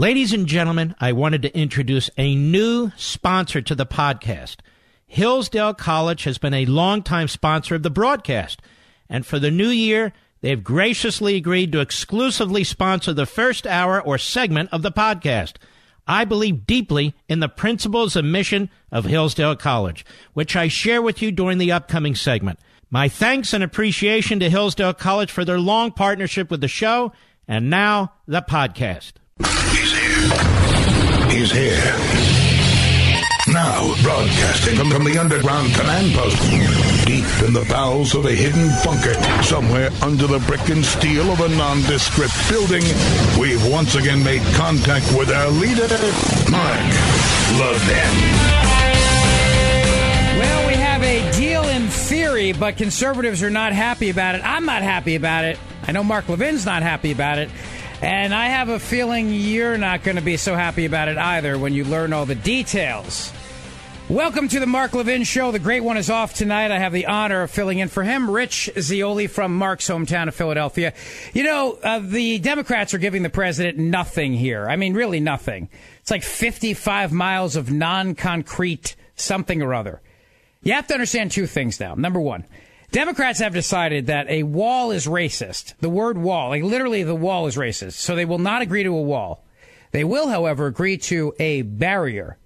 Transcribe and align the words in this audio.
Ladies 0.00 0.32
and 0.32 0.46
gentlemen, 0.46 0.94
I 0.98 1.12
wanted 1.12 1.42
to 1.42 1.54
introduce 1.54 2.08
a 2.16 2.34
new 2.34 2.90
sponsor 2.96 3.60
to 3.60 3.74
the 3.74 3.84
podcast. 3.84 4.56
Hillsdale 5.06 5.74
College 5.74 6.24
has 6.24 6.38
been 6.38 6.54
a 6.54 6.64
longtime 6.64 7.28
sponsor 7.28 7.74
of 7.74 7.82
the 7.82 7.90
broadcast, 7.90 8.62
and 9.10 9.26
for 9.26 9.38
the 9.38 9.50
new 9.50 9.68
year, 9.68 10.14
they've 10.40 10.64
graciously 10.64 11.36
agreed 11.36 11.72
to 11.72 11.80
exclusively 11.80 12.64
sponsor 12.64 13.12
the 13.12 13.26
first 13.26 13.66
hour 13.66 14.00
or 14.00 14.16
segment 14.16 14.70
of 14.72 14.80
the 14.80 14.90
podcast. 14.90 15.56
I 16.06 16.24
believe 16.24 16.66
deeply 16.66 17.14
in 17.28 17.40
the 17.40 17.50
principles 17.50 18.16
and 18.16 18.32
mission 18.32 18.70
of 18.90 19.04
Hillsdale 19.04 19.56
College, 19.56 20.06
which 20.32 20.56
I 20.56 20.68
share 20.68 21.02
with 21.02 21.20
you 21.20 21.30
during 21.30 21.58
the 21.58 21.72
upcoming 21.72 22.14
segment. 22.14 22.58
My 22.88 23.10
thanks 23.10 23.52
and 23.52 23.62
appreciation 23.62 24.40
to 24.40 24.48
Hillsdale 24.48 24.94
College 24.94 25.30
for 25.30 25.44
their 25.44 25.60
long 25.60 25.92
partnership 25.92 26.50
with 26.50 26.62
the 26.62 26.68
show, 26.68 27.12
and 27.46 27.68
now 27.68 28.14
the 28.26 28.40
podcast. 28.40 29.12
He's 31.30 31.52
here. 31.52 32.30
Now, 33.52 33.94
broadcasting 34.02 34.76
from, 34.76 34.90
from 34.90 35.04
the 35.04 35.18
underground 35.18 35.74
command 35.74 36.12
post, 36.14 36.40
deep 37.04 37.24
in 37.42 37.52
the 37.52 37.66
bowels 37.68 38.14
of 38.14 38.26
a 38.26 38.32
hidden 38.32 38.68
bunker, 38.84 39.14
somewhere 39.42 39.90
under 40.02 40.26
the 40.26 40.38
brick 40.40 40.68
and 40.68 40.84
steel 40.84 41.32
of 41.32 41.40
a 41.40 41.48
nondescript 41.48 42.34
building, 42.48 42.82
we've 43.40 43.64
once 43.72 43.96
again 43.96 44.22
made 44.22 44.42
contact 44.54 45.06
with 45.18 45.30
our 45.30 45.50
leader, 45.50 45.88
Mark 46.50 46.94
Levin. 47.58 48.60
Well, 50.38 50.68
we 50.68 50.74
have 50.74 51.02
a 51.02 51.32
deal 51.32 51.64
in 51.64 51.88
theory, 51.88 52.52
but 52.52 52.76
conservatives 52.76 53.42
are 53.42 53.50
not 53.50 53.72
happy 53.72 54.10
about 54.10 54.36
it. 54.36 54.42
I'm 54.44 54.64
not 54.66 54.82
happy 54.82 55.16
about 55.16 55.44
it. 55.44 55.58
I 55.88 55.92
know 55.92 56.04
Mark 56.04 56.28
Levin's 56.28 56.66
not 56.66 56.82
happy 56.82 57.10
about 57.10 57.38
it. 57.38 57.50
And 58.02 58.34
I 58.34 58.46
have 58.46 58.70
a 58.70 58.78
feeling 58.78 59.28
you're 59.28 59.76
not 59.76 60.02
going 60.02 60.16
to 60.16 60.22
be 60.22 60.38
so 60.38 60.54
happy 60.54 60.86
about 60.86 61.08
it 61.08 61.18
either 61.18 61.58
when 61.58 61.74
you 61.74 61.84
learn 61.84 62.14
all 62.14 62.24
the 62.24 62.34
details. 62.34 63.30
Welcome 64.08 64.48
to 64.48 64.58
the 64.58 64.66
Mark 64.66 64.94
Levin 64.94 65.22
Show. 65.22 65.52
The 65.52 65.58
great 65.58 65.84
one 65.84 65.98
is 65.98 66.08
off 66.08 66.32
tonight. 66.32 66.70
I 66.70 66.78
have 66.78 66.94
the 66.94 67.06
honor 67.06 67.42
of 67.42 67.50
filling 67.50 67.78
in 67.78 67.88
for 67.88 68.02
him, 68.02 68.30
Rich 68.30 68.70
Zeoli 68.80 69.26
from 69.26 69.54
Mark's 69.54 69.86
hometown 69.86 70.28
of 70.28 70.34
Philadelphia. 70.34 70.94
You 71.34 71.42
know, 71.42 71.78
uh, 71.82 71.98
the 71.98 72.38
Democrats 72.38 72.94
are 72.94 72.98
giving 72.98 73.22
the 73.22 73.28
president 73.28 73.76
nothing 73.76 74.32
here. 74.32 74.66
I 74.66 74.76
mean, 74.76 74.94
really 74.94 75.20
nothing. 75.20 75.68
It's 76.00 76.10
like 76.10 76.22
55 76.22 77.12
miles 77.12 77.54
of 77.54 77.70
non 77.70 78.14
concrete 78.14 78.96
something 79.14 79.60
or 79.60 79.74
other. 79.74 80.00
You 80.62 80.72
have 80.72 80.86
to 80.86 80.94
understand 80.94 81.32
two 81.32 81.46
things 81.46 81.78
now. 81.78 81.94
Number 81.96 82.18
one, 82.18 82.46
Democrats 82.90 83.38
have 83.38 83.54
decided 83.54 84.06
that 84.06 84.28
a 84.28 84.42
wall 84.42 84.90
is 84.90 85.06
racist. 85.06 85.74
The 85.80 85.88
word 85.88 86.18
wall, 86.18 86.48
like 86.48 86.64
literally 86.64 87.04
the 87.04 87.14
wall 87.14 87.46
is 87.46 87.56
racist. 87.56 87.92
So 87.92 88.16
they 88.16 88.24
will 88.24 88.38
not 88.38 88.62
agree 88.62 88.82
to 88.82 88.90
a 88.90 89.02
wall. 89.02 89.44
They 89.92 90.04
will, 90.04 90.28
however, 90.28 90.66
agree 90.66 90.98
to 90.98 91.32
a 91.38 91.62
barrier. 91.62 92.36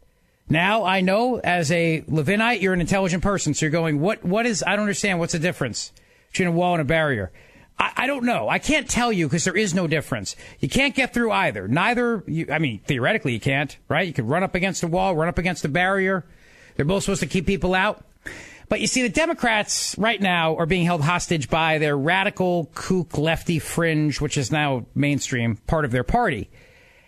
Now 0.49 0.85
I 0.85 1.01
know 1.01 1.39
as 1.39 1.73
a 1.73 2.03
Levinite, 2.03 2.61
you're 2.61 2.75
an 2.75 2.81
intelligent 2.81 3.23
person, 3.23 3.55
so 3.55 3.65
you're 3.65 3.71
going, 3.71 4.01
what, 4.01 4.25
what 4.25 4.45
is, 4.45 4.63
I 4.67 4.73
don't 4.73 4.81
understand, 4.81 5.19
what's 5.19 5.33
the 5.33 5.39
difference 5.39 5.93
between 6.31 6.49
a 6.49 6.53
wall 6.53 6.75
and 6.75 6.83
a 6.83 6.85
barrier? 6.85 7.33
I, 7.79 7.93
I 7.97 8.07
don't 8.07 8.25
know. 8.25 8.49
I 8.49 8.59
can't 8.59 8.89
tell 8.89 9.13
you 9.13 9.27
because 9.27 9.45
there 9.45 9.57
is 9.57 9.75
no 9.75 9.87
difference. 9.87 10.37
You 10.61 10.69
can't 10.69 10.95
get 10.95 11.15
through 11.15 11.33
either. 11.33 11.67
Neither, 11.69 12.23
you, 12.27 12.49
I 12.53 12.59
mean, 12.59 12.81
theoretically 12.87 13.33
you 13.33 13.41
can't, 13.41 13.77
right? 13.89 14.07
You 14.07 14.13
could 14.13 14.29
run 14.29 14.43
up 14.43 14.55
against 14.55 14.83
a 14.83 14.87
wall, 14.87 15.17
run 15.17 15.29
up 15.29 15.39
against 15.39 15.65
a 15.65 15.69
barrier. 15.69 16.27
They're 16.77 16.85
both 16.85 17.05
supposed 17.05 17.21
to 17.21 17.27
keep 17.27 17.47
people 17.47 17.75
out. 17.75 18.05
But 18.69 18.81
you 18.81 18.87
see, 18.87 19.03
the 19.03 19.09
Democrats 19.09 19.95
right 19.99 20.21
now 20.21 20.57
are 20.57 20.67
being 20.67 20.85
held 20.85 21.03
hostage 21.03 21.51
by 21.51 21.79
their 21.79 21.97
radical 21.97 22.71
kook 22.75 23.19
lefty 23.19 23.59
fringe, 23.59 24.21
which 24.21 24.37
is 24.37 24.51
now 24.51 24.87
mainstream 24.95 25.57
part 25.67 25.85
of 25.85 25.91
their 25.91 26.05
party 26.05 26.51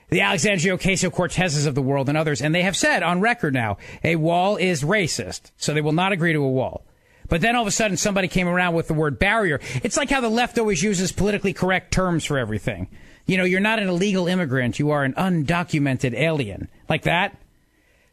the 0.08 0.20
Alexandria 0.20 0.76
Ocasio 0.76 1.10
Cortezes 1.10 1.66
of 1.66 1.74
the 1.74 1.82
world 1.82 2.08
and 2.08 2.16
others, 2.16 2.40
and 2.40 2.54
they 2.54 2.62
have 2.62 2.76
said 2.76 3.02
on 3.02 3.20
record 3.20 3.54
now 3.54 3.76
a 4.04 4.16
wall 4.16 4.56
is 4.56 4.82
racist, 4.82 5.50
so 5.56 5.74
they 5.74 5.80
will 5.80 5.92
not 5.92 6.12
agree 6.12 6.32
to 6.32 6.42
a 6.42 6.48
wall. 6.48 6.84
But 7.28 7.40
then 7.40 7.56
all 7.56 7.62
of 7.62 7.68
a 7.68 7.72
sudden 7.72 7.96
somebody 7.96 8.28
came 8.28 8.46
around 8.46 8.74
with 8.74 8.86
the 8.86 8.94
word 8.94 9.18
barrier. 9.18 9.60
It's 9.82 9.96
like 9.96 10.10
how 10.10 10.20
the 10.20 10.28
left 10.28 10.58
always 10.58 10.82
uses 10.82 11.10
politically 11.10 11.52
correct 11.52 11.92
terms 11.92 12.24
for 12.24 12.38
everything. 12.38 12.88
You 13.26 13.36
know, 13.36 13.44
you're 13.44 13.58
not 13.58 13.80
an 13.80 13.88
illegal 13.88 14.28
immigrant, 14.28 14.78
you 14.78 14.90
are 14.90 15.02
an 15.02 15.14
undocumented 15.14 16.14
alien. 16.14 16.68
Like 16.88 17.02
that. 17.02 17.36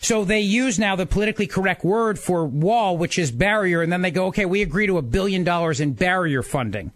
So 0.03 0.25
they 0.25 0.41
use 0.41 0.77
now 0.77 0.97
the 0.97 1.05
politically 1.05 1.47
correct 1.47 1.85
word 1.85 2.19
for 2.19 2.45
wall, 2.45 2.97
which 2.97 3.17
is 3.17 3.31
barrier, 3.31 3.81
and 3.81 3.91
then 3.91 4.01
they 4.01 4.11
go, 4.11 4.25
okay, 4.27 4.45
we 4.45 4.61
agree 4.61 4.85
to 4.87 4.97
a 4.97 5.01
billion 5.01 5.45
dollars 5.45 5.79
in 5.79 5.93
barrier 5.93 6.43
funding. 6.43 6.91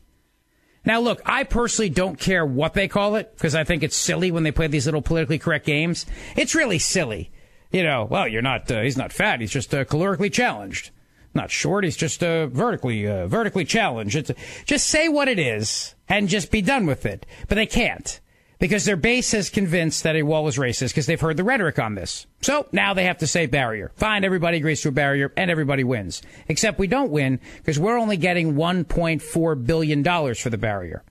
Now, 0.84 1.00
look, 1.00 1.22
I 1.26 1.46
personally 1.46 1.90
don't 1.90 2.20
care 2.20 2.46
what 2.46 2.74
they 2.74 2.90
call 2.90 3.16
it 3.16 3.32
because 3.34 3.56
I 3.56 3.64
think 3.64 3.82
it's 3.82 3.96
silly 3.96 4.30
when 4.30 4.44
they 4.44 4.52
play 4.52 4.68
these 4.68 4.86
little 4.86 5.02
politically 5.02 5.40
correct 5.40 5.66
games. 5.66 6.06
It's 6.36 6.54
really 6.54 6.80
silly. 6.80 7.32
You 7.72 7.84
know, 7.84 8.06
well, 8.10 8.28
you're 8.28 8.42
not, 8.42 8.70
uh, 8.70 8.82
he's 8.82 8.98
not 8.98 9.14
fat. 9.14 9.40
He's 9.40 9.52
just 9.52 9.74
uh, 9.74 9.86
calorically 9.86 10.32
challenged. 10.32 10.92
Not 11.34 11.50
short. 11.50 11.86
He's 11.86 11.98
just 11.98 12.22
uh, 12.22 12.48
vertically, 12.48 13.08
uh, 13.08 13.28
vertically 13.28 13.64
challenged. 13.64 14.18
It's, 14.18 14.32
just 14.66 14.88
say 14.88 15.08
what 15.08 15.30
it 15.30 15.40
is 15.40 15.96
and 16.10 16.28
just 16.28 16.52
be 16.52 16.62
done 16.62 16.86
with 16.86 17.06
it. 17.06 17.26
But 17.48 17.56
they 17.56 17.68
can't 17.68 18.20
because 18.60 18.86
their 18.86 18.96
base 18.96 19.32
has 19.32 19.50
convinced 19.50 20.04
that 20.04 20.16
a 20.16 20.24
wall 20.24 20.48
is 20.48 20.58
racist 20.58 20.90
because 20.90 21.06
they've 21.06 21.22
heard 21.22 21.38
the 21.38 21.44
rhetoric 21.44 21.80
on 21.80 21.96
this. 21.96 22.26
So 22.42 22.68
now 22.72 22.94
they 22.94 23.06
have 23.06 23.20
to 23.20 23.28
say 23.28 23.46
barrier. 23.46 23.92
Fine, 23.96 24.24
everybody 24.24 24.58
agrees 24.58 24.82
to 24.82 24.90
a 24.90 24.92
barrier 24.92 25.32
and 25.38 25.52
everybody 25.52 25.84
wins. 25.84 26.22
Except 26.48 26.80
we 26.80 26.88
don't 26.88 27.12
win 27.12 27.40
because 27.58 27.80
we're 27.80 27.98
only 27.98 28.18
getting 28.18 28.56
$1.4 28.56 29.66
billion 29.66 30.04
for 30.36 30.50
the 30.50 30.58
barrier. 30.58 31.04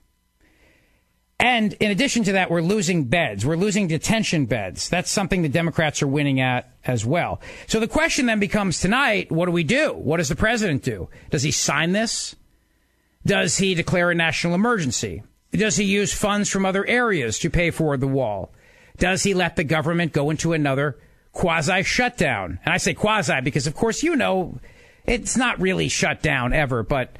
And 1.39 1.73
in 1.73 1.91
addition 1.91 2.23
to 2.23 2.31
that, 2.33 2.49
we're 2.49 2.61
losing 2.61 3.05
beds. 3.05 3.45
We're 3.45 3.57
losing 3.57 3.87
detention 3.87 4.47
beds. 4.47 4.89
That's 4.89 5.11
something 5.11 5.43
the 5.43 5.49
Democrats 5.49 6.01
are 6.01 6.07
winning 6.07 6.41
at 6.41 6.71
as 6.83 7.05
well. 7.05 7.41
So 7.67 7.79
the 7.79 7.87
question 7.87 8.25
then 8.25 8.39
becomes 8.39 8.79
tonight, 8.79 9.31
what 9.31 9.45
do 9.45 9.51
we 9.51 9.63
do? 9.63 9.93
What 9.93 10.17
does 10.17 10.29
the 10.29 10.35
president 10.35 10.81
do? 10.81 11.09
Does 11.29 11.43
he 11.43 11.51
sign 11.51 11.91
this? 11.91 12.35
Does 13.23 13.57
he 13.57 13.75
declare 13.75 14.09
a 14.09 14.15
national 14.15 14.55
emergency? 14.55 15.21
Does 15.57 15.77
he 15.77 15.85
use 15.85 16.13
funds 16.13 16.49
from 16.49 16.65
other 16.65 16.85
areas 16.85 17.39
to 17.39 17.49
pay 17.49 17.71
for 17.71 17.97
the 17.97 18.07
wall? 18.07 18.53
Does 18.97 19.23
he 19.23 19.33
let 19.33 19.55
the 19.55 19.63
government 19.63 20.13
go 20.13 20.29
into 20.29 20.53
another 20.53 20.97
quasi 21.31 21.83
shutdown? 21.83 22.59
And 22.65 22.73
I 22.73 22.77
say 22.77 22.93
quasi 22.93 23.41
because, 23.41 23.67
of 23.67 23.75
course, 23.75 24.03
you 24.03 24.15
know, 24.15 24.59
it's 25.05 25.37
not 25.37 25.59
really 25.59 25.87
shut 25.87 26.21
down 26.21 26.53
ever. 26.53 26.83
But 26.83 27.15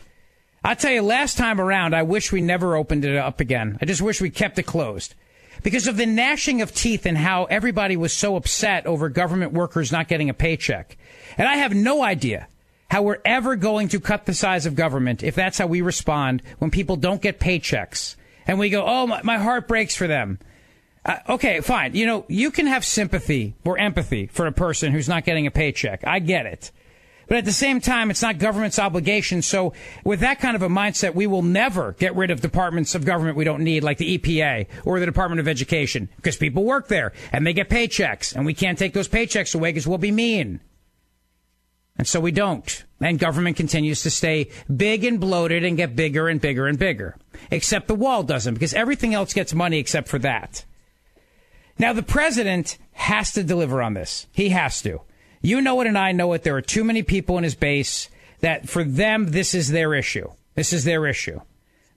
I 0.63 0.75
tell 0.75 0.91
you, 0.91 1.01
last 1.01 1.37
time 1.37 1.61
around, 1.61 1.95
I 1.95 2.03
wish 2.03 2.31
we 2.31 2.41
never 2.41 2.75
opened 2.75 3.05
it 3.05 3.15
up 3.15 3.39
again. 3.39 3.77
I 3.81 3.85
just 3.85 4.01
wish 4.01 4.21
we 4.21 4.29
kept 4.29 4.59
it 4.59 4.63
closed 4.63 5.15
because 5.63 5.87
of 5.87 5.97
the 5.97 6.05
gnashing 6.05 6.61
of 6.61 6.73
teeth 6.73 7.05
and 7.05 7.17
how 7.17 7.45
everybody 7.45 7.97
was 7.97 8.13
so 8.13 8.35
upset 8.35 8.85
over 8.85 9.09
government 9.09 9.53
workers 9.53 9.91
not 9.91 10.07
getting 10.07 10.29
a 10.29 10.33
paycheck. 10.33 10.97
And 11.37 11.47
I 11.47 11.57
have 11.57 11.73
no 11.73 12.03
idea 12.03 12.47
how 12.89 13.01
we're 13.01 13.21
ever 13.25 13.55
going 13.55 13.89
to 13.89 13.99
cut 13.99 14.25
the 14.25 14.33
size 14.33 14.65
of 14.65 14.75
government 14.75 15.23
if 15.23 15.35
that's 15.35 15.57
how 15.57 15.67
we 15.67 15.81
respond 15.81 16.41
when 16.59 16.71
people 16.71 16.95
don't 16.95 17.21
get 17.21 17.39
paychecks 17.39 18.15
and 18.47 18.57
we 18.57 18.69
go, 18.69 18.83
oh, 18.85 19.05
my, 19.05 19.21
my 19.23 19.37
heart 19.37 19.67
breaks 19.67 19.95
for 19.95 20.07
them. 20.07 20.39
Uh, 21.05 21.17
okay, 21.29 21.61
fine. 21.61 21.95
You 21.95 22.05
know, 22.05 22.25
you 22.27 22.51
can 22.51 22.67
have 22.67 22.83
sympathy 22.83 23.55
or 23.63 23.77
empathy 23.77 24.27
for 24.27 24.47
a 24.47 24.51
person 24.51 24.91
who's 24.91 25.07
not 25.07 25.25
getting 25.25 25.47
a 25.47 25.51
paycheck. 25.51 26.05
I 26.05 26.19
get 26.19 26.45
it. 26.45 26.71
But 27.27 27.37
at 27.37 27.45
the 27.45 27.51
same 27.51 27.81
time, 27.81 28.09
it's 28.09 28.21
not 28.21 28.37
government's 28.37 28.79
obligation. 28.79 29.41
So 29.41 29.73
with 30.05 30.21
that 30.21 30.39
kind 30.39 30.55
of 30.55 30.61
a 30.61 30.69
mindset, 30.69 31.13
we 31.13 31.27
will 31.27 31.41
never 31.41 31.91
get 31.93 32.15
rid 32.15 32.31
of 32.31 32.39
departments 32.39 32.95
of 32.95 33.05
government 33.05 33.35
we 33.35 33.43
don't 33.43 33.63
need, 33.63 33.83
like 33.83 33.97
the 33.97 34.17
EPA 34.17 34.67
or 34.85 34.99
the 34.99 35.05
Department 35.05 35.41
of 35.41 35.47
Education, 35.47 36.07
because 36.15 36.37
people 36.37 36.63
work 36.63 36.87
there 36.87 37.11
and 37.33 37.45
they 37.45 37.53
get 37.53 37.69
paychecks 37.69 38.33
and 38.33 38.45
we 38.45 38.53
can't 38.53 38.79
take 38.79 38.93
those 38.93 39.09
paychecks 39.09 39.53
away 39.55 39.69
because 39.69 39.85
we'll 39.85 39.97
be 39.97 40.11
mean. 40.11 40.61
And 41.97 42.07
so 42.07 42.19
we 42.19 42.31
don't. 42.31 42.83
And 42.99 43.19
government 43.19 43.57
continues 43.57 44.03
to 44.03 44.09
stay 44.09 44.49
big 44.73 45.03
and 45.03 45.19
bloated 45.19 45.63
and 45.63 45.77
get 45.77 45.95
bigger 45.95 46.27
and 46.27 46.39
bigger 46.39 46.67
and 46.67 46.77
bigger. 46.77 47.15
Except 47.51 47.87
the 47.87 47.95
wall 47.95 48.23
doesn't, 48.23 48.53
because 48.53 48.73
everything 48.73 49.13
else 49.13 49.33
gets 49.33 49.53
money 49.53 49.79
except 49.79 50.07
for 50.07 50.19
that. 50.19 50.65
Now, 51.79 51.93
the 51.93 52.03
president 52.03 52.77
has 52.93 53.31
to 53.33 53.43
deliver 53.43 53.81
on 53.81 53.93
this. 53.93 54.27
He 54.31 54.49
has 54.49 54.81
to. 54.81 55.01
You 55.41 55.61
know 55.61 55.79
it 55.81 55.87
and 55.87 55.97
I 55.97 56.11
know 56.11 56.33
it. 56.33 56.43
There 56.43 56.55
are 56.55 56.61
too 56.61 56.83
many 56.83 57.03
people 57.03 57.37
in 57.37 57.43
his 57.43 57.55
base 57.55 58.09
that 58.39 58.67
for 58.67 58.83
them, 58.83 59.27
this 59.31 59.53
is 59.53 59.69
their 59.69 59.93
issue. 59.93 60.29
This 60.55 60.73
is 60.73 60.83
their 60.83 61.05
issue. 61.05 61.39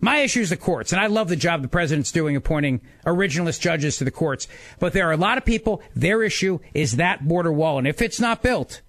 My 0.02 0.19
issue 0.19 0.40
is 0.40 0.50
the 0.50 0.56
courts, 0.56 0.92
and 0.92 1.00
I 1.00 1.08
love 1.08 1.28
the 1.28 1.36
job 1.36 1.60
the 1.60 1.69
president's 1.69 2.12
doing 2.12 2.34
appointing 2.34 2.80
originalist 3.04 3.60
judges 3.60 3.98
to 3.98 4.04
the 4.04 4.10
courts. 4.10 4.48
But 4.78 4.94
there 4.94 5.08
are 5.08 5.12
a 5.12 5.19
lot 5.19 5.36
of 5.36 5.44
people, 5.44 5.82
their 5.94 6.22
issue 6.22 6.58
is 6.72 6.96
that 6.96 7.26
border 7.26 7.52
wall. 7.52 7.76
And 7.76 7.86
if 7.86 8.00
it's 8.00 8.20
not 8.20 8.42
built, 8.42 8.80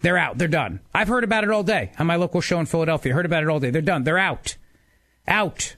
they're 0.00 0.18
out. 0.18 0.38
They're 0.38 0.48
done. 0.48 0.80
I've 0.94 1.08
heard 1.08 1.24
about 1.24 1.44
it 1.44 1.50
all 1.50 1.62
day 1.62 1.92
on 1.98 2.06
my 2.06 2.16
local 2.16 2.40
show 2.40 2.60
in 2.60 2.66
Philadelphia. 2.66 3.14
Heard 3.14 3.26
about 3.26 3.42
it 3.42 3.48
all 3.48 3.60
day. 3.60 3.70
They're 3.70 3.82
done. 3.82 4.04
They're 4.04 4.18
out. 4.18 4.56
Out. 5.26 5.76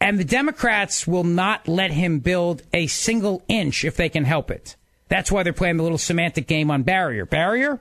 And 0.00 0.18
the 0.18 0.24
Democrats 0.24 1.06
will 1.06 1.24
not 1.24 1.68
let 1.68 1.90
him 1.90 2.20
build 2.20 2.62
a 2.72 2.86
single 2.86 3.42
inch 3.48 3.84
if 3.84 3.96
they 3.96 4.08
can 4.08 4.24
help 4.24 4.50
it. 4.50 4.76
That's 5.08 5.30
why 5.30 5.42
they're 5.42 5.52
playing 5.52 5.76
the 5.76 5.82
little 5.82 5.98
semantic 5.98 6.46
game 6.46 6.70
on 6.70 6.82
barrier. 6.82 7.26
Barrier? 7.26 7.80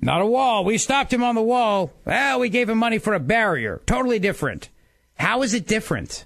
Not 0.00 0.22
a 0.22 0.26
wall. 0.26 0.64
We 0.64 0.78
stopped 0.78 1.12
him 1.12 1.22
on 1.22 1.34
the 1.34 1.42
wall. 1.42 1.92
Well, 2.04 2.40
we 2.40 2.48
gave 2.48 2.68
him 2.68 2.78
money 2.78 2.98
for 2.98 3.14
a 3.14 3.20
barrier. 3.20 3.80
Totally 3.86 4.18
different. 4.18 4.70
How 5.14 5.42
is 5.42 5.54
it 5.54 5.66
different? 5.66 6.24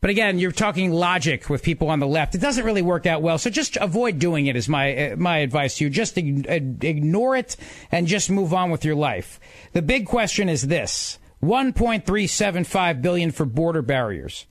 But 0.00 0.10
again, 0.10 0.38
you're 0.38 0.52
talking 0.52 0.92
logic 0.92 1.50
with 1.50 1.62
people 1.62 1.90
on 1.90 1.98
the 1.98 2.06
left. 2.06 2.34
It 2.34 2.40
doesn't 2.40 2.64
really 2.64 2.82
work 2.82 3.04
out 3.06 3.20
well. 3.20 3.36
So 3.36 3.50
just 3.50 3.76
avoid 3.76 4.18
doing 4.18 4.46
it 4.46 4.54
is 4.54 4.68
my, 4.68 4.96
uh, 4.96 5.16
my 5.16 5.38
advice 5.38 5.78
to 5.78 5.84
you. 5.84 5.90
Just 5.90 6.16
ignore 6.16 7.36
it 7.36 7.56
and 7.90 8.06
just 8.06 8.30
move 8.30 8.54
on 8.54 8.70
with 8.70 8.84
your 8.84 8.94
life. 8.94 9.40
The 9.72 9.82
big 9.82 10.06
question 10.06 10.48
is 10.48 10.68
this 10.68 11.18
1.375 11.42 13.02
billion 13.02 13.32
for 13.32 13.44
border 13.44 13.82
barriers. 13.82 14.46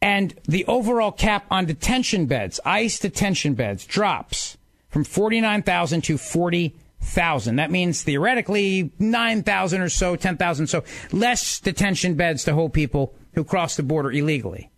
And 0.00 0.38
the 0.44 0.66
overall 0.66 1.12
cap 1.12 1.46
on 1.50 1.64
detention 1.64 2.26
beds, 2.26 2.60
ICE 2.64 2.96
detention 2.98 3.54
beds, 3.54 3.86
drops 3.86 4.56
from 4.88 5.02
49,000 5.02 6.02
to 6.02 6.18
40,000. 6.18 7.56
That 7.56 7.70
means 7.70 8.02
theoretically 8.02 8.92
9,000 8.98 9.80
or 9.80 9.88
so, 9.88 10.14
10,000 10.14 10.66
so 10.66 10.84
less 11.10 11.58
detention 11.58 12.14
beds 12.14 12.44
to 12.44 12.54
hold 12.54 12.72
people 12.72 13.14
who 13.34 13.44
cross 13.44 13.76
the 13.76 13.82
border 13.82 14.10
illegally. 14.10 14.70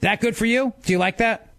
That 0.00 0.20
good 0.20 0.36
for 0.36 0.46
you? 0.46 0.72
Do 0.84 0.92
you 0.92 0.98
like 0.98 1.16
that? 1.18 1.52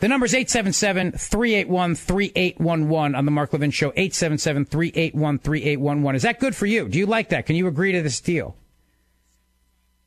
The 0.00 0.08
number 0.08 0.26
is 0.26 0.34
877-381-3811 0.34 3.16
on 3.16 3.24
the 3.24 3.30
Mark 3.30 3.52
Levin 3.52 3.70
Show, 3.70 3.92
877-381-3811. 3.92 6.14
Is 6.14 6.22
that 6.22 6.40
good 6.40 6.54
for 6.54 6.66
you? 6.66 6.88
Do 6.88 6.98
you 6.98 7.06
like 7.06 7.30
that? 7.30 7.46
Can 7.46 7.56
you 7.56 7.66
agree 7.66 7.92
to 7.92 8.02
this 8.02 8.20
deal? 8.20 8.54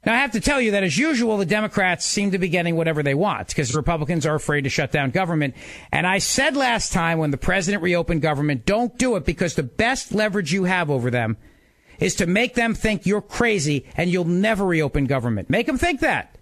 Now, 0.06 0.14
I 0.14 0.18
have 0.18 0.32
to 0.32 0.40
tell 0.40 0.62
you 0.62 0.72
that, 0.72 0.84
as 0.84 0.98
usual, 0.98 1.38
the 1.38 1.46
Democrats 1.46 2.06
seem 2.06 2.32
to 2.32 2.40
be 2.40 2.50
getting 2.50 2.76
whatever 2.76 3.04
they 3.04 3.14
want 3.14 3.50
because 3.50 3.76
Republicans 3.76 4.26
are 4.26 4.34
afraid 4.34 4.64
to 4.64 4.70
shut 4.70 4.92
down 4.92 5.12
government. 5.12 5.54
And 5.92 6.08
I 6.08 6.18
said 6.18 6.56
last 6.56 6.92
time 6.92 7.20
when 7.20 7.30
the 7.32 7.38
president 7.38 7.84
reopened 7.84 8.24
government, 8.24 8.66
don't 8.66 8.98
do 8.98 9.16
it 9.16 9.26
because 9.26 9.54
the 9.54 9.64
best 9.64 10.12
leverage 10.12 10.52
you 10.52 10.64
have 10.64 10.90
over 10.90 11.12
them 11.12 11.38
is 12.02 12.16
to 12.16 12.26
make 12.26 12.56
them 12.56 12.74
think 12.74 13.06
you're 13.06 13.22
crazy 13.22 13.86
and 13.96 14.10
you'll 14.10 14.26
never 14.26 14.66
reopen 14.66 15.06
government. 15.06 15.50
Make 15.50 15.68
them 15.68 15.78
think 15.78 16.02
that. 16.02 16.36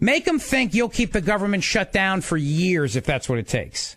Make 0.00 0.24
them 0.24 0.40
think 0.40 0.74
you'll 0.74 0.88
keep 0.88 1.12
the 1.12 1.20
government 1.20 1.62
shut 1.62 1.92
down 1.92 2.22
for 2.22 2.36
years 2.36 2.96
if 2.96 3.04
that's 3.04 3.28
what 3.28 3.38
it 3.38 3.46
takes. 3.46 3.96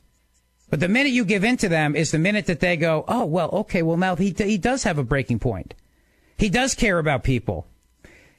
But 0.69 0.81
the 0.81 0.89
minute 0.89 1.13
you 1.13 1.25
give 1.25 1.43
in 1.43 1.57
to 1.57 1.69
them 1.69 1.95
is 1.95 2.11
the 2.11 2.19
minute 2.19 2.45
that 2.47 2.59
they 2.59 2.75
go, 2.75 3.05
oh, 3.07 3.25
well, 3.25 3.49
okay, 3.51 3.81
well, 3.81 3.97
now 3.97 4.15
he, 4.15 4.35
he 4.37 4.57
does 4.57 4.83
have 4.83 4.97
a 4.97 5.03
breaking 5.03 5.39
point. 5.39 5.73
He 6.37 6.49
does 6.49 6.75
care 6.75 6.99
about 6.99 7.23
people. 7.23 7.65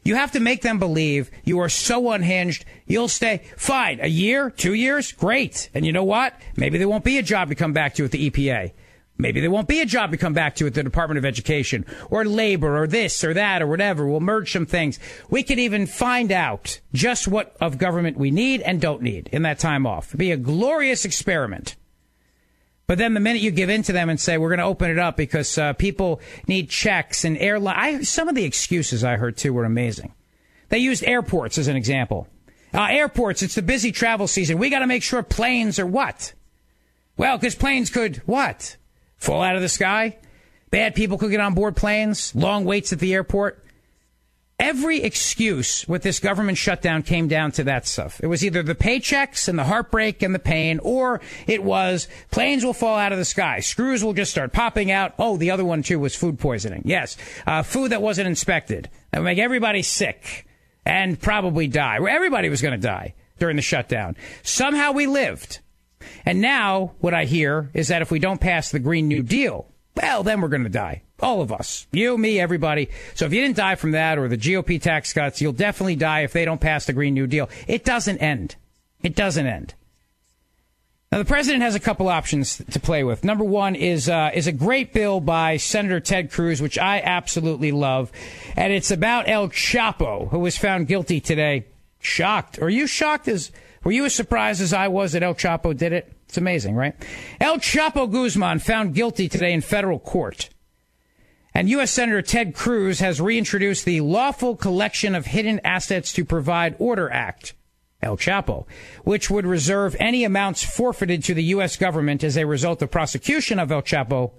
You 0.05 0.15
have 0.15 0.33
to 0.33 0.41
make 0.41 0.63
them 0.63 0.79
believe 0.79 1.31
you 1.45 1.59
are 1.61 1.69
so 1.69 2.13
unhinged, 2.13 2.65
you'll 2.87 3.09
stay. 3.09 3.43
Fine. 3.57 4.01
A 4.01 4.09
year, 4.09 4.51
two 4.51 4.75
years, 4.75 5.13
great. 5.13 5.71
And 5.75 5.85
you 5.85 5.93
know 5.93 6.05
what? 6.05 6.35
Maybe 6.57 6.79
there 6.79 6.89
won't 6.89 7.05
be 7.05 7.19
a 7.19 7.23
job 7.23 7.49
to 7.49 7.55
come 7.55 7.73
back 7.73 7.95
to 7.95 8.05
at 8.05 8.11
the 8.11 8.31
EPA. 8.31 8.73
Maybe 9.21 9.41
there 9.41 9.51
won't 9.51 9.67
be 9.67 9.81
a 9.81 9.87
job 9.87 10.13
to 10.13 10.17
come 10.17 10.33
back 10.33 10.55
to 10.57 10.67
at 10.67 10.75
the 10.75 10.83
Department 10.85 11.19
of 11.19 11.25
Education 11.25 11.85
or 12.09 12.25
labor 12.25 12.81
or 12.81 12.87
this 12.87 13.25
or 13.25 13.35
that 13.35 13.61
or 13.61 13.67
whatever. 13.67 14.07
We'll 14.07 14.21
merge 14.21 14.53
some 14.53 14.65
things. 14.65 15.01
We 15.29 15.43
could 15.43 15.59
even 15.59 15.87
find 15.87 16.31
out 16.31 16.79
just 16.93 17.27
what 17.27 17.57
of 17.61 17.79
government 17.79 18.17
we 18.17 18.31
need 18.31 18.61
and 18.63 18.81
don't 18.81 19.03
need 19.03 19.29
in 19.33 19.43
that 19.43 19.59
time 19.59 19.87
off. 19.87 20.11
It'd 20.11 20.19
be 20.21 20.31
a 20.31 20.37
glorious 20.37 21.05
experiment. 21.05 21.75
But 22.87 22.99
then 22.99 23.13
the 23.13 23.21
minute 23.21 23.43
you 23.43 23.51
give 23.51 23.69
in 23.69 23.83
to 23.83 23.93
them 23.93 24.09
and 24.09 24.19
say 24.19 24.39
we're 24.39 24.49
going 24.49 24.61
to 24.61 24.65
open 24.65 24.91
it 24.91 24.99
up 24.99 25.17
because 25.17 25.59
uh, 25.59 25.75
people 25.75 26.21
need 26.47 26.71
checks 26.71 27.25
and 27.25 27.37
airline, 27.37 27.77
I, 27.77 28.03
some 28.03 28.29
of 28.29 28.35
the 28.35 28.45
excuses 28.45 29.05
I 29.05 29.17
heard 29.17 29.37
too 29.37 29.53
were 29.53 29.67
amazing. 29.67 30.15
They 30.71 30.79
used 30.79 31.05
airports 31.05 31.59
as 31.59 31.69
an 31.69 31.77
example. 31.77 32.29
Uh, 32.73 32.87
airports, 32.89 33.43
it's 33.43 33.57
the 33.57 33.63
busy 33.63 33.93
travel 33.93 34.27
season. 34.27 34.59
We 34.59 34.71
got 34.71 34.79
to 34.79 34.87
make 34.87 35.03
sure 35.03 35.23
planes 35.23 35.79
are 35.79 35.87
what? 35.87 36.33
Well, 37.19 37.37
because 37.37 37.55
planes 37.55 37.91
could 37.91 38.23
what? 38.25 38.78
Fall 39.19 39.43
out 39.43 39.57
of 39.57 39.63
the 39.63 39.69
sky. 39.69 40.17
Bad 40.71 40.95
people 40.95 41.19
could 41.19 41.31
get 41.31 41.41
on 41.41 41.55
board 41.55 41.77
planes. 41.77 42.35
Long 42.35 42.65
waits 42.65 42.93
at 42.93 42.99
the 42.99 43.15
airport. 43.15 43.65
Every 44.61 45.03
excuse 45.03 45.87
with 45.87 46.03
this 46.03 46.19
government 46.19 46.59
shutdown 46.59 47.05
came 47.05 47.29
down 47.29 47.53
to 47.53 47.65
that 47.65 47.87
stuff. 47.87 48.21
It 48.21 48.27
was 48.27 48.45
either 48.45 48.61
the 48.65 48.75
paychecks 48.75 49.49
and 49.49 49.57
the 49.57 49.63
heartbreak 49.63 50.21
and 50.21 50.35
the 50.35 50.41
pain, 50.41 50.81
or 50.83 51.21
it 51.47 51.63
was 51.63 52.09
planes 52.33 52.65
will 52.65 52.73
fall 52.73 52.99
out 52.99 53.13
of 53.13 53.19
the 53.19 53.25
sky. 53.25 53.61
Screws 53.61 54.03
will 54.03 54.15
just 54.15 54.33
start 54.33 54.53
popping 54.53 54.91
out. 54.91 55.15
Oh, 55.17 55.37
the 55.37 55.53
other 55.53 55.65
one 55.65 55.85
too 55.85 56.01
was 56.01 56.17
food 56.17 56.41
poisoning. 56.41 56.83
Yes. 56.85 57.17
Uh, 57.47 57.63
food 57.63 57.93
that 57.93 58.03
wasn't 58.03 58.27
inspected. 58.27 58.91
That 59.13 59.21
would 59.21 59.27
make 59.27 59.39
everybody 59.39 59.83
sick 59.83 60.45
and 60.85 61.21
probably 61.21 61.69
die. 61.69 61.97
Everybody 61.97 62.49
was 62.49 62.61
going 62.61 62.79
to 62.79 62.85
die 62.85 63.15
during 63.39 63.55
the 63.55 63.63
shutdown. 63.63 64.17
Somehow 64.43 64.91
we 64.91 65.07
lived. 65.07 65.61
And 66.25 66.41
now 66.41 66.93
what 67.01 67.15
I 67.15 67.25
hear 67.25 67.71
is 67.75 67.89
that 67.89 68.03
if 68.03 68.11
we 68.11 68.19
don't 68.19 68.41
pass 68.41 68.71
the 68.71 68.79
Green 68.79 69.09
New 69.09 69.23
Deal, 69.23 69.67
well, 69.97 70.23
then 70.23 70.41
we're 70.41 70.49
going 70.49 70.65
to 70.65 70.69
die. 70.69 71.03
All 71.21 71.41
of 71.41 71.53
us. 71.53 71.87
You, 71.91 72.17
me, 72.17 72.39
everybody. 72.39 72.89
So 73.15 73.27
if 73.27 73.33
you 73.33 73.41
didn't 73.41 73.57
die 73.57 73.75
from 73.75 73.91
that 73.93 74.19
or 74.19 74.29
the 74.29 74.39
GOP 74.39 74.81
tax 74.81 75.13
cuts, 75.13 75.41
you'll 75.41 75.53
definitely 75.53 75.97
die 75.97 76.21
if 76.21 76.33
they 76.33 76.45
don't 76.45 76.61
pass 76.61 76.87
the 76.87 76.93
Green 76.93 77.15
New 77.15 77.27
Deal. 77.27 77.51
It 77.67 77.85
doesn't 77.85 78.19
end. 78.19 78.55
It 79.03 79.17
doesn't 79.17 79.47
end. 79.47 79.75
Now 81.11 81.19
the 81.19 81.25
president 81.25 81.63
has 81.63 81.75
a 81.75 81.81
couple 81.81 82.09
options 82.09 82.63
to 82.71 82.79
play 82.79 83.03
with. 83.03 83.25
Number 83.25 83.45
one 83.45 83.75
is 83.75 84.11
uh, 84.11 84.31
is 84.35 84.47
a 84.47 84.53
great 84.53 84.93
bill 84.93 85.21
by 85.21 85.57
Senator 85.57 86.01
Ted 86.01 86.31
Cruz, 86.31 86.61
which 86.61 86.79
I 86.79 87.01
absolutely 87.01 87.73
love, 87.73 88.13
and 88.57 88.75
it's 88.75 88.91
about 88.91 89.27
El 89.27 89.49
Chapo, 89.49 90.29
who 90.29 90.39
was 90.39 90.59
found 90.59 90.87
guilty 90.87 91.21
today. 91.21 91.65
Shocked? 91.99 92.61
Are 92.61 92.69
you 92.69 92.87
shocked? 92.87 93.27
As 93.27 93.51
were 93.89 93.93
you 93.93 94.05
as 94.05 94.15
surprised 94.15 94.61
as 94.61 94.75
I 94.75 94.89
was 94.89 95.13
that 95.13 95.23
El 95.23 95.35
Chapo 95.35 95.75
did 95.75 95.95
it? 95.95 96.13
It's 96.27 96.37
amazing, 96.37 96.75
right? 96.75 96.95
El 97.41 97.57
Chapo 97.57 98.07
Guzman 98.07 98.59
found 98.59 98.95
guilty 98.95 99.31
today 99.31 99.51
in 99.51 99.63
federal 99.63 99.99
court. 99.99 100.51
And 101.55 101.71
U.S. 101.71 101.91
Senator 101.91 102.21
Ted 102.21 102.55
Cruz 102.55 103.01
has 103.01 103.19
reintroduced 103.19 103.87
the 103.87 104.03
Lawful 104.03 104.57
Collection 104.57 105.15
of 105.15 105.25
Hidden 105.25 105.63
Assets 105.65 106.13
to 106.13 106.27
Provide 106.27 106.77
Order 106.79 107.11
Act, 107.11 107.55
El 108.03 108.19
Chapo, 108.19 108.67
which 109.05 109.31
would 109.31 109.47
reserve 109.47 109.97
any 109.99 110.23
amounts 110.23 110.63
forfeited 110.63 111.25
to 111.25 111.33
the 111.33 111.45
U.S. 111.45 111.77
government 111.77 112.23
as 112.23 112.37
a 112.37 112.45
result 112.45 112.83
of 112.83 112.91
prosecution 112.91 113.59
of 113.59 113.73
El 113.73 113.81
Chapo 113.81 114.33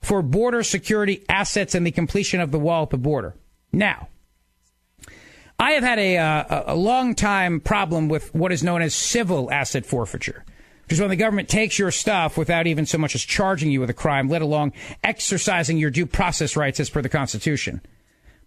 for 0.00 0.22
border 0.22 0.62
security 0.62 1.22
assets 1.28 1.74
and 1.74 1.86
the 1.86 1.90
completion 1.90 2.40
of 2.40 2.50
the 2.50 2.58
wall 2.58 2.84
at 2.84 2.88
the 2.90 2.96
border. 2.96 3.34
Now, 3.72 4.08
I 5.60 5.72
have 5.72 5.84
had 5.84 5.98
a, 5.98 6.16
uh, 6.16 6.62
a 6.68 6.74
long 6.74 7.14
time 7.14 7.60
problem 7.60 8.08
with 8.08 8.34
what 8.34 8.50
is 8.50 8.62
known 8.62 8.80
as 8.80 8.94
civil 8.94 9.52
asset 9.52 9.84
forfeiture. 9.84 10.42
Because 10.84 11.00
when 11.00 11.10
the 11.10 11.16
government 11.16 11.50
takes 11.50 11.78
your 11.78 11.90
stuff 11.90 12.38
without 12.38 12.66
even 12.66 12.86
so 12.86 12.96
much 12.96 13.14
as 13.14 13.22
charging 13.22 13.70
you 13.70 13.78
with 13.78 13.90
a 13.90 13.94
crime, 13.94 14.30
let 14.30 14.40
alone 14.40 14.72
exercising 15.04 15.76
your 15.76 15.90
due 15.90 16.06
process 16.06 16.56
rights 16.56 16.80
as 16.80 16.88
per 16.88 17.02
the 17.02 17.10
Constitution. 17.10 17.82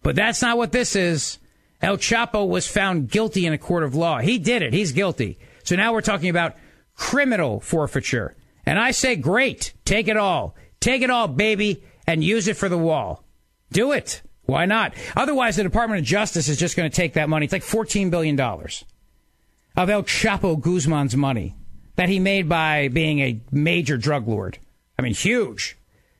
But 0.01 0.15
that's 0.15 0.41
not 0.41 0.57
what 0.57 0.71
this 0.71 0.95
is. 0.95 1.37
El 1.83 1.97
Chapo 1.97 2.47
was 2.47 2.67
found 2.67 3.11
guilty 3.11 3.45
in 3.45 3.53
a 3.53 3.59
court 3.59 3.83
of 3.83 3.93
law. 3.93 4.17
He 4.17 4.39
did 4.39 4.63
it. 4.63 4.73
He's 4.73 4.91
guilty. 4.91 5.37
So 5.63 5.75
now 5.75 5.93
we're 5.93 6.01
talking 6.01 6.29
about 6.29 6.55
criminal 6.95 7.59
forfeiture. 7.59 8.35
And 8.65 8.79
I 8.79 8.89
say, 8.89 9.17
great. 9.17 9.75
Take 9.85 10.07
it 10.07 10.17
all. 10.17 10.55
Take 10.79 11.03
it 11.03 11.11
all, 11.11 11.27
baby, 11.27 11.83
and 12.07 12.23
use 12.23 12.47
it 12.47 12.57
for 12.57 12.69
the 12.69 12.77
wall. 12.77 13.23
Do 13.71 13.91
it. 13.91 14.23
Why 14.45 14.65
not? 14.65 14.93
Otherwise, 15.15 15.55
the 15.55 15.63
Department 15.63 15.99
of 15.99 16.05
Justice 16.05 16.49
is 16.49 16.57
just 16.57 16.75
going 16.75 16.89
to 16.89 16.95
take 16.95 17.13
that 17.13 17.29
money. 17.29 17.45
It's 17.45 17.53
like 17.53 17.63
$14 17.63 18.11
billion 18.11 18.39
of 18.39 19.89
El 19.89 20.03
Chapo 20.03 20.59
Guzman's 20.59 21.15
money 21.15 21.55
that 21.95 22.09
he 22.09 22.19
made 22.19 22.49
by 22.49 22.89
being 22.89 23.19
a 23.19 23.39
major 23.51 23.97
drug 23.97 24.27
lord. 24.27 24.57
I 24.97 25.01
mean, 25.01 25.13
huge. 25.13 25.77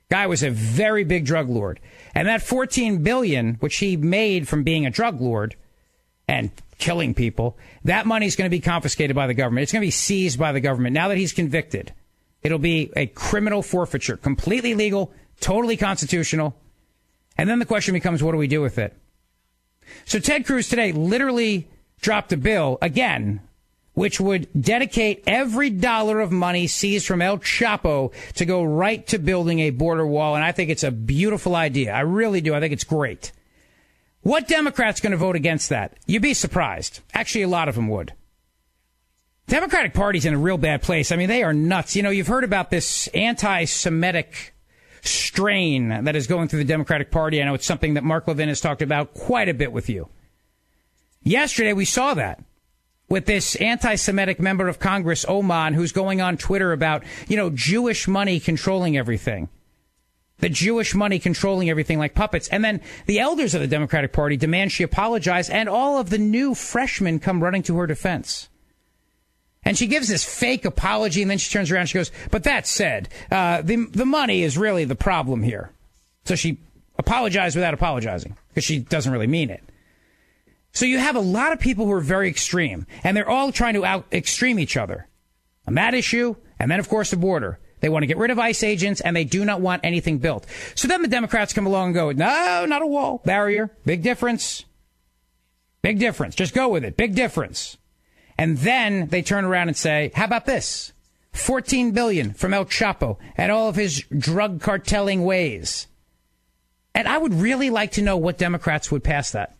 Guy 0.09 0.27
was 0.27 0.43
a 0.43 0.49
very 0.49 1.03
big 1.03 1.25
drug 1.25 1.49
lord. 1.49 1.79
And 2.15 2.27
that 2.27 2.41
14 2.41 3.03
billion, 3.03 3.55
which 3.55 3.77
he 3.77 3.97
made 3.97 4.47
from 4.47 4.63
being 4.63 4.85
a 4.85 4.91
drug 4.91 5.19
lord 5.19 5.55
and 6.27 6.51
killing 6.77 7.13
people, 7.13 7.57
that 7.83 8.05
money 8.05 8.25
is 8.25 8.35
going 8.35 8.49
to 8.49 8.55
be 8.55 8.61
confiscated 8.61 9.15
by 9.15 9.27
the 9.27 9.33
government. 9.33 9.63
It's 9.63 9.71
going 9.71 9.81
to 9.81 9.87
be 9.87 9.91
seized 9.91 10.39
by 10.39 10.51
the 10.51 10.61
government. 10.61 10.93
Now 10.93 11.07
that 11.07 11.17
he's 11.17 11.33
convicted, 11.33 11.93
it'll 12.41 12.59
be 12.59 12.91
a 12.95 13.07
criminal 13.07 13.61
forfeiture, 13.61 14.17
completely 14.17 14.75
legal, 14.75 15.11
totally 15.39 15.77
constitutional. 15.77 16.55
And 17.37 17.49
then 17.49 17.59
the 17.59 17.65
question 17.65 17.93
becomes, 17.93 18.21
what 18.21 18.31
do 18.31 18.37
we 18.37 18.47
do 18.47 18.61
with 18.61 18.77
it? 18.77 18.95
So 20.05 20.19
Ted 20.19 20.45
Cruz 20.45 20.69
today 20.69 20.91
literally 20.91 21.67
dropped 22.01 22.31
a 22.33 22.37
bill 22.37 22.77
again 22.81 23.41
which 23.93 24.19
would 24.19 24.47
dedicate 24.59 25.23
every 25.27 25.69
dollar 25.69 26.19
of 26.19 26.31
money 26.31 26.67
seized 26.67 27.05
from 27.05 27.21
El 27.21 27.37
Chapo 27.37 28.11
to 28.33 28.45
go 28.45 28.63
right 28.63 29.05
to 29.07 29.19
building 29.19 29.59
a 29.59 29.69
border 29.69 30.05
wall. 30.05 30.35
And 30.35 30.43
I 30.43 30.51
think 30.51 30.69
it's 30.69 30.83
a 30.83 30.91
beautiful 30.91 31.55
idea. 31.55 31.93
I 31.93 32.01
really 32.01 32.41
do. 32.41 32.55
I 32.55 32.59
think 32.59 32.73
it's 32.73 32.83
great. 32.83 33.31
What 34.21 34.47
Democrat's 34.47 35.01
going 35.01 35.11
to 35.11 35.17
vote 35.17 35.35
against 35.35 35.69
that? 35.69 35.97
You'd 36.07 36.21
be 36.21 36.33
surprised. 36.33 37.01
Actually, 37.13 37.43
a 37.43 37.49
lot 37.49 37.69
of 37.69 37.75
them 37.75 37.87
would. 37.89 38.13
Democratic 39.47 39.93
Party's 39.93 40.25
in 40.25 40.33
a 40.33 40.39
real 40.39 40.57
bad 40.57 40.81
place. 40.81 41.11
I 41.11 41.17
mean, 41.17 41.27
they 41.27 41.43
are 41.43 41.53
nuts. 41.53 41.95
You 41.95 42.03
know, 42.03 42.09
you've 42.09 42.27
heard 42.27 42.45
about 42.45 42.69
this 42.69 43.07
anti-Semitic 43.09 44.53
strain 45.03 45.89
that 45.89 46.15
is 46.15 46.27
going 46.27 46.47
through 46.47 46.59
the 46.59 46.65
Democratic 46.65 47.11
Party. 47.11 47.41
I 47.41 47.45
know 47.45 47.53
it's 47.53 47.65
something 47.65 47.93
that 47.95 48.03
Mark 48.03 48.27
Levin 48.27 48.49
has 48.49 48.61
talked 48.61 48.81
about 48.81 49.13
quite 49.13 49.49
a 49.49 49.53
bit 49.53 49.71
with 49.71 49.89
you. 49.89 50.09
Yesterday, 51.21 51.73
we 51.73 51.85
saw 51.85 52.13
that 52.13 52.43
with 53.09 53.25
this 53.25 53.55
anti-Semitic 53.57 54.39
member 54.39 54.67
of 54.67 54.79
Congress, 54.79 55.25
Omar, 55.27 55.71
who's 55.71 55.91
going 55.91 56.21
on 56.21 56.37
Twitter 56.37 56.71
about, 56.71 57.03
you 57.27 57.37
know, 57.37 57.49
Jewish 57.49 58.07
money 58.07 58.39
controlling 58.39 58.97
everything. 58.97 59.49
the 60.43 60.49
Jewish 60.49 60.93
money 60.93 61.19
controlling 61.19 61.69
everything 61.69 61.97
like 61.97 62.13
puppets. 62.13 62.49
And 62.49 62.63
then 62.63 62.81
the 63.05 63.19
elders 63.19 63.55
of 63.55 63.61
the 63.61 63.67
Democratic 63.67 64.11
Party 64.11 64.35
demand 64.35 64.73
she 64.73 64.83
apologize, 64.83 65.49
and 65.49 65.69
all 65.69 65.97
of 65.97 66.09
the 66.09 66.17
new 66.17 66.53
freshmen 66.53 67.19
come 67.19 67.41
running 67.41 67.63
to 67.63 67.77
her 67.77 67.87
defense. 67.87 68.49
And 69.65 69.77
she 69.77 69.87
gives 69.87 70.07
this 70.07 70.23
fake 70.25 70.65
apology, 70.65 71.21
and 71.21 71.31
then 71.31 71.37
she 71.37 71.51
turns 71.51 71.71
around 71.71 71.81
and 71.81 71.89
she 71.89 71.97
goes, 71.97 72.11
But 72.31 72.43
that 72.43 72.67
said, 72.67 73.09
uh, 73.31 73.61
the, 73.61 73.85
the 73.91 74.05
money 74.05 74.43
is 74.43 74.57
really 74.57 74.83
the 74.83 74.95
problem 74.95 75.41
here. 75.43 75.71
So 76.25 76.35
she 76.35 76.59
apologized 76.97 77.55
without 77.55 77.73
apologizing 77.73 78.35
because 78.49 78.63
she 78.63 78.79
doesn't 78.79 79.11
really 79.11 79.27
mean 79.27 79.49
it. 79.49 79.63
So 80.73 80.85
you 80.85 80.97
have 80.97 81.15
a 81.15 81.21
lot 81.21 81.53
of 81.53 81.59
people 81.59 81.85
who 81.85 81.91
are 81.91 82.01
very 82.01 82.27
extreme, 82.27 82.87
and 83.03 83.15
they're 83.15 83.29
all 83.29 83.51
trying 83.51 83.75
to 83.75 83.85
out 83.85 84.05
extreme 84.11 84.59
each 84.59 84.75
other 84.75 85.07
on 85.67 85.75
that 85.75 85.93
issue, 85.93 86.35
and 86.59 86.69
then, 86.69 86.79
of 86.79 86.89
course, 86.89 87.11
the 87.11 87.17
border. 87.17 87.59
They 87.79 87.89
want 87.89 88.03
to 88.03 88.07
get 88.07 88.17
rid 88.17 88.31
of 88.31 88.39
ICE 88.39 88.63
agents, 88.63 89.01
and 89.01 89.15
they 89.15 89.25
do 89.25 89.45
not 89.45 89.61
want 89.61 89.81
anything 89.83 90.17
built. 90.17 90.45
So 90.73 90.87
then 90.87 91.01
the 91.01 91.07
Democrats 91.07 91.53
come 91.53 91.67
along 91.67 91.87
and 91.87 91.95
go, 91.95 92.11
no, 92.11 92.65
not 92.65 92.81
a 92.81 92.87
wall, 92.87 93.21
barrier, 93.25 93.69
big 93.85 94.01
difference. 94.01 94.63
Big 95.81 95.99
difference. 95.99 96.33
Just 96.33 96.53
go 96.53 96.69
with 96.69 96.85
it. 96.85 96.95
Big 96.95 97.13
difference. 97.13 97.77
And 98.37 98.57
then 98.57 99.07
they 99.07 99.21
turn 99.21 99.45
around 99.45 99.67
and 99.67 99.77
say, 99.77 100.11
how 100.15 100.25
about 100.25 100.45
this? 100.45 100.91
14 101.33 101.91
billion 101.91 102.33
from 102.33 102.53
El 102.53 102.65
Chapo 102.65 103.17
and 103.35 103.51
all 103.51 103.67
of 103.67 103.75
his 103.75 104.03
drug 104.17 104.61
cartelling 104.61 105.23
ways. 105.23 105.87
And 106.95 107.07
I 107.07 107.17
would 107.17 107.33
really 107.33 107.69
like 107.69 107.91
to 107.93 108.01
know 108.01 108.17
what 108.17 108.37
Democrats 108.37 108.91
would 108.91 109.03
pass 109.03 109.31
that. 109.31 109.55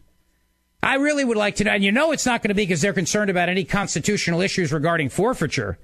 I 0.84 0.96
really 0.96 1.24
would 1.24 1.38
like 1.38 1.56
to 1.56 1.64
know. 1.64 1.72
And 1.72 1.84
you 1.84 1.92
know 1.92 2.12
it's 2.12 2.26
not 2.26 2.42
going 2.42 2.50
to 2.50 2.56
be 2.56 2.64
because 2.64 2.82
they're 2.82 2.94
concerned 2.94 3.30
about 3.30 3.50
any 3.50 3.64
constitutional 3.64 4.42
issues 4.42 4.72
regarding 4.74 5.10
forfeiture. 5.10 5.80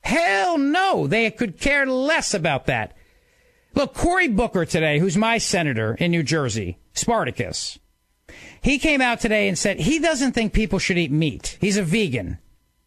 Hell 0.00 0.58
no. 0.58 1.06
They 1.06 1.30
could 1.30 1.60
care 1.60 1.86
less 1.86 2.34
about 2.34 2.66
that. 2.66 2.96
Look, 3.74 3.94
Cory 3.94 4.28
Booker 4.28 4.64
today, 4.64 4.98
who's 4.98 5.16
my 5.16 5.38
senator 5.38 5.94
in 5.94 6.10
New 6.10 6.22
Jersey, 6.22 6.78
Spartacus, 6.94 7.78
he 8.60 8.78
came 8.78 9.00
out 9.00 9.20
today 9.20 9.48
and 9.48 9.58
said 9.58 9.80
he 9.80 9.98
doesn't 9.98 10.32
think 10.32 10.52
people 10.52 10.78
should 10.78 10.98
eat 10.98 11.10
meat. 11.10 11.58
He's 11.60 11.76
a 11.76 11.82
vegan, 11.82 12.38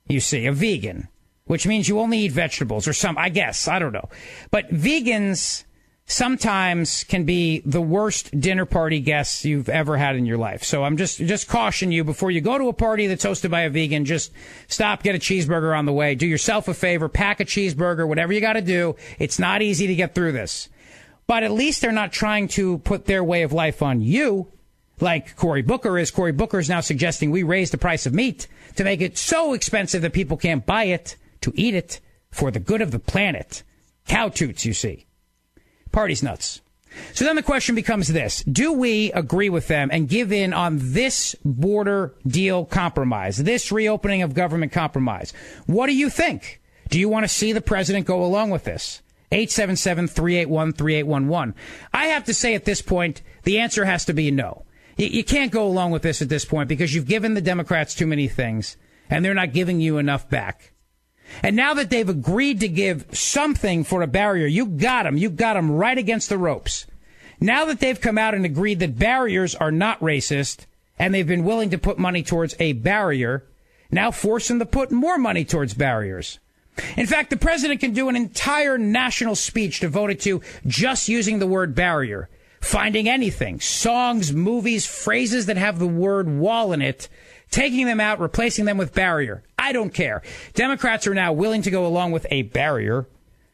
you 0.07 0.19
see, 0.19 0.45
a 0.45 0.51
vegan, 0.51 1.07
which 1.45 1.67
means 1.67 1.87
you 1.87 1.99
only 1.99 2.19
eat 2.19 2.31
vegetables 2.31 2.87
or 2.87 2.93
some, 2.93 3.17
I 3.17 3.29
guess, 3.29 3.67
I 3.67 3.79
don't 3.79 3.93
know. 3.93 4.09
But 4.51 4.69
vegans 4.69 5.65
sometimes 6.07 7.03
can 7.05 7.23
be 7.25 7.61
the 7.65 7.81
worst 7.81 8.39
dinner 8.39 8.65
party 8.65 8.99
guests 8.99 9.43
you've 9.43 9.69
ever 9.69 9.97
had 9.97 10.15
in 10.15 10.25
your 10.25 10.37
life. 10.37 10.63
So 10.63 10.83
I'm 10.83 10.97
just 10.97 11.17
just 11.17 11.47
caution 11.47 11.91
you 11.91 12.03
before 12.03 12.31
you 12.31 12.41
go 12.41 12.57
to 12.57 12.67
a 12.67 12.73
party 12.73 13.07
that's 13.07 13.25
hosted 13.25 13.49
by 13.49 13.61
a 13.61 13.69
vegan, 13.69 14.05
just 14.05 14.31
stop, 14.67 15.03
get 15.03 15.15
a 15.15 15.19
cheeseburger 15.19 15.77
on 15.77 15.85
the 15.85 15.93
way. 15.93 16.15
Do 16.15 16.27
yourself 16.27 16.67
a 16.67 16.73
favor, 16.73 17.09
pack 17.09 17.39
a 17.39 17.45
cheeseburger, 17.45 18.07
whatever 18.07 18.33
you 18.33 18.41
got 18.41 18.53
to 18.53 18.61
do. 18.61 18.95
It's 19.19 19.39
not 19.39 19.61
easy 19.61 19.87
to 19.87 19.95
get 19.95 20.13
through 20.13 20.33
this. 20.33 20.69
But 21.27 21.41
at 21.41 21.51
least 21.51 21.81
they're 21.81 21.91
not 21.91 22.11
trying 22.11 22.49
to 22.49 22.77
put 22.79 23.05
their 23.05 23.23
way 23.23 23.41
of 23.41 23.51
life 23.51 23.81
on 23.81 23.99
you. 23.99 24.51
Like 24.99 25.35
Cory 25.35 25.61
Booker 25.61 25.97
is. 25.97 26.11
Cory 26.11 26.31
Booker 26.31 26.59
is 26.59 26.69
now 26.69 26.81
suggesting 26.81 27.31
we 27.31 27.43
raise 27.43 27.71
the 27.71 27.77
price 27.77 28.05
of 28.05 28.13
meat 28.13 28.47
to 28.75 28.83
make 28.83 29.01
it 29.01 29.17
so 29.17 29.53
expensive 29.53 30.01
that 30.01 30.13
people 30.13 30.37
can't 30.37 30.65
buy 30.65 30.85
it 30.85 31.15
to 31.41 31.53
eat 31.55 31.75
it 31.75 31.99
for 32.31 32.51
the 32.51 32.59
good 32.59 32.81
of 32.81 32.91
the 32.91 32.99
planet. 32.99 33.63
Cow 34.07 34.29
toots, 34.29 34.65
you 34.65 34.73
see. 34.73 35.05
Party's 35.91 36.23
nuts. 36.23 36.61
So 37.13 37.25
then 37.25 37.35
the 37.35 37.43
question 37.43 37.75
becomes 37.75 38.07
this. 38.07 38.41
Do 38.43 38.71
we 38.73 39.11
agree 39.11 39.49
with 39.49 39.67
them 39.67 39.89
and 39.91 40.07
give 40.07 40.31
in 40.31 40.53
on 40.53 40.77
this 40.79 41.35
border 41.43 42.13
deal 42.25 42.63
compromise, 42.65 43.37
this 43.37 43.71
reopening 43.71 44.21
of 44.21 44.33
government 44.33 44.71
compromise? 44.71 45.33
What 45.65 45.87
do 45.87 45.95
you 45.95 46.09
think? 46.09 46.61
Do 46.89 46.99
you 46.99 47.09
want 47.09 47.25
to 47.25 47.29
see 47.29 47.51
the 47.51 47.61
president 47.61 48.05
go 48.05 48.23
along 48.23 48.51
with 48.51 48.63
this? 48.63 49.01
877-381-3811. 49.31 51.53
I 51.93 52.05
have 52.07 52.25
to 52.25 52.33
say 52.33 52.55
at 52.55 52.65
this 52.65 52.81
point, 52.81 53.21
the 53.43 53.59
answer 53.59 53.85
has 53.85 54.05
to 54.05 54.13
be 54.13 54.31
no. 54.31 54.63
You 54.97 55.23
can't 55.23 55.51
go 55.51 55.67
along 55.67 55.91
with 55.91 56.03
this 56.03 56.21
at 56.21 56.29
this 56.29 56.45
point 56.45 56.69
because 56.69 56.93
you've 56.93 57.07
given 57.07 57.33
the 57.33 57.41
Democrats 57.41 57.93
too 57.93 58.07
many 58.07 58.27
things 58.27 58.77
and 59.09 59.23
they're 59.23 59.33
not 59.33 59.53
giving 59.53 59.79
you 59.81 59.97
enough 59.97 60.29
back. 60.29 60.71
And 61.43 61.55
now 61.55 61.73
that 61.73 61.89
they've 61.89 62.07
agreed 62.07 62.59
to 62.61 62.67
give 62.67 63.05
something 63.11 63.83
for 63.83 64.01
a 64.01 64.07
barrier, 64.07 64.47
you 64.47 64.67
got 64.67 65.03
them. 65.03 65.17
You 65.17 65.29
got 65.29 65.55
them 65.55 65.71
right 65.71 65.97
against 65.97 66.29
the 66.29 66.37
ropes. 66.37 66.85
Now 67.39 67.65
that 67.65 67.79
they've 67.79 67.99
come 67.99 68.17
out 68.17 68.33
and 68.33 68.45
agreed 68.45 68.79
that 68.79 68.97
barriers 68.97 69.55
are 69.55 69.71
not 69.71 69.99
racist, 69.99 70.65
and 70.97 71.13
they've 71.13 71.27
been 71.27 71.43
willing 71.43 71.71
to 71.71 71.77
put 71.77 71.99
money 71.99 72.23
towards 72.23 72.55
a 72.59 72.73
barrier, 72.73 73.43
now 73.91 74.11
force 74.11 74.47
them 74.47 74.59
to 74.59 74.65
put 74.65 74.91
more 74.91 75.17
money 75.17 75.43
towards 75.43 75.73
barriers. 75.73 76.39
In 76.97 77.07
fact, 77.07 77.29
the 77.29 77.37
president 77.37 77.79
can 77.79 77.93
do 77.93 78.09
an 78.09 78.15
entire 78.15 78.77
national 78.77 79.35
speech 79.35 79.79
devoted 79.79 80.19
to 80.21 80.41
just 80.67 81.09
using 81.09 81.39
the 81.39 81.47
word 81.47 81.75
barrier, 81.75 82.29
finding 82.65 83.07
anything, 83.07 83.59
songs, 83.59 84.33
movies, 84.33 84.85
phrases 84.85 85.45
that 85.45 85.55
have 85.55 85.77
the 85.77 85.87
word 85.87 86.27
wall 86.27 86.73
in 86.73 86.81
it, 86.81 87.07
taking 87.51 87.85
them 87.85 87.99
out, 87.99 88.19
replacing 88.19 88.65
them 88.65 88.77
with 88.77 88.93
barrier. 88.93 89.43
I 89.57 89.71
don't 89.71 89.93
care. 89.93 90.23
Democrats 90.55 91.05
are 91.05 91.13
now 91.13 91.31
willing 91.31 91.61
to 91.61 91.71
go 91.71 91.85
along 91.85 92.11
with 92.11 92.25
a 92.31 92.41
barrier 92.41 93.07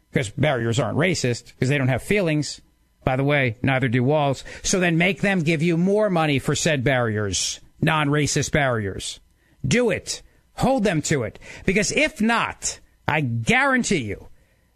because 0.09 0.29
barriers 0.29 0.79
aren't 0.79 0.97
racist 0.97 1.53
because 1.53 1.67
they 1.67 1.77
don't 1.77 1.89
have 1.89 2.01
feelings. 2.01 2.61
By 3.03 3.17
the 3.17 3.23
way, 3.23 3.57
neither 3.61 3.89
do 3.89 4.03
walls. 4.03 4.45
So 4.63 4.79
then 4.79 4.97
make 4.97 5.19
them 5.19 5.41
give 5.41 5.61
you 5.61 5.75
more 5.75 6.09
money 6.09 6.39
for 6.39 6.55
said 6.55 6.83
barriers, 6.83 7.59
non 7.81 8.07
racist 8.07 8.51
barriers. 8.51 9.19
Do 9.65 9.89
it. 9.89 10.21
Hold 10.55 10.83
them 10.83 11.01
to 11.03 11.23
it. 11.23 11.37
Because 11.65 11.91
if 11.91 12.21
not, 12.21 12.79
I 13.07 13.21
guarantee 13.21 14.03
you, 14.03 14.27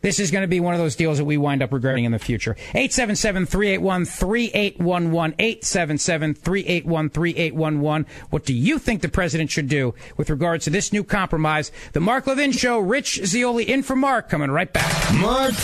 this 0.05 0.19
is 0.19 0.29
going 0.29 0.43
to 0.43 0.47
be 0.47 0.59
one 0.59 0.75
of 0.75 0.79
those 0.79 0.95
deals 0.95 1.17
that 1.17 1.25
we 1.25 1.35
wind 1.35 1.63
up 1.63 1.73
regretting 1.73 2.05
in 2.05 2.11
the 2.11 2.19
future. 2.19 2.55
877-381-3811. 2.75 5.35
877-381-3811. 5.35 8.05
What 8.29 8.45
do 8.45 8.53
you 8.53 8.77
think 8.77 9.01
the 9.01 9.09
president 9.09 9.49
should 9.49 9.67
do 9.67 9.95
with 10.15 10.29
regards 10.29 10.65
to 10.65 10.69
this 10.69 10.93
new 10.93 11.03
compromise? 11.03 11.71
The 11.93 12.01
Mark 12.01 12.27
Levin 12.27 12.51
Show. 12.51 12.77
Rich 12.77 13.21
Zeoli 13.25 13.63
in 13.63 13.81
for 13.81 13.95
Mark. 13.95 14.29
Coming 14.29 14.51
right 14.51 14.71
back. 14.71 15.11
Mark 15.15 15.55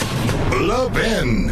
Levin. 0.59 1.51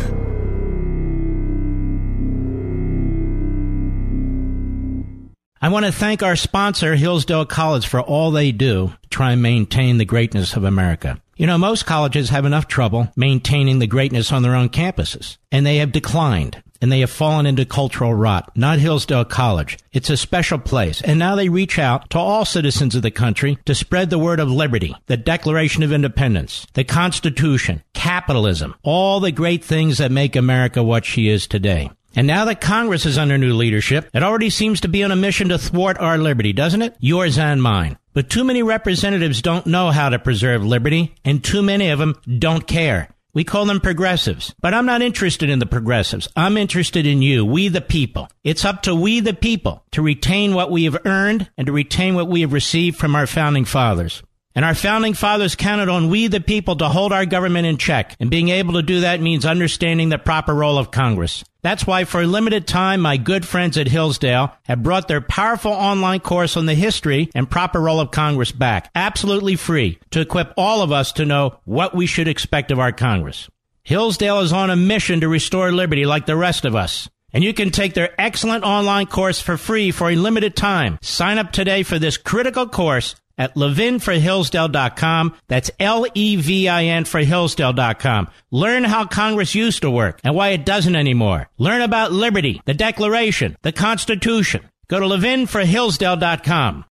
I 5.62 5.70
want 5.70 5.86
to 5.86 5.92
thank 5.92 6.24
our 6.24 6.36
sponsor, 6.36 6.96
Hillsdale 6.96 7.46
College, 7.46 7.86
for 7.86 8.02
all 8.02 8.32
they 8.32 8.52
do 8.52 8.94
to 9.04 9.10
try 9.10 9.34
and 9.34 9.44
maintain 9.44 10.00
the 10.00 10.06
greatness 10.06 10.56
of 10.56 10.64
America. 10.64 11.22
You 11.40 11.48
know, 11.48 11.58
most 11.58 11.86
colleges 11.86 12.32
have 12.32 12.44
enough 12.44 12.68
trouble 12.68 13.14
maintaining 13.16 13.80
the 13.80 13.88
greatness 13.88 14.34
on 14.34 14.42
their 14.42 14.56
own 14.56 14.68
campuses, 14.68 15.38
and 15.54 15.66
they 15.66 15.78
have 15.78 15.94
declined 15.94 16.62
and 16.82 16.92
they 16.92 17.00
have 17.00 17.10
fallen 17.10 17.46
into 17.46 17.64
cultural 17.64 18.14
rot. 18.14 18.52
Not 18.58 18.80
Hillsdale 18.80 19.24
College. 19.24 19.78
It's 19.94 20.10
a 20.10 20.18
special 20.18 20.60
place. 20.60 21.02
And 21.02 21.18
now 21.18 21.36
they 21.36 21.48
reach 21.48 21.80
out 21.80 22.10
to 22.10 22.20
all 22.20 22.44
citizens 22.44 22.94
of 22.94 23.04
the 23.04 23.12
country 23.12 23.58
to 23.64 23.74
spread 23.74 24.10
the 24.10 24.20
word 24.20 24.42
of 24.42 24.52
liberty, 24.52 24.94
the 25.06 25.16
Declaration 25.16 25.82
of 25.82 25.94
Independence, 25.94 26.68
the 26.74 26.84
Constitution, 26.84 27.84
capitalism, 27.94 28.76
all 28.84 29.22
the 29.22 29.32
great 29.32 29.64
things 29.64 29.98
that 30.00 30.12
make 30.12 30.36
America 30.36 30.84
what 30.84 31.06
she 31.06 31.30
is 31.30 31.48
today. 31.48 31.90
And 32.18 32.28
now 32.28 32.44
that 32.46 32.60
Congress 32.60 33.06
is 33.06 33.18
under 33.18 33.38
new 33.38 33.54
leadership, 33.54 34.10
it 34.14 34.24
already 34.24 34.50
seems 34.50 34.82
to 34.82 34.90
be 34.90 35.06
on 35.06 35.12
a 35.12 35.16
mission 35.16 35.50
to 35.50 35.58
thwart 35.58 35.98
our 36.00 36.18
liberty, 36.18 36.52
doesn't 36.52 36.82
it? 36.82 36.98
Yours 37.00 37.38
and 37.38 37.64
mine. 37.64 37.98
But 38.20 38.30
too 38.30 38.44
many 38.44 38.64
representatives 38.64 39.42
don't 39.42 39.66
know 39.66 39.92
how 39.92 40.10
to 40.10 40.20
preserve 40.20 40.62
liberty, 40.62 41.16
and 41.24 41.42
too 41.42 41.62
many 41.64 41.88
of 41.88 42.00
them 42.00 42.16
don't 42.38 42.68
care. 42.68 43.08
We 43.34 43.46
call 43.46 43.64
them 43.64 43.80
progressives. 43.80 44.54
But 44.60 44.74
I'm 44.74 44.86
not 44.86 45.02
interested 45.02 45.50
in 45.50 45.60
the 45.60 45.66
progressives. 45.66 46.28
I'm 46.36 46.58
interested 46.58 47.06
in 47.06 47.22
you, 47.22 47.46
we 47.46 47.70
the 47.70 47.80
people. 47.80 48.28
It's 48.44 48.66
up 48.66 48.82
to 48.82 48.94
we 48.94 49.22
the 49.22 49.34
people 49.34 49.86
to 49.92 50.02
retain 50.02 50.54
what 50.54 50.70
we 50.70 50.84
have 50.84 50.98
earned 51.06 51.50
and 51.58 51.68
to 51.68 51.72
retain 51.72 52.14
what 52.14 52.28
we 52.28 52.42
have 52.42 52.52
received 52.52 52.98
from 52.98 53.16
our 53.16 53.26
founding 53.26 53.64
fathers. 53.64 54.22
And 54.56 54.66
our 54.66 54.74
founding 54.74 55.14
fathers 55.14 55.56
counted 55.56 55.90
on 55.90 56.10
we 56.10 56.28
the 56.28 56.42
people 56.42 56.76
to 56.78 56.90
hold 56.90 57.14
our 57.14 57.26
government 57.26 57.68
in 57.68 57.78
check. 57.78 58.16
And 58.20 58.32
being 58.32 58.50
able 58.50 58.74
to 58.74 58.82
do 58.82 59.02
that 59.02 59.22
means 59.22 59.46
understanding 59.46 60.10
the 60.10 60.18
proper 60.18 60.54
role 60.54 60.78
of 60.78 60.92
Congress. 60.92 61.44
That's 61.62 61.86
why 61.86 62.06
for 62.06 62.22
a 62.22 62.28
limited 62.28 62.68
time, 62.68 63.02
my 63.02 63.18
good 63.18 63.46
friends 63.46 63.78
at 63.78 63.88
Hillsdale 63.88 64.54
have 64.64 64.82
brought 64.82 65.08
their 65.08 65.22
powerful 65.22 65.74
online 65.74 66.22
course 66.22 66.56
on 66.56 66.66
the 66.66 66.74
history 66.74 67.30
and 67.36 67.50
proper 67.50 67.80
role 67.80 68.00
of 68.00 68.12
Congress 68.12 68.52
back, 68.52 68.90
absolutely 68.96 69.56
free, 69.56 70.00
to 70.12 70.22
equip 70.22 70.54
all 70.58 70.82
of 70.82 70.92
us 70.92 71.12
to 71.14 71.26
know 71.26 71.60
what 71.66 71.94
we 71.94 72.06
should 72.06 72.28
expect 72.28 72.72
of 72.72 72.80
our 72.80 72.94
Congress. 72.94 73.50
Hillsdale 73.84 74.40
is 74.40 74.54
on 74.54 74.70
a 74.70 74.76
mission 74.76 75.22
to 75.22 75.28
restore 75.28 75.72
liberty 75.72 76.06
like 76.06 76.26
the 76.26 76.36
rest 76.36 76.64
of 76.64 76.76
us. 76.76 77.10
And 77.34 77.44
you 77.44 77.54
can 77.54 77.70
take 77.70 77.94
their 77.94 78.20
excellent 78.20 78.64
online 78.64 79.06
course 79.06 79.40
for 79.40 79.58
free 79.58 79.92
for 79.92 80.10
a 80.10 80.16
limited 80.16 80.56
time. 80.56 80.98
Sign 81.02 81.38
up 81.38 81.52
today 81.52 81.84
for 81.84 82.00
this 82.00 82.18
critical 82.18 82.68
course 82.68 83.16
at 83.40 83.56
levinforhillsdale.com. 83.56 85.36
That's 85.48 85.72
L-E-V-I-N 85.80 87.06
for 87.06 87.22
Hillsdale.com. 87.22 88.28
Learn 88.52 88.84
how 88.84 89.06
Congress 89.06 89.56
used 89.56 89.82
to 89.82 89.90
work 89.90 90.20
and 90.24 90.36
why 90.36 90.50
it 90.50 90.66
doesn't 90.66 90.96
anymore. 90.96 91.50
Learn 91.58 91.82
about 91.82 92.12
liberty, 92.12 92.62
the 92.66 92.74
Declaration, 92.76 93.58
the 93.64 93.72
Constitution. 93.72 94.70
Go 94.90 95.00
to 95.00 95.06
levinforhillsdale.com. 95.06 96.86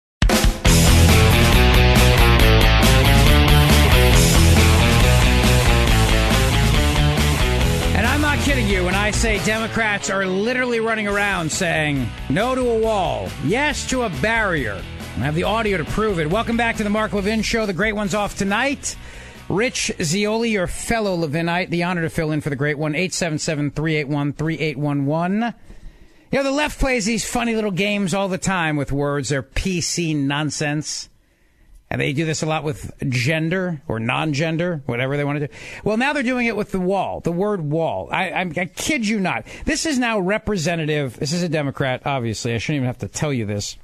And 7.96 8.06
I'm 8.06 8.20
not 8.20 8.38
kidding 8.40 8.68
you. 8.68 8.84
when 8.84 8.94
I 8.94 9.10
say 9.10 9.42
Democrats 9.44 10.10
are 10.10 10.26
literally 10.26 10.80
running 10.80 11.08
around 11.08 11.50
saying 11.50 12.06
no 12.28 12.54
to 12.54 12.70
a 12.70 12.78
wall, 12.78 13.28
yes 13.44 13.88
to 13.90 14.02
a 14.02 14.10
barrier. 14.10 14.82
I 15.16 15.20
have 15.20 15.34
the 15.34 15.44
audio 15.44 15.78
to 15.78 15.84
prove 15.84 16.20
it. 16.20 16.28
Welcome 16.28 16.58
back 16.58 16.76
to 16.76 16.84
the 16.84 16.90
Mark 16.90 17.14
Levin 17.14 17.40
Show. 17.40 17.64
The 17.64 17.72
great 17.72 17.94
one's 17.94 18.14
off 18.14 18.36
tonight. 18.36 18.96
Rich 19.48 19.90
Zeoli, 20.02 20.50
your 20.50 20.66
fellow 20.66 21.16
Levinite, 21.16 21.70
the 21.70 21.84
honor 21.84 22.02
to 22.02 22.10
fill 22.10 22.32
in 22.32 22.42
for 22.42 22.50
the 22.50 22.56
great 22.56 22.76
one, 22.76 22.94
877 22.94 23.70
381 23.70 24.34
3811. 24.34 25.54
You 26.30 26.38
know, 26.38 26.42
the 26.42 26.50
left 26.50 26.78
plays 26.78 27.06
these 27.06 27.24
funny 27.24 27.54
little 27.54 27.70
games 27.70 28.12
all 28.12 28.28
the 28.28 28.36
time 28.36 28.76
with 28.76 28.92
words. 28.92 29.30
They're 29.30 29.42
PC 29.42 30.14
nonsense. 30.14 31.08
And 31.88 31.98
they 31.98 32.12
do 32.12 32.26
this 32.26 32.42
a 32.42 32.46
lot 32.46 32.62
with 32.62 32.92
gender 33.08 33.80
or 33.88 33.98
non-gender, 33.98 34.82
whatever 34.84 35.16
they 35.16 35.24
want 35.24 35.38
to 35.38 35.46
do. 35.46 35.54
Well, 35.82 35.96
now 35.96 36.12
they're 36.12 36.24
doing 36.24 36.46
it 36.46 36.56
with 36.56 36.72
the 36.72 36.80
wall, 36.80 37.20
the 37.20 37.32
word 37.32 37.62
wall. 37.62 38.10
I, 38.12 38.30
I, 38.32 38.40
I 38.40 38.64
kid 38.66 39.08
you 39.08 39.18
not. 39.18 39.46
This 39.64 39.86
is 39.86 39.98
now 39.98 40.18
representative. 40.18 41.18
This 41.18 41.32
is 41.32 41.42
a 41.42 41.48
Democrat, 41.48 42.02
obviously. 42.04 42.54
I 42.54 42.58
shouldn't 42.58 42.76
even 42.76 42.86
have 42.88 42.98
to 42.98 43.08
tell 43.08 43.32
you 43.32 43.46
this. 43.46 43.78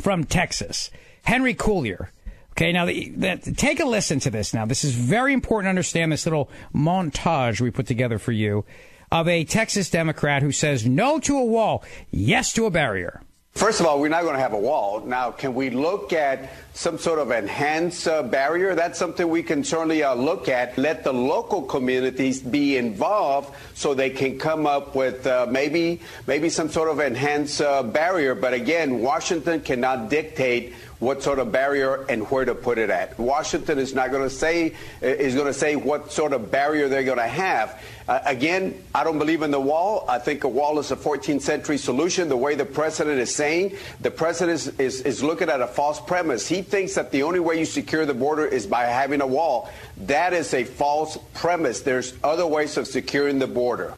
From 0.00 0.24
Texas, 0.24 0.90
Henry 1.22 1.54
Cuellar. 1.54 2.08
Okay, 2.52 2.72
now 2.72 2.84
the, 2.84 3.10
the, 3.10 3.54
take 3.56 3.80
a 3.80 3.86
listen 3.86 4.20
to 4.20 4.30
this. 4.30 4.52
Now, 4.52 4.66
this 4.66 4.84
is 4.84 4.94
very 4.94 5.32
important 5.32 5.66
to 5.66 5.70
understand 5.70 6.12
this 6.12 6.26
little 6.26 6.50
montage 6.74 7.60
we 7.60 7.70
put 7.70 7.86
together 7.86 8.18
for 8.18 8.32
you 8.32 8.64
of 9.12 9.28
a 9.28 9.44
Texas 9.44 9.90
Democrat 9.90 10.42
who 10.42 10.52
says 10.52 10.86
no 10.86 11.18
to 11.20 11.38
a 11.38 11.44
wall, 11.44 11.84
yes 12.10 12.52
to 12.52 12.66
a 12.66 12.70
barrier. 12.70 13.22
First 13.60 13.78
of 13.78 13.84
all, 13.84 14.00
we're 14.00 14.08
not 14.08 14.22
going 14.22 14.36
to 14.36 14.40
have 14.40 14.54
a 14.54 14.58
wall. 14.58 15.00
Now, 15.00 15.32
can 15.32 15.52
we 15.52 15.68
look 15.68 16.14
at 16.14 16.48
some 16.72 16.96
sort 16.96 17.18
of 17.18 17.30
enhanced 17.30 18.08
uh, 18.08 18.22
barrier? 18.22 18.74
That's 18.74 18.98
something 18.98 19.28
we 19.28 19.42
can 19.42 19.64
certainly 19.64 20.02
uh, 20.02 20.14
look 20.14 20.48
at. 20.48 20.78
Let 20.78 21.04
the 21.04 21.12
local 21.12 21.60
communities 21.60 22.40
be 22.40 22.78
involved 22.78 23.54
so 23.74 23.92
they 23.92 24.08
can 24.08 24.38
come 24.38 24.66
up 24.66 24.94
with 24.94 25.26
uh, 25.26 25.46
maybe 25.50 26.00
maybe 26.26 26.48
some 26.48 26.70
sort 26.70 26.88
of 26.88 27.00
enhanced 27.00 27.60
uh, 27.60 27.82
barrier. 27.82 28.34
But 28.34 28.54
again, 28.54 29.00
Washington 29.00 29.60
cannot 29.60 30.08
dictate 30.08 30.72
what 31.00 31.22
sort 31.22 31.38
of 31.38 31.52
barrier 31.52 32.06
and 32.08 32.30
where 32.30 32.46
to 32.46 32.54
put 32.54 32.78
it 32.78 32.88
at. 32.88 33.18
Washington 33.18 33.78
is 33.78 33.94
not 33.94 34.10
going 34.10 34.22
to 34.22 34.34
say 34.34 34.74
is 35.02 35.34
going 35.34 35.46
to 35.46 35.54
say 35.54 35.76
what 35.76 36.12
sort 36.12 36.32
of 36.32 36.50
barrier 36.50 36.88
they're 36.88 37.04
going 37.04 37.18
to 37.18 37.26
have. 37.26 37.78
Uh, 38.10 38.20
again, 38.24 38.74
I 38.92 39.04
don't 39.04 39.18
believe 39.18 39.42
in 39.42 39.52
the 39.52 39.60
wall. 39.60 40.04
I 40.08 40.18
think 40.18 40.42
a 40.42 40.48
wall 40.48 40.80
is 40.80 40.90
a 40.90 40.96
14th 40.96 41.42
century 41.42 41.78
solution. 41.78 42.28
The 42.28 42.36
way 42.36 42.56
the 42.56 42.64
president 42.64 43.20
is 43.20 43.32
saying, 43.32 43.76
the 44.00 44.10
president 44.10 44.56
is, 44.56 44.66
is, 44.80 45.00
is 45.02 45.22
looking 45.22 45.48
at 45.48 45.60
a 45.60 45.68
false 45.68 46.00
premise. 46.00 46.48
He 46.48 46.60
thinks 46.60 46.96
that 46.96 47.12
the 47.12 47.22
only 47.22 47.38
way 47.38 47.60
you 47.60 47.64
secure 47.64 48.04
the 48.04 48.12
border 48.12 48.44
is 48.44 48.66
by 48.66 48.86
having 48.86 49.20
a 49.20 49.26
wall. 49.28 49.70
That 49.96 50.32
is 50.32 50.52
a 50.54 50.64
false 50.64 51.18
premise. 51.34 51.82
There's 51.82 52.14
other 52.24 52.44
ways 52.48 52.76
of 52.76 52.88
securing 52.88 53.38
the 53.38 53.46
border. 53.46 53.94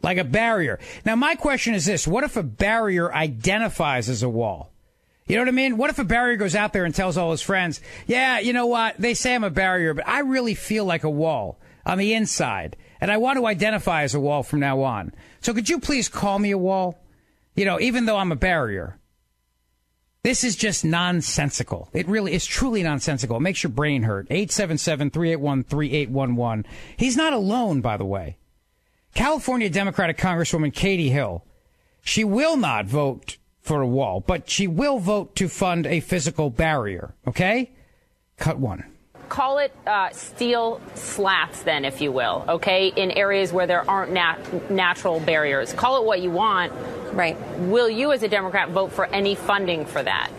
Like 0.00 0.16
a 0.16 0.24
barrier. 0.24 0.80
Now, 1.04 1.16
my 1.16 1.34
question 1.34 1.74
is 1.74 1.84
this 1.84 2.08
what 2.08 2.24
if 2.24 2.38
a 2.38 2.42
barrier 2.42 3.12
identifies 3.12 4.08
as 4.08 4.22
a 4.22 4.30
wall? 4.30 4.72
You 5.26 5.36
know 5.36 5.42
what 5.42 5.48
I 5.48 5.52
mean? 5.52 5.76
What 5.76 5.90
if 5.90 5.98
a 5.98 6.04
barrier 6.04 6.36
goes 6.36 6.56
out 6.56 6.72
there 6.72 6.86
and 6.86 6.94
tells 6.94 7.18
all 7.18 7.32
his 7.32 7.42
friends, 7.42 7.82
yeah, 8.06 8.38
you 8.38 8.54
know 8.54 8.66
what? 8.66 8.96
They 8.96 9.12
say 9.12 9.34
I'm 9.34 9.44
a 9.44 9.50
barrier, 9.50 9.92
but 9.92 10.08
I 10.08 10.20
really 10.20 10.54
feel 10.54 10.86
like 10.86 11.04
a 11.04 11.10
wall 11.10 11.58
on 11.84 11.98
the 11.98 12.14
inside. 12.14 12.78
And 13.02 13.10
I 13.10 13.16
want 13.16 13.36
to 13.36 13.46
identify 13.46 14.04
as 14.04 14.14
a 14.14 14.20
wall 14.20 14.44
from 14.44 14.60
now 14.60 14.82
on. 14.82 15.12
So 15.40 15.52
could 15.52 15.68
you 15.68 15.80
please 15.80 16.08
call 16.08 16.38
me 16.38 16.52
a 16.52 16.58
wall? 16.58 17.02
You 17.56 17.64
know, 17.64 17.80
even 17.80 18.06
though 18.06 18.16
I'm 18.16 18.30
a 18.30 18.36
barrier. 18.36 18.96
This 20.22 20.44
is 20.44 20.54
just 20.54 20.84
nonsensical. 20.84 21.88
It 21.92 22.06
really 22.06 22.32
is 22.32 22.46
truly 22.46 22.84
nonsensical. 22.84 23.38
It 23.38 23.40
makes 23.40 23.64
your 23.64 23.72
brain 23.72 24.04
hurt. 24.04 24.28
877-381-3811. 24.28 26.64
He's 26.96 27.16
not 27.16 27.32
alone, 27.32 27.80
by 27.80 27.96
the 27.96 28.04
way. 28.04 28.36
California 29.14 29.68
Democratic 29.68 30.16
Congresswoman 30.16 30.72
Katie 30.72 31.10
Hill. 31.10 31.44
She 32.04 32.22
will 32.22 32.56
not 32.56 32.86
vote 32.86 33.36
for 33.60 33.82
a 33.82 33.86
wall, 33.86 34.20
but 34.20 34.48
she 34.48 34.68
will 34.68 35.00
vote 35.00 35.34
to 35.34 35.48
fund 35.48 35.88
a 35.88 35.98
physical 35.98 36.50
barrier. 36.50 37.16
Okay? 37.26 37.72
Cut 38.36 38.60
one. 38.60 38.91
Call 39.28 39.58
it 39.58 39.74
uh, 39.86 40.10
steel 40.10 40.80
slats, 40.94 41.62
then, 41.62 41.84
if 41.84 42.00
you 42.00 42.12
will, 42.12 42.44
okay, 42.48 42.88
in 42.88 43.10
areas 43.10 43.52
where 43.52 43.66
there 43.66 43.88
aren't 43.88 44.12
nat- 44.12 44.70
natural 44.70 45.20
barriers. 45.20 45.72
Call 45.72 46.02
it 46.02 46.04
what 46.04 46.20
you 46.20 46.30
want. 46.30 46.72
Right. 47.12 47.36
Will 47.58 47.88
you, 47.88 48.12
as 48.12 48.22
a 48.22 48.28
Democrat, 48.28 48.70
vote 48.70 48.92
for 48.92 49.06
any 49.06 49.34
funding 49.34 49.86
for 49.86 50.02
that? 50.02 50.30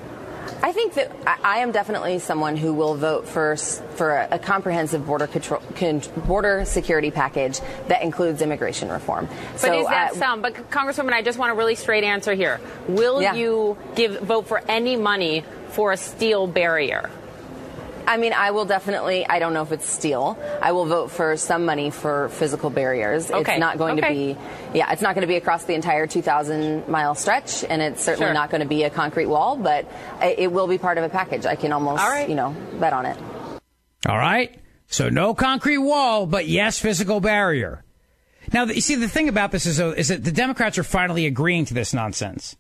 I 0.64 0.72
think 0.72 0.94
that 0.94 1.12
I 1.44 1.58
am 1.58 1.74
definitely 1.74 2.20
someone 2.20 2.56
who 2.56 2.74
will 2.74 2.96
vote 2.96 3.28
for 3.28 3.58
for 3.58 4.16
a, 4.32 4.40
comprehensive 4.40 5.06
border 5.06 5.28
control, 5.28 5.62
border 6.26 6.64
security 6.64 7.12
package 7.12 7.60
that 7.90 8.02
includes 8.02 8.42
immigration 8.42 8.88
reform. 8.90 9.28
But 9.52 9.60
so, 9.60 9.80
is 9.82 9.88
that 9.88 10.12
uh, 10.14 10.16
some? 10.16 10.42
But 10.42 10.72
Congresswoman, 10.72 11.12
I 11.12 11.22
just 11.22 11.38
want 11.38 11.52
a 11.52 11.56
really 11.56 11.76
straight 11.76 12.06
answer 12.06 12.34
here. 12.34 12.62
Will 12.88 13.22
yeah. 13.22 13.36
you 13.36 13.78
give 13.96 14.22
vote 14.22 14.48
for 14.48 14.62
any 14.70 14.96
money 14.96 15.44
for 15.72 15.92
a 15.92 15.98
steel 15.98 16.48
barrier? 16.48 17.10
I 18.08 18.18
mean, 18.18 18.34
I 18.34 18.52
will 18.52 18.66
definitely. 18.66 19.26
I 19.28 19.40
don't 19.40 19.54
know 19.54 19.62
if 19.62 19.72
it's 19.72 19.90
steel. 19.90 20.38
I 20.62 20.72
will 20.72 20.86
vote 20.86 21.12
for 21.12 21.38
some 21.38 21.66
money 21.66 21.90
for 21.90 22.30
physical 22.30 22.70
barriers. 22.70 23.32
Okay. 23.32 23.54
It's 23.54 23.60
not 23.60 23.78
going 23.78 24.00
okay. 24.00 24.08
to 24.08 24.14
be. 24.14 24.78
Yeah, 24.78 24.92
it's 24.92 25.02
not 25.02 25.16
going 25.16 25.22
to 25.22 25.28
be 25.28 25.36
across 25.36 25.66
the 25.66 25.74
entire 25.74 26.08
2,000 26.08 26.88
mile 26.88 27.16
stretch, 27.16 27.64
and 27.64 27.82
it's 27.82 28.04
certainly 28.04 28.28
sure. 28.28 28.34
not 28.34 28.50
going 28.50 28.62
to 28.62 28.68
be 28.68 28.84
a 28.84 28.90
concrete 28.90 29.28
wall. 29.28 29.58
But 29.58 29.88
it 30.22 30.52
will 30.52 30.68
be 30.68 30.78
part 30.78 30.98
of 30.98 31.04
a 31.04 31.10
package. 31.10 31.46
I 31.46 31.56
can 31.56 31.72
almost, 31.72 32.04
you 32.28 32.36
know, 32.36 32.56
bet 32.80 32.94
on 32.94 33.06
it. 33.06 33.18
All 34.08 34.18
right. 34.18 34.60
So 34.88 35.10
no 35.10 35.34
concrete 35.34 35.80
wall, 35.80 36.26
but 36.28 36.48
yes, 36.48 36.80
physical 36.80 37.20
barrier. 37.20 37.84
Now, 38.52 38.66
you 38.66 38.82
see, 38.82 38.96
the 38.96 39.08
thing 39.08 39.30
about 39.30 39.52
this 39.52 39.66
is, 39.66 39.80
is 39.80 40.10
that 40.10 40.24
the 40.24 40.32
Democrats 40.32 40.78
are 40.78 40.84
finally 40.84 41.26
agreeing 41.26 41.66
to 41.66 41.74
this 41.74 41.94
nonsense. 41.94 42.56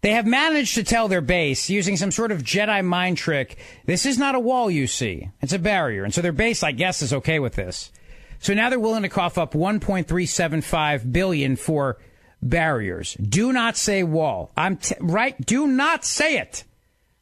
They 0.00 0.12
have 0.12 0.26
managed 0.26 0.76
to 0.76 0.84
tell 0.84 1.08
their 1.08 1.20
base 1.20 1.68
using 1.68 1.96
some 1.96 2.12
sort 2.12 2.30
of 2.30 2.42
Jedi 2.42 2.84
mind 2.84 3.16
trick, 3.16 3.58
this 3.86 4.06
is 4.06 4.16
not 4.16 4.36
a 4.36 4.40
wall 4.40 4.70
you 4.70 4.86
see. 4.86 5.30
It's 5.40 5.52
a 5.52 5.58
barrier. 5.58 6.04
And 6.04 6.14
so 6.14 6.22
their 6.22 6.32
base, 6.32 6.62
I 6.62 6.72
guess, 6.72 7.02
is 7.02 7.12
okay 7.12 7.40
with 7.40 7.54
this. 7.54 7.90
So 8.38 8.54
now 8.54 8.70
they're 8.70 8.78
willing 8.78 9.02
to 9.02 9.08
cough 9.08 9.38
up 9.38 9.52
1.375 9.54 11.12
billion 11.12 11.56
for 11.56 11.98
barriers. 12.40 13.14
Do 13.14 13.52
not 13.52 13.76
say 13.76 14.04
wall. 14.04 14.52
I'm 14.56 14.76
t- 14.76 14.94
right. 15.00 15.38
Do 15.44 15.66
not 15.66 16.04
say 16.04 16.38
it. 16.38 16.62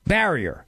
Barrier. 0.06 0.66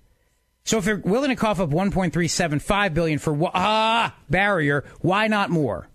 So 0.65 0.79
if 0.79 0.85
they're 0.85 0.97
willing 0.97 1.31
to 1.31 1.37
cough 1.37 1.61
up 1.61 1.71
1.375 1.71 2.95
billion 2.95 3.19
for 3.19 3.51
ah 3.53 4.15
barrier, 4.31 4.85
why 5.01 5.27
not 5.27 5.51
more? 5.51 5.89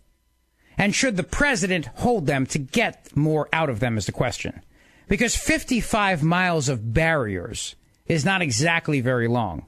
And 0.78 0.94
should 0.94 1.18
the 1.18 1.24
president 1.24 1.88
hold 1.96 2.28
them 2.28 2.46
to 2.48 2.60
get 2.60 3.16
more 3.16 3.50
out 3.52 3.70
of 3.70 3.80
them 3.80 3.98
is 3.98 4.06
the 4.06 4.12
question 4.12 4.62
because 5.08 5.36
55 5.36 6.24
miles 6.24 6.70
of 6.70 6.94
barriers 6.94 7.76
is 8.06 8.26
not 8.26 8.42
exactly 8.42 9.02
very 9.02 9.28
long. 9.28 9.66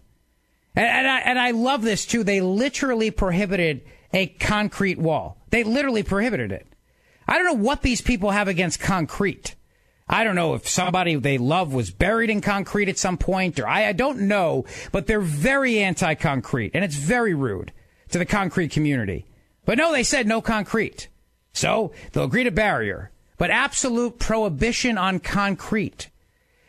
And, 0.75 0.85
and, 0.85 1.07
I, 1.07 1.19
and 1.19 1.39
I 1.39 1.51
love 1.51 1.81
this 1.81 2.05
too. 2.05 2.23
They 2.23 2.41
literally 2.41 3.11
prohibited 3.11 3.81
a 4.13 4.27
concrete 4.27 4.97
wall. 4.97 5.37
They 5.49 5.63
literally 5.63 6.03
prohibited 6.03 6.51
it. 6.51 6.67
I 7.27 7.37
don't 7.37 7.45
know 7.45 7.63
what 7.63 7.81
these 7.81 8.01
people 8.01 8.31
have 8.31 8.47
against 8.47 8.79
concrete. 8.79 9.55
I 10.07 10.23
don't 10.23 10.35
know 10.35 10.53
if 10.53 10.67
somebody 10.67 11.15
they 11.15 11.39
love 11.39 11.73
was 11.73 11.89
buried 11.89 12.29
in 12.29 12.41
concrete 12.41 12.89
at 12.89 12.97
some 12.97 13.17
point, 13.17 13.59
or 13.59 13.67
I, 13.67 13.87
I 13.87 13.93
don't 13.93 14.21
know, 14.21 14.65
but 14.91 15.07
they're 15.07 15.19
very 15.19 15.79
anti 15.79 16.13
concrete, 16.13 16.71
and 16.75 16.85
it's 16.85 16.95
very 16.95 17.33
rude 17.33 17.71
to 18.09 18.19
the 18.19 18.25
concrete 18.25 18.69
community. 18.71 19.25
But 19.65 19.79
no, 19.79 19.91
they 19.91 20.03
said 20.03 20.27
no 20.27 20.41
concrete. 20.41 21.07
So 21.53 21.91
they'll 22.11 22.25
agree 22.25 22.43
to 22.43 22.51
barrier 22.51 23.11
but 23.37 23.51
absolute 23.51 24.19
prohibition 24.19 24.97
on 24.97 25.19
concrete. 25.19 26.09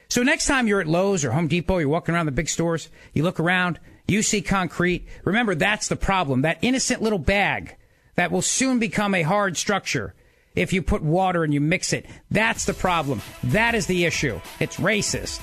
So 0.09 0.22
next 0.22 0.46
time 0.46 0.68
you're 0.68 0.81
at 0.81 0.87
Lowe's 0.87 1.24
or 1.24 1.33
Home 1.33 1.48
Depot, 1.48 1.79
you're 1.79 1.88
walking 1.88 2.14
around 2.14 2.26
the 2.26 2.33
big 2.33 2.48
stores, 2.48 2.88
you 3.12 3.22
look 3.22 3.40
around, 3.40 3.81
you 4.07 4.22
see 4.22 4.40
concrete. 4.40 5.07
Remember, 5.24 5.55
that's 5.55 5.88
the 5.88 5.96
problem. 5.96 6.42
That 6.42 6.59
innocent 6.62 7.02
little 7.02 7.18
bag 7.18 7.76
that 8.14 8.31
will 8.31 8.42
soon 8.42 8.79
become 8.79 9.14
a 9.14 9.22
hard 9.22 9.57
structure 9.57 10.14
if 10.55 10.72
you 10.72 10.81
put 10.81 11.02
water 11.02 11.44
and 11.44 11.52
you 11.52 11.61
mix 11.61 11.92
it. 11.92 12.07
That's 12.31 12.64
the 12.64 12.74
problem. 12.74 13.20
That 13.44 13.74
is 13.74 13.87
the 13.87 14.05
issue. 14.05 14.40
It's 14.61 14.76
racist. 14.76 15.40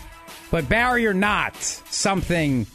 But 0.49 0.69
barrier 0.69 1.13
not 1.13 1.55
something 1.55 2.67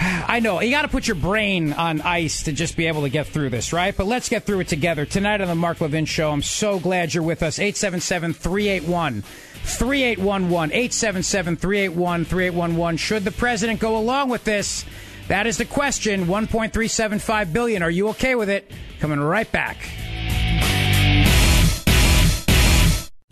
I 0.00 0.40
know. 0.40 0.60
You 0.60 0.70
got 0.70 0.82
to 0.82 0.88
put 0.88 1.06
your 1.06 1.16
brain 1.16 1.72
on 1.72 2.00
ice 2.00 2.44
to 2.44 2.52
just 2.52 2.76
be 2.76 2.86
able 2.86 3.02
to 3.02 3.08
get 3.08 3.26
through 3.26 3.50
this, 3.50 3.72
right? 3.72 3.96
But 3.96 4.06
let's 4.06 4.28
get 4.28 4.44
through 4.44 4.60
it 4.60 4.68
together. 4.68 5.06
Tonight 5.06 5.40
on 5.40 5.48
the 5.48 5.54
Mark 5.54 5.80
Levin 5.80 6.04
Show, 6.04 6.30
I'm 6.30 6.42
so 6.42 6.78
glad 6.78 7.14
you're 7.14 7.22
with 7.22 7.42
us. 7.42 7.58
877 7.58 8.34
381 8.34 9.22
3811. 9.22 10.72
877 10.72 11.56
381 11.56 12.24
3811. 12.24 12.96
Should 12.98 13.24
the 13.24 13.32
president 13.32 13.80
go 13.80 13.96
along 13.96 14.28
with 14.28 14.44
this? 14.44 14.84
That 15.28 15.46
is 15.46 15.58
the 15.58 15.64
question. 15.64 16.26
1.375 16.26 17.52
billion. 17.52 17.82
Are 17.82 17.90
you 17.90 18.08
okay 18.10 18.34
with 18.34 18.48
it? 18.48 18.70
Coming 19.00 19.20
right 19.20 19.50
back. 19.50 19.76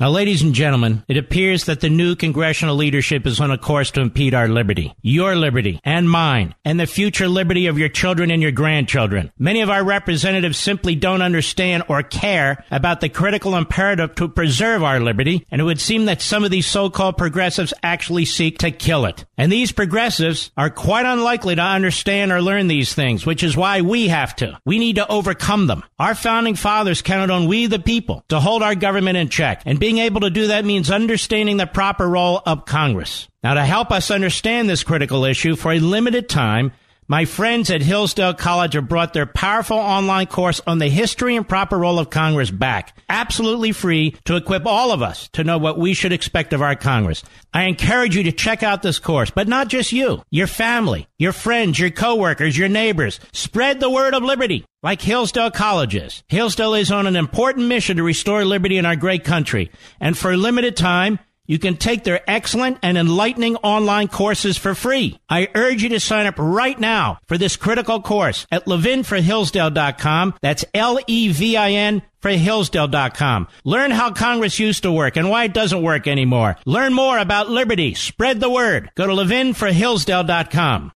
Now, 0.00 0.11
ladies 0.11 0.42
and 0.42 0.52
gentlemen, 0.52 1.04
it 1.07 1.16
appears 1.16 1.66
that 1.66 1.78
the 1.78 1.88
new 1.88 2.16
congressional 2.16 2.74
leadership 2.74 3.28
is 3.28 3.38
on 3.38 3.52
a 3.52 3.59
course 3.59 3.92
to 3.92 4.00
impede 4.00 4.35
our 4.35 4.48
liberty, 4.48 4.92
your 5.02 5.37
liberty, 5.37 5.78
and 5.85 6.11
mine, 6.11 6.57
and 6.64 6.80
the 6.80 6.87
future 6.87 7.28
liberty 7.28 7.68
of 7.68 7.78
your 7.78 7.88
children 7.88 8.33
and 8.33 8.42
your 8.42 8.50
grandchildren. 8.50 9.30
Many 9.38 9.61
of 9.61 9.70
our 9.70 9.85
representatives 9.85 10.59
simply 10.59 10.96
don't 10.96 11.22
understand 11.22 11.85
or 11.88 12.02
care 12.02 12.64
about 12.72 13.02
the 13.02 13.09
critical 13.09 13.54
imperative 13.54 14.16
to 14.16 14.26
preserve 14.26 14.83
our 14.83 14.98
liberty, 14.98 15.46
and 15.52 15.61
it 15.61 15.64
would 15.64 15.80
seem 15.80 16.07
that 16.07 16.20
some 16.20 16.42
of 16.42 16.50
these 16.50 16.66
so-called 16.66 17.16
progressives 17.16 17.72
actually 17.85 18.24
seek 18.24 18.59
to 18.59 18.72
kill 18.72 19.04
it. 19.04 19.24
And 19.38 19.52
these 19.52 19.70
progressives 19.70 20.50
are 20.57 20.70
quite 20.70 21.07
unlikely 21.07 21.54
to 21.54 21.62
understand 21.62 22.33
or 22.33 22.42
learn 22.42 22.66
these 22.66 22.94
things, 22.94 23.24
which 23.24 23.44
is 23.44 23.57
why 23.57 23.80
we 23.83 24.09
have 24.09 24.35
to. 24.37 24.59
We 24.66 24.80
need 24.80 24.96
to 24.96 25.07
overcome 25.07 25.68
them. 25.68 25.85
Our 26.00 26.16
founding 26.16 26.57
fathers 26.57 27.00
counted 27.00 27.33
on 27.33 27.46
we 27.46 27.66
the 27.66 27.78
people 27.78 28.24
to 28.30 28.40
hold 28.40 28.64
our 28.64 28.74
government 28.74 29.18
in 29.18 29.28
check 29.28 29.62
and 29.64 29.84
being 29.85 29.99
able 29.99 30.23
to 30.23 30.31
do 30.31 30.47
that 30.47 30.64
means 30.64 30.90
understanding 30.90 31.59
the 31.59 31.66
proper 31.66 32.09
role 32.09 32.40
of 32.47 32.64
Congress. 32.64 33.29
Now, 33.42 33.53
to 33.53 33.62
help 33.62 33.92
us 33.92 34.11
understand 34.11 34.66
this 34.66 34.83
critical 34.83 35.27
issue 35.27 35.57
for 35.57 35.73
a 35.73 35.79
limited 35.79 36.27
time, 36.27 36.73
my 37.07 37.25
friends 37.25 37.71
at 37.71 37.83
Hillsdale 37.83 38.35
College 38.35 38.75
have 38.75 38.88
brought 38.88 39.12
their 39.12 39.27
powerful 39.27 39.77
online 39.77 40.27
course 40.27 40.61
on 40.67 40.79
the 40.79 40.88
history 40.88 41.37
and 41.37 41.49
proper 41.49 41.79
role 41.79 41.99
of 41.99 42.11
Congress 42.11 42.51
back, 42.51 42.97
absolutely 43.09 43.73
free 43.73 44.17
to 44.25 44.37
equip 44.37 44.67
all 44.67 44.90
of 44.90 45.03
us 45.03 45.29
to 45.29 45.45
know 45.45 45.59
what 45.59 45.79
we 45.79 45.95
should 45.95 46.12
expect 46.12 46.53
of 46.53 46.62
our 46.62 46.77
Congress. 46.77 47.23
I 47.53 47.64
encourage 47.64 48.17
you 48.17 48.23
to 48.25 48.33
check 48.33 48.62
out 48.62 48.83
this 48.83 48.99
course, 48.99 49.31
but 49.31 49.49
not 49.49 49.69
just 49.69 49.93
you, 49.93 50.23
your 50.31 50.47
family, 50.47 51.07
your 51.19 51.33
friends, 51.33 51.79
your 51.79 51.90
coworkers, 51.90 52.57
your 52.57 52.69
neighbors. 52.69 53.21
Spread 53.33 53.81
the 53.81 53.90
word 53.90 54.14
of 54.14 54.23
liberty 54.23 54.64
like 54.83 55.01
Hillsdale 55.01 55.51
College 55.51 55.95
is. 55.95 56.23
Hillsdale 56.29 56.75
is 56.75 56.90
on 56.90 57.07
an 57.07 57.17
important 57.17 57.69
mission 57.69 57.97
to 57.99 58.03
restore 58.03 58.45
liberty 58.45 58.79
in 58.79 58.87
our 58.87 58.97
great 58.97 59.25
country. 59.25 59.71
And 60.01 60.17
for 60.17 60.33
a 60.33 60.37
limited 60.37 60.77
time, 60.77 61.19
you 61.46 61.59
can 61.59 61.76
take 61.76 62.04
their 62.04 62.22
excellent 62.28 62.78
and 62.83 62.96
enlightening 62.96 63.57
online 63.57 64.09
courses 64.09 64.57
for 64.57 64.74
free. 64.74 65.18
I 65.28 65.48
urge 65.54 65.83
you 65.83 65.90
to 65.90 66.00
sign 66.00 66.26
up 66.26 66.37
right 66.38 66.78
now 66.78 67.18
for 67.26 67.37
this 67.38 67.57
critical 67.57 68.00
course 68.00 68.46
at 68.50 68.66
levinforhillsdale.com. 68.66 70.35
That's 70.40 70.64
L-E-V-I-N 70.74 72.02
for 72.20 72.30
Hillsdale.com. 72.30 73.48
Learn 73.64 73.90
how 73.90 74.11
Congress 74.12 74.59
used 74.59 74.85
to 74.85 74.92
work 74.92 75.16
and 75.16 75.28
why 75.28 75.44
it 75.44 75.52
doesn't 75.52 75.83
work 75.83 76.07
anymore. 76.07 76.57
Learn 76.64 76.94
more 76.94 77.18
about 77.18 77.50
liberty. 77.50 77.94
Spread 77.94 78.40
the 78.40 78.48
word. 78.50 78.90
Go 78.94 79.07
to 79.07 79.12
levinforhillsdale.com. 79.12 80.92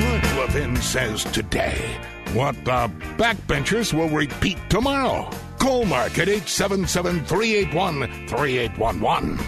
Mark 0.00 0.24
Levin 0.36 0.76
says 0.76 1.24
today 1.24 1.96
what 2.32 2.56
the 2.64 2.90
backbenchers 3.16 3.94
will 3.94 4.08
repeat 4.08 4.58
tomorrow. 4.68 5.30
Call 5.58 5.84
Mark 5.84 6.18
at 6.18 6.28
877 6.28 7.24
381 7.24 8.28
3811. 8.28 9.38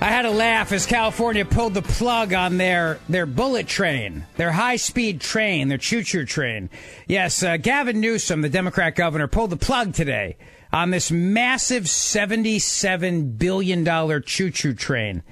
I 0.00 0.08
had 0.08 0.26
a 0.26 0.30
laugh 0.30 0.70
as 0.72 0.84
California 0.84 1.46
pulled 1.46 1.72
the 1.72 1.80
plug 1.80 2.34
on 2.34 2.58
their, 2.58 2.98
their 3.08 3.24
bullet 3.24 3.66
train, 3.66 4.26
their 4.36 4.52
high 4.52 4.76
speed 4.76 5.20
train, 5.20 5.68
their 5.68 5.78
choo 5.78 6.02
choo 6.02 6.26
train. 6.26 6.68
Yes, 7.06 7.42
uh, 7.42 7.56
Gavin 7.56 8.00
Newsom, 8.00 8.42
the 8.42 8.50
Democrat 8.50 8.96
governor, 8.96 9.28
pulled 9.28 9.48
the 9.48 9.56
plug 9.56 9.94
today 9.94 10.36
on 10.72 10.90
this 10.90 11.10
massive 11.10 11.84
$77 11.84 13.38
billion 13.38 14.22
choo 14.22 14.50
choo 14.50 14.74
train. 14.74 15.22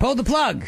Pulled 0.00 0.18
the 0.18 0.24
plug 0.24 0.66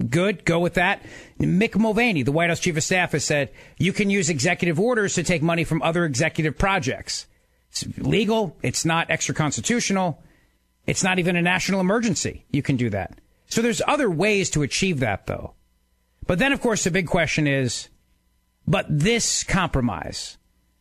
Good, 0.10 0.45
go 0.45 0.60
with 0.60 0.73
that. 0.75 1.04
Mick 1.39 1.78
Mulvaney, 1.78 2.23
the 2.23 2.32
White 2.32 2.49
House 2.49 2.60
chief 2.60 2.75
of 2.75 2.84
staff, 2.84 3.12
has 3.12 3.23
said 3.23 3.51
you 3.78 3.93
can 3.93 4.10
use 4.10 4.30
executive 4.30 4.80
orders 4.80 5.13
to 5.15 5.23
take 5.23 5.41
money 5.41 5.63
from 5.63 5.82
other 5.82 6.06
executive 6.06 6.58
projects. 6.58 7.28
It's 7.69 7.86
legal. 7.97 8.58
It's 8.62 8.86
not 8.86 9.10
extra 9.10 9.36
constitutional. 9.36 10.21
It's 10.88 11.04
not 11.04 11.19
even 11.19 11.36
a 11.36 11.41
national 11.41 11.82
emergency. 11.82 12.45
You 12.51 12.62
can 12.62 12.78
do 12.78 12.89
that. 12.91 13.19
So 13.48 13.62
there's 13.62 13.82
other 13.88 14.10
ways 14.10 14.50
to 14.52 14.64
achieve 14.64 15.00
that, 15.00 15.28
though. 15.28 15.54
But 16.28 16.40
then, 16.40 16.52
of 16.52 16.62
course, 16.62 16.84
the 16.84 16.92
big 16.92 17.08
question 17.08 17.48
is, 17.48 17.90
but 18.68 18.86
this 18.90 19.44
compromise, 19.44 20.38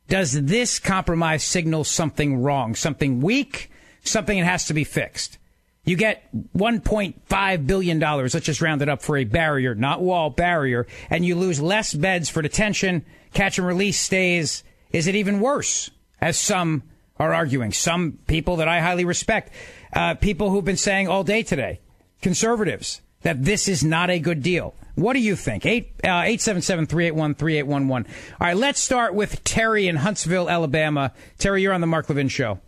does 0.08 0.32
this 0.32 0.78
compromise 0.78 1.44
signal 1.44 1.84
something 1.84 2.42
wrong, 2.42 2.74
something 2.74 3.20
weak, 3.20 3.70
something 4.02 4.38
that 4.38 4.46
has 4.46 4.66
to 4.66 4.74
be 4.74 4.84
fixed? 4.84 5.38
You 5.84 5.96
get 5.96 6.24
$1.5 6.56 7.66
billion, 7.66 8.00
let's 8.00 8.40
just 8.40 8.62
round 8.62 8.80
it 8.80 8.88
up 8.88 9.02
for 9.02 9.18
a 9.18 9.24
barrier, 9.24 9.74
not 9.74 10.00
wall, 10.00 10.30
barrier, 10.30 10.86
and 11.10 11.26
you 11.26 11.34
lose 11.34 11.60
less 11.60 11.92
beds 11.92 12.30
for 12.30 12.40
detention, 12.40 13.04
catch 13.34 13.58
and 13.58 13.66
release 13.66 14.00
stays. 14.00 14.64
Is 14.92 15.06
it 15.08 15.14
even 15.14 15.40
worse? 15.40 15.90
As 16.22 16.38
some 16.38 16.84
are 17.18 17.34
arguing. 17.34 17.72
Some 17.72 18.18
people 18.26 18.56
that 18.56 18.68
I 18.68 18.80
highly 18.80 19.04
respect, 19.04 19.52
uh, 19.92 20.14
people 20.14 20.50
who've 20.50 20.64
been 20.64 20.78
saying 20.78 21.08
all 21.08 21.22
day 21.22 21.42
today, 21.42 21.80
conservatives 22.24 23.02
that 23.20 23.44
this 23.44 23.68
is 23.68 23.84
not 23.84 24.08
a 24.08 24.18
good 24.18 24.42
deal. 24.42 24.74
What 24.94 25.12
do 25.12 25.20
you 25.20 25.36
think? 25.36 25.66
877 25.66 26.86
381 26.86 27.34
3811. 27.34 28.12
All 28.40 28.46
right, 28.46 28.56
let's 28.56 28.80
start 28.80 29.14
with 29.14 29.44
Terry 29.44 29.88
in 29.88 29.96
Huntsville, 29.96 30.48
Alabama. 30.48 31.12
Terry, 31.38 31.62
you're 31.62 31.74
on 31.74 31.82
the 31.82 31.86
Mark 31.86 32.08
Levin 32.08 32.28
Show. 32.28 32.60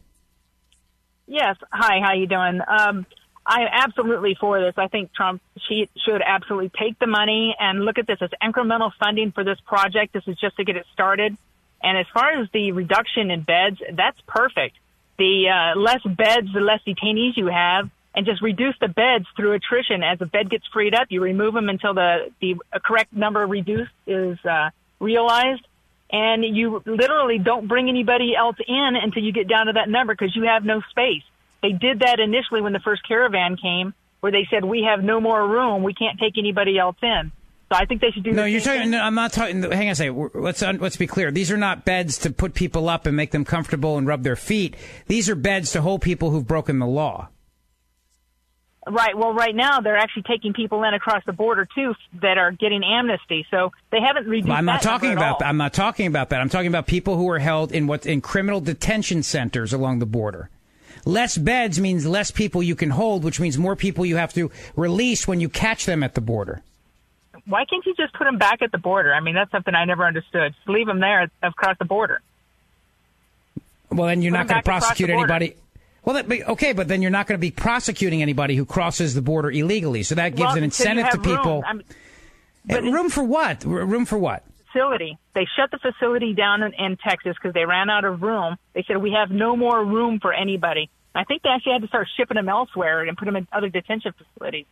Yes. 1.26 1.56
Hi, 1.72 2.00
how 2.04 2.12
you 2.12 2.26
doing? 2.26 2.60
Um, 2.68 3.06
I'm 3.46 3.68
absolutely 3.72 4.36
for 4.38 4.60
this. 4.60 4.74
I 4.76 4.88
think 4.88 5.14
Trump 5.14 5.40
she 5.68 5.88
should 6.04 6.20
absolutely 6.24 6.70
take 6.78 6.98
the 6.98 7.06
money 7.06 7.56
and 7.58 7.84
look 7.84 7.96
at 7.98 8.06
this 8.06 8.18
as 8.20 8.30
incremental 8.42 8.90
funding 9.00 9.32
for 9.32 9.42
this 9.42 9.58
project. 9.64 10.12
This 10.12 10.24
is 10.26 10.36
just 10.38 10.56
to 10.56 10.64
get 10.64 10.76
it 10.76 10.84
started. 10.92 11.36
And 11.82 11.96
as 11.96 12.06
far 12.12 12.30
as 12.40 12.48
the 12.52 12.72
reduction 12.72 13.30
in 13.30 13.42
beds, 13.42 13.80
that's 13.94 14.20
perfect. 14.26 14.76
The 15.18 15.48
uh, 15.48 15.78
less 15.78 16.02
beds, 16.02 16.48
the 16.52 16.60
less 16.60 16.80
detainees 16.86 17.36
you 17.36 17.46
have, 17.46 17.88
and 18.16 18.24
just 18.24 18.40
reduce 18.40 18.74
the 18.80 18.88
beds 18.88 19.26
through 19.36 19.52
attrition. 19.52 20.02
As 20.02 20.20
a 20.22 20.26
bed 20.26 20.50
gets 20.50 20.66
freed 20.72 20.94
up, 20.94 21.08
you 21.10 21.20
remove 21.20 21.52
them 21.54 21.68
until 21.68 21.92
the, 21.92 22.32
the 22.40 22.56
correct 22.82 23.12
number 23.12 23.46
reduced 23.46 23.92
is 24.06 24.38
uh, 24.44 24.70
realized. 24.98 25.66
And 26.10 26.44
you 26.44 26.82
literally 26.86 27.38
don't 27.38 27.68
bring 27.68 27.88
anybody 27.88 28.34
else 28.34 28.56
in 28.66 28.96
until 29.00 29.22
you 29.22 29.32
get 29.32 29.48
down 29.48 29.66
to 29.66 29.72
that 29.74 29.88
number 29.88 30.14
because 30.14 30.34
you 30.34 30.44
have 30.44 30.64
no 30.64 30.80
space. 30.90 31.24
They 31.62 31.72
did 31.72 32.00
that 32.00 32.18
initially 32.20 32.62
when 32.62 32.72
the 32.72 32.80
first 32.80 33.06
caravan 33.06 33.56
came, 33.56 33.92
where 34.20 34.32
they 34.32 34.46
said, 34.50 34.64
we 34.64 34.86
have 34.88 35.04
no 35.04 35.20
more 35.20 35.46
room. 35.46 35.82
We 35.82 35.94
can't 35.94 36.18
take 36.18 36.38
anybody 36.38 36.78
else 36.78 36.96
in. 37.02 37.32
So 37.68 37.74
I 37.76 37.84
think 37.84 38.00
they 38.00 38.12
should 38.12 38.22
do. 38.22 38.30
No, 38.30 38.44
you're 38.44 38.60
talking. 38.60 38.90
No, 38.90 39.02
I'm 39.02 39.16
not 39.16 39.32
talking. 39.32 39.60
Hang 39.60 39.88
on 39.88 39.92
a 39.92 39.94
second. 39.96 40.30
Let's 40.34 40.62
let's 40.62 40.96
be 40.96 41.08
clear. 41.08 41.32
These 41.32 41.50
are 41.50 41.56
not 41.56 41.84
beds 41.84 42.18
to 42.18 42.30
put 42.30 42.54
people 42.54 42.88
up 42.88 43.06
and 43.06 43.16
make 43.16 43.32
them 43.32 43.44
comfortable 43.44 43.98
and 43.98 44.06
rub 44.06 44.22
their 44.22 44.36
feet. 44.36 44.76
These 45.08 45.28
are 45.28 45.34
beds 45.34 45.72
to 45.72 45.82
hold 45.82 46.00
people 46.00 46.30
who've 46.30 46.46
broken 46.46 46.78
the 46.78 46.86
law. 46.86 47.28
Right. 48.88 49.18
Well, 49.18 49.34
right 49.34 49.54
now 49.54 49.80
they're 49.80 49.96
actually 49.96 50.22
taking 50.22 50.52
people 50.52 50.84
in 50.84 50.94
across 50.94 51.24
the 51.26 51.32
border 51.32 51.66
too 51.74 51.94
that 52.22 52.38
are 52.38 52.52
getting 52.52 52.84
amnesty. 52.84 53.44
So 53.50 53.72
they 53.90 54.00
haven't 54.00 54.28
reduced. 54.28 54.48
Well, 54.48 54.56
I'm 54.56 54.64
not 54.64 54.80
talking 54.80 55.12
about. 55.12 55.40
That. 55.40 55.48
I'm 55.48 55.56
not 55.56 55.72
talking 55.74 56.06
about 56.06 56.30
that. 56.30 56.40
I'm 56.40 56.48
talking 56.48 56.68
about 56.68 56.86
people 56.86 57.16
who 57.16 57.28
are 57.30 57.40
held 57.40 57.72
in 57.72 57.88
what 57.88 58.06
in 58.06 58.20
criminal 58.20 58.60
detention 58.60 59.24
centers 59.24 59.72
along 59.72 59.98
the 59.98 60.06
border. 60.06 60.50
Less 61.04 61.36
beds 61.36 61.80
means 61.80 62.06
less 62.06 62.30
people 62.30 62.62
you 62.62 62.76
can 62.76 62.90
hold, 62.90 63.24
which 63.24 63.40
means 63.40 63.58
more 63.58 63.76
people 63.76 64.06
you 64.06 64.16
have 64.16 64.32
to 64.34 64.50
release 64.76 65.26
when 65.26 65.40
you 65.40 65.48
catch 65.48 65.86
them 65.86 66.02
at 66.02 66.14
the 66.14 66.20
border. 66.20 66.62
Why 67.44 67.64
can't 67.64 67.84
you 67.86 67.94
just 67.94 68.12
put 68.14 68.24
them 68.24 68.38
back 68.38 68.62
at 68.62 68.72
the 68.72 68.78
border? 68.78 69.14
I 69.14 69.20
mean, 69.20 69.34
that's 69.34 69.50
something 69.52 69.74
I 69.74 69.84
never 69.84 70.04
understood. 70.04 70.54
Just 70.54 70.68
leave 70.68 70.86
them 70.86 71.00
there 71.00 71.30
across 71.42 71.76
the 71.78 71.84
border. 71.84 72.20
Well, 73.90 74.08
then 74.08 74.22
you're 74.22 74.32
put 74.32 74.38
not 74.38 74.48
going 74.48 74.62
to 74.62 74.64
prosecute 74.64 75.10
anybody. 75.10 75.54
Well, 76.06 76.14
that, 76.14 76.30
okay, 76.30 76.72
but 76.72 76.88
then 76.88 77.02
you're 77.02 77.10
not 77.10 77.26
going 77.26 77.38
to 77.38 77.40
be 77.40 77.50
prosecuting 77.50 78.22
anybody 78.22 78.56
who 78.56 78.64
crosses 78.64 79.12
the 79.12 79.20
border 79.20 79.50
illegally. 79.50 80.02
So 80.02 80.14
that 80.14 80.30
gives 80.30 80.46
well, 80.46 80.56
an 80.56 80.64
incentive 80.64 81.10
to 81.10 81.18
people. 81.18 81.62
Room. 81.62 81.82
Eh, 82.70 82.78
room 82.78 83.10
for 83.10 83.24
what? 83.24 83.64
Room 83.64 84.06
for 84.06 84.16
what? 84.16 84.44
facility. 84.76 85.18
They 85.34 85.46
shut 85.56 85.70
the 85.70 85.78
facility 85.78 86.34
down 86.34 86.62
in, 86.62 86.72
in 86.74 86.96
Texas 86.96 87.34
because 87.40 87.54
they 87.54 87.64
ran 87.64 87.90
out 87.90 88.04
of 88.04 88.22
room. 88.22 88.56
They 88.74 88.84
said 88.86 88.98
we 88.98 89.12
have 89.12 89.30
no 89.30 89.56
more 89.56 89.84
room 89.84 90.18
for 90.20 90.32
anybody. 90.32 90.90
I 91.14 91.24
think 91.24 91.42
they 91.42 91.48
actually 91.48 91.72
had 91.72 91.82
to 91.82 91.88
start 91.88 92.08
shipping 92.16 92.34
them 92.34 92.48
elsewhere 92.48 93.02
and 93.02 93.16
put 93.16 93.24
them 93.24 93.36
in 93.36 93.48
other 93.52 93.68
detention 93.68 94.12
facilities. 94.12 94.66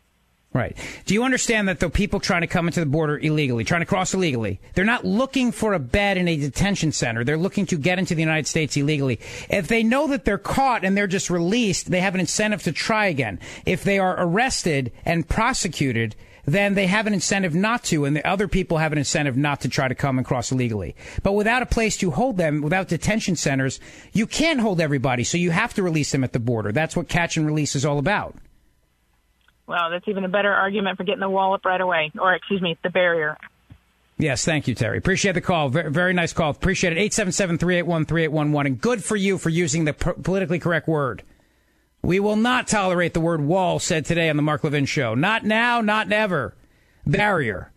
Right. 0.54 0.76
Do 1.04 1.14
you 1.14 1.24
understand 1.24 1.66
that 1.66 1.80
though 1.80 1.90
people 1.90 2.20
trying 2.20 2.42
to 2.42 2.46
come 2.46 2.68
into 2.68 2.78
the 2.78 2.86
border 2.86 3.18
illegally, 3.18 3.64
trying 3.64 3.80
to 3.80 3.86
cross 3.86 4.14
illegally, 4.14 4.60
they're 4.74 4.84
not 4.84 5.04
looking 5.04 5.50
for 5.50 5.74
a 5.74 5.80
bed 5.80 6.16
in 6.16 6.28
a 6.28 6.36
detention 6.36 6.92
center. 6.92 7.24
They're 7.24 7.36
looking 7.36 7.66
to 7.66 7.76
get 7.76 7.98
into 7.98 8.14
the 8.14 8.22
United 8.22 8.46
States 8.46 8.76
illegally. 8.76 9.18
If 9.50 9.66
they 9.66 9.82
know 9.82 10.06
that 10.06 10.24
they're 10.24 10.38
caught 10.38 10.84
and 10.84 10.96
they're 10.96 11.08
just 11.08 11.28
released, 11.28 11.90
they 11.90 12.00
have 12.00 12.14
an 12.14 12.20
incentive 12.20 12.62
to 12.62 12.72
try 12.72 13.06
again. 13.06 13.40
If 13.66 13.82
they 13.82 13.98
are 13.98 14.14
arrested 14.16 14.92
and 15.04 15.28
prosecuted, 15.28 16.14
then 16.44 16.74
they 16.74 16.86
have 16.86 17.08
an 17.08 17.14
incentive 17.14 17.56
not 17.56 17.82
to, 17.84 18.04
and 18.04 18.14
the 18.14 18.24
other 18.24 18.46
people 18.46 18.78
have 18.78 18.92
an 18.92 18.98
incentive 18.98 19.36
not 19.36 19.62
to 19.62 19.68
try 19.68 19.88
to 19.88 19.94
come 19.96 20.18
and 20.18 20.26
cross 20.26 20.52
illegally. 20.52 20.94
But 21.24 21.32
without 21.32 21.62
a 21.62 21.66
place 21.66 21.96
to 21.96 22.12
hold 22.12 22.36
them, 22.36 22.62
without 22.62 22.86
detention 22.86 23.34
centers, 23.34 23.80
you 24.12 24.28
can't 24.28 24.60
hold 24.60 24.80
everybody, 24.80 25.24
so 25.24 25.36
you 25.36 25.50
have 25.50 25.74
to 25.74 25.82
release 25.82 26.12
them 26.12 26.22
at 26.22 26.32
the 26.32 26.38
border. 26.38 26.70
That's 26.70 26.94
what 26.94 27.08
catch 27.08 27.36
and 27.36 27.44
release 27.44 27.74
is 27.74 27.84
all 27.84 27.98
about. 27.98 28.36
Well, 29.66 29.90
that's 29.90 30.06
even 30.08 30.24
a 30.24 30.28
better 30.28 30.52
argument 30.52 30.98
for 30.98 31.04
getting 31.04 31.20
the 31.20 31.30
wall 31.30 31.54
up 31.54 31.64
right 31.64 31.80
away, 31.80 32.12
or 32.18 32.34
excuse 32.34 32.60
me, 32.60 32.76
the 32.82 32.90
barrier. 32.90 33.36
Yes, 34.18 34.44
thank 34.44 34.68
you, 34.68 34.74
Terry. 34.74 34.98
Appreciate 34.98 35.32
the 35.32 35.40
call. 35.40 35.70
Very, 35.70 35.90
very 35.90 36.12
nice 36.12 36.32
call. 36.32 36.50
Appreciate 36.50 36.92
it. 36.92 36.98
877 36.98 37.58
381 37.58 38.04
3811. 38.04 38.72
And 38.72 38.80
good 38.80 39.02
for 39.02 39.16
you 39.16 39.38
for 39.38 39.48
using 39.48 39.84
the 39.84 39.92
politically 39.92 40.60
correct 40.60 40.86
word. 40.86 41.22
We 42.02 42.20
will 42.20 42.36
not 42.36 42.68
tolerate 42.68 43.14
the 43.14 43.20
word 43.20 43.40
wall 43.40 43.78
said 43.78 44.04
today 44.04 44.28
on 44.28 44.36
the 44.36 44.42
Mark 44.42 44.62
Levin 44.62 44.84
show. 44.84 45.14
Not 45.14 45.44
now, 45.44 45.80
not 45.80 46.06
never. 46.06 46.54
Barrier. 47.06 47.72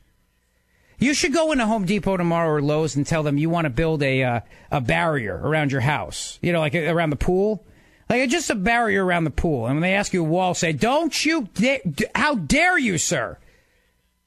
You 0.99 1.13
should 1.13 1.33
go 1.33 1.51
into 1.51 1.65
Home 1.65 1.85
Depot 1.85 2.17
tomorrow 2.17 2.49
or 2.49 2.61
Lowe's 2.61 2.95
and 2.95 3.05
tell 3.05 3.23
them 3.23 3.37
you 3.37 3.49
want 3.49 3.65
to 3.65 3.69
build 3.69 4.03
a 4.03 4.23
uh, 4.23 4.39
a 4.71 4.81
barrier 4.81 5.39
around 5.43 5.71
your 5.71 5.81
house. 5.81 6.39
You 6.41 6.51
know, 6.51 6.59
like 6.59 6.75
around 6.75 7.11
the 7.11 7.15
pool. 7.15 7.63
Like 8.09 8.29
just 8.29 8.49
a 8.49 8.55
barrier 8.55 9.05
around 9.05 9.25
the 9.25 9.31
pool. 9.31 9.65
And 9.65 9.75
when 9.75 9.81
they 9.81 9.93
ask 9.93 10.13
you 10.13 10.21
a 10.21 10.27
wall, 10.27 10.53
say, 10.53 10.71
"Don't 10.71 11.25
you? 11.25 11.49
Da- 11.53 11.81
how 12.15 12.35
dare 12.35 12.77
you, 12.77 12.97
sir? 12.97 13.37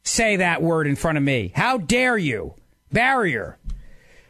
Say 0.03 0.37
that 0.37 0.63
word 0.63 0.87
in 0.87 0.97
front 0.97 1.19
of 1.19 1.25
me. 1.25 1.53
How 1.55 1.79
dare 1.79 2.19
you? 2.19 2.55
Barrier." 2.93 3.57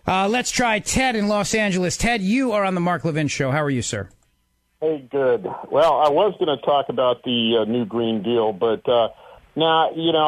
Uh, 0.07 0.29
let's 0.29 0.51
try 0.51 0.79
Ted 0.79 1.15
in 1.15 1.29
Los 1.29 1.55
Angeles. 1.55 1.97
Ted, 1.97 2.23
you 2.23 2.53
are 2.53 2.65
on 2.65 2.75
the 2.75 2.81
Mark 2.81 3.05
Levin 3.05 3.29
show. 3.29 3.51
How 3.51 3.63
are 3.63 3.71
you, 3.71 3.83
sir? 3.83 4.09
Hey, 4.81 5.07
good. 5.11 5.45
Well, 5.71 6.01
I 6.01 6.09
was 6.09 6.35
going 6.39 6.57
to 6.57 6.65
talk 6.65 6.89
about 6.89 7.23
the 7.23 7.59
uh, 7.61 7.65
new 7.71 7.85
Green 7.85 8.23
Deal, 8.23 8.53
but 8.53 8.89
uh, 8.89 9.11
now, 9.55 9.91
you 9.95 10.11
know, 10.11 10.25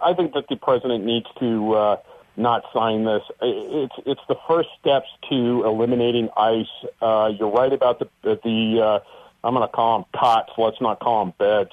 I, 0.00 0.10
I 0.10 0.14
think 0.14 0.32
that 0.32 0.46
the 0.48 0.56
president 0.56 1.04
needs 1.04 1.26
to 1.38 1.74
uh, 1.74 1.96
not 2.36 2.64
sign 2.72 3.04
this. 3.04 3.22
It's 3.40 3.94
it's 4.06 4.20
the 4.28 4.36
first 4.48 4.68
steps 4.80 5.08
to 5.30 5.64
eliminating 5.64 6.28
ICE. 6.36 6.66
Uh, 7.00 7.32
you're 7.38 7.50
right 7.50 7.72
about 7.72 7.98
the 7.98 8.08
the. 8.24 8.80
Uh, 8.80 9.00
I'm 9.46 9.54
going 9.54 9.66
to 9.66 9.72
call 9.72 9.98
them 9.98 10.06
cots. 10.18 10.52
Let's 10.56 10.80
not 10.80 11.00
call 11.00 11.24
them 11.24 11.34
beds. 11.38 11.70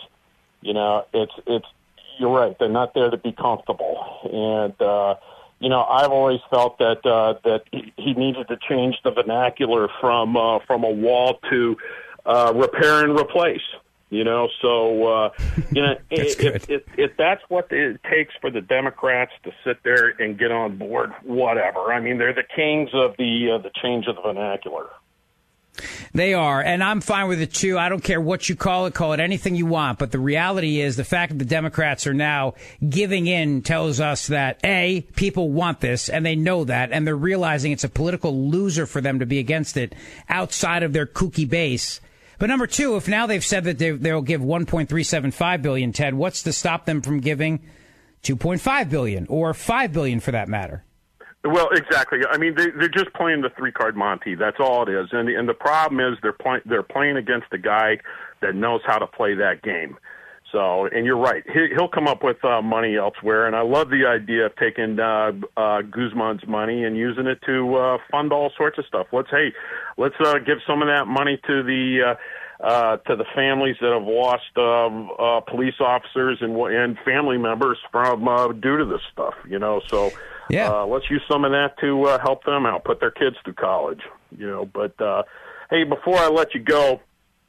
You 0.62 0.74
know, 0.74 1.06
it's 1.14 1.34
it's. 1.48 1.66
You're 2.20 2.32
right. 2.32 2.58
They're 2.60 2.70
not 2.70 2.94
there 2.94 3.10
to 3.10 3.18
be 3.18 3.32
comfortable, 3.32 4.20
and 4.32 4.80
uh, 4.82 5.16
you 5.60 5.70
know, 5.70 5.84
I've 5.84 6.12
always 6.12 6.40
felt 6.50 6.78
that 6.80 7.06
uh, 7.06 7.36
that 7.44 7.64
he 7.72 8.14
needed 8.14 8.48
to 8.50 8.58
change 8.68 8.98
the 9.04 9.12
vernacular 9.12 9.90
from 10.00 10.36
uh, 10.36 10.60
from 10.68 10.84
a 10.84 10.90
wall 10.90 11.40
to 11.50 11.78
uh, 12.26 12.52
repair 12.56 13.04
and 13.04 13.18
replace. 13.18 13.62
You 14.12 14.26
know, 14.26 14.50
so 14.62 15.08
uh, 15.08 15.30
you 15.72 15.82
know, 15.82 15.96
if, 16.10 16.40
if, 16.40 16.70
if, 16.70 16.84
if 16.98 17.18
that's 17.18 17.42
what 17.48 17.72
it 17.72 18.02
takes 18.04 18.34
for 18.42 18.52
the 18.52 18.60
Democrats 18.60 19.32
to 19.44 19.52
sit 19.64 19.82
there 19.84 20.10
and 20.20 20.38
get 20.38 20.52
on 20.52 20.78
board, 20.78 21.14
whatever. 21.24 21.94
I 21.94 22.02
mean, 22.02 22.18
they're 22.18 22.34
the 22.34 22.44
kings 22.44 22.90
of 22.94 23.16
the 23.18 23.54
uh, 23.56 23.58
the 23.60 23.72
change 23.82 24.08
of 24.08 24.18
the 24.18 24.22
vernacular. 24.22 24.90
They 26.14 26.34
are, 26.34 26.62
and 26.62 26.84
I'm 26.84 27.00
fine 27.00 27.30
with 27.30 27.42
it 27.42 27.54
too. 27.54 27.78
I 27.78 27.88
don't 27.88 28.04
care 28.04 28.20
what 28.20 28.50
you 28.50 28.56
call 28.58 28.86
it, 28.86 28.94
call 28.94 29.14
it 29.14 29.22
anything 29.22 29.56
you 29.56 29.66
want. 29.66 29.98
But 29.98 30.12
the 30.12 30.20
reality 30.20 30.82
is, 30.82 30.98
the 30.98 31.06
fact 31.06 31.32
that 31.32 31.40
the 31.40 31.46
Democrats 31.46 32.06
are 32.06 32.14
now 32.14 32.56
giving 32.88 33.28
in 33.28 33.62
tells 33.62 34.02
us 34.02 34.28
that 34.28 34.60
A, 34.66 35.08
people 35.16 35.52
want 35.52 35.80
this, 35.80 36.10
and 36.10 36.26
they 36.26 36.36
know 36.36 36.66
that, 36.66 36.92
and 36.92 37.08
they're 37.08 37.16
realizing 37.16 37.72
it's 37.72 37.86
a 37.86 37.90
political 37.90 38.50
loser 38.50 38.86
for 38.86 39.00
them 39.00 39.20
to 39.20 39.26
be 39.26 39.40
against 39.40 39.78
it 39.78 39.96
outside 40.28 40.84
of 40.84 40.92
their 40.92 41.06
kooky 41.06 41.50
base. 41.50 42.02
But 42.42 42.50
number 42.50 42.66
two, 42.66 42.96
if 42.96 43.08
now 43.08 43.28
they've 43.28 43.46
said 43.46 43.66
that 43.66 43.78
they, 43.78 43.92
they'll 43.92 44.24
give 44.24 44.42
1.375 44.42 45.62
billion, 45.62 45.94
Ted, 45.94 46.16
what's 46.16 46.42
to 46.42 46.52
stop 46.52 46.88
them 46.88 47.04
from 47.04 47.20
giving 47.20 47.60
2.5 48.24 48.90
billion 48.90 49.28
or 49.28 49.54
5 49.54 49.94
billion 49.94 50.20
for 50.20 50.32
that 50.32 50.50
matter? 50.50 50.84
Well, 51.44 51.70
exactly. 51.72 52.18
I 52.28 52.40
mean, 52.40 52.56
they, 52.56 52.72
they're 52.72 52.90
just 52.90 53.14
playing 53.14 53.42
the 53.42 53.52
three 53.56 53.72
card 53.72 53.96
Monte. 53.96 54.34
That's 54.34 54.58
all 54.60 54.82
it 54.90 54.92
is. 54.92 55.10
And 55.12 55.30
and 55.30 55.48
the 55.48 55.54
problem 55.54 56.00
is 56.00 56.18
they're 56.24 56.34
playing 56.34 56.62
they're 56.66 56.82
playing 56.82 57.18
against 57.18 57.48
a 57.52 57.60
guy 57.60 58.00
that 58.42 58.56
knows 58.56 58.82
how 58.88 58.98
to 58.98 59.06
play 59.06 59.36
that 59.36 59.62
game. 59.62 59.98
So, 60.52 60.86
and 60.88 61.06
you're 61.06 61.18
right. 61.18 61.44
He, 61.48 61.68
he'll 61.76 61.88
come 61.88 62.08
up 62.08 62.24
with 62.24 62.44
uh, 62.44 62.62
money 62.62 62.98
elsewhere. 62.98 63.48
And 63.48 63.56
I 63.56 63.62
love 63.62 63.90
the 63.90 64.06
idea 64.06 64.48
of 64.48 64.56
taking 64.58 65.00
uh, 65.00 65.32
uh, 65.56 65.82
Guzman's 65.82 66.46
money 66.48 66.84
and 66.84 66.98
using 66.98 67.26
it 67.26 67.40
to 67.46 67.76
uh, 67.76 67.98
fund 68.12 68.34
all 68.34 68.52
sorts 68.58 68.78
of 68.78 68.86
stuff. 68.86 69.08
Let's 69.14 69.30
hey, 69.30 69.54
let's 69.98 70.16
uh, 70.20 70.40
give 70.40 70.58
some 70.68 70.82
of 70.82 70.88
that 70.88 71.06
money 71.08 71.40
to 71.48 71.64
the. 71.64 72.12
Uh, 72.12 72.16
uh, 72.62 72.98
to 72.98 73.16
the 73.16 73.26
families 73.36 73.76
that 73.82 73.92
have 73.92 74.08
lost 74.08 74.44
uh, 74.56 74.86
uh, 74.88 75.40
police 75.42 75.80
officers 75.80 76.38
and 76.42 76.56
and 76.56 76.98
family 77.04 77.38
members 77.38 77.78
from 77.92 78.28
uh, 78.28 78.50
due 78.54 78.78
to 78.78 78.86
this 78.86 79.02
stuff. 79.12 79.34
You 79.48 79.60
know, 79.60 79.82
so 79.88 80.12
yeah. 80.50 80.70
Uh, 80.70 80.86
let's 80.86 81.10
use 81.10 81.22
some 81.30 81.46
of 81.46 81.52
that 81.52 81.80
to 81.80 82.04
uh, 82.04 82.20
help 82.20 82.44
them 82.44 82.66
out, 82.66 82.84
put 82.84 83.00
their 83.00 83.12
kids 83.12 83.38
through 83.44 83.54
college. 83.54 84.02
You 84.38 84.48
know, 84.48 84.66
but 84.66 85.00
uh, 85.02 85.24
hey, 85.70 85.86
before 85.86 86.18
I 86.18 86.28
let 86.28 86.54
you 86.54 86.60
go, 86.60 87.00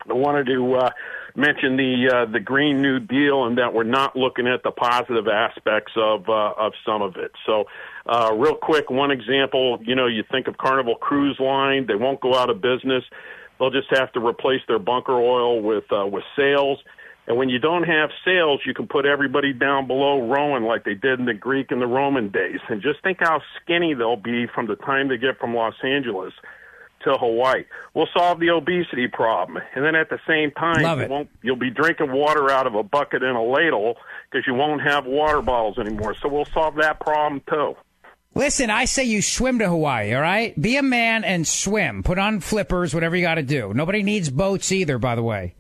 I 0.09 0.13
wanted 0.15 0.47
to 0.47 0.75
uh, 0.75 0.91
mention 1.35 1.77
the 1.77 2.11
uh, 2.13 2.31
the 2.31 2.41
Green 2.41 2.81
New 2.81 3.01
Deal 3.01 3.45
and 3.45 3.59
that 3.59 3.75
we're 3.75 3.83
not 3.83 4.17
looking 4.17 4.47
at 4.47 4.63
the 4.63 4.71
positive 4.71 5.27
aspects 5.29 5.93
of 5.97 6.29
uh, 6.29 6.55
of 6.57 6.73
some 6.87 7.03
of 7.03 7.17
it. 7.17 7.33
So, 7.45 7.65
uh, 8.07 8.33
real 8.35 8.55
quick, 8.55 8.91
one 8.91 9.11
example. 9.11 9.79
You 9.83 9.95
know, 9.95 10.07
you 10.07 10.25
think 10.31 10.47
of 10.49 10.57
Carnival 10.59 10.95
Cruise 10.97 11.39
Line; 11.41 11.87
they 11.87 11.97
won't 11.97 12.21
go 12.21 12.35
out 12.35 12.51
of 12.51 12.61
business. 12.61 13.05
They'll 13.59 13.71
just 13.71 13.89
have 13.91 14.13
to 14.13 14.21
replace 14.25 14.61
their 14.67 14.79
bunker 14.79 15.13
oil 15.13 15.61
with 15.61 15.85
uh, 15.93 16.07
with 16.07 16.25
sails. 16.37 16.79
And 17.27 17.37
when 17.37 17.49
you 17.49 17.61
don't 17.61 17.85
have 17.85 18.11
sails, 18.25 18.61
you 18.67 18.75
can 18.75 18.89
put 18.89 19.07
everybody 19.07 19.53
down 19.53 19.87
below 19.87 20.27
rowing 20.27 20.65
like 20.65 20.85
they 20.85 20.95
did 20.95 21.21
in 21.21 21.27
the 21.27 21.35
Greek 21.35 21.71
and 21.71 21.81
the 21.81 21.87
Roman 21.87 22.31
days. 22.31 22.59
And 22.69 22.83
just 22.83 23.01
think 23.03 23.19
how 23.21 23.41
skinny 23.61 23.95
they'll 23.95 24.17
be 24.17 24.47
from 24.53 24.67
the 24.67 24.75
time 24.75 25.09
they 25.09 25.19
get 25.19 25.39
from 25.39 25.55
Los 25.55 25.75
Angeles 25.85 26.33
to 27.05 27.15
Hawaii. 27.15 27.65
We'll 27.95 28.09
solve 28.17 28.41
the 28.41 28.51
obesity 28.51 29.07
problem. 29.07 29.63
And 29.75 29.85
then 29.85 29.95
at 29.95 30.09
the 30.09 30.19
same 30.27 30.51
time, 30.53 30.83
you 31.05 31.09
won't, 31.09 31.29
you'll 31.43 31.57
be 31.57 31.71
drinking 31.71 32.13
water 32.13 32.51
out 32.51 32.67
of 32.67 32.75
a 32.75 32.83
bucket 32.83 33.23
and 33.23 33.37
a 33.37 33.41
ladle 33.41 33.97
because 34.31 34.47
you 34.47 34.55
won't 34.55 34.83
have 34.83 35.07
water 35.07 35.43
bottles 35.43 35.79
anymore. 35.79 36.17
So 36.21 36.29
we'll 36.29 36.45
solve 36.47 36.77
that 36.77 37.01
problem 37.01 37.43
too. 37.49 37.77
Listen, 38.35 38.71
I 38.71 38.87
say 38.87 39.05
you 39.05 39.21
swim 39.21 39.59
to 39.59 39.69
Hawaii, 39.69 40.15
all 40.15 40.23
right? 40.23 40.59
Be 40.61 40.77
a 40.77 40.83
man 40.83 41.23
and 41.23 41.47
swim. 41.47 42.03
Put 42.03 42.19
on 42.19 42.41
flippers, 42.41 42.95
whatever 42.95 43.15
you 43.15 43.23
got 43.23 43.35
to 43.35 43.43
do. 43.43 43.75
Nobody 43.75 44.03
needs 44.03 44.31
boats 44.31 44.73
either, 44.73 44.99
by 44.99 45.15
the 45.15 45.23
way. 45.23 45.55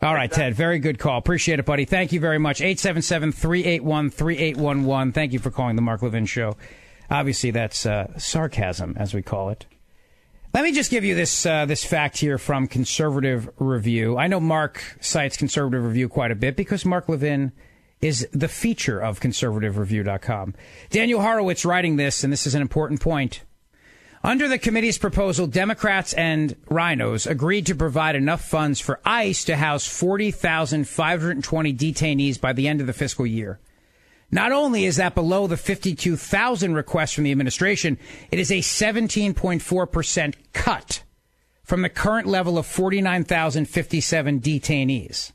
All 0.00 0.14
right, 0.14 0.30
Ted. 0.30 0.54
Very 0.54 0.78
good 0.78 0.98
call. 0.98 1.18
Appreciate 1.18 1.58
it, 1.58 1.66
buddy. 1.66 1.84
Thank 1.84 2.12
you 2.12 2.20
very 2.20 2.38
much. 2.38 2.60
877 2.60 3.32
381 3.32 4.10
3811. 4.10 5.12
Thank 5.12 5.32
you 5.32 5.38
for 5.38 5.50
calling 5.50 5.76
the 5.76 5.82
Mark 5.82 6.02
Levin 6.02 6.26
Show. 6.26 6.56
Obviously, 7.10 7.50
that's 7.50 7.86
uh, 7.86 8.16
sarcasm, 8.18 8.94
as 8.96 9.14
we 9.14 9.22
call 9.22 9.50
it. 9.50 9.66
Let 10.54 10.64
me 10.64 10.72
just 10.72 10.90
give 10.90 11.04
you 11.04 11.14
this 11.14 11.46
uh, 11.46 11.66
this 11.66 11.84
fact 11.84 12.18
here 12.18 12.36
from 12.36 12.66
Conservative 12.66 13.48
Review. 13.58 14.18
I 14.18 14.26
know 14.26 14.38
Mark 14.38 14.82
cites 15.00 15.36
Conservative 15.36 15.84
Review 15.84 16.08
quite 16.08 16.30
a 16.30 16.34
bit 16.34 16.56
because 16.56 16.84
Mark 16.84 17.08
Levin 17.08 17.52
is 18.02 18.28
the 18.32 18.48
feature 18.48 19.00
of 19.00 19.20
conservativereview.com. 19.20 20.54
Daniel 20.90 21.22
Horowitz 21.22 21.64
writing 21.64 21.96
this, 21.96 22.24
and 22.24 22.32
this 22.32 22.46
is 22.46 22.54
an 22.54 22.62
important 22.62 23.00
point. 23.00 23.42
Under 24.24 24.46
the 24.46 24.58
committee's 24.58 24.98
proposal, 24.98 25.46
Democrats 25.48 26.12
and 26.12 26.54
RINOs 26.66 27.28
agreed 27.28 27.66
to 27.66 27.74
provide 27.74 28.14
enough 28.14 28.44
funds 28.44 28.78
for 28.78 29.00
ICE 29.04 29.44
to 29.46 29.56
house 29.56 29.86
40,520 29.86 31.74
detainees 31.74 32.40
by 32.40 32.52
the 32.52 32.68
end 32.68 32.80
of 32.80 32.86
the 32.86 32.92
fiscal 32.92 33.26
year. 33.26 33.58
Not 34.30 34.52
only 34.52 34.84
is 34.84 34.96
that 34.96 35.14
below 35.14 35.46
the 35.46 35.56
52,000 35.56 36.74
requests 36.74 37.12
from 37.12 37.24
the 37.24 37.32
administration, 37.32 37.98
it 38.30 38.38
is 38.38 38.50
a 38.50 38.60
17.4% 38.60 40.34
cut 40.52 41.02
from 41.64 41.82
the 41.82 41.88
current 41.88 42.26
level 42.26 42.58
of 42.58 42.66
49,057 42.66 44.40
detainees. 44.40 45.32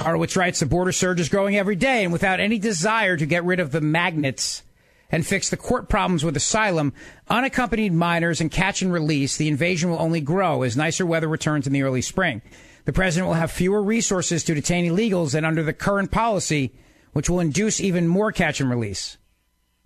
Horowitz 0.00 0.36
writes 0.36 0.60
the 0.60 0.66
border 0.66 0.92
surge 0.92 1.20
is 1.20 1.28
growing 1.28 1.56
every 1.56 1.76
day, 1.76 2.04
and 2.04 2.12
without 2.12 2.40
any 2.40 2.58
desire 2.58 3.16
to 3.16 3.26
get 3.26 3.44
rid 3.44 3.60
of 3.60 3.72
the 3.72 3.80
magnets 3.80 4.62
and 5.10 5.26
fix 5.26 5.48
the 5.48 5.56
court 5.56 5.88
problems 5.88 6.22
with 6.24 6.36
asylum, 6.36 6.92
unaccompanied 7.28 7.92
minors, 7.92 8.40
and 8.40 8.50
catch 8.50 8.82
and 8.82 8.92
release, 8.92 9.36
the 9.36 9.48
invasion 9.48 9.90
will 9.90 10.00
only 10.00 10.20
grow 10.20 10.62
as 10.62 10.76
nicer 10.76 11.06
weather 11.06 11.28
returns 11.28 11.66
in 11.66 11.72
the 11.72 11.82
early 11.82 12.02
spring. 12.02 12.42
The 12.84 12.92
president 12.92 13.26
will 13.26 13.34
have 13.34 13.50
fewer 13.50 13.82
resources 13.82 14.44
to 14.44 14.54
detain 14.54 14.90
illegals 14.90 15.32
than 15.32 15.44
under 15.44 15.62
the 15.62 15.72
current 15.72 16.10
policy, 16.10 16.74
which 17.12 17.28
will 17.28 17.40
induce 17.40 17.80
even 17.80 18.06
more 18.06 18.32
catch 18.32 18.60
and 18.60 18.70
release. 18.70 19.16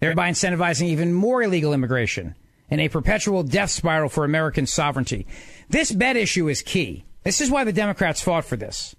thereby 0.02 0.28
incentivizing 0.28 0.88
even 0.88 1.14
more 1.14 1.44
illegal 1.44 1.72
immigration 1.72 2.34
and 2.68 2.80
a 2.80 2.88
perpetual 2.88 3.44
death 3.44 3.70
spiral 3.70 4.08
for 4.08 4.24
American 4.24 4.66
sovereignty. 4.66 5.28
This 5.70 5.92
bed 5.92 6.16
issue 6.16 6.48
is 6.48 6.60
key. 6.60 7.04
This 7.22 7.40
is 7.40 7.52
why 7.52 7.62
the 7.62 7.72
Democrats 7.72 8.20
fought 8.20 8.44
for 8.44 8.56
this. 8.56 8.96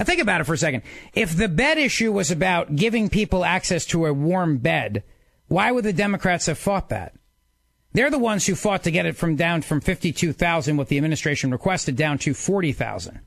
Now 0.00 0.04
think 0.04 0.22
about 0.22 0.40
it 0.40 0.44
for 0.44 0.54
a 0.54 0.58
second. 0.58 0.82
If 1.12 1.36
the 1.36 1.46
bed 1.46 1.76
issue 1.76 2.10
was 2.10 2.30
about 2.30 2.74
giving 2.74 3.10
people 3.10 3.44
access 3.44 3.84
to 3.86 4.06
a 4.06 4.14
warm 4.14 4.56
bed, 4.56 5.04
why 5.48 5.70
would 5.70 5.84
the 5.84 5.92
Democrats 5.92 6.46
have 6.46 6.56
fought 6.56 6.88
that? 6.88 7.12
They're 7.92 8.08
the 8.08 8.18
ones 8.18 8.46
who 8.46 8.54
fought 8.54 8.84
to 8.84 8.90
get 8.90 9.04
it 9.04 9.14
from 9.14 9.36
down 9.36 9.60
from 9.60 9.82
52,000 9.82 10.78
what 10.78 10.88
the 10.88 10.96
administration 10.96 11.50
requested 11.50 11.96
down 11.96 12.16
to 12.20 12.32
40,000. 12.32 13.20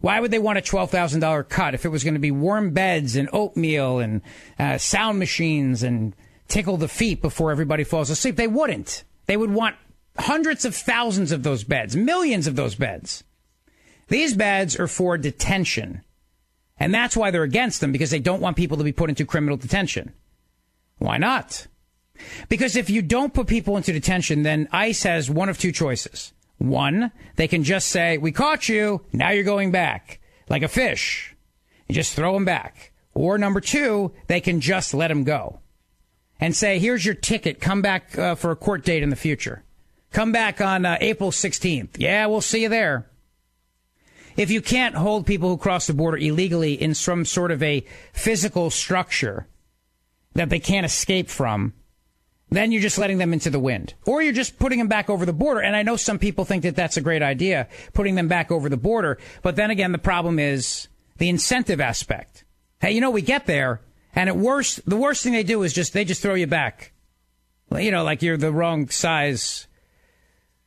Why 0.00 0.18
would 0.18 0.30
they 0.30 0.38
want 0.38 0.56
a 0.56 0.62
$12,000 0.62 1.46
cut 1.50 1.74
if 1.74 1.84
it 1.84 1.90
was 1.90 2.04
going 2.04 2.14
to 2.14 2.20
be 2.20 2.30
warm 2.30 2.70
beds 2.70 3.14
and 3.14 3.28
oatmeal 3.34 3.98
and 3.98 4.22
uh, 4.58 4.78
sound 4.78 5.18
machines 5.18 5.82
and 5.82 6.16
tickle 6.46 6.78
the 6.78 6.88
feet 6.88 7.20
before 7.20 7.50
everybody 7.50 7.84
falls 7.84 8.08
asleep? 8.08 8.36
They 8.36 8.48
wouldn't. 8.48 9.04
They 9.26 9.36
would 9.36 9.50
want 9.50 9.76
hundreds 10.16 10.64
of 10.64 10.74
thousands 10.74 11.32
of 11.32 11.42
those 11.42 11.64
beds, 11.64 11.94
millions 11.96 12.46
of 12.46 12.56
those 12.56 12.76
beds. 12.76 13.24
These 14.08 14.34
beds 14.34 14.78
are 14.78 14.86
for 14.86 15.18
detention. 15.18 16.02
And 16.80 16.94
that's 16.94 17.16
why 17.16 17.30
they're 17.30 17.42
against 17.42 17.80
them 17.80 17.92
because 17.92 18.10
they 18.10 18.20
don't 18.20 18.40
want 18.40 18.56
people 18.56 18.76
to 18.78 18.84
be 18.84 18.92
put 18.92 19.10
into 19.10 19.24
criminal 19.24 19.56
detention. 19.56 20.12
Why 20.98 21.18
not? 21.18 21.66
Because 22.48 22.76
if 22.76 22.90
you 22.90 23.02
don't 23.02 23.34
put 23.34 23.46
people 23.46 23.76
into 23.76 23.92
detention, 23.92 24.42
then 24.42 24.68
ICE 24.72 25.02
has 25.04 25.30
one 25.30 25.48
of 25.48 25.58
two 25.58 25.72
choices. 25.72 26.32
One, 26.58 27.12
they 27.36 27.46
can 27.46 27.62
just 27.62 27.88
say, 27.88 28.18
we 28.18 28.32
caught 28.32 28.68
you, 28.68 29.02
now 29.12 29.30
you're 29.30 29.44
going 29.44 29.70
back, 29.70 30.20
like 30.48 30.62
a 30.62 30.68
fish. 30.68 31.36
You 31.86 31.94
just 31.94 32.14
throw 32.14 32.34
them 32.34 32.44
back. 32.44 32.92
Or 33.14 33.38
number 33.38 33.60
two, 33.60 34.12
they 34.26 34.40
can 34.40 34.60
just 34.60 34.94
let 34.94 35.08
them 35.08 35.24
go 35.24 35.60
and 36.40 36.54
say, 36.54 36.78
here's 36.78 37.04
your 37.04 37.14
ticket, 37.14 37.60
come 37.60 37.82
back 37.82 38.18
uh, 38.18 38.34
for 38.34 38.50
a 38.50 38.56
court 38.56 38.84
date 38.84 39.02
in 39.02 39.10
the 39.10 39.16
future. 39.16 39.64
Come 40.12 40.32
back 40.32 40.60
on 40.60 40.86
uh, 40.86 40.96
April 41.00 41.30
16th. 41.30 41.98
Yeah, 41.98 42.26
we'll 42.26 42.40
see 42.40 42.62
you 42.62 42.68
there. 42.68 43.07
If 44.38 44.52
you 44.52 44.62
can't 44.62 44.94
hold 44.94 45.26
people 45.26 45.48
who 45.48 45.56
cross 45.56 45.88
the 45.88 45.94
border 45.94 46.16
illegally 46.16 46.74
in 46.74 46.94
some 46.94 47.24
sort 47.24 47.50
of 47.50 47.60
a 47.60 47.84
physical 48.12 48.70
structure 48.70 49.48
that 50.34 50.48
they 50.48 50.60
can't 50.60 50.86
escape 50.86 51.28
from, 51.28 51.74
then 52.48 52.70
you're 52.70 52.80
just 52.80 52.98
letting 52.98 53.18
them 53.18 53.32
into 53.32 53.50
the 53.50 53.58
wind. 53.58 53.94
Or 54.06 54.22
you're 54.22 54.32
just 54.32 54.56
putting 54.60 54.78
them 54.78 54.86
back 54.86 55.10
over 55.10 55.26
the 55.26 55.32
border. 55.32 55.60
And 55.60 55.74
I 55.74 55.82
know 55.82 55.96
some 55.96 56.20
people 56.20 56.44
think 56.44 56.62
that 56.62 56.76
that's 56.76 56.96
a 56.96 57.00
great 57.00 57.20
idea, 57.20 57.66
putting 57.94 58.14
them 58.14 58.28
back 58.28 58.52
over 58.52 58.68
the 58.68 58.76
border. 58.76 59.18
But 59.42 59.56
then 59.56 59.72
again, 59.72 59.90
the 59.90 59.98
problem 59.98 60.38
is 60.38 60.86
the 61.16 61.28
incentive 61.28 61.80
aspect. 61.80 62.44
Hey, 62.80 62.92
you 62.92 63.00
know, 63.00 63.10
we 63.10 63.22
get 63.22 63.46
there, 63.46 63.80
and 64.14 64.28
at 64.28 64.36
worst, 64.36 64.88
the 64.88 64.96
worst 64.96 65.24
thing 65.24 65.32
they 65.32 65.42
do 65.42 65.64
is 65.64 65.72
just, 65.72 65.92
they 65.92 66.04
just 66.04 66.22
throw 66.22 66.34
you 66.34 66.46
back. 66.46 66.92
You 67.76 67.90
know, 67.90 68.04
like 68.04 68.22
you're 68.22 68.36
the 68.36 68.52
wrong 68.52 68.88
size 68.88 69.66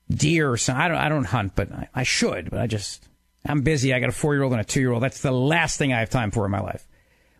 deer 0.09 0.51
or 0.51 0.57
something. 0.57 0.81
I 0.81 0.89
don't, 0.89 0.97
I 0.97 1.07
don't 1.07 1.23
hunt, 1.23 1.55
but 1.55 1.71
I, 1.71 1.87
I 1.95 2.03
should, 2.03 2.51
but 2.51 2.59
I 2.59 2.67
just, 2.67 3.07
I'm 3.45 3.61
busy. 3.61 3.93
I 3.93 3.99
got 3.99 4.09
a 4.09 4.13
four 4.13 4.33
year 4.33 4.43
old 4.43 4.53
and 4.53 4.61
a 4.61 4.65
two 4.65 4.79
year 4.79 4.91
old. 4.91 5.03
That's 5.03 5.21
the 5.21 5.31
last 5.31 5.77
thing 5.77 5.93
I 5.93 5.99
have 5.99 6.09
time 6.09 6.31
for 6.31 6.45
in 6.45 6.51
my 6.51 6.61
life. 6.61 6.87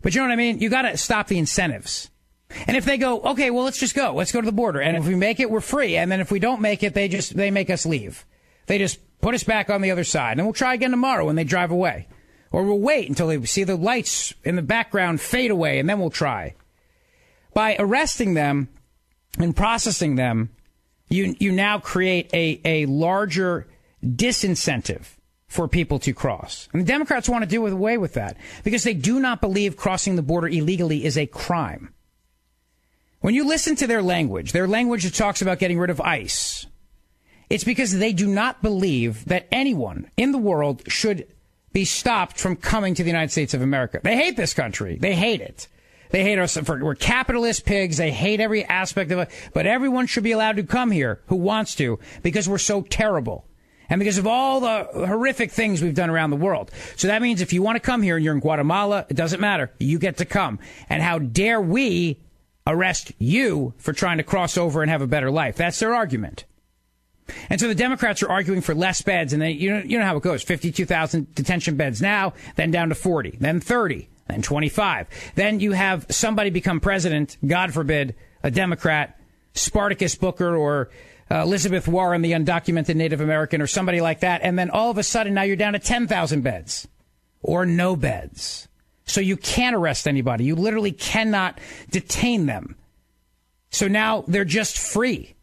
But 0.02 0.14
you 0.14 0.20
know 0.20 0.26
what 0.26 0.32
I 0.32 0.36
mean? 0.36 0.58
You 0.58 0.68
got 0.68 0.82
to 0.82 0.96
stop 0.96 1.28
the 1.28 1.38
incentives. 1.38 2.10
And 2.66 2.76
if 2.76 2.84
they 2.84 2.98
go, 2.98 3.20
okay, 3.20 3.50
well, 3.50 3.64
let's 3.64 3.78
just 3.78 3.94
go. 3.94 4.14
Let's 4.14 4.32
go 4.32 4.40
to 4.40 4.44
the 4.44 4.52
border. 4.52 4.80
And 4.80 4.96
if 4.96 5.06
we 5.06 5.14
make 5.14 5.40
it, 5.40 5.50
we're 5.50 5.60
free. 5.60 5.96
And 5.96 6.10
then 6.10 6.20
if 6.20 6.30
we 6.30 6.38
don't 6.38 6.60
make 6.60 6.82
it, 6.82 6.92
they 6.92 7.08
just, 7.08 7.34
they 7.34 7.50
make 7.50 7.70
us 7.70 7.86
leave. 7.86 8.26
They 8.66 8.78
just 8.78 8.98
put 9.20 9.34
us 9.34 9.44
back 9.44 9.70
on 9.70 9.80
the 9.80 9.90
other 9.90 10.04
side. 10.04 10.38
And 10.38 10.46
we'll 10.46 10.52
try 10.52 10.74
again 10.74 10.90
tomorrow 10.90 11.24
when 11.24 11.36
they 11.36 11.44
drive 11.44 11.70
away. 11.70 12.08
Or 12.50 12.64
we'll 12.64 12.80
wait 12.80 13.08
until 13.08 13.28
they 13.28 13.42
see 13.46 13.64
the 13.64 13.76
lights 13.76 14.34
in 14.44 14.56
the 14.56 14.62
background 14.62 15.20
fade 15.20 15.50
away 15.50 15.78
and 15.78 15.88
then 15.88 15.98
we'll 15.98 16.10
try. 16.10 16.54
By 17.54 17.76
arresting 17.78 18.34
them 18.34 18.68
and 19.38 19.56
processing 19.56 20.16
them, 20.16 20.50
you, 21.08 21.34
you 21.38 21.52
now 21.52 21.78
create 21.78 22.28
a, 22.34 22.60
a 22.64 22.86
larger 22.86 23.66
disincentive 24.04 25.06
for 25.52 25.68
people 25.68 25.98
to 25.98 26.14
cross. 26.14 26.66
And 26.72 26.80
the 26.80 26.86
Democrats 26.86 27.28
want 27.28 27.42
to 27.42 27.48
do 27.48 27.66
away 27.66 27.98
with 27.98 28.14
that 28.14 28.38
because 28.64 28.84
they 28.84 28.94
do 28.94 29.20
not 29.20 29.42
believe 29.42 29.76
crossing 29.76 30.16
the 30.16 30.22
border 30.22 30.48
illegally 30.48 31.04
is 31.04 31.18
a 31.18 31.26
crime. 31.26 31.92
When 33.20 33.34
you 33.34 33.46
listen 33.46 33.76
to 33.76 33.86
their 33.86 34.02
language, 34.02 34.52
their 34.52 34.66
language 34.66 35.04
that 35.04 35.12
talks 35.12 35.42
about 35.42 35.58
getting 35.58 35.78
rid 35.78 35.90
of 35.90 36.00
ICE, 36.00 36.66
it's 37.50 37.64
because 37.64 37.98
they 37.98 38.14
do 38.14 38.26
not 38.26 38.62
believe 38.62 39.26
that 39.26 39.46
anyone 39.52 40.10
in 40.16 40.32
the 40.32 40.38
world 40.38 40.90
should 40.90 41.26
be 41.74 41.84
stopped 41.84 42.38
from 42.38 42.56
coming 42.56 42.94
to 42.94 43.02
the 43.02 43.10
United 43.10 43.30
States 43.30 43.52
of 43.52 43.60
America. 43.60 44.00
They 44.02 44.16
hate 44.16 44.38
this 44.38 44.54
country. 44.54 44.96
They 44.98 45.14
hate 45.14 45.42
it. 45.42 45.68
They 46.12 46.22
hate 46.22 46.38
us 46.38 46.56
for 46.56 46.82
we're 46.82 46.94
capitalist 46.94 47.66
pigs. 47.66 47.98
They 47.98 48.10
hate 48.10 48.40
every 48.40 48.64
aspect 48.64 49.12
of 49.12 49.18
it. 49.18 49.30
But 49.52 49.66
everyone 49.66 50.06
should 50.06 50.24
be 50.24 50.32
allowed 50.32 50.56
to 50.56 50.62
come 50.62 50.90
here 50.90 51.20
who 51.26 51.36
wants 51.36 51.74
to 51.76 51.98
because 52.22 52.48
we're 52.48 52.56
so 52.56 52.80
terrible. 52.80 53.46
And 53.88 53.98
because 53.98 54.18
of 54.18 54.26
all 54.26 54.60
the 54.60 54.88
horrific 54.94 55.50
things 55.50 55.82
we've 55.82 55.94
done 55.94 56.10
around 56.10 56.30
the 56.30 56.36
world. 56.36 56.70
So 56.96 57.08
that 57.08 57.22
means 57.22 57.40
if 57.40 57.52
you 57.52 57.62
want 57.62 57.76
to 57.76 57.80
come 57.80 58.02
here 58.02 58.16
and 58.16 58.24
you're 58.24 58.34
in 58.34 58.40
Guatemala, 58.40 59.06
it 59.08 59.14
doesn't 59.14 59.40
matter. 59.40 59.70
You 59.78 59.98
get 59.98 60.16
to 60.18 60.24
come. 60.24 60.58
And 60.88 61.02
how 61.02 61.18
dare 61.18 61.60
we 61.60 62.20
arrest 62.66 63.12
you 63.18 63.74
for 63.78 63.92
trying 63.92 64.18
to 64.18 64.22
cross 64.22 64.56
over 64.56 64.82
and 64.82 64.90
have 64.90 65.02
a 65.02 65.06
better 65.06 65.30
life. 65.30 65.56
That's 65.56 65.80
their 65.80 65.94
argument. 65.94 66.44
And 67.48 67.60
so 67.60 67.68
the 67.68 67.74
Democrats 67.74 68.22
are 68.22 68.28
arguing 68.28 68.60
for 68.60 68.74
less 68.74 69.00
beds, 69.00 69.32
and 69.32 69.42
you 69.44 69.70
know, 69.70 69.82
you 69.84 69.98
know 69.98 70.04
how 70.04 70.16
it 70.16 70.22
goes: 70.22 70.42
fifty-two 70.42 70.84
thousand 70.84 71.34
detention 71.34 71.76
beds 71.76 72.02
now, 72.02 72.34
then 72.56 72.70
down 72.70 72.88
to 72.88 72.94
forty, 72.94 73.36
then 73.40 73.60
thirty, 73.60 74.08
then 74.28 74.42
twenty-five. 74.42 75.06
Then 75.36 75.60
you 75.60 75.72
have 75.72 76.06
somebody 76.10 76.50
become 76.50 76.80
president, 76.80 77.36
God 77.46 77.72
forbid, 77.72 78.16
a 78.42 78.50
Democrat, 78.50 79.18
Spartacus 79.54 80.16
Booker 80.16 80.56
or 80.56 80.90
uh, 81.32 81.42
Elizabeth 81.42 81.88
Warren, 81.88 82.20
the 82.20 82.32
undocumented 82.32 82.94
Native 82.94 83.22
American, 83.22 83.62
or 83.62 83.66
somebody 83.66 84.02
like 84.02 84.20
that, 84.20 84.42
and 84.42 84.58
then 84.58 84.68
all 84.68 84.90
of 84.90 84.98
a 84.98 85.02
sudden 85.02 85.32
now 85.32 85.42
you're 85.42 85.56
down 85.56 85.72
to 85.72 85.78
ten 85.78 86.06
thousand 86.06 86.42
beds, 86.42 86.86
or 87.40 87.64
no 87.64 87.96
beds. 87.96 88.68
So 89.06 89.20
you 89.20 89.36
can't 89.36 89.74
arrest 89.74 90.06
anybody. 90.06 90.44
You 90.44 90.54
literally 90.54 90.92
cannot 90.92 91.58
detain 91.90 92.46
them. 92.46 92.76
So 93.70 93.88
now 93.88 94.24
they're 94.28 94.44
just 94.44 94.78
free. 94.78 95.34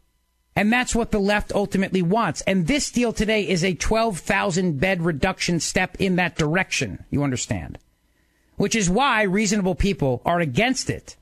And 0.56 0.72
that's 0.72 0.94
what 0.94 1.10
the 1.10 1.18
left 1.18 1.52
ultimately 1.52 2.02
wants. 2.02 2.40
And 2.42 2.66
this 2.66 2.90
deal 2.90 3.12
today 3.12 3.48
is 3.48 3.64
a 3.64 3.74
12,000 3.74 4.78
bed 4.80 5.02
reduction 5.02 5.60
step 5.60 5.96
in 5.98 6.16
that 6.16 6.36
direction. 6.36 7.04
You 7.10 7.22
understand? 7.22 7.78
Which 8.56 8.74
is 8.74 8.90
why 8.90 9.22
reasonable 9.22 9.74
people 9.74 10.22
are 10.24 10.40
against 10.40 10.90
it. 10.90 11.16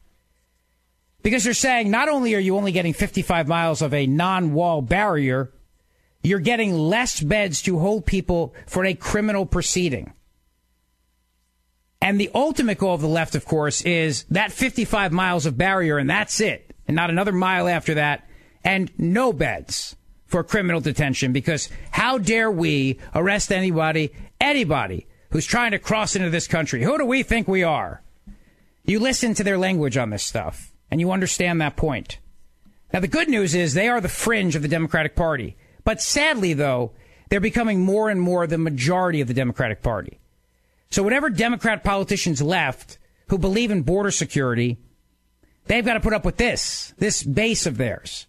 Because 1.23 1.45
they're 1.45 1.55
saying 1.55 1.91
not 1.91 2.09
only 2.09 2.35
are 2.35 2.41
you 2.41 2.57
only 2.57 2.73
getting 2.73 2.93
55 2.93 3.49
miles 3.49 3.83
of 3.83 3.93
a 3.93 4.07
non 4.07 4.53
wall 4.53 4.83
barrier, 4.83 5.53
you're 6.23 6.39
getting 6.39 6.73
less 6.73 7.21
beds 7.21 7.63
to 7.63 7.79
hold 7.79 8.07
people 8.07 8.55
for 8.67 8.85
a 8.85 8.95
criminal 8.95 9.47
proceeding. 9.47 10.13
And 12.01 12.21
the 12.21 12.31
ultimate 12.35 12.79
goal 12.79 12.95
of 12.95 13.01
the 13.01 13.09
left, 13.09 13.35
of 13.35 13.45
course, 13.45 13.83
is 13.83 14.25
that 14.31 14.53
55 14.53 15.13
miles 15.13 15.47
of 15.47 15.59
barrier 15.59 15.99
and 15.99 16.09
that's 16.09 16.41
it. 16.41 16.75
And 16.87 16.95
not 16.95 17.11
another 17.11 17.33
mile 17.33 17.69
after 17.69 17.95
that. 17.95 18.27
And 18.65 18.91
no 18.97 19.33
beds 19.33 19.97
for 20.27 20.45
criminal 20.45 20.81
detention 20.81 21.33
because 21.33 21.69
how 21.91 22.19
dare 22.19 22.51
we 22.51 22.99
arrest 23.15 23.51
anybody, 23.51 24.13
anybody 24.41 25.07
who's 25.31 25.47
trying 25.47 25.73
to 25.73 25.79
cross 25.79 26.15
into 26.15 26.31
this 26.31 26.47
country? 26.47 26.83
Who 26.83 26.99
do 26.99 27.05
we 27.05 27.23
think 27.23 27.49
we 27.49 27.63
are? 27.65 28.03
You 28.85 29.01
listen 29.01 29.35
to 29.35 29.45
their 29.45 29.59
language 29.59 29.97
on 29.97 30.11
this 30.11 30.23
stuff 30.23 30.73
and 30.91 31.01
you 31.01 31.11
understand 31.13 31.61
that 31.61 31.77
point. 31.77 32.19
Now, 32.93 33.01
the 33.01 33.09
good 33.09 33.29
news 33.29 33.55
is 33.55 33.75
they 33.75 33.89
are 33.89 34.01
the 34.01 34.09
fringe 34.09 34.57
of 34.57 34.63
the 34.63 34.69
Democratic 34.69 35.15
Party. 35.15 35.57
But 35.85 36.01
sadly, 36.01 36.55
though, 36.55 36.93
they're 37.29 37.41
becoming 37.41 37.81
more 37.81 38.09
and 38.09 38.21
more 38.21 38.47
the 38.47 38.59
majority 38.59 39.21
of 39.21 39.29
the 39.29 39.35
Democratic 39.35 39.83
Party. 39.83 40.19
So 40.91 41.03
whatever 41.03 41.29
Democrat 41.29 41.85
politicians 41.85 42.41
left 42.41 42.99
who 43.29 43.39
believe 43.39 43.71
in 43.71 43.83
border 43.83 44.11
security, 44.11 44.79
they've 45.67 45.85
got 45.85 45.95
to 45.95 46.01
put 46.01 46.15
up 46.15 46.25
with 46.25 46.39
this, 46.39 46.95
this 46.99 47.23
base 47.23 47.67
of 47.67 47.77
theirs, 47.77 48.27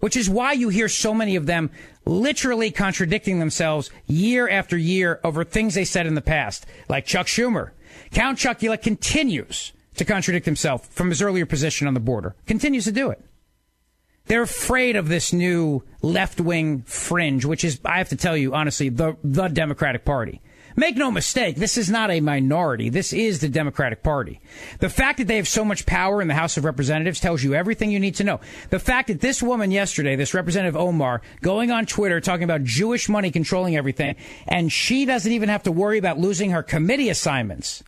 which 0.00 0.16
is 0.16 0.30
why 0.30 0.52
you 0.52 0.70
hear 0.70 0.88
so 0.88 1.12
many 1.12 1.36
of 1.36 1.44
them 1.44 1.70
literally 2.06 2.70
contradicting 2.70 3.38
themselves 3.38 3.90
year 4.06 4.48
after 4.48 4.78
year 4.78 5.20
over 5.22 5.44
things 5.44 5.74
they 5.74 5.84
said 5.84 6.06
in 6.06 6.14
the 6.14 6.22
past, 6.22 6.64
like 6.88 7.04
Chuck 7.04 7.26
Schumer. 7.26 7.72
Count 8.10 8.38
Chocula 8.38 8.80
continues 8.80 9.72
to 9.98 10.04
contradict 10.04 10.46
himself 10.46 10.86
from 10.88 11.10
his 11.10 11.22
earlier 11.22 11.46
position 11.46 11.86
on 11.86 11.94
the 11.94 12.00
border, 12.00 12.34
continues 12.46 12.84
to 12.84 12.92
do 12.92 13.10
it. 13.10 13.22
They're 14.26 14.42
afraid 14.42 14.96
of 14.96 15.08
this 15.08 15.32
new 15.32 15.82
left 16.02 16.40
wing 16.40 16.82
fringe, 16.82 17.44
which 17.44 17.64
is, 17.64 17.80
I 17.84 17.98
have 17.98 18.10
to 18.10 18.16
tell 18.16 18.36
you 18.36 18.54
honestly, 18.54 18.90
the, 18.90 19.16
the 19.24 19.48
Democratic 19.48 20.04
Party. 20.04 20.42
Make 20.76 20.96
no 20.96 21.10
mistake, 21.10 21.56
this 21.56 21.76
is 21.76 21.90
not 21.90 22.10
a 22.10 22.20
minority. 22.20 22.88
This 22.88 23.12
is 23.12 23.40
the 23.40 23.48
Democratic 23.48 24.04
Party. 24.04 24.40
The 24.78 24.88
fact 24.88 25.18
that 25.18 25.26
they 25.26 25.34
have 25.34 25.48
so 25.48 25.64
much 25.64 25.86
power 25.86 26.22
in 26.22 26.28
the 26.28 26.34
House 26.34 26.56
of 26.56 26.64
Representatives 26.64 27.18
tells 27.18 27.42
you 27.42 27.54
everything 27.54 27.90
you 27.90 27.98
need 27.98 28.14
to 28.16 28.24
know. 28.24 28.38
The 28.70 28.78
fact 28.78 29.08
that 29.08 29.20
this 29.20 29.42
woman 29.42 29.72
yesterday, 29.72 30.14
this 30.14 30.34
Representative 30.34 30.76
Omar, 30.76 31.20
going 31.40 31.72
on 31.72 31.86
Twitter 31.86 32.20
talking 32.20 32.44
about 32.44 32.62
Jewish 32.62 33.08
money 33.08 33.32
controlling 33.32 33.76
everything, 33.76 34.14
and 34.46 34.70
she 34.70 35.04
doesn't 35.04 35.32
even 35.32 35.48
have 35.48 35.64
to 35.64 35.72
worry 35.72 35.98
about 35.98 36.18
losing 36.20 36.50
her 36.50 36.62
committee 36.62 37.08
assignments. 37.08 37.82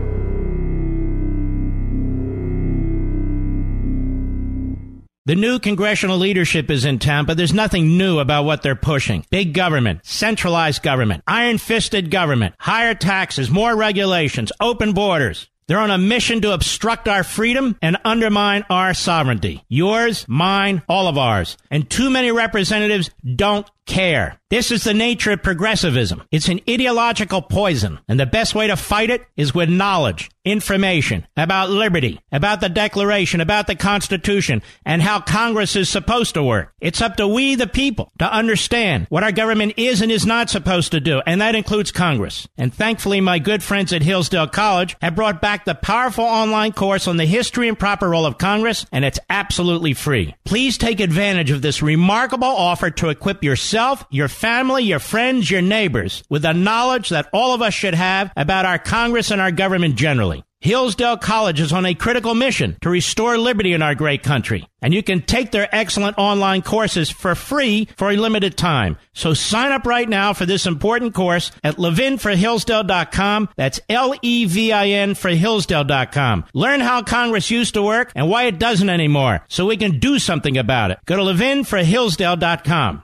The 5.30 5.36
new 5.36 5.60
congressional 5.60 6.18
leadership 6.18 6.72
is 6.72 6.86
in 6.86 6.98
town, 6.98 7.28
but 7.28 7.38
there's 7.38 7.54
nothing 7.54 8.00
new 8.00 8.18
about 8.18 8.46
what 8.46 8.64
they're 8.64 8.74
pushing. 8.74 9.28
Big 9.30 9.54
government, 9.54 10.04
centralized 10.04 10.82
government, 10.82 11.24
iron 11.28 11.60
fisted 11.60 12.10
government, 12.10 12.56
higher 12.58 12.96
taxes, 12.96 13.48
more 13.48 13.76
regulations, 13.76 14.52
open 14.60 14.94
borders. 14.94 15.48
They're 15.68 15.78
on 15.78 15.92
a 15.92 16.00
mission 16.00 16.42
to 16.42 16.54
obstruct 16.54 17.08
our 17.08 17.24
freedom 17.24 17.78
and 17.80 17.98
undermine 18.04 18.66
our 18.72 18.96
sovereignty. 18.96 19.64
Yours, 19.70 20.26
mine, 20.28 20.82
all 20.90 21.08
of 21.08 21.20
ours. 21.20 21.58
And 21.70 21.88
too 21.88 22.10
many 22.10 22.32
representatives 22.32 23.12
don't 23.36 23.70
care. 23.86 24.40
This 24.50 24.72
is 24.72 24.84
the 24.84 24.96
nature 24.96 25.34
of 25.34 25.44
progressivism. 25.44 26.24
It's 26.32 26.50
an 26.50 26.62
ideological 26.68 27.44
poison, 27.44 28.00
and 28.08 28.20
the 28.20 28.26
best 28.26 28.56
way 28.56 28.66
to 28.66 28.76
fight 28.76 29.12
it 29.12 29.28
is 29.38 29.54
with 29.54 29.70
knowledge, 29.70 30.32
information 30.46 31.28
about 31.36 31.70
liberty, 31.70 32.20
about 32.32 32.62
the 32.62 32.70
Declaration, 32.70 33.42
about 33.42 33.68
the 33.68 33.76
Constitution, 33.76 34.62
and 34.86 35.02
how 35.02 35.20
Congress 35.20 35.76
is 35.76 35.90
supposed 35.90 36.34
to 36.34 36.44
work. 36.44 36.74
It's 36.80 37.02
up 37.02 37.18
to 37.18 37.28
we, 37.28 37.56
the 37.56 37.68
people, 37.68 38.12
to 38.20 38.32
understand 38.32 39.08
what 39.10 39.24
our 39.24 39.32
government 39.32 39.74
is 39.78 40.02
and 40.02 40.12
is 40.12 40.26
not 40.26 40.50
supposed 40.50 40.92
to 40.92 41.00
do, 41.00 41.22
and 41.26 41.42
that 41.42 41.56
includes 41.56 41.92
Congress. 41.92 42.48
And 42.58 42.74
thankfully, 42.74 43.22
my 43.22 43.40
good 43.40 43.62
friends 43.62 43.94
at 43.94 44.02
Hillsdale 44.02 44.48
College 44.48 44.96
have 45.02 45.16
brought 45.16 45.42
back 45.42 45.66
the 45.66 45.76
powerful 45.76 46.24
online 46.24 46.72
course 46.72 47.08
on 47.08 47.18
the 47.18 47.26
history 47.26 47.68
and 47.68 47.78
proper 47.78 48.10
role 48.10 48.26
of 48.26 48.38
Congress, 48.38 48.86
and 48.92 49.04
it's 49.04 49.20
absolutely 49.30 49.94
free. 49.94 50.36
Please 50.46 50.78
take 50.78 51.00
advantage 51.00 51.52
of 51.52 51.62
this 51.62 51.82
remarkable 51.82 52.48
offer 52.48 52.90
to 52.92 53.10
equip 53.10 53.44
yourself, 53.44 54.06
your 54.10 54.28
family, 54.28 54.84
your 54.84 55.00
friends, 55.00 55.52
your 55.52 55.62
neighbors 55.62 56.24
with 56.30 56.44
the 56.44 56.54
knowledge 56.54 57.10
that 57.10 57.30
all 57.34 57.54
of 57.54 57.62
us 57.62 57.74
should 57.74 57.94
have 57.94 58.32
about 58.36 58.66
our 58.66 58.80
Congress 58.80 59.32
and 59.32 59.42
our 59.42 59.52
government 59.52 59.96
generally. 59.96 60.39
Hillsdale 60.62 61.16
College 61.16 61.62
is 61.62 61.72
on 61.72 61.86
a 61.86 61.94
critical 61.94 62.36
mission 62.36 62.76
to 62.82 62.90
restore 62.90 63.38
liberty 63.38 63.72
in 63.72 63.82
our 63.82 63.96
great 63.96 64.24
country. 64.24 64.68
And 64.82 64.94
you 64.94 65.02
can 65.02 65.22
take 65.22 65.52
their 65.52 65.74
excellent 65.74 66.18
online 66.18 66.64
courses 66.64 67.10
for 67.10 67.34
free 67.34 67.88
for 67.96 68.12
a 68.12 68.18
limited 68.18 68.58
time. 68.58 68.98
So 69.14 69.34
sign 69.34 69.72
up 69.72 69.86
right 69.86 70.08
now 70.08 70.34
for 70.34 70.46
this 70.46 70.66
important 70.66 71.14
course 71.14 71.52
at 71.64 71.78
levinforhillsdale.com. 71.78 73.50
That's 73.56 73.80
L-E-V-I-N 73.88 75.16
for 75.16 75.30
Hillsdale.com. 75.30 76.46
Learn 76.54 76.82
how 76.82 77.04
Congress 77.04 77.50
used 77.50 77.76
to 77.76 77.82
work 77.84 78.12
and 78.14 78.30
why 78.30 78.44
it 78.44 78.60
doesn't 78.60 78.90
anymore 78.90 79.46
so 79.48 79.66
we 79.66 79.78
can 79.78 80.00
do 80.00 80.20
something 80.20 80.58
about 80.58 80.92
it. 80.92 81.00
Go 81.06 81.16
to 81.16 81.22
levinforhillsdale.com. 81.22 83.04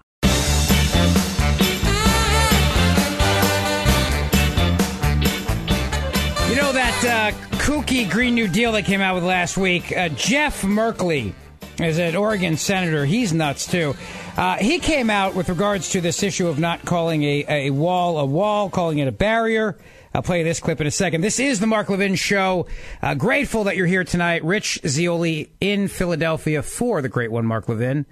uh, 7.05 7.31
kooky 7.57 8.09
Green 8.09 8.35
New 8.35 8.47
Deal 8.47 8.71
that 8.71 8.85
came 8.85 9.01
out 9.01 9.15
with 9.15 9.23
last 9.23 9.57
week? 9.57 9.95
Uh, 9.95 10.09
Jeff 10.09 10.63
Merkley 10.63 11.33
is 11.79 11.99
an 11.99 12.15
Oregon 12.15 12.57
senator. 12.57 13.05
He's 13.05 13.31
nuts 13.31 13.67
too. 13.67 13.95
Uh, 14.35 14.57
he 14.57 14.79
came 14.79 15.09
out 15.09 15.35
with 15.35 15.49
regards 15.49 15.89
to 15.91 16.01
this 16.01 16.23
issue 16.23 16.47
of 16.47 16.57
not 16.57 16.83
calling 16.83 17.23
a, 17.23 17.45
a 17.47 17.69
wall 17.69 18.17
a 18.19 18.25
wall, 18.25 18.69
calling 18.69 18.99
it 18.99 19.07
a 19.07 19.11
barrier. 19.11 19.77
I'll 20.13 20.23
play 20.23 20.43
this 20.43 20.59
clip 20.59 20.81
in 20.81 20.87
a 20.87 20.91
second. 20.91 21.21
This 21.21 21.39
is 21.39 21.59
the 21.59 21.67
Mark 21.67 21.89
Levin 21.89 22.15
Show. 22.15 22.67
Uh, 23.01 23.13
grateful 23.13 23.65
that 23.65 23.75
you're 23.75 23.87
here 23.87 24.03
tonight. 24.03 24.43
Rich 24.43 24.79
Zeoli 24.87 25.51
in 25.59 25.87
Philadelphia 25.87 26.63
for 26.63 27.01
the 27.01 27.09
great 27.09 27.31
one, 27.31 27.45
Mark 27.45 27.69
Levin. 27.69 28.05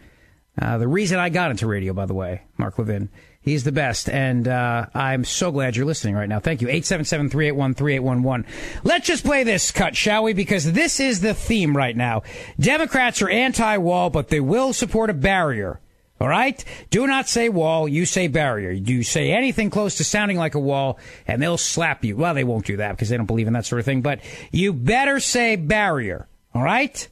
Uh, 0.61 0.77
the 0.77 0.87
reason 0.87 1.17
I 1.19 1.29
got 1.29 1.49
into 1.49 1.65
radio, 1.65 1.93
by 1.93 2.05
the 2.05 2.13
way, 2.13 2.43
Mark 2.57 2.77
Levin. 2.77 3.09
He's 3.43 3.65
the 3.65 3.73
best, 3.73 4.09
and 4.09 4.47
uh, 4.47 4.85
I'm 4.93 5.25
so 5.25 5.51
glad 5.51 5.75
you're 5.75 5.85
listening 5.85 6.15
right 6.15 6.29
now. 6.29 6.39
Thank 6.39 6.61
you. 6.61 6.69
877-381-3811. 6.69 8.45
Let's 8.85 9.05
just 9.05 9.25
play 9.25 9.43
this 9.43 9.69
cut, 9.71 9.97
shall 9.97 10.23
we? 10.23 10.31
Because 10.31 10.71
this 10.71 11.01
is 11.01 11.19
the 11.19 11.33
theme 11.33 11.75
right 11.75 11.95
now. 11.95 12.23
Democrats 12.57 13.21
are 13.21 13.29
anti-wall, 13.29 14.09
but 14.09 14.29
they 14.29 14.39
will 14.39 14.71
support 14.71 15.09
a 15.09 15.13
barrier. 15.13 15.81
All 16.21 16.29
right? 16.29 16.63
Do 16.89 17.05
not 17.05 17.27
say 17.27 17.49
wall, 17.49 17.85
you 17.85 18.05
say 18.05 18.29
barrier. 18.29 18.71
You 18.71 19.03
say 19.03 19.31
anything 19.31 19.69
close 19.69 19.95
to 19.95 20.05
sounding 20.05 20.37
like 20.37 20.55
a 20.55 20.59
wall, 20.59 20.97
and 21.27 21.41
they'll 21.41 21.57
slap 21.57 22.05
you. 22.05 22.15
Well, 22.15 22.33
they 22.33 22.45
won't 22.45 22.65
do 22.65 22.77
that 22.77 22.91
because 22.91 23.09
they 23.09 23.17
don't 23.17 23.25
believe 23.25 23.47
in 23.47 23.53
that 23.53 23.65
sort 23.65 23.79
of 23.79 23.85
thing, 23.85 24.01
but 24.01 24.21
you 24.53 24.71
better 24.71 25.19
say 25.19 25.57
barrier. 25.57 26.29
All 26.55 26.63
right? 26.63 27.09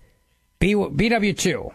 B- 0.60 0.76
BW2. 0.76 1.74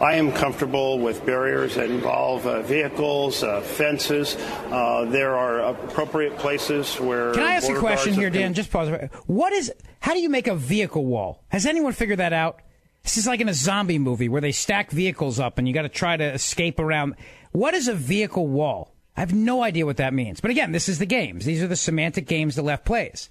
I 0.00 0.14
am 0.14 0.32
comfortable 0.32 1.00
with 1.00 1.26
barriers 1.26 1.74
that 1.74 1.90
involve 1.90 2.46
uh, 2.46 2.62
vehicles, 2.62 3.42
uh, 3.42 3.60
fences. 3.60 4.36
Uh, 4.36 5.06
there 5.06 5.36
are 5.36 5.60
appropriate 5.60 6.38
places 6.38 6.94
where. 7.00 7.34
Can 7.34 7.42
I 7.42 7.54
ask 7.54 7.68
a 7.68 7.78
question 7.78 8.14
here, 8.14 8.30
Dan? 8.30 8.54
Just 8.54 8.70
pause. 8.70 8.90
What 9.26 9.52
is? 9.52 9.72
How 10.00 10.14
do 10.14 10.20
you 10.20 10.28
make 10.28 10.46
a 10.46 10.54
vehicle 10.54 11.04
wall? 11.04 11.42
Has 11.48 11.66
anyone 11.66 11.92
figured 11.92 12.20
that 12.20 12.32
out? 12.32 12.60
This 13.02 13.16
is 13.16 13.26
like 13.26 13.40
in 13.40 13.48
a 13.48 13.54
zombie 13.54 13.98
movie 13.98 14.28
where 14.28 14.40
they 14.40 14.52
stack 14.52 14.90
vehicles 14.90 15.40
up 15.40 15.58
and 15.58 15.66
you 15.66 15.74
got 15.74 15.82
to 15.82 15.88
try 15.88 16.16
to 16.16 16.24
escape 16.34 16.78
around. 16.78 17.14
What 17.52 17.74
is 17.74 17.88
a 17.88 17.94
vehicle 17.94 18.46
wall? 18.46 18.94
I 19.16 19.20
have 19.20 19.34
no 19.34 19.64
idea 19.64 19.86
what 19.86 19.96
that 19.96 20.14
means. 20.14 20.40
But 20.40 20.50
again, 20.52 20.70
this 20.70 20.88
is 20.88 20.98
the 20.98 21.06
games. 21.06 21.44
These 21.44 21.62
are 21.62 21.66
the 21.66 21.76
semantic 21.76 22.26
games 22.28 22.54
the 22.54 22.62
left 22.62 22.84
plays. 22.84 23.30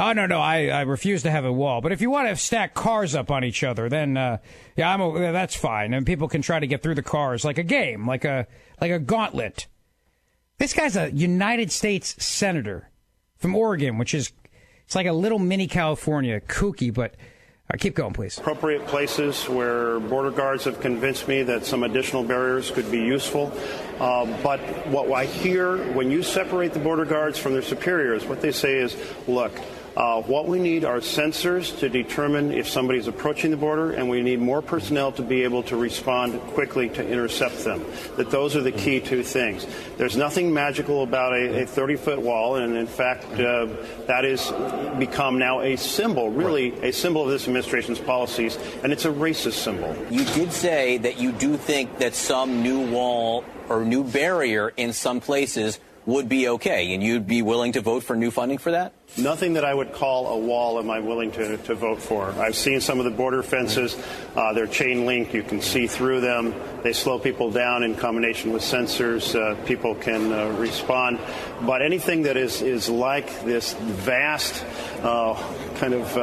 Oh 0.00 0.14
no, 0.14 0.24
no, 0.24 0.40
I, 0.40 0.68
I 0.68 0.80
refuse 0.80 1.24
to 1.24 1.30
have 1.30 1.44
a 1.44 1.52
wall. 1.52 1.82
But 1.82 1.92
if 1.92 2.00
you 2.00 2.08
want 2.10 2.26
to 2.30 2.36
stack 2.36 2.72
cars 2.72 3.14
up 3.14 3.30
on 3.30 3.44
each 3.44 3.62
other, 3.62 3.90
then 3.90 4.16
uh, 4.16 4.38
yeah, 4.74 4.90
I'm 4.90 5.02
a, 5.02 5.30
that's 5.30 5.54
fine, 5.54 5.92
and 5.92 6.06
people 6.06 6.26
can 6.26 6.40
try 6.40 6.58
to 6.58 6.66
get 6.66 6.82
through 6.82 6.94
the 6.94 7.02
cars 7.02 7.44
like 7.44 7.58
a 7.58 7.62
game, 7.62 8.06
like 8.06 8.24
a 8.24 8.46
like 8.80 8.90
a 8.90 8.98
gauntlet. 8.98 9.66
This 10.56 10.72
guy's 10.72 10.96
a 10.96 11.10
United 11.10 11.70
States 11.70 12.16
senator 12.24 12.88
from 13.36 13.54
Oregon, 13.54 13.98
which 13.98 14.14
is 14.14 14.32
it's 14.86 14.94
like 14.94 15.06
a 15.06 15.12
little 15.12 15.38
mini 15.38 15.66
California, 15.66 16.40
kooky, 16.40 16.92
but. 16.92 17.14
Right, 17.72 17.80
keep 17.80 17.94
going, 17.94 18.12
please. 18.14 18.36
Appropriate 18.36 18.84
places 18.88 19.48
where 19.48 20.00
border 20.00 20.32
guards 20.32 20.64
have 20.64 20.80
convinced 20.80 21.28
me 21.28 21.44
that 21.44 21.64
some 21.64 21.84
additional 21.84 22.24
barriers 22.24 22.68
could 22.72 22.90
be 22.90 22.98
useful. 22.98 23.52
Uh, 24.00 24.26
but 24.42 24.58
what 24.88 25.12
I 25.12 25.24
hear 25.26 25.76
when 25.92 26.10
you 26.10 26.24
separate 26.24 26.72
the 26.72 26.80
border 26.80 27.04
guards 27.04 27.38
from 27.38 27.52
their 27.52 27.62
superiors, 27.62 28.26
what 28.26 28.40
they 28.40 28.50
say 28.50 28.78
is, 28.78 28.96
look, 29.28 29.52
uh, 29.96 30.22
what 30.22 30.46
we 30.46 30.58
need 30.58 30.84
are 30.84 30.98
sensors 30.98 31.76
to 31.80 31.88
determine 31.88 32.52
if 32.52 32.68
somebody 32.68 32.98
is 32.98 33.08
approaching 33.08 33.50
the 33.50 33.56
border, 33.56 33.92
and 33.92 34.08
we 34.08 34.22
need 34.22 34.38
more 34.38 34.62
personnel 34.62 35.10
to 35.12 35.22
be 35.22 35.42
able 35.42 35.62
to 35.64 35.76
respond 35.76 36.40
quickly 36.52 36.88
to 36.90 37.06
intercept 37.06 37.64
them. 37.64 37.84
That 38.16 38.30
those 38.30 38.54
are 38.54 38.62
the 38.62 38.72
key 38.72 39.00
two 39.00 39.22
things. 39.22 39.66
There's 39.96 40.16
nothing 40.16 40.54
magical 40.54 41.02
about 41.02 41.34
a 41.34 41.66
30 41.66 41.96
foot 41.96 42.20
wall, 42.20 42.56
and 42.56 42.76
in 42.76 42.86
fact, 42.86 43.24
uh, 43.32 43.66
that 44.06 44.24
has 44.24 44.52
become 44.98 45.38
now 45.38 45.60
a 45.60 45.76
symbol, 45.76 46.30
really 46.30 46.72
a 46.82 46.92
symbol 46.92 47.24
of 47.24 47.30
this 47.30 47.44
administration's 47.44 47.98
policies, 47.98 48.56
and 48.82 48.92
it's 48.92 49.04
a 49.04 49.10
racist 49.10 49.54
symbol. 49.54 49.96
You 50.10 50.24
did 50.26 50.52
say 50.52 50.98
that 50.98 51.18
you 51.18 51.32
do 51.32 51.56
think 51.56 51.98
that 51.98 52.14
some 52.14 52.62
new 52.62 52.90
wall 52.90 53.44
or 53.68 53.84
new 53.84 54.04
barrier 54.04 54.72
in 54.76 54.92
some 54.92 55.20
places 55.20 55.78
would 56.10 56.28
be 56.28 56.48
okay, 56.48 56.92
and 56.92 57.02
you'd 57.02 57.26
be 57.26 57.40
willing 57.40 57.72
to 57.72 57.80
vote 57.80 58.02
for 58.02 58.16
new 58.16 58.30
funding 58.30 58.58
for 58.58 58.72
that? 58.72 58.92
Nothing 59.16 59.54
that 59.54 59.64
I 59.64 59.72
would 59.72 59.92
call 59.92 60.28
a 60.28 60.38
wall 60.38 60.78
am 60.78 60.90
I 60.90 61.00
willing 61.00 61.32
to, 61.32 61.56
to 61.56 61.74
vote 61.74 62.00
for. 62.00 62.30
I've 62.32 62.54
seen 62.54 62.80
some 62.80 62.98
of 62.98 63.04
the 63.04 63.10
border 63.10 63.42
fences. 63.42 63.96
Uh, 64.36 64.52
they're 64.52 64.66
chain 64.66 65.06
link. 65.06 65.34
You 65.34 65.42
can 65.42 65.60
see 65.60 65.86
through 65.86 66.20
them. 66.20 66.54
They 66.82 66.92
slow 66.92 67.18
people 67.18 67.50
down 67.50 67.82
in 67.82 67.94
combination 67.94 68.52
with 68.52 68.62
sensors. 68.62 69.34
Uh, 69.34 69.54
people 69.66 69.94
can 69.94 70.32
uh, 70.32 70.48
respond. 70.58 71.18
But 71.62 71.82
anything 71.82 72.22
that 72.22 72.36
is, 72.36 72.62
is 72.62 72.88
like 72.88 73.44
this 73.44 73.74
vast 73.74 74.64
uh, 75.02 75.34
kind 75.76 75.94
of 75.94 76.16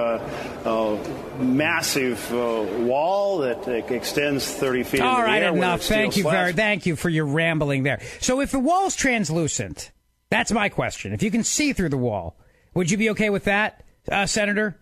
uh, 0.67 0.93
uh, 0.93 0.97
massive 1.39 2.31
wall 2.31 3.39
that 3.39 3.67
extends 3.91 4.51
30 4.51 4.83
feet 4.83 5.01
All 5.01 5.21
right, 5.21 5.43
enough. 5.43 5.81
Thank 5.83 6.17
you 6.17 6.23
very, 6.23 6.53
thank 6.53 6.85
you 6.85 6.95
for 6.95 7.09
your 7.09 7.25
rambling 7.25 7.83
there. 7.83 8.01
So 8.19 8.41
if 8.41 8.51
the 8.51 8.59
wall's 8.59 8.95
translucent, 8.95 9.91
that's 10.29 10.51
my 10.51 10.69
question. 10.69 11.13
If 11.13 11.23
you 11.23 11.31
can 11.31 11.43
see 11.43 11.73
through 11.73 11.89
the 11.89 11.97
wall, 11.97 12.37
would 12.73 12.91
you 12.91 12.97
be 12.97 13.09
okay 13.11 13.29
with 13.29 13.45
that, 13.45 13.83
uh, 14.11 14.25
Senator? 14.25 14.77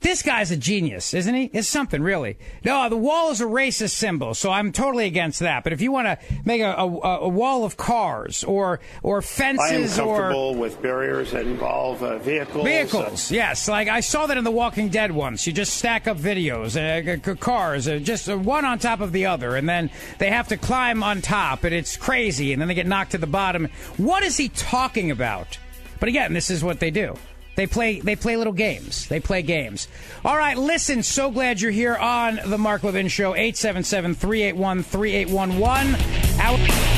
This 0.00 0.22
guy's 0.22 0.50
a 0.50 0.56
genius, 0.56 1.14
isn't 1.14 1.34
he? 1.34 1.44
It's 1.52 1.68
something, 1.68 2.02
really. 2.02 2.36
No, 2.62 2.88
the 2.90 2.96
wall 2.96 3.30
is 3.30 3.40
a 3.40 3.46
racist 3.46 3.92
symbol, 3.92 4.34
so 4.34 4.50
I'm 4.50 4.70
totally 4.70 5.06
against 5.06 5.40
that. 5.40 5.64
But 5.64 5.72
if 5.72 5.80
you 5.80 5.92
want 5.92 6.06
to 6.06 6.18
make 6.44 6.60
a, 6.60 6.72
a, 6.72 6.86
a, 7.20 7.28
wall 7.28 7.64
of 7.64 7.78
cars 7.78 8.44
or 8.44 8.80
or 9.02 9.22
fences 9.22 9.64
I 9.70 9.74
am 9.74 9.88
comfortable 9.88 10.40
or 10.40 10.56
with 10.56 10.82
barriers 10.82 11.30
that 11.30 11.46
involve 11.46 12.02
uh, 12.02 12.18
vehicles. 12.18 12.64
Vehicles, 12.64 13.32
uh, 13.32 13.34
yes. 13.34 13.66
Like 13.66 13.88
I 13.88 14.00
saw 14.00 14.26
that 14.26 14.36
in 14.36 14.44
The 14.44 14.50
Walking 14.50 14.90
Dead 14.90 15.10
once. 15.10 15.46
You 15.46 15.54
just 15.54 15.74
stack 15.74 16.06
up 16.06 16.18
videos, 16.18 16.76
uh, 16.76 17.34
cars, 17.36 17.88
uh, 17.88 17.98
just 17.98 18.28
one 18.28 18.66
on 18.66 18.78
top 18.78 19.00
of 19.00 19.12
the 19.12 19.26
other, 19.26 19.56
and 19.56 19.66
then 19.66 19.90
they 20.18 20.30
have 20.30 20.48
to 20.48 20.58
climb 20.58 21.02
on 21.02 21.22
top, 21.22 21.64
and 21.64 21.74
it's 21.74 21.96
crazy, 21.96 22.52
and 22.52 22.60
then 22.60 22.68
they 22.68 22.74
get 22.74 22.86
knocked 22.86 23.12
to 23.12 23.18
the 23.18 23.26
bottom. 23.26 23.68
What 23.96 24.22
is 24.22 24.36
he 24.36 24.50
talking 24.50 25.10
about? 25.10 25.56
But 25.98 26.10
again, 26.10 26.34
this 26.34 26.50
is 26.50 26.62
what 26.62 26.80
they 26.80 26.90
do. 26.90 27.16
They 27.56 27.66
play 27.66 28.00
they 28.00 28.16
play 28.16 28.36
little 28.36 28.52
games. 28.52 29.08
They 29.08 29.20
play 29.20 29.40
games. 29.42 29.88
All 30.24 30.36
right, 30.36 30.56
listen, 30.56 31.02
so 31.02 31.30
glad 31.30 31.60
you're 31.60 31.70
here 31.70 31.96
on 31.96 32.40
the 32.46 32.58
Mark 32.58 32.82
Levin 32.82 33.08
show 33.08 33.32
877-381-3811. 33.34 35.96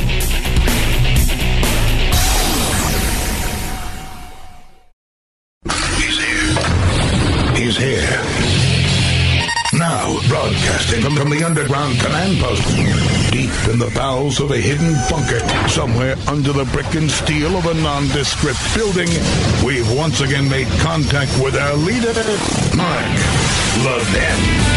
He's 0.08 0.25
from, 11.16 11.30
the 11.30 11.42
underground 11.42 11.98
command 12.00 12.38
post, 12.38 12.62
deep 13.32 13.50
in 13.72 13.78
the 13.78 13.90
bowels 13.94 14.40
of 14.40 14.50
a 14.50 14.56
hidden 14.56 14.94
bunker, 15.10 15.40
somewhere 15.68 16.16
under 16.28 16.52
the 16.52 16.64
brick 16.66 16.94
and 16.94 17.10
steel 17.10 17.56
of 17.56 17.66
a 17.66 17.74
nondescript 17.74 18.58
building, 18.74 19.08
we've 19.64 19.90
once 19.96 20.20
again 20.20 20.48
made 20.48 20.66
contact 20.80 21.30
with 21.42 21.56
our 21.56 21.74
leader, 21.76 22.12
Mark 22.76 23.06
Levin. 23.84 24.76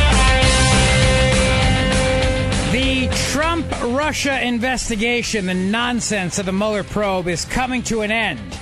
The 2.71 3.09
Trump 3.31 3.65
Russia 3.81 4.41
investigation, 4.41 5.45
the 5.45 5.53
nonsense 5.53 6.39
of 6.39 6.45
the 6.45 6.53
Mueller 6.53 6.83
probe, 6.83 7.27
is 7.27 7.45
coming 7.45 7.83
to 7.83 8.01
an 8.01 8.11
end. 8.11 8.57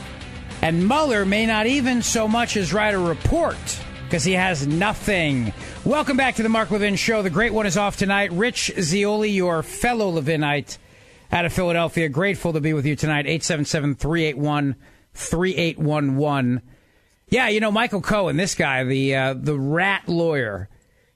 And 0.62 0.88
Mueller 0.88 1.26
may 1.26 1.46
not 1.46 1.68
even 1.68 2.02
so 2.02 2.28
much 2.28 2.58
as 2.58 2.74
write 2.74 2.94
a 2.94 3.00
report 3.00 3.58
because 4.06 4.24
he 4.24 4.34
has 4.34 4.66
nothing. 4.66 5.54
Welcome 5.88 6.18
back 6.18 6.36
to 6.36 6.44
the 6.44 6.50
Mark 6.50 6.70
Levin 6.70 6.98
Show. 6.98 7.22
The 7.22 7.30
great 7.30 7.54
one 7.54 7.66
is 7.66 7.78
off 7.78 7.96
tonight. 7.96 8.34
Rich 8.34 8.74
Zeoli, 8.78 9.30
your 9.30 9.64
fellow 9.64 10.12
Levinite 10.12 10.78
out 11.32 11.46
of 11.46 11.54
Philadelphia. 11.54 12.10
Grateful 12.10 12.52
to 12.52 12.60
be 12.60 12.74
with 12.74 12.86
you 12.86 12.98
tonight. 12.98 13.26
877 13.26 13.96
381 13.96 14.76
3811. 15.14 16.62
Yeah, 17.30 17.48
you 17.48 17.62
know, 17.62 17.72
Michael 17.72 18.02
Cohen, 18.02 18.36
this 18.36 18.54
guy, 18.54 18.84
the, 18.84 19.16
uh, 19.16 19.34
the 19.34 19.58
rat 19.58 20.10
lawyer. 20.10 20.68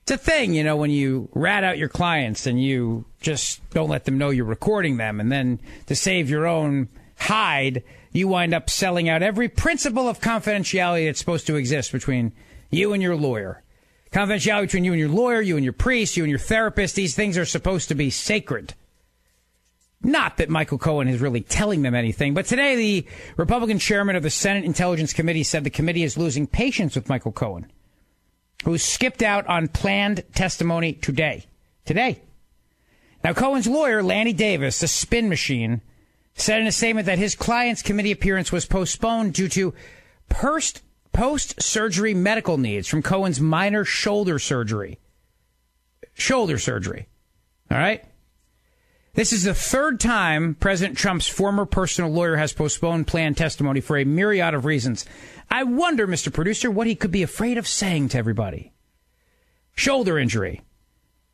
It's 0.03 0.11
a 0.11 0.17
thing, 0.17 0.53
you 0.53 0.63
know, 0.63 0.77
when 0.77 0.89
you 0.89 1.27
rat 1.33 1.65
out 1.65 1.77
your 1.77 1.89
clients 1.89 2.47
and 2.47 2.63
you 2.63 3.03
just 3.19 3.69
don't 3.71 3.89
let 3.89 4.05
them 4.05 4.17
know 4.17 4.29
you're 4.29 4.45
recording 4.45 4.95
them. 4.95 5.19
And 5.19 5.29
then 5.29 5.59
to 5.87 5.97
save 5.97 6.29
your 6.29 6.47
own 6.47 6.87
hide, 7.17 7.83
you 8.13 8.29
wind 8.29 8.53
up 8.53 8.69
selling 8.69 9.09
out 9.09 9.21
every 9.21 9.49
principle 9.49 10.07
of 10.07 10.21
confidentiality 10.21 11.07
that's 11.07 11.19
supposed 11.19 11.47
to 11.47 11.57
exist 11.57 11.91
between 11.91 12.31
you 12.69 12.93
and 12.93 13.03
your 13.03 13.17
lawyer. 13.17 13.63
Confidentiality 14.11 14.63
between 14.63 14.83
you 14.83 14.91
and 14.91 14.99
your 14.99 15.09
lawyer, 15.09 15.41
you 15.41 15.55
and 15.55 15.63
your 15.63 15.73
priest, 15.73 16.17
you 16.17 16.23
and 16.23 16.29
your 16.29 16.39
therapist, 16.39 16.95
these 16.95 17.15
things 17.15 17.37
are 17.37 17.45
supposed 17.45 17.87
to 17.87 17.95
be 17.95 18.09
sacred. 18.09 18.73
Not 20.03 20.37
that 20.37 20.49
Michael 20.49 20.79
Cohen 20.79 21.07
is 21.07 21.21
really 21.21 21.41
telling 21.41 21.83
them 21.83 21.95
anything, 21.95 22.33
but 22.33 22.45
today 22.45 22.75
the 22.75 23.05
Republican 23.37 23.79
chairman 23.79 24.15
of 24.15 24.23
the 24.23 24.29
Senate 24.29 24.65
Intelligence 24.65 25.13
Committee 25.13 25.43
said 25.43 25.63
the 25.63 25.69
committee 25.69 26.03
is 26.03 26.17
losing 26.17 26.47
patience 26.47 26.95
with 26.95 27.07
Michael 27.07 27.31
Cohen, 27.31 27.71
who 28.65 28.77
skipped 28.77 29.21
out 29.21 29.47
on 29.47 29.67
planned 29.67 30.23
testimony 30.33 30.93
today. 30.93 31.45
Today. 31.85 32.21
Now, 33.23 33.33
Cohen's 33.33 33.67
lawyer, 33.67 34.01
Lanny 34.01 34.33
Davis, 34.33 34.79
the 34.79 34.87
spin 34.87 35.29
machine, 35.29 35.81
said 36.33 36.59
in 36.59 36.67
a 36.67 36.71
statement 36.71 37.05
that 37.05 37.19
his 37.19 37.35
client's 37.35 37.81
committee 37.83 38.11
appearance 38.11 38.51
was 38.51 38.65
postponed 38.65 39.33
due 39.33 39.47
to 39.49 39.73
post 40.29 40.81
post 41.11 41.61
surgery 41.61 42.13
medical 42.13 42.57
needs 42.57 42.87
from 42.87 43.01
Cohen's 43.01 43.39
minor 43.39 43.83
shoulder 43.85 44.39
surgery. 44.39 44.99
Shoulder 46.13 46.57
surgery. 46.57 47.07
All 47.69 47.77
right? 47.77 48.03
This 49.13 49.33
is 49.33 49.43
the 49.43 49.53
third 49.53 49.99
time 49.99 50.55
President 50.55 50.97
Trump's 50.97 51.27
former 51.27 51.65
personal 51.65 52.11
lawyer 52.11 52.37
has 52.37 52.53
postponed 52.53 53.07
planned 53.07 53.37
testimony 53.37 53.81
for 53.81 53.97
a 53.97 54.05
myriad 54.05 54.53
of 54.53 54.63
reasons. 54.63 55.05
I 55.49 55.63
wonder, 55.63 56.07
Mr. 56.07 56.31
Producer, 56.31 56.71
what 56.71 56.87
he 56.87 56.95
could 56.95 57.11
be 57.11 57.23
afraid 57.23 57.57
of 57.57 57.67
saying 57.67 58.09
to 58.09 58.17
everybody. 58.17 58.71
Shoulder 59.75 60.17
injury. 60.17 60.61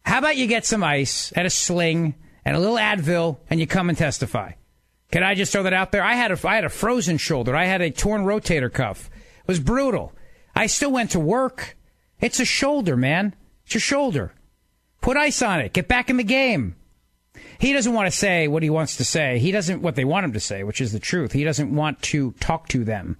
How 0.03 0.17
about 0.17 0.38
you 0.38 0.47
get 0.47 0.65
some 0.65 0.84
ice 0.84 1.32
and 1.34 1.45
a 1.45 1.51
sling 1.51 2.15
and 2.43 2.55
a 2.55 2.59
little 2.59 2.78
Advil 2.78 3.38
and 3.49 3.59
you 3.59 3.67
come 3.67 3.89
and 3.89 3.97
testify? 3.97 4.53
Can 5.11 5.21
I 5.21 5.36
just 5.36 5.51
throw 5.51 5.63
that 5.63 5.73
out 5.73 5.91
there? 5.91 6.03
I 6.03 6.13
had 6.13 6.32
a, 6.32 6.47
I 6.47 6.55
had 6.55 6.65
a 6.65 6.69
frozen 6.69 7.17
shoulder. 7.17 7.55
I 7.55 7.65
had 7.65 7.82
a 7.82 7.91
torn 7.91 8.23
rotator 8.23 8.73
cuff 8.73 9.09
was 9.47 9.59
brutal. 9.59 10.13
I 10.55 10.67
still 10.67 10.91
went 10.91 11.11
to 11.11 11.19
work. 11.19 11.77
It's 12.19 12.39
a 12.39 12.45
shoulder, 12.45 12.97
man. 12.97 13.35
It's 13.65 13.75
your 13.75 13.81
shoulder. 13.81 14.33
Put 15.01 15.17
ice 15.17 15.41
on 15.41 15.59
it. 15.59 15.73
Get 15.73 15.87
back 15.87 16.09
in 16.09 16.17
the 16.17 16.23
game. 16.23 16.75
He 17.59 17.73
doesn't 17.73 17.93
want 17.93 18.07
to 18.07 18.17
say 18.17 18.47
what 18.47 18.63
he 18.63 18.69
wants 18.69 18.97
to 18.97 19.05
say. 19.05 19.39
He 19.39 19.51
doesn't 19.51 19.81
what 19.81 19.95
they 19.95 20.05
want 20.05 20.25
him 20.25 20.33
to 20.33 20.39
say, 20.39 20.63
which 20.63 20.81
is 20.81 20.91
the 20.91 20.99
truth. 20.99 21.31
He 21.31 21.43
doesn't 21.43 21.73
want 21.73 22.01
to 22.03 22.31
talk 22.39 22.67
to 22.69 22.83
them. 22.83 23.17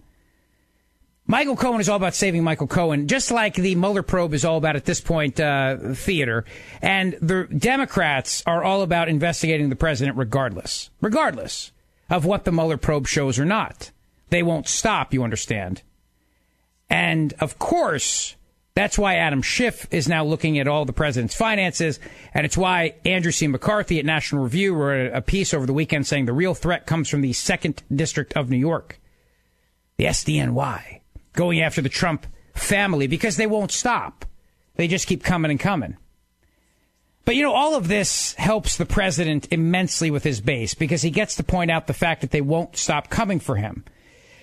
Michael 1.30 1.58
Cohen 1.58 1.82
is 1.82 1.90
all 1.90 1.98
about 1.98 2.16
saving 2.16 2.44
Michael 2.44 2.68
Cohen, 2.68 3.08
just 3.08 3.32
like 3.32 3.56
the 3.56 3.76
Mueller 3.76 4.02
probe 4.02 4.34
is 4.34 4.46
all 4.46 4.58
about 4.58 4.78
at 4.78 4.86
this 4.86 5.02
point 5.02 5.40
uh, 5.40 5.94
theater. 5.94 6.46
And 6.82 7.18
the 7.22 7.44
Democrats 7.46 8.42
are 8.46 8.64
all 8.64 8.82
about 8.82 9.10
investigating 9.10 9.68
the 9.68 9.76
president 9.76 10.18
regardless, 10.18 10.90
regardless 11.02 11.72
of 12.10 12.24
what 12.24 12.46
the 12.46 12.54
Mueller 12.54 12.78
probe 12.78 13.08
shows 13.08 13.38
or 13.38 13.46
not. 13.46 13.92
They 14.30 14.42
won't 14.42 14.70
stop, 14.70 15.14
you 15.14 15.24
understand. 15.24 15.82
And 16.90 17.34
of 17.40 17.60
course, 17.60 18.36
that's 18.78 18.98
why 18.98 19.16
Adam 19.16 19.42
Schiff 19.42 19.88
is 19.92 20.08
now 20.08 20.24
looking 20.24 20.60
at 20.60 20.68
all 20.68 20.86
the 20.86 20.94
president's 20.94 21.36
finances. 21.36 22.00
And 22.34 22.46
it's 22.46 22.58
why 22.58 22.96
Andrew 23.06 23.32
C. 23.32 23.48
McCarthy 23.48 24.00
at 24.00 24.06
National 24.06 24.44
Review 24.44 24.76
wrote 24.76 25.12
a 25.14 25.22
piece 25.22 25.54
over 25.54 25.66
the 25.66 25.74
weekend 25.74 26.06
saying 26.06 26.26
the 26.26 26.34
real 26.34 26.54
threat 26.54 26.86
comes 26.86 27.10
from 27.10 27.22
the 27.22 27.34
second 27.34 27.82
district 27.94 28.34
of 28.38 28.50
New 28.50 28.58
York, 28.58 29.00
the 29.98 30.06
SDNY, 30.06 31.02
going 31.34 31.62
after 31.62 31.82
the 31.82 31.90
Trump 31.90 32.28
family 32.54 33.08
because 33.08 33.36
they 33.38 33.48
won't 33.48 33.72
stop. 33.72 34.26
They 34.76 34.88
just 34.88 35.08
keep 35.08 35.24
coming 35.24 35.52
and 35.52 35.60
coming. 35.60 35.98
But 37.26 37.36
you 37.36 37.44
know, 37.44 37.54
all 37.54 37.76
of 37.76 37.88
this 37.88 38.36
helps 38.36 38.78
the 38.78 38.86
president 38.86 39.50
immensely 39.52 40.12
with 40.12 40.24
his 40.24 40.40
base 40.40 40.76
because 40.76 41.02
he 41.02 41.10
gets 41.10 41.36
to 41.36 41.44
point 41.44 41.72
out 41.72 41.88
the 41.88 41.94
fact 41.94 42.22
that 42.22 42.32
they 42.32 42.42
won't 42.42 42.78
stop 42.78 43.10
coming 43.10 43.40
for 43.40 43.56
him. 43.58 43.84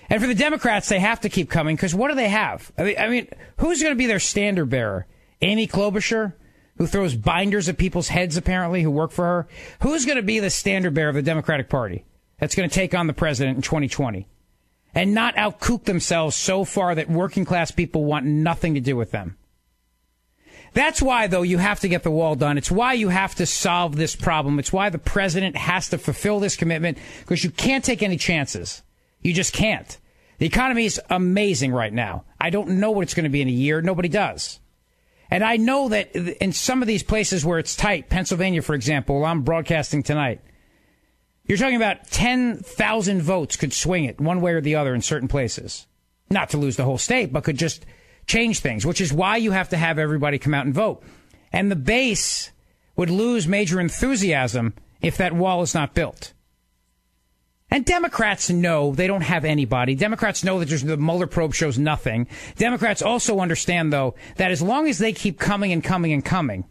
And 0.09 0.21
for 0.21 0.27
the 0.27 0.35
Democrats, 0.35 0.89
they 0.89 0.99
have 0.99 1.21
to 1.21 1.29
keep 1.29 1.49
coming 1.49 1.75
because 1.75 1.95
what 1.95 2.09
do 2.09 2.15
they 2.15 2.29
have? 2.29 2.71
I 2.77 2.83
mean, 2.83 2.95
I 2.99 3.07
mean 3.07 3.27
who's 3.57 3.81
going 3.81 3.93
to 3.93 3.97
be 3.97 4.05
their 4.05 4.19
standard 4.19 4.69
bearer? 4.69 5.07
Amy 5.41 5.67
Klobuchar, 5.67 6.33
who 6.77 6.87
throws 6.87 7.15
binders 7.15 7.69
at 7.69 7.77
people's 7.77 8.09
heads, 8.09 8.37
apparently, 8.37 8.83
who 8.83 8.91
work 8.91 9.11
for 9.11 9.25
her? 9.25 9.47
Who's 9.81 10.05
going 10.05 10.17
to 10.17 10.23
be 10.23 10.39
the 10.39 10.49
standard 10.49 10.93
bearer 10.93 11.09
of 11.09 11.15
the 11.15 11.21
Democratic 11.21 11.69
Party 11.69 12.05
that's 12.39 12.55
going 12.55 12.69
to 12.69 12.73
take 12.73 12.93
on 12.93 13.07
the 13.07 13.13
president 13.13 13.55
in 13.55 13.61
2020 13.61 14.27
and 14.93 15.13
not 15.13 15.35
outcook 15.35 15.85
themselves 15.85 16.35
so 16.35 16.63
far 16.63 16.95
that 16.95 17.09
working 17.09 17.45
class 17.45 17.71
people 17.71 18.05
want 18.05 18.25
nothing 18.25 18.75
to 18.75 18.79
do 18.79 18.95
with 18.95 19.11
them? 19.11 19.37
That's 20.73 21.01
why, 21.01 21.27
though, 21.27 21.41
you 21.41 21.57
have 21.57 21.79
to 21.79 21.87
get 21.87 22.03
the 22.03 22.11
wall 22.11 22.35
done. 22.35 22.57
It's 22.57 22.69
why 22.69 22.93
you 22.93 23.07
have 23.07 23.33
to 23.35 23.45
solve 23.45 23.95
this 23.95 24.13
problem. 24.13 24.59
It's 24.59 24.73
why 24.73 24.89
the 24.89 24.97
president 24.97 25.55
has 25.55 25.87
to 25.89 25.97
fulfill 25.97 26.41
this 26.41 26.57
commitment 26.57 26.97
because 27.21 27.45
you 27.45 27.49
can't 27.49 27.83
take 27.83 28.03
any 28.03 28.17
chances. 28.17 28.83
You 29.25 29.33
just 29.33 29.53
can't. 29.53 29.97
The 30.37 30.45
economy 30.45 30.85
is 30.85 31.01
amazing 31.09 31.71
right 31.71 31.91
now. 31.91 32.25
I 32.39 32.51
don't 32.51 32.79
know 32.79 32.91
what 32.91 33.01
it's 33.01 33.15
going 33.15 33.23
to 33.23 33.29
be 33.29 33.41
in 33.41 33.47
a 33.47 33.51
year. 33.51 33.81
Nobody 33.81 34.07
does. 34.07 34.59
And 35.31 35.43
I 35.43 35.57
know 35.57 35.89
that 35.89 36.15
in 36.15 36.51
some 36.53 36.83
of 36.83 36.87
these 36.87 37.01
places 37.01 37.43
where 37.43 37.57
it's 37.57 37.75
tight, 37.75 38.07
Pennsylvania, 38.07 38.61
for 38.61 38.75
example, 38.75 39.25
I'm 39.25 39.41
broadcasting 39.41 40.03
tonight, 40.03 40.41
You're 41.45 41.57
talking 41.57 41.75
about 41.75 42.07
10,000 42.11 43.21
votes 43.23 43.55
could 43.55 43.73
swing 43.73 44.05
it 44.05 44.21
one 44.21 44.41
way 44.41 44.53
or 44.53 44.61
the 44.61 44.75
other 44.75 44.93
in 44.93 45.01
certain 45.01 45.27
places. 45.27 45.87
Not 46.29 46.51
to 46.51 46.57
lose 46.57 46.75
the 46.75 46.83
whole 46.83 46.99
state, 46.99 47.33
but 47.33 47.43
could 47.43 47.57
just 47.57 47.83
change 48.27 48.59
things, 48.59 48.85
which 48.85 49.01
is 49.01 49.11
why 49.11 49.37
you 49.37 49.51
have 49.51 49.69
to 49.69 49.77
have 49.77 49.97
everybody 49.97 50.37
come 50.37 50.53
out 50.53 50.67
and 50.67 50.73
vote. 50.73 51.03
And 51.51 51.71
the 51.71 51.75
base 51.75 52.51
would 52.95 53.09
lose 53.09 53.47
major 53.47 53.79
enthusiasm 53.79 54.75
if 55.01 55.17
that 55.17 55.33
wall 55.33 55.63
is 55.63 55.73
not 55.73 55.95
built. 55.95 56.33
And 57.71 57.83
Democrats 57.83 58.49
know 58.49 58.93
they 58.93 59.07
don't 59.07 59.21
have 59.21 59.43
anybody. 59.43 59.95
Democrats 59.95 60.43
know 60.43 60.59
that 60.59 60.69
the 60.69 60.97
Mueller 60.97 61.27
probe 61.27 61.53
shows 61.53 61.79
nothing. 61.79 62.27
Democrats 62.57 63.01
also 63.01 63.39
understand, 63.39 63.91
though, 63.91 64.15
that 64.37 64.51
as 64.51 64.61
long 64.61 64.87
as 64.87 64.99
they 64.99 65.13
keep 65.13 65.39
coming 65.39 65.71
and 65.71 65.83
coming 65.83 66.13
and 66.13 66.23
coming 66.23 66.65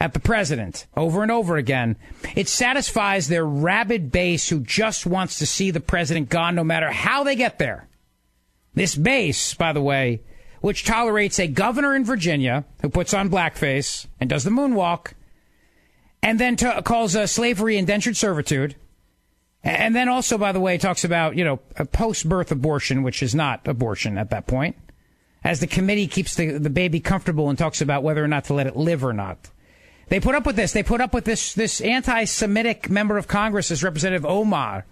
at 0.00 0.12
the 0.12 0.20
president 0.20 0.86
over 0.96 1.22
and 1.22 1.32
over 1.32 1.56
again, 1.56 1.96
it 2.36 2.48
satisfies 2.48 3.26
their 3.28 3.44
rabid 3.44 4.12
base 4.12 4.48
who 4.48 4.60
just 4.60 5.06
wants 5.06 5.38
to 5.38 5.46
see 5.46 5.70
the 5.70 5.80
president 5.80 6.28
gone 6.28 6.54
no 6.54 6.64
matter 6.64 6.90
how 6.90 7.24
they 7.24 7.34
get 7.34 7.58
there. 7.58 7.88
This 8.74 8.94
base, 8.94 9.54
by 9.54 9.72
the 9.72 9.82
way, 9.82 10.22
which 10.60 10.84
tolerates 10.84 11.40
a 11.40 11.48
governor 11.48 11.96
in 11.96 12.04
Virginia 12.04 12.64
who 12.80 12.88
puts 12.88 13.12
on 13.12 13.28
blackface 13.28 14.06
and 14.20 14.30
does 14.30 14.44
the 14.44 14.50
moonwalk, 14.50 15.12
and 16.22 16.38
then 16.38 16.56
t- 16.56 16.82
calls 16.82 17.16
uh, 17.16 17.26
slavery 17.26 17.76
indentured 17.76 18.16
servitude 18.16 18.76
and 19.64 19.94
then 19.94 20.08
also, 20.08 20.38
by 20.38 20.52
the 20.52 20.60
way, 20.60 20.76
it 20.76 20.80
talks 20.80 21.04
about, 21.04 21.36
you 21.36 21.44
know, 21.44 21.56
post 21.92 22.28
birth 22.28 22.52
abortion, 22.52 23.02
which 23.02 23.22
is 23.22 23.34
not 23.34 23.66
abortion 23.66 24.16
at 24.16 24.30
that 24.30 24.46
point, 24.46 24.76
as 25.42 25.60
the 25.60 25.66
committee 25.66 26.06
keeps 26.06 26.36
the, 26.36 26.58
the 26.58 26.70
baby 26.70 27.00
comfortable 27.00 27.48
and 27.48 27.58
talks 27.58 27.80
about 27.80 28.02
whether 28.02 28.22
or 28.22 28.28
not 28.28 28.44
to 28.44 28.54
let 28.54 28.66
it 28.66 28.76
live 28.76 29.04
or 29.04 29.12
not. 29.12 29.50
They 30.08 30.20
put 30.20 30.34
up 30.34 30.46
with 30.46 30.56
this. 30.56 30.72
They 30.72 30.82
put 30.82 31.00
up 31.00 31.12
with 31.12 31.24
this, 31.24 31.54
this 31.54 31.80
anti 31.80 32.24
Semitic 32.24 32.88
member 32.88 33.18
of 33.18 33.28
Congress, 33.28 33.68
this 33.68 33.82
Representative 33.82 34.24
Omar, 34.24 34.86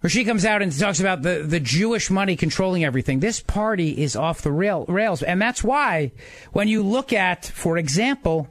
where 0.00 0.10
she 0.10 0.24
comes 0.24 0.44
out 0.44 0.62
and 0.62 0.76
talks 0.76 1.00
about 1.00 1.22
the, 1.22 1.44
the 1.46 1.60
Jewish 1.60 2.08
money 2.08 2.36
controlling 2.36 2.84
everything. 2.84 3.20
This 3.20 3.40
party 3.40 4.02
is 4.02 4.16
off 4.16 4.42
the 4.42 4.52
rail, 4.52 4.84
rails. 4.86 5.22
And 5.22 5.42
that's 5.42 5.62
why 5.62 6.12
when 6.52 6.68
you 6.68 6.82
look 6.82 7.12
at, 7.12 7.46
for 7.46 7.76
example, 7.76 8.48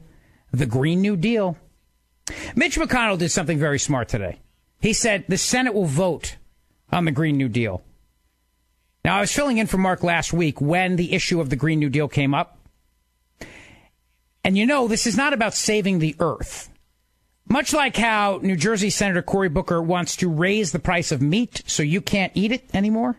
the 0.52 0.66
Green 0.66 1.02
New 1.02 1.16
Deal, 1.16 1.58
Mitch 2.56 2.78
McConnell 2.78 3.18
did 3.18 3.32
something 3.32 3.58
very 3.58 3.80
smart 3.80 4.10
today. 4.10 4.41
He 4.82 4.94
said 4.94 5.26
the 5.28 5.38
Senate 5.38 5.74
will 5.74 5.86
vote 5.86 6.38
on 6.92 7.06
the 7.06 7.12
Green 7.12 7.38
New 7.38 7.50
Deal. 7.50 7.84
Now, 9.06 9.18
I 9.18 9.22
was 9.22 9.32
filling 9.32 9.58
in 9.58 9.68
for 9.68 9.78
Mark 9.78 10.04
last 10.04 10.34
week 10.34 10.60
when 10.60 10.96
the 10.96 11.14
issue 11.14 11.40
of 11.40 11.50
the 11.50 11.56
Green 11.56 11.80
New 11.80 11.90
Deal 11.90 12.08
came 12.08 12.34
up. 12.34 12.58
And 14.44 14.58
you 14.58 14.66
know, 14.66 14.88
this 14.88 15.08
is 15.08 15.16
not 15.16 15.34
about 15.34 15.54
saving 15.54 16.00
the 16.00 16.16
earth. 16.20 16.70
Much 17.48 17.74
like 17.74 17.96
how 17.96 18.40
New 18.42 18.56
Jersey 18.56 18.90
Senator 18.90 19.22
Cory 19.22 19.50
Booker 19.50 19.82
wants 19.82 20.16
to 20.18 20.30
raise 20.30 20.72
the 20.72 20.80
price 20.80 21.12
of 21.12 21.22
meat 21.22 21.64
so 21.66 21.84
you 21.84 22.02
can't 22.02 22.32
eat 22.36 22.52
it 22.52 22.70
anymore. 22.74 23.18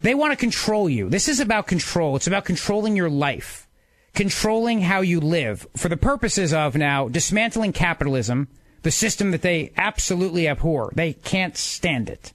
They 0.00 0.14
want 0.14 0.32
to 0.32 0.36
control 0.36 0.88
you. 0.88 1.08
This 1.08 1.28
is 1.28 1.40
about 1.40 1.66
control. 1.66 2.16
It's 2.16 2.26
about 2.26 2.46
controlling 2.46 2.96
your 2.96 3.10
life, 3.10 3.68
controlling 4.14 4.80
how 4.80 5.00
you 5.02 5.20
live 5.20 5.66
for 5.76 5.88
the 5.88 5.96
purposes 5.96 6.52
of 6.52 6.74
now 6.74 7.08
dismantling 7.08 7.72
capitalism 7.72 8.48
the 8.82 8.90
system 8.90 9.30
that 9.30 9.42
they 9.42 9.72
absolutely 9.76 10.48
abhor. 10.48 10.92
They 10.94 11.12
can't 11.12 11.56
stand 11.56 12.08
it. 12.08 12.32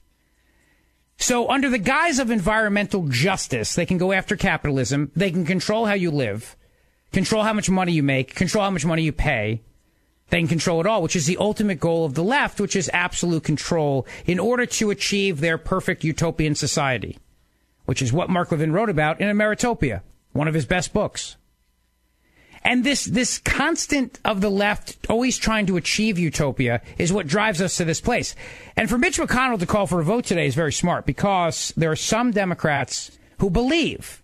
So, 1.18 1.48
under 1.48 1.70
the 1.70 1.78
guise 1.78 2.18
of 2.18 2.30
environmental 2.30 3.08
justice, 3.08 3.74
they 3.74 3.86
can 3.86 3.98
go 3.98 4.12
after 4.12 4.36
capitalism. 4.36 5.10
They 5.16 5.30
can 5.30 5.46
control 5.46 5.86
how 5.86 5.94
you 5.94 6.10
live, 6.10 6.56
control 7.12 7.42
how 7.42 7.54
much 7.54 7.70
money 7.70 7.92
you 7.92 8.02
make, 8.02 8.34
control 8.34 8.64
how 8.64 8.70
much 8.70 8.84
money 8.84 9.02
you 9.02 9.12
pay. 9.12 9.62
They 10.28 10.38
can 10.38 10.48
control 10.48 10.80
it 10.80 10.86
all, 10.86 11.02
which 11.02 11.16
is 11.16 11.26
the 11.26 11.36
ultimate 11.38 11.80
goal 11.80 12.04
of 12.04 12.14
the 12.14 12.24
left, 12.24 12.60
which 12.60 12.76
is 12.76 12.90
absolute 12.92 13.44
control 13.44 14.06
in 14.26 14.38
order 14.38 14.66
to 14.66 14.90
achieve 14.90 15.40
their 15.40 15.56
perfect 15.56 16.04
utopian 16.04 16.54
society, 16.54 17.18
which 17.84 18.02
is 18.02 18.12
what 18.12 18.28
Mark 18.28 18.50
Levin 18.50 18.72
wrote 18.72 18.90
about 18.90 19.20
in 19.20 19.28
Ameritopia, 19.28 20.02
one 20.32 20.48
of 20.48 20.54
his 20.54 20.66
best 20.66 20.92
books. 20.92 21.36
And 22.66 22.82
this, 22.82 23.04
this 23.04 23.38
constant 23.38 24.18
of 24.24 24.40
the 24.40 24.50
left 24.50 24.96
always 25.08 25.38
trying 25.38 25.66
to 25.66 25.76
achieve 25.76 26.18
utopia 26.18 26.82
is 26.98 27.12
what 27.12 27.28
drives 27.28 27.62
us 27.62 27.76
to 27.76 27.84
this 27.84 28.00
place. 28.00 28.34
And 28.76 28.90
for 28.90 28.98
Mitch 28.98 29.18
McConnell 29.18 29.60
to 29.60 29.66
call 29.66 29.86
for 29.86 30.00
a 30.00 30.04
vote 30.04 30.24
today 30.24 30.48
is 30.48 30.56
very 30.56 30.72
smart 30.72 31.06
because 31.06 31.72
there 31.76 31.92
are 31.92 31.96
some 31.96 32.32
Democrats 32.32 33.16
who 33.38 33.50
believe 33.50 34.20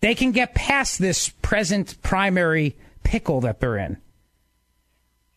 they 0.00 0.14
can 0.14 0.30
get 0.30 0.54
past 0.54 1.00
this 1.00 1.30
present 1.42 2.00
primary 2.00 2.76
pickle 3.02 3.40
that 3.40 3.58
they're 3.58 3.78
in. 3.78 3.96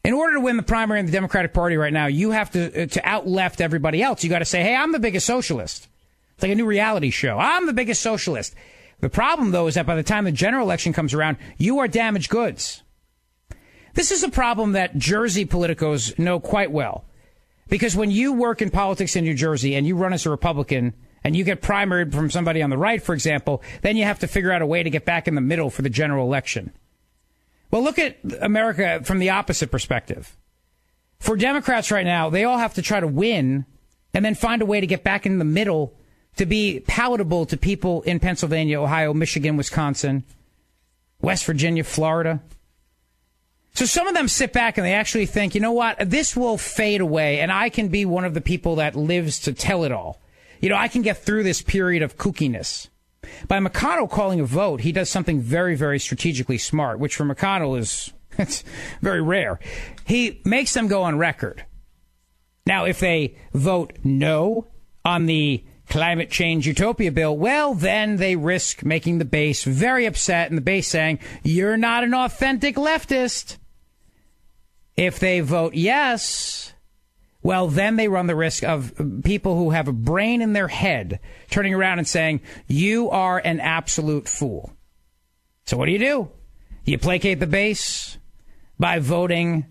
In 0.04 0.14
order 0.14 0.36
to 0.36 0.42
win 0.42 0.58
the 0.58 0.64
primary 0.64 1.00
in 1.00 1.08
the 1.08 1.12
Democratic 1.12 1.56
Party 1.56 1.76
right 1.76 1.92
now, 1.92 2.06
you 2.06 2.30
have 2.32 2.52
to 2.52 2.84
uh, 2.84 2.86
to 2.86 3.02
out 3.04 3.28
left 3.28 3.62
everybody 3.62 4.04
else. 4.04 4.24
You 4.24 4.30
got 4.30 4.40
to 4.40 4.46
say, 4.46 4.62
"Hey, 4.62 4.76
I'm 4.76 4.92
the 4.92 5.00
biggest 5.00 5.26
socialist." 5.26 5.88
It's 6.36 6.44
like 6.44 6.52
a 6.52 6.56
new 6.56 6.68
reality 6.68 7.10
show. 7.10 7.38
I'm 7.38 7.66
the 7.66 7.74
biggest 7.74 8.02
socialist. 8.02 8.54
The 9.00 9.10
problem, 9.10 9.52
though, 9.52 9.68
is 9.68 9.76
that 9.76 9.86
by 9.86 9.96
the 9.96 10.04
time 10.04 10.26
the 10.26 10.32
general 10.32 10.66
election 10.66 10.94
comes 10.94 11.14
around, 11.14 11.38
you 11.58 11.80
are 11.80 11.88
damaged 11.88 12.30
goods. 12.30 12.84
This 13.94 14.12
is 14.12 14.24
a 14.24 14.30
problem 14.30 14.74
that 14.74 14.98
Jersey 14.98 15.46
politicos 15.46 16.18
know 16.18 16.40
quite 16.40 16.72
well. 16.72 17.06
Because 17.70 17.96
when 17.96 18.12
you 18.12 18.34
work 18.34 18.62
in 18.62 18.70
politics 18.70 19.16
in 19.16 19.24
New 19.24 19.34
Jersey 19.34 19.76
and 19.76 19.86
you 19.86 19.96
run 19.96 20.14
as 20.14 20.26
a 20.26 20.30
Republican 20.30 20.94
and 21.24 21.36
you 21.36 21.44
get 21.44 21.62
primaried 21.62 22.14
from 22.14 22.32
somebody 22.32 22.62
on 22.62 22.70
the 22.70 22.78
right, 22.78 23.02
for 23.02 23.14
example, 23.14 23.62
then 23.82 23.98
you 23.98 24.04
have 24.04 24.20
to 24.20 24.28
figure 24.28 24.52
out 24.52 24.62
a 24.62 24.66
way 24.66 24.84
to 24.84 24.90
get 24.90 25.06
back 25.06 25.28
in 25.28 25.36
the 25.36 25.42
middle 25.42 25.70
for 25.70 25.82
the 25.82 25.90
general 25.90 26.26
election. 26.26 26.72
Well, 27.70 27.84
look 27.84 28.00
at 28.00 28.18
America 28.40 29.02
from 29.04 29.20
the 29.20 29.32
opposite 29.32 29.72
perspective. 29.72 30.38
For 31.20 31.36
Democrats 31.36 31.92
right 31.92 32.06
now, 32.06 32.30
they 32.30 32.46
all 32.46 32.58
have 32.58 32.76
to 32.76 32.82
try 32.82 33.00
to 33.00 33.08
win 33.08 33.66
and 34.14 34.24
then 34.24 34.36
find 34.36 34.62
a 34.62 34.66
way 34.66 34.80
to 34.80 34.88
get 34.88 35.04
back 35.04 35.26
in 35.26 35.40
the 35.40 35.46
middle 35.46 35.98
to 36.38 36.46
be 36.46 36.82
palatable 36.88 37.46
to 37.48 37.58
people 37.58 38.02
in 38.04 38.20
Pennsylvania, 38.20 38.82
Ohio, 38.82 39.14
Michigan, 39.14 39.58
Wisconsin, 39.58 40.24
West 41.22 41.46
Virginia, 41.46 41.84
Florida. 41.84 42.42
So 43.74 43.86
some 43.86 44.08
of 44.08 44.16
them 44.16 44.28
sit 44.28 44.54
back 44.54 44.78
and 44.78 44.86
they 44.86 44.94
actually 44.94 45.28
think, 45.28 45.54
you 45.54 45.62
know 45.62 45.72
what, 45.72 45.98
this 46.10 46.36
will 46.36 46.58
fade 46.58 47.02
away 47.02 47.40
and 47.40 47.52
I 47.52 47.70
can 47.70 47.90
be 47.90 48.06
one 48.06 48.26
of 48.26 48.34
the 48.34 48.42
people 48.42 48.78
that 48.78 48.96
lives 48.96 49.40
to 49.42 49.54
tell 49.54 49.84
it 49.84 49.92
all. 49.92 50.20
You 50.62 50.70
know, 50.70 50.76
I 50.76 50.88
can 50.88 51.04
get 51.04 51.24
through 51.24 51.44
this 51.44 51.62
period 51.62 52.02
of 52.02 52.18
kookiness. 52.18 52.88
By 53.48 53.60
McConnell 53.60 54.10
calling 54.10 54.40
a 54.40 54.46
vote, 54.46 54.82
he 54.82 54.92
does 54.92 55.10
something 55.10 55.42
very, 55.42 55.76
very 55.76 56.00
strategically 56.00 56.58
smart, 56.58 57.00
which 57.00 57.16
for 57.16 57.26
McConnell 57.26 57.78
is 57.78 58.14
it's 58.38 58.64
very 59.02 59.22
rare. 59.22 59.60
He 60.06 60.42
makes 60.46 60.74
them 60.74 60.88
go 60.88 61.04
on 61.04 61.18
record. 61.18 61.66
Now, 62.66 62.86
if 62.86 63.00
they 63.00 63.38
vote 63.54 63.98
no 64.04 64.68
on 65.06 65.26
the 65.26 65.64
climate 65.90 66.30
change 66.30 66.68
utopia 66.68 67.12
bill, 67.12 67.38
well, 67.38 67.74
then 67.74 68.18
they 68.18 68.36
risk 68.36 68.84
making 68.84 69.18
the 69.18 69.26
base 69.26 69.64
very 69.64 70.06
upset 70.06 70.50
and 70.50 70.58
the 70.58 70.62
base 70.62 70.88
saying, 70.88 71.20
you're 71.44 71.78
not 71.78 72.04
an 72.04 72.14
authentic 72.14 72.76
leftist. 72.76 73.58
If 74.96 75.20
they 75.20 75.40
vote 75.42 75.76
yes, 75.76 76.74
well, 77.44 77.68
then 77.68 77.96
they 77.96 78.08
run 78.08 78.28
the 78.28 78.36
risk 78.36 78.64
of 78.64 78.94
people 79.24 79.58
who 79.58 79.70
have 79.70 79.88
a 79.88 79.94
brain 79.94 80.42
in 80.42 80.54
their 80.54 80.68
head 80.68 81.20
turning 81.50 81.74
around 81.74 82.00
and 82.00 82.08
saying, 82.08 82.42
you 82.68 83.10
are 83.10 83.40
an 83.40 83.60
absolute 83.60 84.28
fool. 84.28 84.74
So 85.66 85.78
what 85.78 85.86
do 85.86 85.92
you 85.92 86.00
do? 86.00 86.30
You 86.84 86.98
placate 86.98 87.40
the 87.40 87.48
base 87.48 88.18
by 88.80 89.00
voting 89.00 89.66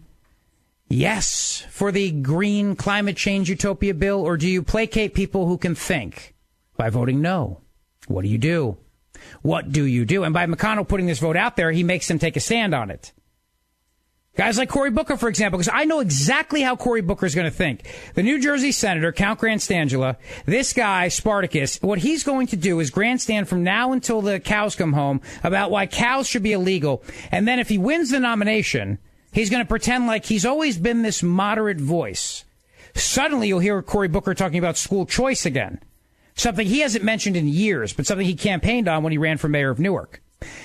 yes 0.88 1.64
for 1.70 1.92
the 1.92 2.10
green 2.10 2.76
climate 2.76 3.16
change 3.16 3.48
utopia 3.48 3.94
bill, 3.94 4.20
or 4.20 4.36
do 4.36 4.48
you 4.48 4.62
placate 4.62 5.14
people 5.14 5.46
who 5.46 5.58
can 5.58 5.74
think 5.74 6.34
by 6.76 6.90
voting 6.90 7.20
no? 7.20 7.60
What 8.08 8.22
do 8.22 8.28
you 8.28 8.38
do? 8.38 8.76
What 9.42 9.72
do 9.72 9.84
you 9.84 10.04
do? 10.04 10.24
And 10.24 10.34
by 10.34 10.46
McConnell 10.46 10.88
putting 10.88 11.06
this 11.06 11.18
vote 11.18 11.36
out 11.36 11.56
there, 11.56 11.72
he 11.72 11.82
makes 11.82 12.08
them 12.08 12.18
take 12.18 12.36
a 12.36 12.40
stand 12.40 12.74
on 12.74 12.90
it. 12.90 13.12
Guys 14.36 14.58
like 14.58 14.68
Cory 14.68 14.90
Booker, 14.90 15.16
for 15.16 15.30
example, 15.30 15.58
because 15.58 15.72
I 15.72 15.86
know 15.86 16.00
exactly 16.00 16.60
how 16.60 16.76
Cory 16.76 17.00
Booker 17.00 17.24
is 17.24 17.34
going 17.34 17.46
to 17.46 17.56
think. 17.56 17.90
The 18.14 18.22
New 18.22 18.38
Jersey 18.38 18.70
Senator, 18.70 19.10
Count 19.10 19.40
Grandstangela, 19.40 20.16
this 20.44 20.74
guy, 20.74 21.08
Spartacus, 21.08 21.78
what 21.80 22.00
he's 22.00 22.22
going 22.22 22.46
to 22.48 22.56
do 22.56 22.78
is 22.80 22.90
grandstand 22.90 23.48
from 23.48 23.64
now 23.64 23.92
until 23.92 24.20
the 24.20 24.38
cows 24.38 24.76
come 24.76 24.92
home 24.92 25.22
about 25.42 25.70
why 25.70 25.86
cows 25.86 26.28
should 26.28 26.42
be 26.42 26.52
illegal. 26.52 27.02
And 27.32 27.48
then 27.48 27.58
if 27.58 27.70
he 27.70 27.78
wins 27.78 28.10
the 28.10 28.20
nomination, 28.20 28.98
He's 29.36 29.50
going 29.50 29.62
to 29.62 29.68
pretend 29.68 30.06
like 30.06 30.24
he's 30.24 30.46
always 30.46 30.78
been 30.78 31.02
this 31.02 31.22
moderate 31.22 31.78
voice. 31.78 32.46
Suddenly 32.94 33.48
you'll 33.48 33.58
hear 33.58 33.82
Cory 33.82 34.08
Booker 34.08 34.32
talking 34.32 34.56
about 34.56 34.78
school 34.78 35.04
choice 35.04 35.44
again. 35.44 35.78
Something 36.36 36.66
he 36.66 36.80
hasn't 36.80 37.04
mentioned 37.04 37.36
in 37.36 37.46
years, 37.46 37.92
but 37.92 38.06
something 38.06 38.26
he 38.26 38.34
campaigned 38.34 38.88
on 38.88 39.02
when 39.02 39.12
he 39.12 39.18
ran 39.18 39.36
for 39.36 39.48
mayor 39.48 39.68
of 39.68 39.78
Newark. 39.78 40.22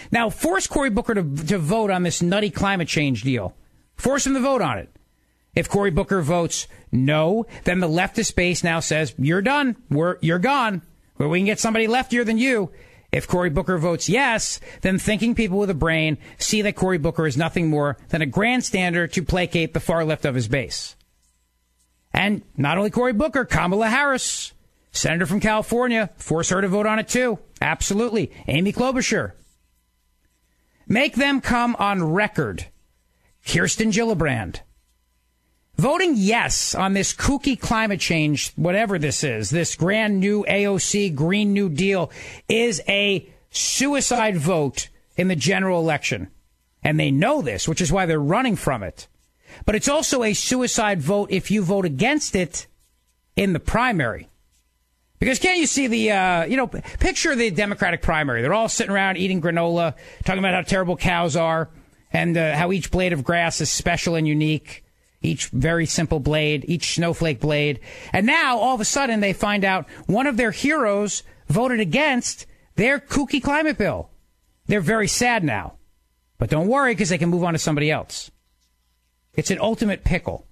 Now, 0.09 0.29
force 0.29 0.67
Cory 0.67 0.89
Booker 0.89 1.15
to, 1.15 1.21
to 1.47 1.57
vote 1.57 1.91
on 1.91 2.03
this 2.03 2.21
nutty 2.21 2.49
climate 2.49 2.87
change 2.87 3.23
deal. 3.23 3.57
Force 3.97 4.25
him 4.25 4.35
to 4.35 4.39
vote 4.39 4.61
on 4.61 4.79
it. 4.79 4.89
If 5.53 5.67
Cory 5.67 5.91
Booker 5.91 6.21
votes 6.21 6.69
no, 6.93 7.47
then 7.65 7.81
the 7.81 7.89
leftist 7.89 8.35
base 8.35 8.63
now 8.63 8.79
says, 8.79 9.13
you're 9.17 9.41
done. 9.41 9.75
We're, 9.89 10.15
you're 10.21 10.39
gone. 10.39 10.81
Well, 11.17 11.27
we 11.27 11.39
can 11.39 11.45
get 11.45 11.59
somebody 11.59 11.87
leftier 11.87 12.25
than 12.25 12.37
you. 12.37 12.71
If 13.11 13.27
Cory 13.27 13.49
Booker 13.49 13.77
votes 13.77 14.07
yes, 14.07 14.59
then 14.81 14.97
thinking 14.97 15.35
people 15.35 15.59
with 15.59 15.69
a 15.69 15.75
brain 15.75 16.17
see 16.37 16.61
that 16.61 16.77
Cory 16.77 16.97
Booker 16.97 17.27
is 17.27 17.35
nothing 17.35 17.69
more 17.69 17.97
than 18.09 18.21
a 18.21 18.25
grandstander 18.25 19.11
to 19.11 19.23
placate 19.23 19.73
the 19.73 19.81
far 19.81 20.05
left 20.05 20.23
of 20.23 20.35
his 20.35 20.47
base. 20.47 20.95
And 22.13 22.41
not 22.55 22.77
only 22.77 22.89
Cory 22.89 23.13
Booker, 23.13 23.43
Kamala 23.43 23.89
Harris, 23.89 24.53
senator 24.91 25.25
from 25.25 25.41
California, 25.41 26.09
force 26.17 26.49
her 26.49 26.61
to 26.61 26.67
vote 26.67 26.85
on 26.85 26.99
it 26.99 27.09
too. 27.09 27.39
Absolutely. 27.61 28.31
Amy 28.47 28.71
Klobuchar. 28.71 29.33
Make 30.87 31.15
them 31.15 31.41
come 31.41 31.75
on 31.79 32.03
record. 32.03 32.67
Kirsten 33.45 33.91
Gillibrand. 33.91 34.61
Voting 35.77 36.13
yes 36.15 36.75
on 36.75 36.93
this 36.93 37.13
kooky 37.13 37.59
climate 37.59 37.99
change, 37.99 38.51
whatever 38.55 38.99
this 38.99 39.23
is, 39.23 39.49
this 39.49 39.75
grand 39.75 40.19
new 40.19 40.43
AOC 40.45 41.15
Green 41.15 41.53
New 41.53 41.69
Deal 41.69 42.11
is 42.47 42.81
a 42.87 43.27
suicide 43.49 44.37
vote 44.37 44.89
in 45.15 45.27
the 45.27 45.35
general 45.35 45.79
election. 45.79 46.29
And 46.83 46.99
they 46.99 47.11
know 47.11 47.41
this, 47.41 47.67
which 47.67 47.81
is 47.81 47.91
why 47.91 48.05
they're 48.05 48.19
running 48.19 48.55
from 48.55 48.83
it. 48.83 49.07
But 49.65 49.75
it's 49.75 49.87
also 49.87 50.23
a 50.23 50.33
suicide 50.33 51.01
vote 51.01 51.31
if 51.31 51.51
you 51.51 51.61
vote 51.63 51.85
against 51.85 52.35
it 52.35 52.67
in 53.35 53.53
the 53.53 53.59
primary. 53.59 54.29
Because 55.19 55.37
can't 55.37 55.59
you 55.59 55.67
see 55.67 55.85
the, 55.85 56.11
uh, 56.11 56.45
you 56.45 56.57
know, 56.57 56.67
picture 56.67 57.35
the 57.35 57.51
Democratic 57.51 58.01
primary. 58.01 58.41
They're 58.41 58.53
all 58.53 58.69
sitting 58.69 58.91
around 58.91 59.17
eating 59.17 59.39
granola, 59.41 59.95
talking 60.25 60.39
about 60.39 60.55
how 60.55 60.61
terrible 60.61 60.97
cows 60.97 61.35
are, 61.35 61.69
and 62.11 62.35
uh, 62.35 62.55
how 62.55 62.71
each 62.71 62.89
blade 62.89 63.13
of 63.13 63.23
grass 63.23 63.61
is 63.61 63.71
special 63.71 64.15
and 64.15 64.27
unique. 64.27 64.83
Each 65.21 65.47
very 65.49 65.85
simple 65.85 66.19
blade, 66.19 66.65
each 66.67 66.95
snowflake 66.95 67.39
blade. 67.39 67.79
And 68.11 68.25
now, 68.25 68.57
all 68.57 68.75
of 68.75 68.81
a 68.81 68.85
sudden, 68.85 69.19
they 69.19 69.33
find 69.33 69.63
out 69.63 69.87
one 70.07 70.27
of 70.27 70.37
their 70.37 70.51
heroes 70.51 71.23
voted 71.47 71.79
against 71.79 72.47
their 72.75 72.99
kooky 72.99 73.41
climate 73.41 73.77
bill. 73.77 74.09
They're 74.65 74.81
very 74.81 75.07
sad 75.07 75.43
now. 75.43 75.73
But 76.37 76.49
don't 76.49 76.67
worry, 76.67 76.93
because 76.93 77.09
they 77.09 77.19
can 77.19 77.29
move 77.29 77.43
on 77.43 77.53
to 77.53 77.59
somebody 77.59 77.91
else. 77.91 78.31
It's 79.33 79.51
an 79.51 79.59
ultimate 79.59 80.03
pickle. 80.03 80.47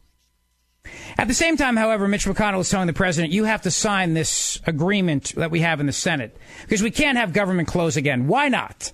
At 1.18 1.28
the 1.28 1.34
same 1.34 1.58
time, 1.58 1.76
however, 1.76 2.08
Mitch 2.08 2.26
McConnell 2.26 2.62
is 2.62 2.70
telling 2.70 2.88
the 2.88 2.94
president, 2.94 3.34
you 3.34 3.44
have 3.46 3.64
to 3.64 3.72
sign 3.72 4.14
this 4.14 4.60
agreement 4.66 5.34
that 5.36 5.52
we 5.52 5.62
have 5.62 5.80
in 5.80 5.86
the 5.88 5.92
Senate 5.92 6.38
because 6.62 6.84
we 6.84 6.92
can't 6.92 7.18
have 7.18 7.34
government 7.34 7.68
close 7.68 7.98
again. 7.98 8.28
Why 8.28 8.50
not? 8.50 8.94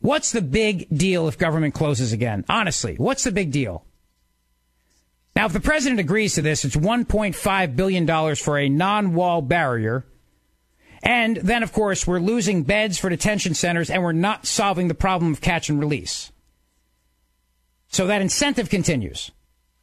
What's 0.00 0.32
the 0.32 0.42
big 0.42 0.86
deal 0.96 1.28
if 1.28 1.38
government 1.38 1.74
closes 1.74 2.12
again? 2.12 2.44
Honestly, 2.48 2.94
what's 2.96 3.24
the 3.24 3.32
big 3.32 3.50
deal? 3.52 3.84
Now, 5.34 5.46
if 5.46 5.52
the 5.52 5.60
president 5.60 6.00
agrees 6.00 6.34
to 6.34 6.42
this, 6.42 6.64
it's 6.64 6.76
$1.5 6.76 7.76
billion 7.76 8.36
for 8.36 8.58
a 8.58 8.68
non 8.68 9.14
wall 9.14 9.42
barrier. 9.42 10.04
And 11.02 11.36
then, 11.38 11.62
of 11.62 11.72
course, 11.72 12.06
we're 12.06 12.20
losing 12.20 12.62
beds 12.62 12.98
for 12.98 13.08
detention 13.08 13.54
centers 13.54 13.90
and 13.90 14.02
we're 14.02 14.12
not 14.12 14.46
solving 14.46 14.88
the 14.88 14.94
problem 14.94 15.32
of 15.32 15.40
catch 15.40 15.68
and 15.68 15.80
release. 15.80 16.30
So 17.88 18.06
that 18.06 18.22
incentive 18.22 18.70
continues. 18.70 19.32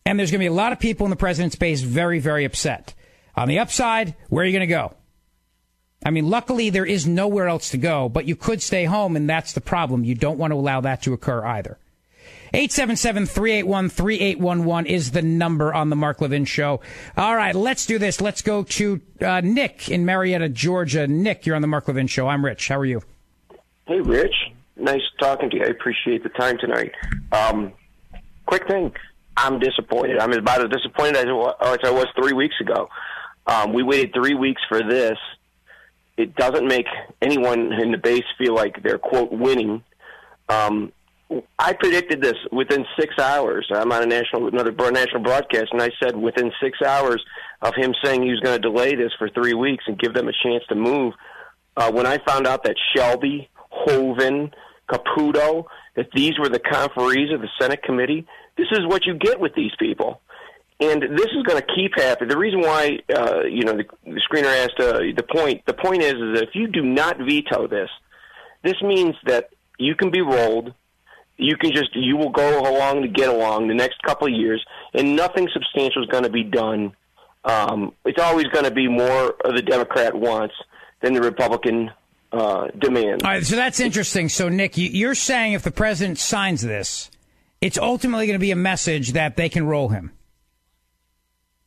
And 0.06 0.18
there's 0.18 0.32
going 0.32 0.40
to 0.40 0.44
be 0.44 0.48
a 0.48 0.54
lot 0.54 0.72
of 0.72 0.80
people 0.80 1.06
in 1.06 1.10
the 1.10 1.16
president's 1.16 1.56
base 1.56 1.82
very, 1.82 2.20
very 2.20 2.46
upset. 2.46 2.94
On 3.36 3.48
the 3.48 3.60
upside, 3.60 4.16
where 4.30 4.44
are 4.44 4.48
you 4.48 4.54
going 4.54 4.68
to 4.68 4.74
go? 4.74 4.94
I 6.04 6.12
mean, 6.12 6.30
luckily 6.30 6.70
there 6.70 6.86
is 6.86 7.06
nowhere 7.06 7.48
else 7.48 7.70
to 7.72 7.78
go, 7.78 8.08
but 8.08 8.26
you 8.26 8.36
could 8.36 8.62
stay 8.62 8.86
home, 8.86 9.16
and 9.16 9.30
that's 9.30 9.54
the 9.54 9.62
problem. 9.62 10.06
You 10.06 10.16
don't 10.16 10.38
want 10.38 10.52
to 10.52 10.56
allow 10.56 10.82
that 10.82 11.02
to 11.04 11.14
occur 11.14 11.46
either. 11.46 11.78
877-381-3811 12.54 14.86
is 14.86 15.12
the 15.12 15.22
number 15.22 15.74
on 15.74 15.90
the 15.90 15.96
Mark 15.96 16.22
Levin 16.22 16.46
show. 16.46 16.82
All 17.16 17.36
right, 17.36 17.56
let's 17.56 17.86
do 17.86 18.00
this. 18.00 18.22
Let's 18.22 18.42
go 18.42 18.64
to 18.64 19.02
uh, 19.22 19.42
Nick 19.42 19.90
in 19.90 20.06
Marietta, 20.06 20.50
Georgia. 20.50 21.08
Nick, 21.08 21.46
you're 21.46 21.56
on 21.56 21.62
the 21.62 21.68
Mark 21.68 21.88
Levin 21.88 22.08
show. 22.08 22.28
I'm 22.28 22.44
Rich. 22.44 22.68
How 22.68 22.80
are 22.80 22.86
you? 22.86 23.02
Hey, 23.88 24.02
Rich. 24.02 24.36
Nice 24.76 25.02
talking 25.20 25.50
to 25.50 25.58
you. 25.58 25.64
I 25.64 25.68
appreciate 25.68 26.24
the 26.24 26.30
time 26.30 26.58
tonight. 26.58 26.94
Um, 27.32 27.74
quick 28.46 28.68
thing. 28.68 28.94
I'm 29.36 29.60
disappointed. 29.60 30.20
I'm 30.20 30.34
about 30.34 30.64
as 30.64 30.70
disappointed 30.70 31.18
as, 31.18 31.26
as 31.62 31.80
I 31.84 31.92
was 31.92 32.08
three 32.16 32.34
weeks 32.34 32.56
ago. 32.60 32.90
Um, 33.48 33.74
we 33.74 33.84
waited 33.84 34.14
three 34.14 34.36
weeks 34.36 34.62
for 34.68 34.82
this. 34.84 35.18
It 36.18 36.36
doesn't 36.36 36.68
make 36.68 36.88
anyone 37.22 37.72
in 37.74 37.92
the 37.92 37.98
base 37.98 38.26
feel 38.38 38.54
like 38.54 38.84
they're 38.84 38.98
quote 38.98 39.32
winning. 39.32 39.84
Um, 40.50 40.92
I 41.60 41.74
predicted 41.74 42.22
this 42.22 42.36
within 42.52 42.86
six 43.00 43.14
hours. 43.20 43.70
I'm 43.74 43.92
on 43.92 44.02
a 44.02 44.06
national 44.06 44.48
another 44.48 44.72
national 44.92 45.22
broadcast, 45.22 45.68
and 45.72 45.82
I 45.82 45.92
said 46.02 46.16
within 46.16 46.52
six 46.62 46.82
hours 46.82 47.24
of 47.62 47.76
him 47.76 47.94
saying 48.04 48.24
he 48.24 48.32
was 48.32 48.40
going 48.40 48.60
to 48.60 48.62
delay 48.62 48.96
this 48.96 49.12
for 49.20 49.30
three 49.30 49.54
weeks 49.54 49.84
and 49.88 50.00
give 50.00 50.14
them 50.14 50.28
a 50.28 50.34
chance 50.44 50.64
to 50.70 50.76
move. 50.76 51.14
Uh, 51.78 51.92
when 51.92 52.08
I 52.08 52.18
found 52.26 52.48
out 52.48 52.64
that 52.64 52.76
Shelby, 52.96 53.50
Hoeven, 53.70 54.52
Capito, 54.88 55.68
that 55.96 56.08
these 56.14 56.40
were 56.40 56.50
the 56.50 56.60
conferees 56.60 57.32
of 57.34 57.42
the 57.42 57.50
Senate 57.60 57.84
committee, 57.84 58.26
this 58.58 58.68
is 58.72 58.80
what 58.88 59.06
you 59.06 59.14
get 59.14 59.40
with 59.40 59.54
these 59.54 59.72
people. 59.78 60.22
And 60.82 61.02
this 61.02 61.28
is 61.28 61.44
going 61.44 61.62
to 61.62 61.76
keep 61.76 61.92
happening. 61.96 62.30
The 62.30 62.38
reason 62.38 62.62
why, 62.62 63.00
uh, 63.14 63.44
you 63.44 63.64
know, 63.64 63.74
the, 63.74 63.86
the 64.06 64.22
screener 64.30 64.64
asked 64.64 64.80
uh, 64.80 65.00
the 65.16 65.26
point. 65.30 65.66
The 65.66 65.74
point 65.74 66.02
is, 66.02 66.14
is 66.14 66.36
that 66.36 66.44
if 66.44 66.56
you 66.56 66.68
do 66.68 66.82
not 66.82 67.18
veto 67.18 67.68
this, 67.68 67.90
this 68.64 68.82
means 68.82 69.16
that 69.26 69.50
you 69.78 69.96
can 69.96 70.10
be 70.10 70.22
rolled. 70.22 70.74
You 71.40 71.56
can 71.56 71.72
just 71.72 71.96
you 71.96 72.18
will 72.18 72.32
go 72.32 72.60
along 72.60 73.02
to 73.02 73.08
get 73.08 73.30
along 73.30 73.70
the 73.70 73.74
next 73.74 74.02
couple 74.04 74.28
of 74.28 74.34
years, 74.34 74.64
and 74.94 75.16
nothing 75.16 75.48
substantial 75.54 76.04
is 76.04 76.10
going 76.10 76.24
to 76.24 76.30
be 76.30 76.44
done. 76.44 76.94
Um, 77.46 77.94
it's 78.06 78.22
always 78.22 78.48
going 78.48 78.66
to 78.66 78.72
be 78.72 78.88
more 78.88 79.30
of 79.46 79.56
the 79.56 79.62
Democrat 79.62 80.14
wants 80.14 80.54
than 81.02 81.14
the 81.14 81.22
Republican 81.22 81.92
uh, 82.34 82.68
demands. 82.78 83.24
All 83.24 83.32
right, 83.32 83.46
so 83.46 83.56
that's 83.56 83.80
interesting. 83.80 84.28
So, 84.30 84.50
Nick, 84.50 84.74
you're 84.76 85.16
saying 85.16 85.54
if 85.54 85.64
the 85.64 85.72
president 85.72 86.20
signs 86.20 86.62
this, 86.62 87.10
it's 87.62 87.78
ultimately 87.78 88.28
going 88.28 88.36
to 88.36 88.44
be 88.44 88.52
a 88.52 88.58
message 88.58 89.14
that 89.14 89.38
they 89.38 89.50
can 89.50 89.66
roll 89.66 89.90
him. 89.90 90.12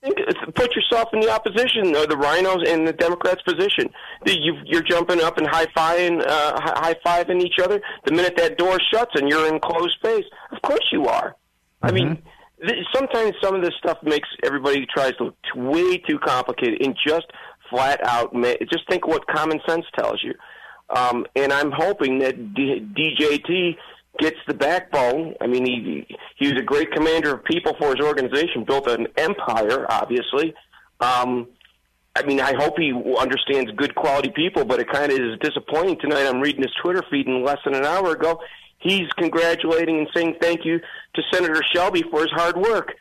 Put 0.02 0.74
yourself 0.74 1.10
in 1.12 1.20
the 1.20 1.30
opposition 1.30 1.94
or 1.94 2.06
the 2.06 2.16
RINOs 2.16 2.66
in 2.66 2.84
the 2.84 2.92
Democrats' 2.92 3.42
position. 3.42 3.88
You, 4.26 4.54
are 4.76 4.82
jumping 4.82 5.20
up 5.20 5.38
and 5.38 5.46
high 5.46 5.66
fiving, 5.66 6.20
uh, 6.26 6.60
high 6.60 6.96
fiving 7.06 7.40
each 7.40 7.60
other. 7.62 7.80
The 8.04 8.12
minute 8.12 8.36
that 8.36 8.58
door 8.58 8.78
shuts 8.92 9.12
and 9.14 9.28
you're 9.28 9.46
in 9.46 9.60
closed 9.60 9.94
space, 9.94 10.24
of 10.50 10.60
course 10.62 10.84
you 10.90 11.06
are. 11.06 11.36
Mm-hmm. 11.82 11.86
I 11.86 11.92
mean, 11.92 12.22
th- 12.66 12.84
sometimes 12.92 13.34
some 13.40 13.54
of 13.54 13.62
this 13.62 13.74
stuff 13.78 13.98
makes 14.02 14.28
everybody 14.42 14.86
tries 14.92 15.12
to 15.18 15.32
way 15.54 15.98
too 15.98 16.18
complicated 16.18 16.82
and 16.84 16.96
just 17.06 17.26
flat 17.70 18.04
out. 18.04 18.34
Just 18.72 18.88
think 18.88 19.06
what 19.06 19.24
common 19.28 19.60
sense 19.68 19.84
tells 19.96 20.20
you. 20.24 20.34
Um, 20.90 21.26
and 21.36 21.52
I'm 21.52 21.70
hoping 21.70 22.18
that 22.18 22.54
D- 22.54 22.86
DJT 22.92 23.76
gets 24.18 24.36
the 24.46 24.54
backbone. 24.54 25.34
I 25.40 25.46
mean, 25.46 25.64
he 25.64 26.16
he 26.36 26.52
was 26.52 26.60
a 26.60 26.64
great 26.64 26.92
commander 26.92 27.34
of 27.34 27.44
people 27.44 27.74
for 27.78 27.94
his 27.94 28.04
organization, 28.04 28.64
built 28.64 28.88
an 28.88 29.08
empire, 29.16 29.86
obviously. 29.90 30.54
Um, 31.00 31.48
I 32.14 32.22
mean, 32.24 32.40
I 32.40 32.52
hope 32.54 32.78
he 32.78 32.92
understands 33.18 33.70
good 33.72 33.94
quality 33.94 34.30
people, 34.30 34.64
but 34.64 34.80
it 34.80 34.90
kind 34.90 35.10
of 35.10 35.18
is 35.18 35.38
disappointing 35.40 35.98
tonight. 35.98 36.26
I'm 36.26 36.40
reading 36.40 36.62
his 36.62 36.72
Twitter 36.82 37.02
feed, 37.10 37.26
and 37.26 37.42
less 37.42 37.58
than 37.64 37.74
an 37.74 37.86
hour 37.86 38.12
ago, 38.12 38.38
he's 38.78 39.08
congratulating 39.16 39.98
and 39.98 40.08
saying 40.14 40.36
thank 40.40 40.64
you 40.64 40.78
to 41.14 41.22
Senator 41.32 41.62
Shelby 41.74 42.02
for 42.10 42.20
his 42.20 42.30
hard 42.32 42.56
work. 42.56 42.92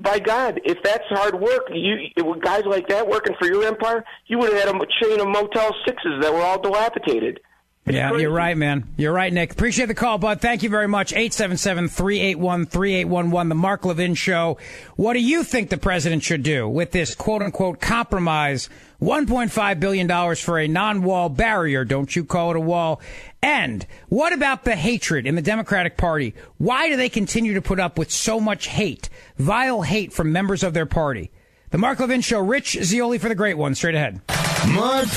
By 0.00 0.20
God, 0.20 0.60
if 0.64 0.82
that's 0.82 1.04
hard 1.08 1.38
work, 1.38 1.68
you 1.70 2.08
with 2.16 2.40
guys 2.40 2.62
like 2.64 2.88
that 2.88 3.06
working 3.06 3.34
for 3.38 3.46
your 3.46 3.64
empire, 3.64 4.04
you 4.26 4.38
would 4.38 4.52
have 4.52 4.64
had 4.64 4.74
a 4.74 4.86
chain 5.02 5.20
of 5.20 5.28
Motel 5.28 5.74
Sixes 5.86 6.22
that 6.22 6.32
were 6.32 6.40
all 6.40 6.60
dilapidated. 6.60 7.40
It's 7.84 7.96
yeah, 7.96 8.10
crazy. 8.10 8.22
you're 8.22 8.32
right, 8.32 8.56
man. 8.56 8.86
You're 8.96 9.12
right, 9.12 9.32
Nick. 9.32 9.50
Appreciate 9.52 9.86
the 9.86 9.94
call, 9.94 10.16
bud. 10.16 10.40
Thank 10.40 10.62
you 10.62 10.68
very 10.68 10.86
much. 10.86 11.12
877-381-3811, 11.14 13.48
the 13.48 13.56
Mark 13.56 13.84
Levin 13.84 14.14
Show. 14.14 14.56
What 14.94 15.14
do 15.14 15.20
you 15.20 15.42
think 15.42 15.68
the 15.68 15.76
president 15.76 16.22
should 16.22 16.44
do 16.44 16.68
with 16.68 16.92
this 16.92 17.16
quote-unquote 17.16 17.80
compromise? 17.80 18.68
$1.5 19.00 19.80
billion 19.80 20.36
for 20.36 20.60
a 20.60 20.68
non-wall 20.68 21.28
barrier. 21.28 21.84
Don't 21.84 22.14
you 22.14 22.24
call 22.24 22.52
it 22.52 22.56
a 22.56 22.60
wall. 22.60 23.00
And 23.42 23.84
what 24.08 24.32
about 24.32 24.62
the 24.62 24.76
hatred 24.76 25.26
in 25.26 25.34
the 25.34 25.42
Democratic 25.42 25.96
Party? 25.96 26.36
Why 26.58 26.88
do 26.88 26.94
they 26.94 27.08
continue 27.08 27.54
to 27.54 27.62
put 27.62 27.80
up 27.80 27.98
with 27.98 28.12
so 28.12 28.38
much 28.38 28.68
hate, 28.68 29.08
vile 29.38 29.82
hate 29.82 30.12
from 30.12 30.30
members 30.30 30.62
of 30.62 30.72
their 30.72 30.86
party? 30.86 31.32
The 31.70 31.78
Mark 31.78 31.98
Levin 31.98 32.20
Show. 32.20 32.38
Rich 32.38 32.78
Zeoli 32.82 33.18
for 33.18 33.28
the 33.28 33.34
great 33.34 33.58
one. 33.58 33.74
Straight 33.74 33.96
ahead. 33.96 34.20
Mark 34.68 35.08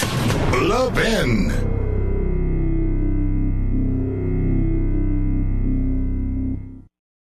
Levin. 0.63 1.74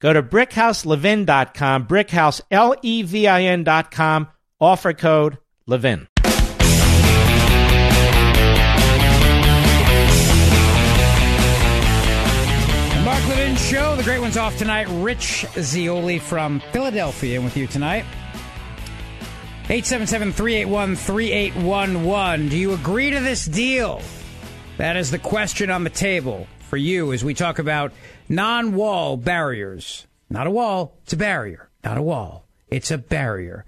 Go 0.00 0.12
to 0.12 0.22
brickhouselevin.com, 0.22 1.88
brickhouse, 1.88 2.40
L-E-V-I-N.com, 2.52 4.28
offer 4.60 4.92
code 4.92 5.38
LEVIN. 5.66 6.06
The 6.22 6.28
Mark 13.04 13.28
Levin 13.28 13.56
Show. 13.56 13.96
The 13.96 14.04
great 14.04 14.20
one's 14.20 14.36
off 14.36 14.56
tonight. 14.56 14.86
Rich 14.88 15.46
Zeoli 15.58 16.20
from 16.20 16.62
Philadelphia 16.72 17.40
with 17.40 17.56
you 17.56 17.66
tonight. 17.66 18.04
877-381-3811. 19.64 22.50
Do 22.50 22.56
you 22.56 22.72
agree 22.72 23.10
to 23.10 23.18
this 23.18 23.46
deal? 23.46 24.00
That 24.76 24.96
is 24.96 25.10
the 25.10 25.18
question 25.18 25.70
on 25.70 25.82
the 25.82 25.90
table 25.90 26.46
for 26.68 26.76
you 26.76 27.12
as 27.12 27.24
we 27.24 27.34
talk 27.34 27.58
about 27.58 27.92
non-wall 28.28 29.16
barriers. 29.16 30.06
Not 30.30 30.46
a 30.46 30.50
wall, 30.50 30.98
it's 31.02 31.12
a 31.12 31.16
barrier. 31.16 31.70
Not 31.84 31.98
a 31.98 32.02
wall, 32.02 32.46
it's 32.68 32.90
a 32.90 32.98
barrier. 32.98 33.64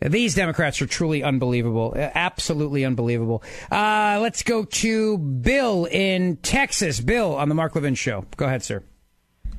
These 0.00 0.34
Democrats 0.34 0.82
are 0.82 0.86
truly 0.86 1.22
unbelievable. 1.22 1.94
Absolutely 1.96 2.84
unbelievable. 2.84 3.42
Uh, 3.70 4.18
let's 4.20 4.42
go 4.42 4.64
to 4.64 5.16
Bill 5.16 5.86
in 5.86 6.36
Texas. 6.38 7.00
Bill 7.00 7.34
on 7.34 7.48
the 7.48 7.54
Mark 7.54 7.74
Levin 7.74 7.94
Show. 7.94 8.26
Go 8.36 8.44
ahead, 8.44 8.62
sir. 8.62 8.82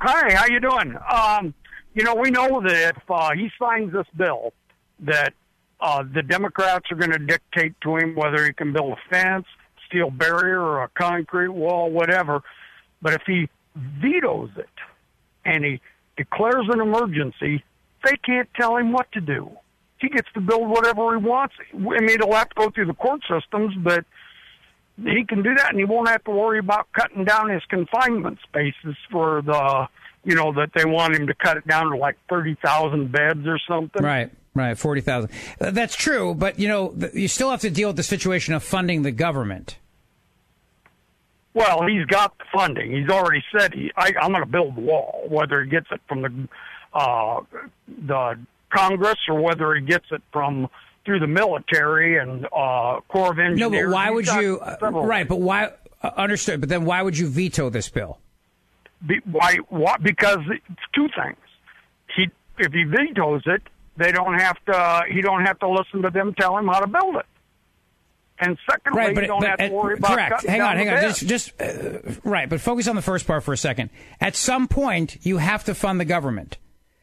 Hi, 0.02 0.36
how 0.36 0.46
you 0.46 0.60
doing? 0.60 0.96
Um, 1.10 1.54
you 1.96 2.04
know, 2.04 2.14
we 2.14 2.30
know 2.30 2.62
that 2.62 2.96
if 2.96 3.10
uh, 3.10 3.32
he 3.34 3.50
signs 3.58 3.92
this 3.92 4.06
bill, 4.16 4.54
that 5.00 5.34
uh, 5.80 6.04
the 6.14 6.22
Democrats 6.22 6.92
are 6.92 6.96
going 6.96 7.12
to 7.12 7.20
dictate 7.20 7.74
to 7.82 7.96
him 7.96 8.16
whether 8.16 8.46
he 8.46 8.54
can 8.54 8.72
build 8.72 8.94
a 8.94 9.10
fence, 9.10 9.46
steel 9.88 10.12
barrier, 10.12 10.62
or 10.62 10.84
a 10.84 10.90
concrete 10.90 11.50
wall, 11.50 11.90
whatever. 11.90 12.42
But 13.02 13.14
if 13.14 13.22
he 13.26 13.50
vetoes 13.76 14.50
it 14.58 14.70
and 15.44 15.64
he 15.64 15.82
declares 16.18 16.66
an 16.70 16.82
emergency, 16.82 17.64
they 18.04 18.16
can't 18.24 18.50
tell 18.56 18.78
him 18.78 18.92
what 18.92 19.12
to 19.14 19.22
do. 19.22 19.50
He 20.00 20.10
gets 20.10 20.28
to 20.34 20.42
build 20.42 20.68
whatever 20.70 21.18
he 21.18 21.26
wants. 21.26 21.56
I 21.74 21.78
mean, 21.78 22.20
he'll 22.20 22.34
have 22.34 22.50
to 22.50 22.56
go 22.56 22.70
through 22.70 22.88
the 22.88 22.94
court 22.94 23.22
systems, 23.30 23.74
but 23.78 24.06
he 25.04 25.26
can 25.26 25.42
do 25.42 25.54
that, 25.56 25.70
and 25.70 25.80
he 25.80 25.86
won't 25.86 26.10
have 26.10 26.24
to 26.26 26.32
worry 26.32 26.60
about 26.60 26.88
cutting 26.94 27.26
down 27.26 27.50
his 27.50 27.64
confinement 27.70 28.40
spaces 28.44 28.96
for 29.12 29.42
the, 29.42 29.88
you 30.24 30.36
know, 30.36 30.54
that 30.54 30.72
they 30.74 30.86
want 30.86 31.16
him 31.16 31.28
to 31.28 31.34
cut 31.34 31.58
it 31.58 31.68
down 31.68 31.92
to 31.92 31.98
like 31.98 32.18
thirty 32.30 32.56
thousand 32.64 33.12
beds 33.12 33.46
or 33.46 33.60
something. 33.68 34.04
Right. 34.04 34.32
Right, 34.54 34.78
forty 34.78 35.02
thousand. 35.02 35.32
Uh, 35.60 35.72
That's 35.72 35.98
true, 35.98 36.34
but 36.34 36.60
you 36.60 36.70
know 36.70 36.96
you 37.14 37.28
still 37.28 37.50
have 37.50 37.60
to 37.62 37.70
deal 37.70 37.90
with 37.90 37.98
the 37.98 38.04
situation 38.04 38.54
of 38.54 38.64
funding 38.64 39.02
the 39.02 39.12
government. 39.12 39.78
Well, 41.56 41.88
he's 41.88 42.06
got 42.06 42.38
the 42.38 42.44
funding. 42.54 42.92
He's 42.92 43.10
already 43.10 43.42
said 43.58 43.74
he, 43.74 43.90
I, 43.96 44.14
I'm 44.22 44.32
going 44.32 44.44
to 44.44 44.50
build 44.50 44.76
the 44.76 44.82
wall, 44.82 45.26
whether 45.30 45.64
he 45.64 45.70
gets 45.70 45.88
it 45.90 46.02
from 46.08 46.22
the 46.22 46.48
uh, 46.94 47.42
the 48.06 48.38
Congress 48.70 49.18
or 49.30 49.42
whether 49.42 49.74
he 49.74 49.82
gets 49.82 50.06
it 50.12 50.22
from 50.34 50.68
through 51.06 51.20
the 51.20 51.28
military 51.28 52.18
and 52.20 52.46
uh, 52.46 53.00
Corps 53.08 53.32
of 53.32 53.40
Engineers. 53.40 53.60
No, 53.60 53.70
but 53.70 53.94
why 53.94 54.06
He's 54.08 54.14
would 54.16 54.28
you? 54.44 54.60
uh, 54.60 54.78
several 54.80 55.06
right, 55.06 55.28
but 55.28 55.40
why? 55.40 55.72
Uh, 56.04 56.12
understood. 56.18 56.60
But 56.60 56.68
then 56.68 56.84
why 56.84 57.02
would 57.02 57.18
you 57.18 57.30
veto 57.30 57.70
this 57.70 57.88
bill? 57.88 58.20
Be, 59.08 59.22
why? 59.32 59.58
Why? 59.70 59.96
Because 60.02 60.40
it's 60.50 60.82
two 60.94 61.08
things. 61.18 61.38
He, 62.16 62.30
if 62.58 62.74
he 62.74 62.84
vetoes 62.84 63.44
it, 63.46 63.62
they 63.96 64.12
don't 64.12 64.38
have 64.40 64.58
to. 64.66 65.04
He 65.10 65.22
don't 65.22 65.46
have 65.46 65.58
to 65.60 65.70
listen 65.70 66.02
to 66.02 66.10
them 66.10 66.34
tell 66.34 66.58
him 66.58 66.68
how 66.68 66.82
to 66.82 66.88
build 66.88 67.16
it. 67.16 67.26
And 68.40 68.58
secondly, 68.70 68.98
Right, 68.98 69.16
but, 69.16 69.22
you 69.22 69.28
don't 69.28 69.40
but 69.40 69.50
have 69.50 69.60
to 69.60 69.66
uh, 69.68 69.70
worry 69.70 69.94
about 69.98 70.12
correct. 70.12 70.32
cutting 70.32 70.50
Hang 70.50 70.62
on, 70.62 70.76
hang 70.78 70.90
on. 70.90 71.02
Just, 71.02 71.26
just 71.28 71.62
uh, 71.62 72.00
right, 72.24 72.50
but 72.50 72.60
focus 72.60 72.88
on 72.88 72.96
the 72.96 73.02
first 73.02 73.26
part 73.26 73.44
for 73.44 73.54
a 73.54 73.58
second. 73.58 73.90
At 74.20 74.36
some 74.36 74.68
point, 74.68 75.18
you 75.26 75.38
have 75.38 75.64
to 75.66 75.74
fund 75.76 76.00
the 76.00 76.06
government. 76.06 76.58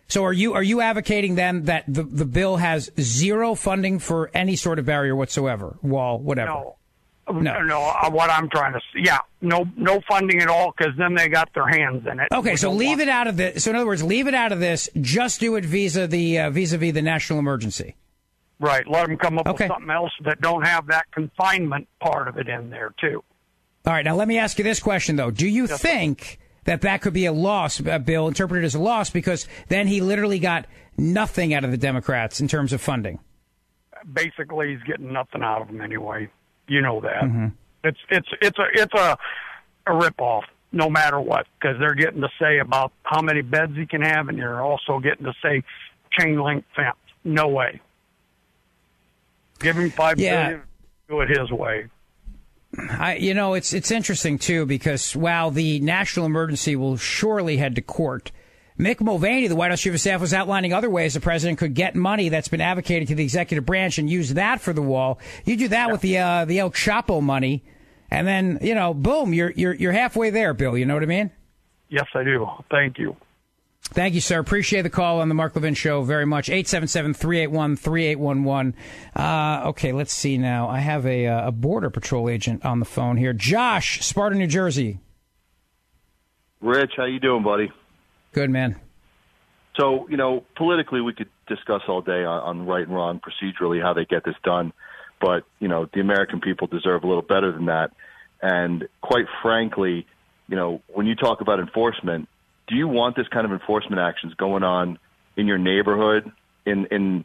So 0.09 0.25
are 0.25 0.33
you 0.33 0.53
are 0.53 0.63
you 0.63 0.83
advocating 0.83 1.37
then 1.37 1.65
that 1.65 1.85
the 1.89 2.03
the 2.03 2.27
bill 2.27 2.59
has 2.59 2.91
zero 3.01 3.55
funding 3.55 3.99
for 3.99 4.31
any 4.35 4.57
sort 4.57 4.79
of 4.79 4.85
barrier 4.85 5.17
whatsoever, 5.17 5.79
wall, 5.81 6.19
whatever? 6.19 6.51
No. 6.51 6.77
No, 7.33 7.63
no. 7.63 7.81
uh, 7.81 8.11
What 8.11 8.29
I'm 8.29 8.51
trying 8.51 8.73
to, 8.73 8.79
s- 8.79 8.83
yeah, 8.97 9.19
no, 9.41 9.65
no 9.77 10.01
funding 10.09 10.43
at 10.43 10.49
all, 10.49 10.75
because 10.77 10.93
then 10.99 11.15
they 11.15 11.29
got 11.29 11.49
their 11.55 11.67
hands 11.69 12.05
in 12.11 12.19
it. 12.19 12.29
Okay, 12.33 12.57
so 12.57 12.73
leave 12.73 12.99
it 13.01 13.09
out 13.09 13.29
of 13.29 13.37
this. 13.39 13.63
So 13.65 13.71
in 13.71 13.77
other 13.77 13.87
words, 13.87 14.03
leave 14.03 14.27
it 14.27 14.35
out 14.35 14.51
of 14.53 14.59
this. 14.59 14.91
Just 15.01 15.39
do 15.41 15.55
it 15.55 15.65
visa 15.65 16.07
the 16.09 16.41
uh, 16.41 16.51
vis-a-vis 16.51 16.93
the 16.93 17.01
national 17.01 17.39
emergency. 17.39 17.95
Right, 18.63 18.87
let 18.87 19.09
them 19.09 19.17
come 19.17 19.41
up 19.41 19.49
Okay. 19.49 19.65
with 19.65 19.73
something 19.73 19.91
else 19.91 20.13
that 20.25 20.41
don't 20.41 20.63
have 20.65 20.87
that 20.87 21.11
confinement 21.11 21.89
part 22.01 22.29
of 22.29 22.39
it 22.39 22.49
in 22.49 22.71
there 22.71 22.95
too. 23.01 23.25
All 23.85 23.93
right, 23.93 24.05
now 24.05 24.15
let 24.15 24.29
me 24.29 24.39
ask 24.39 24.57
you 24.57 24.63
this 24.63 24.79
question 24.79 25.17
though: 25.17 25.33
Do 25.33 25.49
you 25.49 25.67
think 25.67 26.39
that 26.65 26.83
that 26.83 27.03
could 27.03 27.13
be 27.13 27.27
a 27.27 27.33
loss, 27.33 27.85
uh, 27.85 27.99
Bill, 27.99 28.29
interpreted 28.29 28.65
as 28.65 28.77
a 28.77 28.79
loss 28.79 29.11
because 29.11 29.49
then 29.67 29.89
he 29.89 30.01
literally 30.01 30.39
got 30.39 30.67
nothing 30.97 31.53
out 31.53 31.65
of 31.65 31.73
the 31.73 31.77
Democrats 31.77 32.41
in 32.41 32.47
terms 32.47 32.73
of 32.73 32.81
funding? 32.81 33.19
Basically, 34.13 34.71
he's 34.75 34.83
getting 34.85 35.13
nothing 35.13 35.43
out 35.43 35.61
of 35.61 35.67
them 35.67 35.81
anyway. 35.81 36.29
You 36.69 36.83
know 36.83 37.01
that. 37.01 37.25
Mm-hmm. 37.25 37.47
It's 37.83 37.99
it's 38.11 38.29
it's 38.41 38.59
a 38.61 38.67
it's 38.75 38.95
a 38.95 39.19
a 39.89 39.97
rip 39.97 40.21
off, 40.21 40.45
no 40.71 40.89
matter 40.89 41.21
what, 41.21 41.47
because 41.61 41.81
they're 41.81 41.95
getting 41.97 42.21
to 42.21 42.29
say 42.41 42.61
about 42.61 42.93
how 43.03 43.21
many 43.23 43.43
beds 43.43 43.77
he 43.77 43.87
can 43.87 44.03
have, 44.03 44.29
and 44.29 44.39
they're 44.39 44.61
also 44.63 45.01
getting 45.01 45.25
to 45.25 45.33
say 45.43 45.65
chain 46.17 46.41
link 46.41 46.65
fence. 46.77 46.95
No 47.25 47.49
way. 47.49 47.81
Give 49.63 49.77
him 49.77 49.91
five 49.91 50.19
Yeah. 50.19 50.43
billion, 50.49 50.63
do 51.09 51.21
it 51.21 51.29
his 51.39 51.51
way. 51.51 51.87
I, 52.99 53.17
you 53.17 53.35
know, 53.35 53.55
it's 53.55 53.73
it's 53.73 53.91
interesting 53.91 54.39
too 54.39 54.65
because 54.67 55.15
while 55.15 55.51
the 55.51 55.81
national 55.81 56.27
emergency 56.27 56.75
will 56.75 56.97
surely 56.97 57.59
head 57.59 57.75
to 57.77 57.83
court, 57.83 58.33
Mick 58.79 59.01
Mulvaney, 59.03 59.47
the 59.47 59.57
White 59.57 59.71
House 59.71 59.83
chief 59.83 59.93
of 59.93 60.01
staff, 60.01 60.21
was 60.23 60.33
outlining 60.33 60.73
other 60.73 60.89
ways 60.89 61.13
the 61.13 61.21
president 61.21 61.59
could 61.59 61.75
get 61.75 61.95
money 61.95 62.31
that's 62.31 62.49
been 62.49 62.63
advocated 62.63 63.09
to 63.09 63.15
the 63.15 63.23
executive 63.23 63.67
branch 63.67 63.99
and 63.99 64.09
use 64.09 64.33
that 64.35 64.61
for 64.63 64.73
the 64.73 64.81
wall. 64.81 65.19
You 65.45 65.57
do 65.59 65.69
that 65.69 65.93
with 65.93 66.01
the 66.01 66.17
uh, 66.19 66.45
the 66.47 66.61
El 66.61 66.71
Chapo 66.71 67.23
money, 67.23 67.63
and 68.11 68.27
then 68.27 68.59
you 68.63 68.75
know, 68.75 68.95
boom, 68.95 69.35
you're 69.35 69.51
you're 69.51 69.75
you're 69.75 69.93
halfway 69.93 70.31
there, 70.31 70.55
Bill. 70.55 70.77
You 70.79 70.87
know 70.87 70.95
what 70.95 71.03
I 71.03 71.07
mean? 71.07 71.31
Yes, 71.91 72.07
I 72.15 72.25
do. 72.25 72.49
Thank 72.71 72.99
you. 72.99 73.15
Thank 73.93 74.15
you, 74.15 74.23
sir. 74.23 74.39
Appreciate 74.39 74.83
the 74.83 74.91
call 74.91 75.21
on 75.21 75.29
the 75.29 75.35
Mark 75.35 75.55
Levin 75.55 75.75
Show 75.75 76.03
very 76.03 76.25
much. 76.25 76.49
877-381-3811. 76.49 78.73
Uh, 79.15 79.69
okay, 79.69 79.93
let's 79.93 80.15
see 80.15 80.39
now. 80.39 80.67
I 80.69 80.79
have 80.79 81.05
a, 81.07 81.27
uh, 81.27 81.49
a 81.49 81.53
Border 81.53 81.91
Patrol 81.91 82.31
agent 82.31 82.65
on 82.65 82.79
the 82.79 82.87
phone 82.87 83.19
here. 83.19 83.35
Josh, 83.35 84.03
Sparta, 84.05 84.37
New 84.37 84.47
Jersey. 84.47 85.01
Rich, 86.63 86.93
how 86.97 87.05
you 87.05 87.21
doing, 87.21 87.43
buddy? 87.43 87.71
Good, 88.33 88.49
man. 88.49 88.77
So, 89.79 90.09
you 90.09 90.17
know, 90.17 90.45
politically, 90.57 91.03
we 91.03 91.13
could 91.13 91.29
discuss 91.47 91.83
all 91.89 92.01
day 92.01 92.25
on, 92.25 92.41
on 92.43 92.65
right 92.67 92.87
and 92.87 92.95
wrong 92.95 93.21
procedurally 93.21 93.83
how 93.83 93.93
they 93.95 94.05
get 94.05 94.23
this 94.25 94.37
done, 94.45 94.73
but 95.21 95.45
you 95.61 95.69
know, 95.69 95.89
the 95.93 96.01
American 96.01 96.41
people 96.41 96.67
deserve 96.67 97.05
a 97.05 97.07
little 97.07 97.23
better 97.23 97.53
than 97.53 97.67
that. 97.67 97.93
And 98.41 98.89
quite 99.01 99.27
frankly, 99.43 100.07
you 100.49 100.57
know, 100.57 100.83
when 100.89 101.07
you 101.07 101.15
talk 101.15 101.41
about 101.41 101.61
enforcement, 101.61 102.29
do 102.73 102.79
you 102.79 102.89
want 102.89 103.17
this 103.17 103.29
kind 103.29 103.45
of 103.45 103.53
enforcement 103.53 104.01
actions 104.01 104.33
going 104.35 104.63
on 104.63 104.99
in 105.37 105.47
your 105.47 105.59
neighborhood, 105.59 106.33
in 106.65 106.87
in 106.87 107.25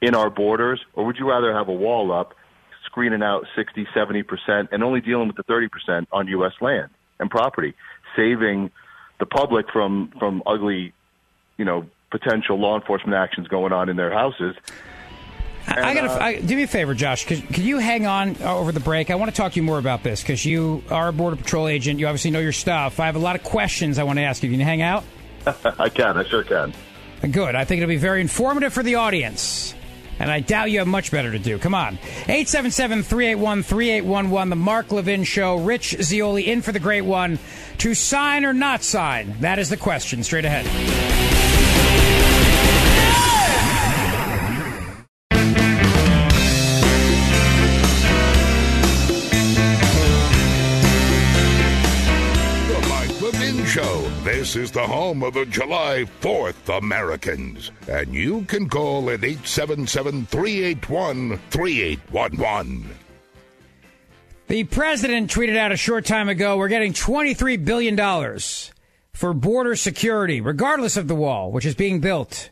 in 0.00 0.14
our 0.14 0.30
borders, 0.30 0.80
or 0.94 1.04
would 1.04 1.16
you 1.18 1.28
rather 1.28 1.52
have 1.52 1.68
a 1.68 1.72
wall 1.72 2.12
up, 2.12 2.34
screening 2.86 3.22
out 3.22 3.44
60, 3.56 3.86
70 3.92 4.22
percent, 4.22 4.68
and 4.70 4.84
only 4.84 5.00
dealing 5.00 5.26
with 5.26 5.36
the 5.36 5.42
30 5.42 5.68
percent 5.68 6.08
on 6.12 6.28
U.S. 6.28 6.52
land 6.60 6.90
and 7.18 7.28
property, 7.28 7.74
saving 8.14 8.70
the 9.18 9.26
public 9.26 9.66
from 9.72 10.12
from 10.18 10.42
ugly 10.46 10.92
you 11.56 11.64
know, 11.64 11.86
potential 12.10 12.58
law 12.58 12.78
enforcement 12.78 13.14
actions 13.14 13.48
going 13.48 13.72
on 13.72 13.88
in 13.88 13.96
their 13.96 14.12
houses. 14.12 14.54
I, 15.66 15.90
I 15.90 15.94
gotta 15.94 16.38
uh, 16.38 16.40
do 16.40 16.56
me 16.56 16.64
a 16.64 16.66
favor, 16.66 16.94
Josh. 16.94 17.26
Could, 17.26 17.46
could 17.46 17.58
you 17.58 17.78
hang 17.78 18.06
on 18.06 18.36
uh, 18.42 18.56
over 18.56 18.72
the 18.72 18.80
break? 18.80 19.10
I 19.10 19.14
want 19.14 19.30
to 19.30 19.36
talk 19.36 19.52
to 19.52 19.56
you 19.56 19.62
more 19.62 19.78
about 19.78 20.02
this 20.02 20.20
because 20.20 20.44
you 20.44 20.82
are 20.90 21.08
a 21.08 21.12
border 21.12 21.36
patrol 21.36 21.68
agent. 21.68 22.00
You 22.00 22.06
obviously 22.06 22.30
know 22.30 22.40
your 22.40 22.52
stuff. 22.52 23.00
I 23.00 23.06
have 23.06 23.16
a 23.16 23.20
lot 23.20 23.36
of 23.36 23.42
questions 23.42 23.98
I 23.98 24.02
want 24.04 24.18
to 24.18 24.24
ask 24.24 24.42
you. 24.42 24.50
Can 24.50 24.58
you 24.58 24.66
hang 24.66 24.82
out? 24.82 25.04
I 25.46 25.88
can, 25.88 26.18
I 26.18 26.24
sure 26.24 26.44
can. 26.44 26.74
Good. 27.30 27.54
I 27.54 27.64
think 27.64 27.80
it'll 27.80 27.88
be 27.88 27.96
very 27.96 28.20
informative 28.20 28.72
for 28.72 28.82
the 28.82 28.96
audience. 28.96 29.74
And 30.18 30.30
I 30.30 30.40
doubt 30.40 30.70
you 30.70 30.78
have 30.78 30.88
much 30.88 31.10
better 31.10 31.32
to 31.32 31.38
do. 31.38 31.58
Come 31.58 31.74
on. 31.74 31.94
877 32.28 33.02
381 33.02 33.62
3811, 33.62 34.50
The 34.50 34.56
Mark 34.56 34.92
Levin 34.92 35.24
Show. 35.24 35.56
Rich 35.56 35.96
Zeoli 36.02 36.48
in 36.48 36.62
for 36.62 36.72
the 36.72 36.78
great 36.78 37.02
one. 37.02 37.38
To 37.78 37.94
sign 37.94 38.44
or 38.44 38.52
not 38.52 38.84
sign? 38.84 39.36
That 39.40 39.58
is 39.58 39.70
the 39.70 39.76
question. 39.76 40.22
Straight 40.22 40.44
ahead. 40.44 41.33
Is 54.56 54.70
the 54.70 54.86
home 54.86 55.24
of 55.24 55.34
the 55.34 55.46
July 55.46 56.04
4th 56.20 56.78
Americans, 56.78 57.72
and 57.88 58.14
you 58.14 58.42
can 58.44 58.68
call 58.68 59.10
at 59.10 59.24
877 59.24 60.26
381 60.26 61.38
3811. 61.50 62.90
The 64.46 64.62
president 64.64 65.32
tweeted 65.32 65.56
out 65.56 65.72
a 65.72 65.76
short 65.76 66.04
time 66.04 66.28
ago 66.28 66.56
we're 66.56 66.68
getting 66.68 66.92
$23 66.92 67.64
billion 67.64 67.96
for 69.12 69.34
border 69.34 69.74
security, 69.74 70.40
regardless 70.40 70.96
of 70.96 71.08
the 71.08 71.16
wall, 71.16 71.50
which 71.50 71.66
is 71.66 71.74
being 71.74 71.98
built. 71.98 72.50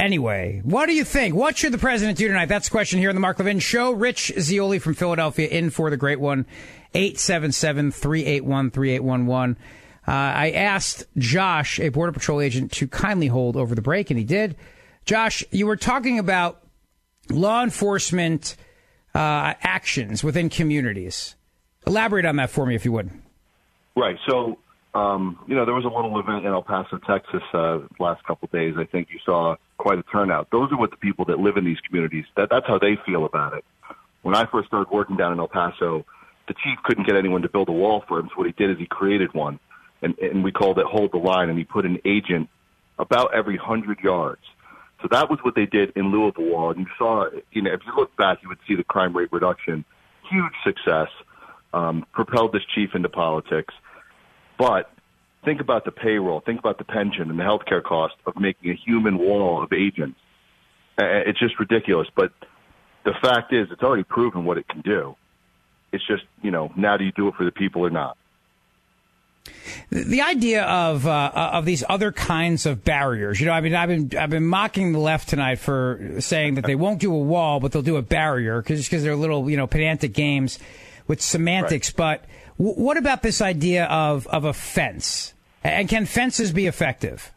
Anyway, 0.00 0.62
what 0.64 0.86
do 0.86 0.94
you 0.94 1.04
think? 1.04 1.36
What 1.36 1.56
should 1.56 1.72
the 1.72 1.78
president 1.78 2.18
do 2.18 2.26
tonight? 2.26 2.46
That's 2.46 2.68
the 2.68 2.72
question 2.72 2.98
here 2.98 3.10
on 3.10 3.14
the 3.14 3.20
Mark 3.20 3.38
Levin 3.38 3.60
Show. 3.60 3.92
Rich 3.92 4.32
Zeoli 4.40 4.80
from 4.80 4.94
Philadelphia 4.94 5.46
in 5.46 5.70
for 5.70 5.90
the 5.90 5.96
great 5.96 6.18
one. 6.18 6.46
877 6.94 7.92
381 7.92 8.70
3811. 8.72 9.56
Uh, 10.10 10.12
I 10.12 10.50
asked 10.50 11.04
Josh, 11.18 11.78
a 11.78 11.88
Border 11.88 12.10
Patrol 12.10 12.40
agent, 12.40 12.72
to 12.72 12.88
kindly 12.88 13.28
hold 13.28 13.56
over 13.56 13.76
the 13.76 13.80
break, 13.80 14.10
and 14.10 14.18
he 14.18 14.24
did. 14.24 14.56
Josh, 15.04 15.44
you 15.52 15.68
were 15.68 15.76
talking 15.76 16.18
about 16.18 16.64
law 17.28 17.62
enforcement 17.62 18.56
uh, 19.14 19.54
actions 19.60 20.24
within 20.24 20.48
communities. 20.50 21.36
Elaborate 21.86 22.24
on 22.24 22.34
that 22.36 22.50
for 22.50 22.66
me, 22.66 22.74
if 22.74 22.84
you 22.84 22.90
would. 22.90 23.08
Right. 23.94 24.16
So, 24.28 24.58
um, 24.94 25.38
you 25.46 25.54
know, 25.54 25.64
there 25.64 25.74
was 25.74 25.84
a 25.84 25.88
little 25.88 26.18
event 26.18 26.44
in 26.44 26.50
El 26.50 26.62
Paso, 26.64 26.98
Texas, 27.06 27.42
uh, 27.54 27.78
last 28.00 28.24
couple 28.24 28.46
of 28.46 28.50
days. 28.50 28.74
I 28.76 28.86
think 28.86 29.10
you 29.12 29.20
saw 29.24 29.54
quite 29.78 30.00
a 30.00 30.02
turnout. 30.10 30.48
Those 30.50 30.72
are 30.72 30.76
what 30.76 30.90
the 30.90 30.96
people 30.96 31.26
that 31.26 31.38
live 31.38 31.56
in 31.56 31.64
these 31.64 31.78
communities. 31.86 32.24
That 32.36 32.48
that's 32.50 32.66
how 32.66 32.80
they 32.80 32.98
feel 33.06 33.26
about 33.26 33.54
it. 33.54 33.64
When 34.22 34.34
I 34.34 34.46
first 34.46 34.66
started 34.66 34.92
working 34.92 35.16
down 35.16 35.32
in 35.32 35.38
El 35.38 35.46
Paso, 35.46 36.04
the 36.48 36.54
chief 36.54 36.78
couldn't 36.82 37.06
get 37.06 37.14
anyone 37.14 37.42
to 37.42 37.48
build 37.48 37.68
a 37.68 37.72
wall 37.72 38.02
for 38.08 38.18
him. 38.18 38.26
So 38.30 38.38
what 38.38 38.46
he 38.48 38.52
did 38.52 38.72
is 38.72 38.76
he 38.76 38.86
created 38.86 39.32
one, 39.34 39.60
and 40.02 40.18
and 40.18 40.44
we 40.44 40.52
called 40.52 40.78
it 40.78 40.86
hold 40.86 41.12
the 41.12 41.18
line, 41.18 41.48
and 41.48 41.58
he 41.58 41.64
put 41.64 41.84
an 41.84 41.98
agent 42.04 42.48
about 42.98 43.34
every 43.34 43.56
hundred 43.56 44.00
yards. 44.00 44.42
So 45.02 45.08
that 45.10 45.30
was 45.30 45.38
what 45.42 45.54
they 45.54 45.66
did 45.66 45.92
in 45.96 46.10
lieu 46.10 46.26
of 46.26 46.36
a 46.36 46.42
wall. 46.42 46.70
And 46.70 46.80
you 46.80 46.86
saw, 46.98 47.26
you 47.52 47.62
know, 47.62 47.72
if 47.72 47.80
you 47.86 47.92
look 47.96 48.14
back, 48.16 48.42
you 48.42 48.48
would 48.48 48.58
see 48.68 48.74
the 48.74 48.84
crime 48.84 49.16
rate 49.16 49.32
reduction, 49.32 49.84
huge 50.30 50.52
success, 50.62 51.08
um, 51.72 52.04
propelled 52.12 52.52
this 52.52 52.62
chief 52.74 52.90
into 52.94 53.08
politics. 53.08 53.72
But 54.58 54.90
think 55.44 55.62
about 55.62 55.86
the 55.86 55.90
payroll, 55.90 56.40
think 56.40 56.58
about 56.58 56.76
the 56.76 56.84
pension 56.84 57.30
and 57.30 57.38
the 57.38 57.44
healthcare 57.44 57.82
cost 57.82 58.14
of 58.26 58.38
making 58.38 58.70
a 58.70 58.74
human 58.74 59.16
wall 59.16 59.62
of 59.62 59.72
agents. 59.72 60.18
It's 60.98 61.38
just 61.38 61.58
ridiculous. 61.58 62.08
But 62.14 62.32
the 63.04 63.14
fact 63.22 63.54
is, 63.54 63.68
it's 63.70 63.82
already 63.82 64.04
proven 64.04 64.44
what 64.44 64.58
it 64.58 64.68
can 64.68 64.82
do. 64.82 65.16
It's 65.92 66.06
just, 66.06 66.24
you 66.42 66.50
know, 66.50 66.70
now 66.76 66.98
do 66.98 67.04
you 67.04 67.12
do 67.12 67.28
it 67.28 67.34
for 67.36 67.44
the 67.44 67.50
people 67.50 67.82
or 67.82 67.90
not? 67.90 68.18
The 69.90 70.22
idea 70.22 70.62
of 70.64 71.06
uh, 71.06 71.32
of 71.34 71.64
these 71.64 71.82
other 71.88 72.12
kinds 72.12 72.66
of 72.66 72.84
barriers, 72.84 73.40
you 73.40 73.46
know, 73.46 73.52
I 73.52 73.60
mean, 73.60 73.74
I've 73.74 73.88
been 73.88 74.18
I've 74.18 74.30
been 74.30 74.46
mocking 74.46 74.92
the 74.92 74.98
left 74.98 75.28
tonight 75.28 75.58
for 75.58 76.16
saying 76.20 76.54
that 76.54 76.64
they 76.64 76.74
won't 76.74 77.00
do 77.00 77.12
a 77.12 77.18
wall, 77.18 77.58
but 77.60 77.72
they'll 77.72 77.82
do 77.82 77.96
a 77.96 78.02
barrier 78.02 78.60
because 78.62 78.84
because 78.84 79.02
they're 79.02 79.16
little, 79.16 79.50
you 79.50 79.56
know, 79.56 79.66
pedantic 79.66 80.12
games 80.12 80.58
with 81.08 81.20
semantics. 81.20 81.90
But 81.90 82.24
w- 82.58 82.76
what 82.76 82.96
about 82.96 83.22
this 83.22 83.40
idea 83.40 83.86
of 83.86 84.26
of 84.28 84.44
a 84.44 84.52
fence? 84.52 85.34
And 85.64 85.88
can 85.88 86.06
fences 86.06 86.52
be 86.52 86.66
effective? 86.66 87.32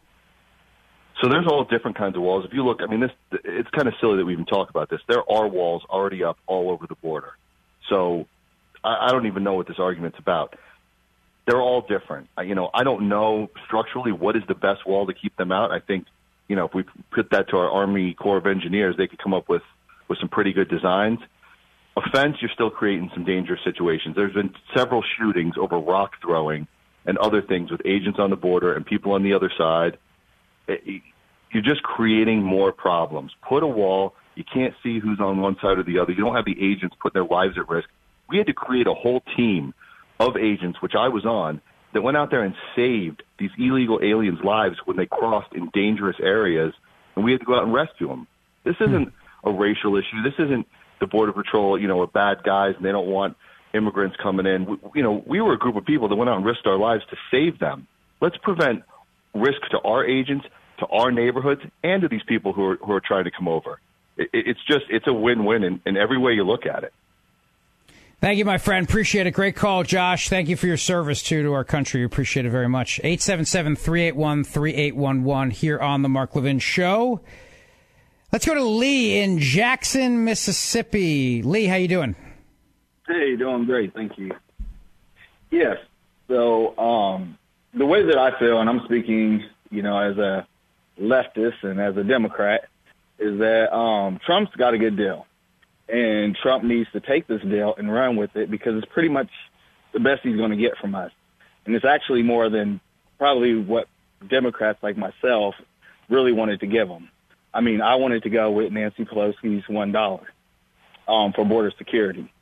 So 1.20 1.28
there's 1.28 1.46
all 1.46 1.64
different 1.64 1.96
kinds 1.96 2.16
of 2.16 2.22
walls. 2.22 2.44
If 2.44 2.52
you 2.52 2.64
look, 2.64 2.80
I 2.82 2.86
mean, 2.86 3.00
this 3.00 3.10
it's 3.44 3.70
kind 3.70 3.88
of 3.88 3.94
silly 4.00 4.16
that 4.18 4.24
we 4.24 4.32
even 4.32 4.46
talk 4.46 4.70
about 4.70 4.90
this. 4.90 5.00
There 5.08 5.28
are 5.30 5.48
walls 5.48 5.82
already 5.88 6.22
up 6.22 6.38
all 6.46 6.70
over 6.70 6.86
the 6.86 6.96
border. 6.96 7.32
So 7.88 8.26
I, 8.82 9.06
I 9.06 9.12
don't 9.12 9.26
even 9.26 9.42
know 9.42 9.54
what 9.54 9.66
this 9.66 9.78
argument's 9.78 10.18
about. 10.18 10.56
They're 11.46 11.60
all 11.60 11.82
different. 11.82 12.28
You 12.42 12.54
know, 12.54 12.70
I 12.72 12.84
don't 12.84 13.08
know 13.08 13.50
structurally 13.66 14.12
what 14.12 14.36
is 14.36 14.42
the 14.48 14.54
best 14.54 14.86
wall 14.86 15.06
to 15.06 15.12
keep 15.12 15.36
them 15.36 15.52
out. 15.52 15.70
I 15.72 15.80
think, 15.80 16.06
you 16.48 16.56
know, 16.56 16.64
if 16.64 16.74
we 16.74 16.84
put 17.10 17.30
that 17.30 17.48
to 17.50 17.58
our 17.58 17.70
Army 17.70 18.14
Corps 18.14 18.38
of 18.38 18.46
Engineers, 18.46 18.96
they 18.96 19.06
could 19.06 19.18
come 19.18 19.34
up 19.34 19.48
with 19.48 19.62
with 20.08 20.18
some 20.18 20.28
pretty 20.28 20.52
good 20.52 20.68
designs. 20.68 21.18
A 21.96 22.02
fence, 22.10 22.36
you're 22.40 22.50
still 22.52 22.70
creating 22.70 23.10
some 23.14 23.24
dangerous 23.24 23.60
situations. 23.64 24.16
There's 24.16 24.34
been 24.34 24.54
several 24.76 25.02
shootings 25.16 25.54
over 25.56 25.78
rock 25.78 26.12
throwing 26.20 26.66
and 27.06 27.16
other 27.18 27.40
things 27.40 27.70
with 27.70 27.80
agents 27.84 28.18
on 28.18 28.30
the 28.30 28.36
border 28.36 28.74
and 28.74 28.84
people 28.84 29.12
on 29.12 29.22
the 29.22 29.32
other 29.32 29.50
side. 29.56 29.96
Eh, 30.68 30.76
it- 30.84 31.02
you're 31.52 31.62
just 31.62 31.82
creating 31.84 32.42
more 32.42 32.72
problems. 32.72 33.32
Put 33.48 33.62
a 33.62 33.66
wall. 33.66 34.14
You 34.34 34.42
can't 34.42 34.74
see 34.82 34.98
who's 34.98 35.20
on 35.20 35.40
one 35.40 35.56
side 35.60 35.78
or 35.78 35.84
the 35.84 36.00
other. 36.00 36.10
You 36.10 36.24
don't 36.24 36.34
have 36.34 36.44
the 36.44 36.60
agents 36.60 36.96
put 37.00 37.12
their 37.12 37.24
lives 37.24 37.56
at 37.56 37.68
risk. 37.68 37.88
We 38.28 38.38
had 38.38 38.48
to 38.48 38.52
create 38.52 38.88
a 38.88 38.94
whole 38.94 39.22
team 39.36 39.72
of 40.20 40.36
agents, 40.36 40.80
which 40.80 40.94
I 40.94 41.08
was 41.08 41.24
on, 41.24 41.60
that 41.92 42.02
went 42.02 42.16
out 42.16 42.30
there 42.30 42.42
and 42.42 42.54
saved 42.74 43.22
these 43.38 43.50
illegal 43.58 44.00
aliens' 44.02 44.40
lives 44.42 44.76
when 44.84 44.96
they 44.96 45.06
crossed 45.06 45.52
in 45.54 45.70
dangerous 45.72 46.16
areas, 46.20 46.74
and 47.14 47.24
we 47.24 47.32
had 47.32 47.40
to 47.40 47.46
go 47.46 47.56
out 47.56 47.64
and 47.64 47.72
rescue 47.72 48.08
them. 48.08 48.26
This 48.64 48.76
hmm. 48.76 48.84
isn't 48.84 49.12
a 49.44 49.52
racial 49.52 49.96
issue. 49.96 50.22
This 50.22 50.34
isn't 50.38 50.66
the 51.00 51.06
border 51.06 51.32
patrol, 51.32 51.78
you 51.78 51.88
know, 51.88 52.00
are 52.00 52.06
bad 52.06 52.42
guys 52.42 52.74
and 52.76 52.84
they 52.84 52.92
don't 52.92 53.08
want 53.08 53.36
immigrants 53.74 54.16
coming 54.22 54.46
in. 54.46 54.64
We, 54.64 54.76
you 54.94 55.02
know, 55.02 55.22
we 55.26 55.40
were 55.40 55.52
a 55.52 55.58
group 55.58 55.76
of 55.76 55.84
people 55.84 56.08
that 56.08 56.16
went 56.16 56.30
out 56.30 56.36
and 56.36 56.46
risked 56.46 56.66
our 56.66 56.78
lives 56.78 57.04
to 57.10 57.16
save 57.30 57.58
them. 57.58 57.86
Let's 58.20 58.36
prevent 58.38 58.84
risk 59.34 59.60
to 59.72 59.78
our 59.80 60.04
agents, 60.04 60.46
to 60.78 60.86
our 60.86 61.10
neighborhoods, 61.10 61.60
and 61.82 62.02
to 62.02 62.08
these 62.08 62.22
people 62.26 62.52
who 62.52 62.64
are 62.64 62.76
who 62.76 62.92
are 62.92 63.00
trying 63.00 63.24
to 63.24 63.30
come 63.30 63.48
over. 63.48 63.80
It, 64.16 64.30
it's 64.32 64.64
just 64.66 64.84
it's 64.88 65.06
a 65.06 65.12
win-win 65.12 65.64
in, 65.64 65.80
in 65.84 65.96
every 65.96 66.18
way 66.18 66.32
you 66.32 66.44
look 66.44 66.66
at 66.66 66.84
it. 66.84 66.92
Thank 68.20 68.38
you, 68.38 68.44
my 68.44 68.58
friend. 68.58 68.88
Appreciate 68.88 69.26
it. 69.26 69.32
Great 69.32 69.54
call, 69.54 69.82
Josh. 69.82 70.28
Thank 70.28 70.48
you 70.48 70.56
for 70.56 70.66
your 70.66 70.76
service, 70.76 71.22
too, 71.22 71.42
to 71.42 71.52
our 71.52 71.64
country. 71.64 72.00
We 72.00 72.06
Appreciate 72.06 72.46
it 72.46 72.50
very 72.50 72.68
much. 72.68 72.98
877 73.00 73.76
381 73.76 74.44
3811 74.44 75.50
here 75.50 75.78
on 75.78 76.02
The 76.02 76.08
Mark 76.08 76.34
Levin 76.34 76.58
Show. 76.58 77.20
Let's 78.32 78.46
go 78.46 78.54
to 78.54 78.64
Lee 78.64 79.20
in 79.20 79.38
Jackson, 79.38 80.24
Mississippi. 80.24 81.42
Lee, 81.42 81.66
how 81.66 81.76
you 81.76 81.88
doing? 81.88 82.16
Hey, 83.06 83.36
doing 83.36 83.66
great, 83.66 83.92
thank 83.94 84.18
you. 84.18 84.32
Yes. 85.50 85.76
So, 86.28 86.76
um, 86.78 87.38
the 87.74 87.86
way 87.86 88.04
that 88.06 88.18
I 88.18 88.38
feel, 88.38 88.60
and 88.60 88.68
I'm 88.68 88.84
speaking, 88.86 89.44
you 89.70 89.82
know, 89.82 89.98
as 89.98 90.16
a 90.16 90.46
leftist 91.00 91.62
and 91.62 91.80
as 91.80 91.96
a 91.96 92.04
Democrat, 92.04 92.68
is 93.18 93.38
that 93.38 93.72
um, 93.74 94.18
Trump's 94.24 94.54
got 94.56 94.74
a 94.74 94.78
good 94.78 94.96
deal, 94.96 95.26
and 95.88 96.36
Trump 96.36 96.64
needs 96.64 96.90
to 96.92 97.00
take 97.00 97.26
this 97.26 97.42
deal 97.42 97.74
and 97.76 97.92
run 97.92 98.16
with 98.16 98.34
it 98.36 98.50
because 98.50 98.76
it's 98.76 98.92
pretty 98.92 99.08
much 99.08 99.28
the 99.92 100.00
best 100.00 100.22
he's 100.22 100.36
going 100.36 100.50
to 100.50 100.56
get 100.56 100.76
from 100.78 100.94
us, 100.94 101.12
and 101.66 101.74
it's 101.74 101.84
actually 101.84 102.22
more 102.22 102.48
than 102.50 102.80
probably 103.18 103.54
what 103.56 103.86
Democrats 104.28 104.78
like 104.82 104.96
myself 104.96 105.54
really 106.08 106.32
wanted 106.32 106.60
to 106.60 106.66
give 106.66 106.88
him. 106.88 107.08
I 107.52 107.60
mean, 107.60 107.80
I 107.80 107.96
wanted 107.96 108.24
to 108.24 108.30
go 108.30 108.50
with 108.50 108.72
Nancy 108.72 109.04
Pelosi's 109.04 109.68
one 109.68 109.92
dollar 109.92 110.26
um, 111.06 111.32
for 111.32 111.44
border 111.44 111.72
security, 111.78 112.32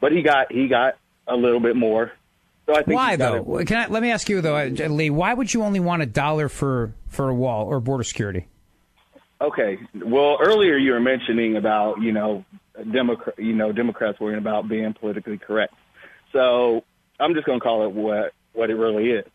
but 0.00 0.12
he 0.12 0.22
got 0.22 0.50
he 0.50 0.68
got 0.68 0.94
a 1.26 1.36
little 1.36 1.60
bit 1.60 1.76
more. 1.76 2.12
So 2.66 2.74
I 2.74 2.82
think 2.82 2.96
Why 2.96 3.16
though? 3.16 3.64
Can 3.64 3.76
I, 3.76 3.86
let 3.88 4.02
me 4.02 4.10
ask 4.10 4.28
you 4.28 4.40
though, 4.40 4.56
uh, 4.56 4.66
Lee. 4.66 5.10
Why 5.10 5.34
would 5.34 5.52
you 5.52 5.62
only 5.62 5.80
want 5.80 6.02
a 6.02 6.06
dollar 6.06 6.48
for 6.48 6.94
for 7.08 7.28
a 7.28 7.34
wall 7.34 7.66
or 7.66 7.80
border 7.80 8.04
security? 8.04 8.46
Okay. 9.40 9.78
Well, 9.94 10.38
earlier 10.40 10.76
you 10.76 10.92
were 10.92 11.00
mentioning 11.00 11.56
about 11.56 12.00
you 12.00 12.12
know 12.12 12.44
Democrat, 12.90 13.38
you 13.38 13.52
know 13.52 13.72
Democrats 13.72 14.18
worrying 14.20 14.38
about 14.38 14.68
being 14.68 14.92
politically 14.94 15.38
correct. 15.38 15.74
So 16.32 16.84
I'm 17.20 17.34
just 17.34 17.46
going 17.46 17.60
to 17.60 17.62
call 17.62 17.86
it 17.86 17.92
what 17.92 18.32
what 18.52 18.70
it 18.70 18.74
really 18.74 19.10
is. 19.10 19.26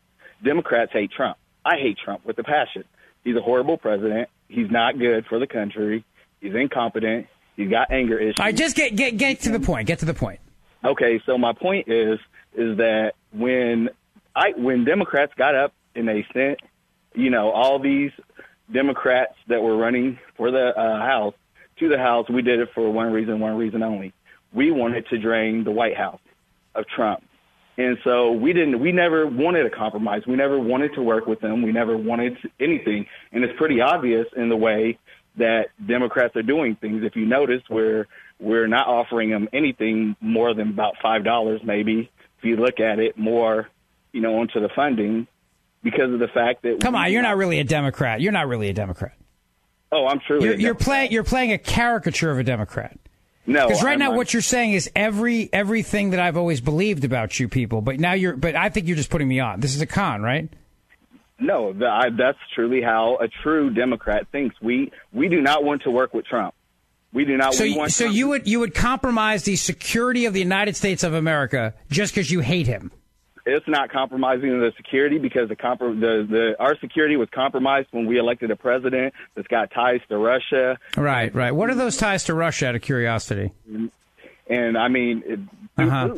Democrats 0.43 0.91
hate 0.91 1.11
Trump. 1.11 1.38
I 1.65 1.77
hate 1.77 1.97
Trump 2.03 2.25
with 2.25 2.38
a 2.39 2.43
passion. 2.43 2.83
He's 3.23 3.35
a 3.35 3.41
horrible 3.41 3.77
president. 3.77 4.29
He's 4.47 4.71
not 4.71 4.97
good 4.97 5.25
for 5.25 5.39
the 5.39 5.47
country. 5.47 6.03
He's 6.39 6.53
incompetent. 6.53 7.27
He's 7.55 7.69
got 7.69 7.91
anger 7.91 8.17
issues. 8.17 8.35
All 8.39 8.45
right, 8.45 8.55
just 8.55 8.75
get 8.75 8.95
get 8.95 9.17
get 9.17 9.41
to 9.41 9.51
the 9.51 9.59
point. 9.59 9.88
Get 9.88 9.99
to 9.99 10.05
the 10.05 10.13
point. 10.13 10.39
Okay, 10.83 11.21
so 11.25 11.38
my 11.38 11.53
point 11.53 11.88
is 11.88 12.19
is 12.55 12.77
that 12.77 13.13
when 13.31 13.89
I 14.35 14.53
when 14.55 14.85
Democrats 14.85 15.33
got 15.35 15.55
up 15.55 15.73
and 15.95 16.07
they 16.07 16.25
sent, 16.33 16.59
you 17.15 17.29
know, 17.29 17.49
all 17.51 17.79
these 17.79 18.11
Democrats 18.71 19.33
that 19.47 19.61
were 19.61 19.75
running 19.75 20.19
for 20.35 20.51
the 20.51 20.77
uh, 20.77 20.99
House 20.99 21.33
to 21.80 21.89
the 21.89 21.97
House, 21.97 22.30
we 22.30 22.41
did 22.41 22.59
it 22.59 22.69
for 22.73 22.91
one 22.91 23.11
reason, 23.11 23.39
one 23.39 23.57
reason 23.57 23.84
only. 23.84 24.13
We 24.53 24.71
wanted 24.71 25.07
to 25.09 25.17
drain 25.17 25.63
the 25.63 25.71
White 25.71 25.97
House 25.97 26.21
of 26.75 26.86
Trump. 26.88 27.23
And 27.78 27.97
so 28.03 28.32
we 28.32 28.53
didn't, 28.53 28.80
we 28.80 28.91
never 28.91 29.28
wanted 29.28 29.65
a 29.65 29.69
compromise. 29.69 30.23
We 30.25 30.36
never 30.36 30.59
wanted 30.59 30.95
to 30.95 31.01
work 31.01 31.28
with 31.28 31.41
them. 31.41 31.61
We 31.61 31.71
never 31.71 31.95
wanted 31.95 32.38
anything. 32.59 33.05
And 33.32 33.43
it's 33.43 33.55
pretty 33.57 33.82
obvious 33.82 34.25
in 34.36 34.49
the 34.49 34.55
way 34.55 34.97
that 35.36 35.67
Democrats 35.86 36.36
are 36.36 36.41
doing 36.41 36.75
things. 36.75 37.03
If 37.03 37.15
you 37.15 37.25
notice, 37.25 37.61
we're, 37.69 38.07
we're 38.39 38.67
not 38.67 38.88
offering 38.88 39.30
them 39.30 39.47
anything 39.53 40.15
more 40.19 40.55
than 40.55 40.69
about 40.69 40.95
$5 41.03 41.63
maybe. 41.63 42.09
If 42.39 42.43
you 42.43 42.55
look 42.55 42.80
at 42.80 42.99
it 42.99 43.17
more, 43.17 43.69
you 44.11 44.21
know, 44.21 44.39
onto 44.39 44.59
the 44.59 44.69
funding 44.69 45.28
because 45.84 46.11
of 46.11 46.19
the 46.19 46.28
fact 46.28 46.63
that. 46.63 46.82
Come 46.82 46.95
on, 46.95 47.11
you're 47.11 47.21
not 47.21 47.38
really 47.38 47.59
a 47.59 47.63
Democrat. 47.63 48.21
You're 48.21 48.32
not 48.32 48.47
really 48.47 48.69
a 48.69 48.73
Democrat. 48.73 49.13
Oh, 49.91 50.05
I'm 50.07 50.19
truly. 50.19 50.45
You're, 50.47 50.55
you're 50.55 50.75
playing. 50.75 51.11
You're 51.11 51.23
playing 51.23 51.51
a 51.53 51.57
caricature 51.57 52.29
of 52.31 52.39
a 52.39 52.43
Democrat. 52.43 52.97
No, 53.45 53.67
because 53.67 53.81
right 53.83 53.91
I'm- 53.91 53.99
now 53.99 54.07
I'm- 54.09 54.15
what 54.17 54.33
you're 54.33 54.41
saying 54.41 54.73
is 54.73 54.89
every 54.95 55.49
everything 55.53 56.09
that 56.09 56.19
I've 56.19 56.35
always 56.38 56.59
believed 56.59 57.03
about 57.05 57.39
you 57.39 57.47
people. 57.47 57.81
But 57.81 57.99
now 57.99 58.13
you're. 58.13 58.35
But 58.35 58.55
I 58.55 58.69
think 58.69 58.88
you're 58.88 58.97
just 58.97 59.09
putting 59.09 59.27
me 59.27 59.39
on. 59.39 59.61
This 59.61 59.73
is 59.75 59.81
a 59.81 59.85
con, 59.85 60.21
right? 60.21 60.49
No, 61.39 61.71
the, 61.71 61.85
I, 61.88 62.09
that's 62.09 62.39
truly 62.55 62.81
how 62.81 63.17
a 63.21 63.27
true 63.27 63.69
Democrat 63.69 64.27
thinks. 64.31 64.55
We 64.61 64.91
we 65.13 65.29
do 65.29 65.39
not 65.39 65.63
want 65.63 65.83
to 65.83 65.91
work 65.91 66.13
with 66.13 66.25
Trump. 66.25 66.53
We 67.13 67.23
do 67.25 67.38
not 67.38 67.53
So, 67.53 67.63
we 67.63 67.77
want 67.77 67.93
so 67.93 68.05
Trump. 68.05 68.17
you 68.17 68.27
would 68.29 68.47
you 68.47 68.59
would 68.59 68.73
compromise 68.75 69.43
the 69.43 69.55
security 69.55 70.25
of 70.25 70.33
the 70.33 70.39
United 70.41 70.75
States 70.75 71.03
of 71.03 71.13
America 71.13 71.73
just 71.89 72.13
because 72.13 72.29
you 72.29 72.41
hate 72.41 72.67
him? 72.67 72.91
It's 73.47 73.67
not 73.67 73.89
compromising 73.91 74.59
the 74.59 74.71
security 74.77 75.17
because 75.17 75.49
the, 75.49 75.55
compro- 75.55 75.99
the 75.99 76.27
the 76.29 76.55
our 76.59 76.77
security 76.79 77.15
was 77.17 77.29
compromised 77.29 77.87
when 77.91 78.05
we 78.05 78.17
elected 78.19 78.51
a 78.51 78.55
president 78.55 79.13
that's 79.35 79.47
got 79.47 79.71
ties 79.71 80.01
to 80.09 80.17
Russia. 80.17 80.77
Right, 80.95 81.33
right. 81.33 81.51
What 81.51 81.69
are 81.69 81.75
those 81.75 81.97
ties 81.97 82.25
to 82.25 82.33
Russia? 82.33 82.67
Out 82.67 82.75
of 82.75 82.81
curiosity. 82.81 83.51
And 84.49 84.77
I 84.77 84.87
mean, 84.87 85.23
it, 85.25 85.39
Uh-huh. 85.77 86.15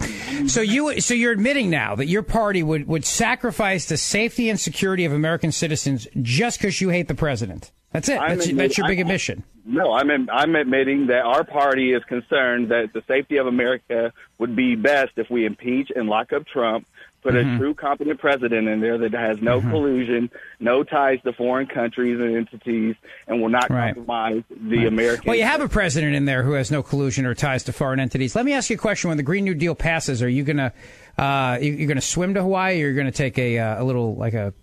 So 0.47 0.61
you 0.61 1.01
so 1.01 1.13
you're 1.13 1.32
admitting 1.32 1.69
now 1.69 1.95
that 1.95 2.05
your 2.07 2.21
party 2.23 2.61
would, 2.63 2.88
would 2.88 3.05
sacrifice 3.05 3.88
the 3.88 3.97
safety 3.97 4.49
and 4.49 4.59
security 4.59 5.05
of 5.05 5.13
American 5.13 5.51
citizens 5.51 6.07
just 6.21 6.59
because 6.59 6.80
you 6.80 6.89
hate 6.89 7.07
the 7.07 7.15
president. 7.15 7.71
That's 7.91 8.07
it. 8.07 8.19
That's, 8.19 8.45
admit- 8.45 8.57
that's 8.57 8.77
your 8.77 8.88
big 8.88 8.99
I'm- 8.99 9.07
admission. 9.07 9.43
No, 9.65 9.91
I'm 9.93 10.09
I'm 10.32 10.55
admitting 10.55 11.07
that 11.07 11.25
our 11.25 11.43
party 11.43 11.93
is 11.93 12.03
concerned 12.05 12.69
that 12.69 12.91
the 12.93 13.03
safety 13.07 13.38
of 13.38 13.45
America 13.45 14.11
would 14.39 14.55
be 14.55 14.75
best 14.75 15.11
if 15.17 15.30
we 15.30 15.45
impeach 15.45 15.91
and 15.95 16.07
lock 16.09 16.34
up 16.34 16.47
Trump, 16.47 16.88
put 17.22 17.34
Mhm. 17.34 17.55
a 17.55 17.57
true 17.57 17.74
competent 17.74 18.20
president 18.20 18.67
in 18.67 18.80
there 18.80 18.97
that 18.97 19.13
has 19.13 19.41
no 19.41 19.59
Mm-hmm. 19.59 19.70
collusion, 19.72 20.30
no 20.59 20.84
ties 20.84 21.20
to 21.24 21.34
foreign 21.34 21.67
countries 21.67 22.20
and 22.20 22.36
entities, 22.36 22.95
and 23.28 23.41
will 23.41 23.49
not 23.49 23.70
Right. 23.70 23.93
compromise 23.95 24.43
the 24.49 24.86
American. 24.88 25.26
Well, 25.28 25.36
you 25.38 25.43
have 25.43 25.61
a 25.61 25.70
president 25.70 26.15
in 26.15 26.26
there 26.26 26.43
who 26.43 26.53
has 26.53 26.72
no 26.72 26.82
collusion 26.84 27.26
or 27.26 27.34
ties 27.34 27.63
to 27.63 27.74
foreign 27.74 27.99
entities. 27.99 28.36
Let 28.36 28.45
me 28.45 28.53
ask 28.53 28.70
you 28.70 28.76
a 28.76 28.80
question: 28.80 29.09
When 29.09 29.17
the 29.17 29.24
Green 29.24 29.43
New 29.43 29.53
Deal 29.55 29.76
passes, 29.76 30.22
are 30.24 30.30
you 30.30 30.43
gonna 30.43 30.72
uh, 31.17 31.57
you- 31.61 31.74
you're 31.74 31.88
gonna 31.88 31.99
swim 31.99 32.34
to 32.36 32.41
Hawaii, 32.41 32.76
or 32.82 32.86
you're 32.88 32.93
gonna 32.93 33.11
take 33.11 33.38
a 33.38 33.57
uh, 33.59 33.82
a 33.82 33.84
little 33.84 34.15
like 34.15 34.34
a 34.34 34.53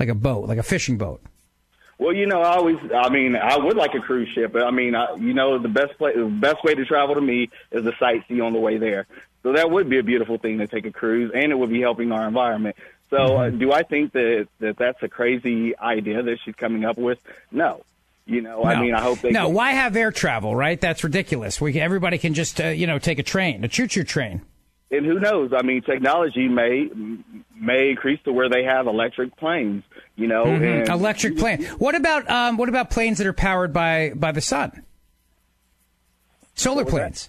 like 0.00 0.08
a 0.08 0.14
boat, 0.14 0.48
like 0.48 0.58
a 0.58 0.62
fishing 0.64 0.96
boat? 0.98 1.20
Well, 1.98 2.12
you 2.12 2.26
know, 2.26 2.40
I 2.42 2.56
always, 2.56 2.78
I 2.92 3.10
mean, 3.10 3.36
I 3.36 3.56
would 3.56 3.76
like 3.76 3.94
a 3.94 4.00
cruise 4.00 4.28
ship, 4.30 4.52
but 4.52 4.64
I 4.64 4.72
mean, 4.72 4.96
I, 4.96 5.14
you 5.20 5.34
know, 5.34 5.58
the 5.60 5.68
best 5.68 5.96
place, 5.98 6.16
the 6.16 6.24
best 6.24 6.64
way 6.64 6.74
to 6.74 6.84
travel 6.84 7.14
to 7.14 7.20
me 7.20 7.48
is 7.70 7.84
the 7.84 7.92
sightsee 7.92 8.44
on 8.44 8.52
the 8.52 8.58
way 8.58 8.76
there. 8.76 9.06
So 9.42 9.52
that 9.54 9.70
would 9.70 9.88
be 9.90 9.98
a 9.98 10.02
beautiful 10.02 10.38
thing 10.38 10.58
to 10.58 10.66
take 10.66 10.86
a 10.86 10.92
cruise, 10.92 11.32
and 11.34 11.50
it 11.50 11.58
would 11.58 11.70
be 11.70 11.80
helping 11.80 12.12
our 12.12 12.26
environment. 12.28 12.76
So, 13.10 13.16
uh, 13.16 13.28
Mm-hmm. 13.50 13.58
do 13.58 13.72
I 13.72 13.82
think 13.82 14.12
that 14.12 14.48
that 14.60 14.76
that's 14.78 15.02
a 15.02 15.08
crazy 15.08 15.76
idea 15.76 16.22
that 16.22 16.38
she's 16.44 16.54
coming 16.54 16.84
up 16.84 16.96
with? 16.96 17.18
No. 17.50 17.82
You 18.24 18.40
know, 18.40 18.62
I 18.64 18.80
mean, 18.80 18.94
I 18.94 19.00
hope 19.00 19.18
they. 19.20 19.30
No, 19.32 19.46
can- 19.46 19.54
why 19.54 19.72
have 19.72 19.96
air 19.96 20.12
travel? 20.12 20.54
Right? 20.54 20.80
That's 20.80 21.02
ridiculous. 21.02 21.60
We 21.60 21.78
everybody 21.80 22.18
can 22.18 22.34
just 22.34 22.60
uh, 22.60 22.68
you 22.68 22.86
know 22.86 22.98
take 23.00 23.18
a 23.18 23.22
train, 23.24 23.64
a 23.64 23.68
choo 23.68 23.88
choo 23.88 24.04
train. 24.04 24.42
and 24.92 25.04
who 25.04 25.18
knows? 25.18 25.52
I 25.52 25.62
mean, 25.62 25.82
technology 25.82 26.46
may 26.48 26.88
may 27.58 27.90
increase 27.90 28.20
to 28.22 28.32
where 28.32 28.48
they 28.48 28.62
have 28.62 28.86
electric 28.86 29.36
planes. 29.36 29.82
You 30.14 30.28
know, 30.28 30.44
Mhm. 30.44 30.80
and 30.82 30.88
Electric 30.88 31.36
plane. 31.36 31.64
What 31.78 31.96
about 31.96 32.30
um, 32.30 32.56
what 32.58 32.68
about 32.68 32.90
planes 32.90 33.18
that 33.18 33.26
are 33.26 33.32
powered 33.32 33.72
by 33.72 34.12
by 34.14 34.30
the 34.30 34.40
sun? 34.40 34.84
Solar 36.54 36.84
planes. 36.84 37.28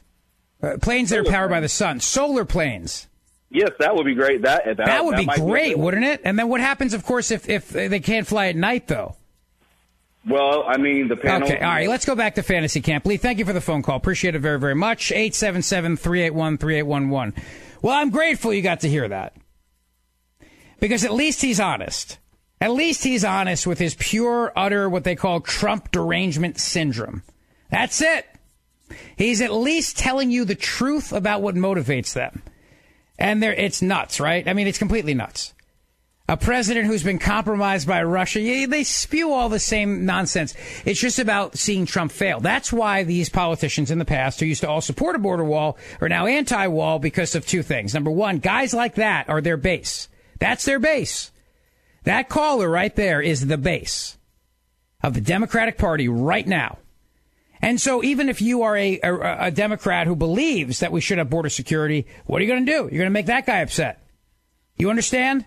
Uh, 0.63 0.77
planes 0.77 1.09
that 1.09 1.19
are 1.19 1.25
powered 1.25 1.49
by 1.49 1.59
the 1.59 1.67
sun. 1.67 1.99
Solar 1.99 2.45
planes. 2.45 3.07
Yes, 3.49 3.71
that 3.79 3.93
would 3.95 4.05
be 4.05 4.13
great. 4.15 4.43
That 4.43 4.63
that, 4.65 4.77
That 4.77 5.03
would 5.05 5.17
be 5.17 5.25
great, 5.25 5.77
one. 5.77 5.85
wouldn't 5.85 6.05
it? 6.05 6.21
And 6.23 6.39
then 6.39 6.47
what 6.47 6.61
happens, 6.61 6.93
of 6.93 7.03
course, 7.05 7.29
if 7.29 7.49
if 7.49 7.67
they 7.69 7.99
can't 7.99 8.25
fly 8.25 8.47
at 8.47 8.55
night, 8.55 8.87
though? 8.87 9.15
Well, 10.27 10.63
I 10.65 10.77
mean, 10.77 11.09
the 11.09 11.17
panel. 11.17 11.47
Okay, 11.47 11.59
all 11.59 11.69
right. 11.69 11.87
Let's 11.89 12.05
go 12.05 12.15
back 12.15 12.35
to 12.35 12.43
fantasy 12.43 12.79
camp. 12.79 13.05
Lee, 13.05 13.17
thank 13.17 13.39
you 13.39 13.45
for 13.45 13.51
the 13.51 13.59
phone 13.59 13.83
call. 13.83 13.97
Appreciate 13.97 14.35
it 14.35 14.39
very, 14.39 14.57
very 14.57 14.73
much. 14.73 15.11
877-381-3811. 15.11 17.37
Well, 17.81 17.93
I'm 17.93 18.09
grateful 18.09 18.53
you 18.53 18.61
got 18.61 18.79
to 18.81 18.89
hear 18.89 19.09
that. 19.09 19.35
Because 20.79 21.03
at 21.03 21.11
least 21.13 21.41
he's 21.41 21.59
honest. 21.59 22.19
At 22.61 22.71
least 22.71 23.03
he's 23.03 23.25
honest 23.25 23.67
with 23.67 23.79
his 23.79 23.95
pure, 23.95 24.53
utter, 24.55 24.89
what 24.89 25.03
they 25.03 25.17
call 25.17 25.41
Trump 25.41 25.91
derangement 25.91 26.57
syndrome. 26.57 27.23
That's 27.69 28.01
it. 28.01 28.25
He's 29.17 29.41
at 29.41 29.53
least 29.53 29.97
telling 29.97 30.31
you 30.31 30.45
the 30.45 30.55
truth 30.55 31.11
about 31.11 31.41
what 31.41 31.55
motivates 31.55 32.13
them. 32.13 32.43
And 33.19 33.41
there, 33.41 33.53
it's 33.53 33.81
nuts, 33.81 34.19
right? 34.19 34.47
I 34.47 34.53
mean, 34.53 34.67
it's 34.67 34.77
completely 34.77 35.13
nuts. 35.13 35.53
A 36.29 36.37
president 36.37 36.87
who's 36.87 37.03
been 37.03 37.19
compromised 37.19 37.85
by 37.85 38.01
Russia, 38.01 38.39
yeah, 38.39 38.65
they 38.65 38.85
spew 38.85 39.33
all 39.33 39.49
the 39.49 39.59
same 39.59 40.05
nonsense. 40.05 40.55
It's 40.85 40.99
just 40.99 41.19
about 41.19 41.57
seeing 41.57 41.85
Trump 41.85 42.13
fail. 42.13 42.39
That's 42.39 42.71
why 42.71 43.03
these 43.03 43.27
politicians 43.27 43.91
in 43.91 43.99
the 43.99 44.05
past 44.05 44.39
who 44.39 44.45
used 44.45 44.61
to 44.61 44.69
all 44.69 44.79
support 44.79 45.17
a 45.17 45.19
border 45.19 45.43
wall 45.43 45.77
are 45.99 46.07
now 46.07 46.25
anti-wall 46.25 46.99
because 46.99 47.35
of 47.35 47.45
two 47.45 47.61
things. 47.61 47.93
Number 47.93 48.09
one, 48.09 48.39
guys 48.39 48.73
like 48.73 48.95
that 48.95 49.27
are 49.27 49.41
their 49.41 49.57
base. 49.57 50.07
That's 50.39 50.63
their 50.63 50.79
base. 50.79 51.31
That 52.05 52.29
caller 52.29 52.69
right 52.69 52.95
there 52.95 53.21
is 53.21 53.47
the 53.47 53.57
base 53.57 54.17
of 55.03 55.13
the 55.15 55.21
Democratic 55.21 55.77
Party 55.77 56.07
right 56.07 56.47
now. 56.47 56.77
And 57.63 57.79
so 57.79 58.03
even 58.03 58.27
if 58.27 58.41
you 58.41 58.63
are 58.63 58.75
a, 58.75 58.99
a, 59.01 59.45
a 59.45 59.51
Democrat 59.51 60.05
who 60.05 60.17
believes 60.17 60.81
that 60.81 60.91
we 60.91 60.99
should 60.99 61.17
have 61.17 61.29
border 61.29 61.47
security, 61.47 62.05
what 62.25 62.41
are 62.41 62.45
you 62.45 62.51
going 62.51 62.65
to 62.65 62.71
do? 62.71 62.79
You're 62.79 62.89
going 62.89 63.05
to 63.05 63.09
make 63.09 63.27
that 63.27 63.45
guy 63.45 63.59
upset. 63.59 64.05
You 64.75 64.89
understand? 64.89 65.45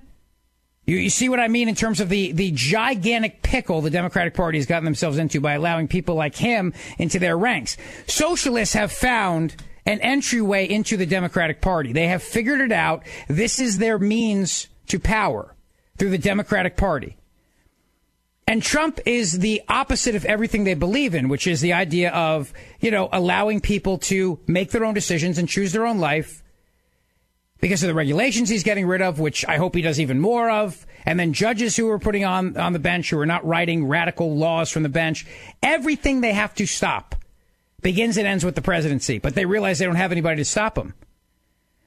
You, 0.86 0.96
you 0.96 1.10
see 1.10 1.28
what 1.28 1.40
I 1.40 1.48
mean 1.48 1.68
in 1.68 1.74
terms 1.74 2.00
of 2.00 2.08
the, 2.08 2.32
the 2.32 2.52
gigantic 2.52 3.42
pickle 3.42 3.82
the 3.82 3.90
Democratic 3.90 4.32
Party 4.32 4.56
has 4.56 4.64
gotten 4.64 4.86
themselves 4.86 5.18
into 5.18 5.42
by 5.42 5.52
allowing 5.52 5.88
people 5.88 6.14
like 6.14 6.34
him 6.34 6.72
into 6.96 7.18
their 7.18 7.36
ranks. 7.36 7.76
Socialists 8.06 8.72
have 8.72 8.90
found 8.90 9.54
an 9.84 10.00
entryway 10.00 10.66
into 10.66 10.96
the 10.96 11.06
Democratic 11.06 11.60
Party. 11.60 11.92
They 11.92 12.08
have 12.08 12.22
figured 12.22 12.62
it 12.62 12.72
out. 12.72 13.02
This 13.28 13.60
is 13.60 13.76
their 13.76 13.98
means 13.98 14.68
to 14.86 14.98
power 14.98 15.54
through 15.98 16.10
the 16.10 16.18
Democratic 16.18 16.78
Party. 16.78 17.18
And 18.48 18.62
Trump 18.62 19.00
is 19.06 19.40
the 19.40 19.62
opposite 19.68 20.14
of 20.14 20.24
everything 20.24 20.62
they 20.62 20.74
believe 20.74 21.14
in, 21.16 21.28
which 21.28 21.48
is 21.48 21.60
the 21.60 21.72
idea 21.72 22.10
of, 22.10 22.52
you 22.80 22.92
know, 22.92 23.08
allowing 23.12 23.60
people 23.60 23.98
to 23.98 24.38
make 24.46 24.70
their 24.70 24.84
own 24.84 24.94
decisions 24.94 25.38
and 25.38 25.48
choose 25.48 25.72
their 25.72 25.84
own 25.84 25.98
life 25.98 26.44
because 27.60 27.82
of 27.82 27.88
the 27.88 27.94
regulations 27.94 28.48
he's 28.48 28.62
getting 28.62 28.86
rid 28.86 29.02
of, 29.02 29.18
which 29.18 29.44
I 29.46 29.56
hope 29.56 29.74
he 29.74 29.82
does 29.82 29.98
even 29.98 30.20
more 30.20 30.48
of, 30.48 30.86
and 31.04 31.18
then 31.18 31.32
judges 31.32 31.76
who 31.76 31.88
are 31.88 31.98
putting 31.98 32.24
on, 32.24 32.56
on 32.56 32.72
the 32.72 32.78
bench 32.78 33.10
who 33.10 33.18
are 33.18 33.26
not 33.26 33.44
writing 33.44 33.86
radical 33.86 34.36
laws 34.36 34.70
from 34.70 34.84
the 34.84 34.88
bench. 34.88 35.26
Everything 35.62 36.20
they 36.20 36.32
have 36.32 36.54
to 36.56 36.66
stop 36.66 37.16
begins 37.82 38.16
and 38.16 38.28
ends 38.28 38.44
with 38.44 38.54
the 38.54 38.62
presidency, 38.62 39.18
but 39.18 39.34
they 39.34 39.46
realize 39.46 39.78
they 39.78 39.86
don't 39.86 39.96
have 39.96 40.12
anybody 40.12 40.36
to 40.36 40.44
stop 40.44 40.76
them. 40.76 40.94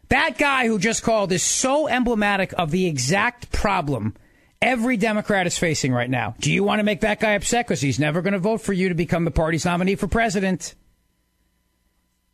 That 0.09 0.37
guy 0.37 0.67
who 0.67 0.79
just 0.79 1.03
called 1.03 1.31
is 1.31 1.43
so 1.43 1.87
emblematic 1.87 2.53
of 2.57 2.71
the 2.71 2.87
exact 2.87 3.51
problem 3.51 4.15
every 4.61 4.97
Democrat 4.97 5.47
is 5.47 5.57
facing 5.57 5.93
right 5.93 6.09
now. 6.09 6.35
Do 6.39 6.51
you 6.51 6.63
want 6.63 6.79
to 6.79 6.83
make 6.83 7.01
that 7.01 7.19
guy 7.19 7.31
upset? 7.31 7.67
Because 7.67 7.81
he's 7.81 7.99
never 7.99 8.21
going 8.21 8.33
to 8.33 8.39
vote 8.39 8.61
for 8.61 8.73
you 8.73 8.89
to 8.89 8.95
become 8.95 9.25
the 9.25 9.31
party's 9.31 9.65
nominee 9.65 9.95
for 9.95 10.07
president. 10.07 10.75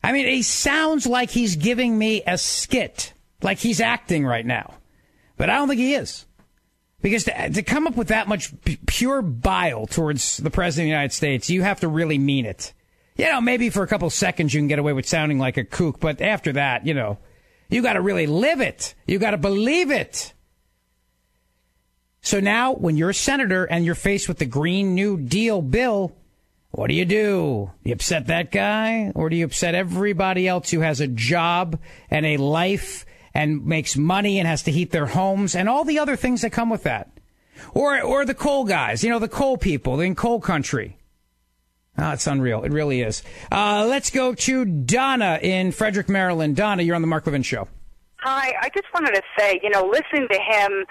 I 0.04 0.12
mean, 0.12 0.28
he 0.28 0.44
sounds 0.44 1.08
like 1.08 1.32
he's 1.32 1.56
giving 1.56 1.98
me 1.98 2.22
a 2.28 2.38
skit, 2.38 3.14
like 3.42 3.58
he's 3.58 3.82
acting 3.82 4.26
right 4.26 4.46
now. 4.46 4.76
But 5.38 5.50
I 5.50 5.56
don't 5.56 5.68
think 5.68 5.80
he 5.80 5.96
is. 5.96 6.26
Because 7.02 7.26
to, 7.26 7.50
to 7.50 7.64
come 7.64 7.88
up 7.88 7.96
with 7.96 8.08
that 8.10 8.28
much 8.28 8.52
p- 8.64 8.80
pure 8.86 9.22
bile 9.22 9.86
towards 9.86 10.38
the 10.38 10.50
president 10.50 10.86
of 10.86 10.88
the 10.88 10.92
United 10.92 11.14
States, 11.14 11.50
you 11.50 11.62
have 11.62 11.80
to 11.82 11.88
really 11.88 12.18
mean 12.18 12.46
it. 12.46 12.74
You 13.18 13.26
know, 13.26 13.42
maybe 13.42 13.70
for 13.70 13.84
a 13.84 13.88
couple 13.88 14.10
seconds 14.10 14.54
you 14.54 14.60
can 14.60 14.68
get 14.68 14.80
away 14.80 14.94
with 14.94 15.08
sounding 15.08 15.40
like 15.40 15.58
a 15.58 15.64
kook, 15.64 16.00
but 16.00 16.22
after 16.22 16.54
that, 16.54 16.86
you 16.86 16.94
know, 16.94 17.18
you 17.70 17.82
got 17.82 17.94
to 17.94 18.02
really 18.02 18.28
live 18.28 18.62
it. 18.62 18.94
You 19.08 19.20
got 19.20 19.32
to 19.32 19.38
believe 19.38 19.90
it. 19.90 20.34
So 22.26 22.40
now, 22.40 22.74
when 22.74 22.98
you're 22.98 23.12
a 23.12 23.14
senator 23.14 23.66
and 23.66 23.86
you're 23.86 23.94
faced 23.94 24.28
with 24.28 24.40
the 24.40 24.48
Green 24.48 24.96
New 24.96 25.16
Deal 25.16 25.62
bill, 25.62 26.12
what 26.72 26.88
do 26.88 26.96
you 26.96 27.06
do? 27.06 27.70
You 27.84 27.94
upset 27.94 28.26
that 28.28 28.52
guy, 28.52 29.12
or 29.14 29.30
do 29.30 29.36
you 29.36 29.46
upset 29.46 29.76
everybody 29.76 30.48
else 30.48 30.72
who 30.72 30.80
has 30.80 31.00
a 31.00 31.08
job 31.08 31.80
and 32.10 32.26
a 32.26 32.38
life 32.38 33.06
and 33.36 33.64
makes 33.68 33.96
money 33.96 34.40
and 34.40 34.48
has 34.48 34.64
to 34.64 34.72
heat 34.72 34.90
their 34.90 35.06
homes 35.06 35.56
and 35.56 35.70
all 35.70 35.84
the 35.84 36.00
other 36.00 36.16
things 36.16 36.42
that 36.42 36.50
come 36.50 36.72
with 36.72 36.82
that? 36.82 37.12
Or, 37.76 38.02
or 38.02 38.26
the 38.26 38.34
coal 38.34 38.64
guys, 38.64 39.04
you 39.04 39.12
know, 39.12 39.20
the 39.20 39.28
coal 39.28 39.56
people 39.56 40.00
in 40.00 40.16
coal 40.16 40.42
country. 40.42 40.98
Ah, 41.96 42.14
it's 42.14 42.26
unreal. 42.26 42.64
It 42.64 42.72
really 42.72 43.02
is. 43.02 43.22
Uh, 43.52 43.86
let's 43.88 44.10
go 44.10 44.34
to 44.34 44.66
Donna 44.66 45.38
in 45.44 45.72
Frederick, 45.72 46.10
Maryland. 46.10 46.56
Donna, 46.56 46.82
you're 46.82 46.96
on 46.96 47.04
the 47.04 47.08
Mark 47.08 47.28
Levin 47.28 47.44
Show. 47.44 47.68
Hi, 48.26 48.56
I 48.60 48.70
just 48.70 48.88
wanted 48.92 49.14
to 49.14 49.22
say, 49.38 49.60
you 49.62 49.70
know, 49.70 49.84
listening 49.84 50.28
to 50.32 50.40
him, 50.40 50.86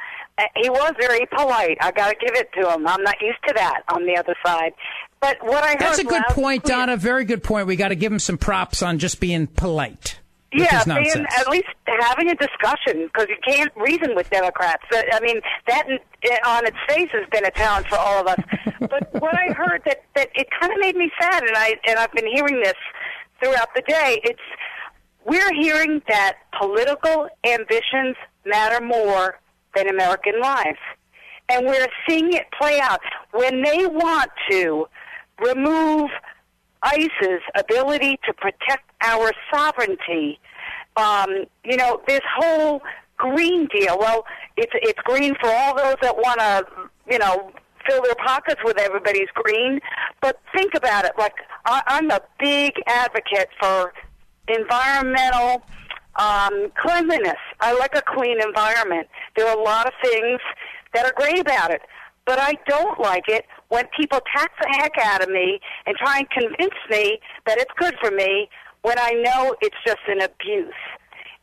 he 0.57 0.69
was 0.69 0.93
very 0.99 1.27
polite. 1.27 1.79
I 1.81 1.91
got 1.93 2.11
to 2.11 2.17
give 2.21 2.35
it 2.35 2.51
to 2.61 2.73
him. 2.73 2.87
I'm 2.87 3.03
not 3.03 3.17
used 3.21 3.39
to 3.47 3.55
that 3.55 3.83
on 3.89 4.05
the 4.05 4.17
other 4.17 4.35
side. 4.45 4.73
But 5.21 5.39
what 5.43 5.65
I 5.65 5.71
heard 5.71 5.81
That's 5.81 5.99
a 5.99 6.05
good 6.05 6.25
point, 6.31 6.65
clear- 6.65 6.77
Donna. 6.77 6.97
Very 6.97 7.25
good 7.25 7.43
point. 7.43 7.67
We 7.67 7.77
got 7.77 7.89
to 7.89 7.95
give 7.95 8.13
him 8.13 8.19
some 8.19 8.37
props 8.37 8.83
on 8.83 8.99
just 8.99 9.21
being 9.21 9.47
polite. 9.47 10.19
Yeah, 10.53 10.85
being, 10.85 11.27
at 11.37 11.49
least 11.49 11.67
having 12.01 12.31
a 12.31 12.35
discussion 12.37 13.11
because 13.13 13.27
you 13.29 13.37
can't 13.45 13.73
reason 13.75 14.15
with 14.15 14.31
Democrats. 14.31 14.85
Uh, 14.93 15.03
I 15.13 15.19
mean, 15.19 15.41
that 15.67 15.85
on 16.47 16.65
its 16.65 16.77
face 16.89 17.09
has 17.13 17.29
been 17.31 17.45
a 17.45 17.51
challenge 17.51 17.89
for 17.89 17.97
all 17.99 18.21
of 18.21 18.29
us. 18.29 18.39
but 18.81 19.13
what 19.15 19.35
I 19.35 19.53
heard 19.53 19.83
that 19.85 20.03
that 20.15 20.29
it 20.37 20.47
kind 20.61 20.73
of 20.73 20.79
made 20.79 20.95
me 20.95 21.11
sad, 21.21 21.43
and 21.43 21.57
I 21.57 21.75
and 21.89 21.99
I've 21.99 22.13
been 22.13 22.29
hearing 22.33 22.61
this 22.63 22.77
throughout 23.43 23.75
the 23.75 23.83
day. 23.89 24.21
It's 24.23 24.39
we're 25.25 25.53
hearing 25.55 26.03
that 26.09 26.37
political 26.57 27.29
ambitions 27.45 28.15
matter 28.45 28.85
more 28.85 29.41
than 29.75 29.89
American 29.89 30.41
life. 30.41 30.79
And 31.49 31.67
we're 31.67 31.89
seeing 32.09 32.33
it 32.33 32.47
play 32.59 32.81
out. 32.81 33.01
When 33.33 33.63
they 33.63 33.87
want 33.87 34.31
to 34.51 34.87
remove 35.45 36.11
ICE's 36.83 37.41
ability 37.55 38.19
to 38.27 38.33
protect 38.33 38.91
our 39.03 39.33
sovereignty, 39.53 40.39
um, 40.97 41.29
you 41.65 41.77
know, 41.77 42.01
this 42.07 42.21
whole 42.37 42.83
Green 43.17 43.69
Deal, 43.75 43.99
well, 43.99 44.25
it's, 44.57 44.73
it's 44.75 44.99
green 45.05 45.35
for 45.41 45.51
all 45.51 45.77
those 45.77 45.97
that 46.03 46.17
want 46.17 46.41
to, 46.41 46.65
you 47.11 47.19
know, 47.19 47.53
fill 47.89 48.03
their 48.03 48.15
pockets 48.15 48.61
with 48.65 48.79
everybody's 48.79 49.29
green. 49.35 49.81
But 50.21 50.41
think 50.55 50.75
about 50.75 51.05
it. 51.05 51.13
Like, 51.19 51.35
I, 51.67 51.83
I'm 51.87 52.11
a 52.11 52.21
big 52.39 52.73
advocate 52.87 53.49
for 53.61 53.93
environmental 54.49 55.63
um, 56.17 56.71
cleanliness. 56.77 57.39
I 57.61 57.73
like 57.73 57.95
a 57.95 58.03
clean 58.03 58.41
environment. 58.41 59.09
There 59.37 59.47
are 59.47 59.57
a 59.57 59.63
lot 59.63 59.87
of 59.87 59.93
things 60.03 60.41
that 60.93 61.07
are 61.07 61.13
great 61.17 61.39
about 61.39 61.71
it, 61.71 61.83
but 62.27 62.39
I 62.39 62.55
don't 62.67 62.99
like 63.01 63.25
it 63.29 63.47
when 63.69 63.85
people 63.99 64.21
tax 64.35 64.53
the 64.61 64.69
heck 64.79 64.93
out 65.03 65.23
of 65.23 65.29
me 65.29 65.61
and 65.87 65.97
try 65.97 66.19
and 66.19 66.31
convince 66.31 66.79
me 66.91 67.19
that 67.47 67.59
it's 67.59 67.73
good 67.77 67.95
for 68.01 68.11
me 68.11 68.49
when 68.83 68.99
I 68.99 69.11
know 69.13 69.57
it's 69.61 69.77
just 69.87 70.01
an 70.09 70.21
abuse. 70.21 70.75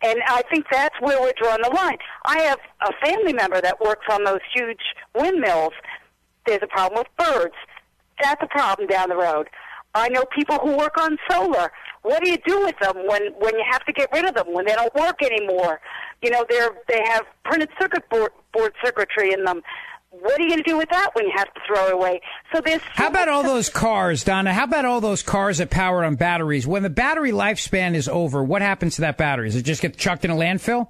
And 0.04 0.20
I 0.28 0.42
think 0.50 0.66
that's 0.72 0.96
where 1.00 1.22
we're 1.22 1.34
drawing 1.40 1.62
the 1.62 1.70
line. 1.70 1.98
I 2.26 2.40
have 2.42 2.60
a 2.82 2.92
family 3.06 3.34
member 3.34 3.62
that 3.62 3.80
works 3.82 4.06
on 4.12 4.24
those 4.24 4.40
huge 4.54 4.82
windmills. 5.16 5.74
There's 6.48 6.62
a 6.64 6.68
problem 6.68 7.04
with 7.04 7.28
birds. 7.28 7.54
That's 8.22 8.42
a 8.42 8.48
problem 8.48 8.88
down 8.88 9.10
the 9.10 9.16
road. 9.16 9.48
I 9.94 10.10
know 10.10 10.24
people 10.36 10.58
who 10.58 10.78
work 10.78 10.98
on 10.98 11.18
solar. 11.30 11.72
What 12.04 12.24
do 12.24 12.30
you 12.30 12.38
do 12.46 12.62
with 12.62 12.76
them 12.80 12.96
when 13.08 13.34
when 13.40 13.56
you 13.56 13.64
have 13.70 13.86
to 13.86 13.94
get 13.94 14.10
rid 14.12 14.26
of 14.26 14.36
them 14.36 14.54
when 14.54 14.66
they 14.66 14.74
don't 14.74 14.94
work 14.96 15.22
anymore? 15.22 15.80
You 16.22 16.32
know, 16.32 16.46
they're 16.50 16.72
they 16.88 17.02
have 17.06 17.24
printed 17.44 17.70
circuit 17.80 18.10
board, 18.10 18.32
board 18.54 18.74
circuitry 18.84 19.34
in 19.34 19.44
them. 19.44 19.62
What 20.10 20.40
are 20.40 20.44
you 20.44 20.50
going 20.50 20.62
to 20.62 20.70
do 20.70 20.78
with 20.78 20.90
that 20.90 21.12
when 21.14 21.26
you 21.26 21.32
have 21.38 21.54
to 21.54 21.62
throw 21.66 21.88
it 21.88 21.94
away? 21.94 22.20
So 22.54 22.60
there's 22.60 22.82
How 22.82 23.08
about 23.08 23.30
all 23.30 23.44
those 23.44 23.70
cars, 23.70 24.26
Donna? 24.26 24.54
How 24.54 24.66
about 24.66 24.84
all 24.84 25.00
those 25.00 25.24
cars 25.24 25.60
that 25.60 25.70
power 25.70 26.04
on 26.04 26.16
batteries? 26.16 26.68
When 26.68 26.84
the 26.84 26.90
battery 26.90 27.32
lifespan 27.32 27.96
is 27.96 28.10
over, 28.10 28.44
what 28.44 28.62
happens 28.62 28.96
to 28.96 29.02
that 29.02 29.18
battery? 29.18 29.48
Does 29.48 29.56
it 29.56 29.64
just 29.64 29.82
get 29.82 29.96
chucked 29.96 30.26
in 30.26 30.32
a 30.32 30.36
landfill? 30.36 30.90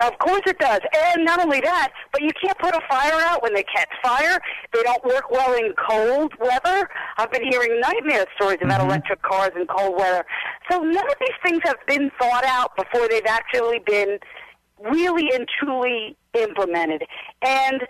Of 0.00 0.18
course 0.18 0.42
it 0.46 0.58
does. 0.58 0.80
And 1.14 1.24
not 1.24 1.42
only 1.42 1.60
that, 1.62 1.92
but 2.12 2.20
you 2.20 2.30
can't 2.42 2.58
put 2.58 2.74
a 2.74 2.80
fire 2.88 3.18
out 3.22 3.42
when 3.42 3.54
they 3.54 3.62
catch 3.62 3.88
fire. 4.02 4.38
They 4.74 4.82
don't 4.82 5.02
work 5.04 5.30
well 5.30 5.54
in 5.54 5.72
cold 5.88 6.34
weather. 6.38 6.88
I've 7.16 7.32
been 7.32 7.44
hearing 7.48 7.80
nightmare 7.80 8.26
stories 8.36 8.58
about 8.62 8.80
Mm-hmm. 8.80 8.90
electric 8.90 9.22
cars 9.22 9.52
in 9.56 9.66
cold 9.66 9.96
weather. 9.98 10.24
So 10.70 10.80
none 10.80 11.06
of 11.06 11.14
these 11.18 11.36
things 11.42 11.60
have 11.64 11.78
been 11.86 12.10
thought 12.20 12.44
out 12.44 12.76
before 12.76 13.08
they've 13.08 13.24
actually 13.26 13.78
been 13.86 14.18
really 14.90 15.30
and 15.34 15.48
truly 15.58 16.16
implemented. 16.34 17.02
And 17.42 17.80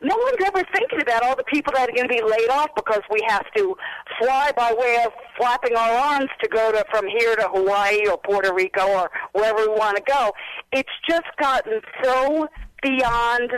no 0.00 0.16
one's 0.16 0.44
ever 0.44 0.64
thinking 0.72 1.00
about 1.00 1.22
all 1.22 1.36
the 1.36 1.44
people 1.44 1.72
that 1.74 1.88
are 1.88 1.92
going 1.92 2.08
to 2.08 2.14
be 2.14 2.22
laid 2.22 2.48
off 2.50 2.70
because 2.76 3.00
we 3.10 3.20
have 3.28 3.44
to 3.56 3.76
fly 4.20 4.52
by 4.56 4.74
way 4.78 5.02
of 5.04 5.12
flapping 5.36 5.76
our 5.76 5.92
arms 5.92 6.30
to 6.42 6.48
go 6.48 6.72
to 6.72 6.84
from 6.90 7.06
here 7.06 7.36
to 7.36 7.48
Hawaii 7.48 8.06
or 8.06 8.18
Puerto 8.18 8.52
Rico 8.52 8.86
or 8.86 9.10
wherever 9.32 9.60
we 9.60 9.68
want 9.68 9.96
to 9.96 10.02
go. 10.06 10.32
It's 10.72 10.92
just 11.08 11.26
gotten 11.40 11.80
so 12.02 12.48
beyond 12.82 13.50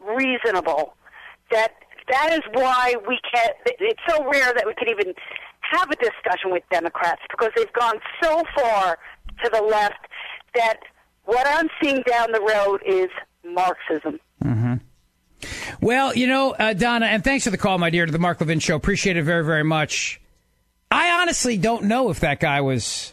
reasonable 0.00 0.94
that 1.50 1.72
that 2.10 2.32
is 2.32 2.40
why 2.52 2.94
we 3.06 3.18
can't. 3.32 3.54
It's 3.66 4.00
so 4.08 4.24
rare 4.24 4.52
that 4.54 4.64
we 4.66 4.74
can 4.74 4.88
even 4.88 5.14
have 5.60 5.90
a 5.90 5.96
discussion 5.96 6.50
with 6.50 6.62
Democrats 6.70 7.20
because 7.30 7.50
they've 7.56 7.72
gone 7.72 7.98
so 8.22 8.42
far 8.56 8.98
to 9.44 9.50
the 9.52 9.62
left 9.62 10.06
that 10.54 10.78
what 11.24 11.46
I'm 11.46 11.68
seeing 11.82 12.02
down 12.02 12.32
the 12.32 12.40
road 12.40 12.80
is 12.86 13.08
Marxism. 13.44 14.18
Mm-hmm. 14.42 14.74
Well, 15.80 16.16
you 16.16 16.26
know, 16.26 16.52
uh, 16.52 16.72
Donna, 16.72 17.06
and 17.06 17.22
thanks 17.22 17.44
for 17.44 17.50
the 17.50 17.58
call, 17.58 17.78
my 17.78 17.90
dear, 17.90 18.06
to 18.06 18.12
the 18.12 18.18
Mark 18.18 18.40
Levin 18.40 18.60
Show. 18.60 18.76
Appreciate 18.76 19.16
it 19.16 19.22
very, 19.22 19.44
very 19.44 19.64
much. 19.64 20.20
I 20.90 21.20
honestly 21.20 21.56
don't 21.58 21.84
know 21.84 22.10
if 22.10 22.20
that 22.20 22.40
guy 22.40 22.60
was. 22.60 23.12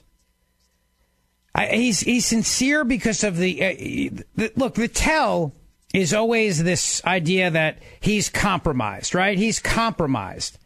I, 1.53 1.67
he's 1.67 1.99
he's 2.01 2.25
sincere 2.25 2.83
because 2.83 3.23
of 3.23 3.37
the, 3.37 3.63
uh, 3.63 4.23
the 4.35 4.51
look. 4.55 4.75
The 4.75 4.87
tell 4.87 5.53
is 5.93 6.13
always 6.13 6.63
this 6.63 7.03
idea 7.05 7.51
that 7.51 7.79
he's 7.99 8.29
compromised, 8.29 9.15
right? 9.15 9.37
He's 9.37 9.59
compromised. 9.59 10.57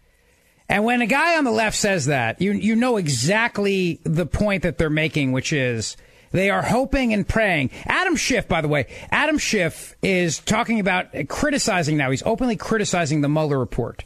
And 0.67 0.83
when 0.83 1.01
a 1.01 1.07
guy 1.07 1.37
on 1.37 1.43
the 1.43 1.51
left 1.51 1.75
says 1.75 2.05
that, 2.05 2.41
you 2.41 2.51
you 2.51 2.75
know 2.75 2.97
exactly 2.97 3.99
the 4.03 4.25
point 4.25 4.63
that 4.63 4.77
they're 4.77 4.89
making, 4.89 5.31
which 5.31 5.51
is 5.51 5.97
they 6.31 6.49
are 6.49 6.61
hoping 6.61 7.13
and 7.13 7.27
praying. 7.27 7.71
Adam 7.85 8.15
Schiff, 8.15 8.47
by 8.47 8.61
the 8.61 8.67
way, 8.67 8.87
Adam 9.11 9.37
Schiff 9.37 9.95
is 10.01 10.39
talking 10.39 10.79
about 10.79 11.07
criticizing 11.27 11.97
now. 11.97 12.11
He's 12.11 12.23
openly 12.23 12.55
criticizing 12.55 13.21
the 13.21 13.29
Mueller 13.29 13.59
report. 13.59 14.03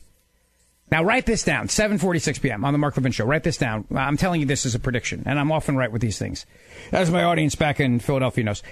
Now 0.91 1.03
write 1.03 1.25
this 1.25 1.43
down. 1.43 1.69
7:46 1.69 2.41
p.m. 2.41 2.63
on 2.63 2.71
the 2.71 2.77
Mark 2.77 2.95
Levin 2.95 3.11
show. 3.11 3.25
Write 3.25 3.43
this 3.43 3.57
down. 3.57 3.85
I'm 3.95 4.17
telling 4.17 4.41
you 4.41 4.45
this 4.45 4.65
is 4.65 4.75
a 4.75 4.79
prediction, 4.79 5.23
and 5.25 5.39
I'm 5.39 5.51
often 5.51 5.75
right 5.75 5.91
with 5.91 6.01
these 6.01 6.19
things, 6.19 6.45
as 6.91 7.09
my 7.09 7.23
audience 7.23 7.55
back 7.55 7.79
in 7.79 7.99
Philadelphia 7.99 8.43
knows. 8.43 8.63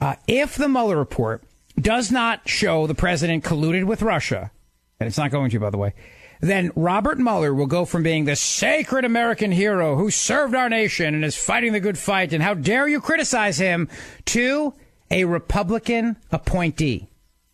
Uh, 0.00 0.14
if 0.28 0.56
the 0.56 0.68
Mueller 0.68 0.96
report 0.96 1.42
does 1.80 2.12
not 2.12 2.48
show 2.48 2.86
the 2.86 2.94
president 2.94 3.42
colluded 3.42 3.84
with 3.84 4.02
Russia, 4.02 4.52
and 5.00 5.08
it's 5.08 5.18
not 5.18 5.32
going 5.32 5.50
to, 5.50 5.58
by 5.58 5.70
the 5.70 5.78
way, 5.78 5.94
then 6.40 6.70
Robert 6.74 7.18
Mueller 7.18 7.54
will 7.54 7.66
go 7.66 7.84
from 7.84 8.02
being 8.02 8.24
the 8.24 8.36
sacred 8.36 9.04
American 9.04 9.52
hero 9.52 9.96
who 9.96 10.10
served 10.10 10.54
our 10.54 10.68
nation 10.68 11.14
and 11.14 11.24
is 11.24 11.36
fighting 11.36 11.72
the 11.72 11.80
good 11.80 11.98
fight, 11.98 12.32
and 12.32 12.42
how 12.42 12.54
dare 12.54 12.88
you 12.88 13.00
criticize 13.00 13.58
him, 13.58 13.88
to 14.26 14.74
a 15.10 15.24
Republican 15.24 16.16
appointee. 16.32 17.08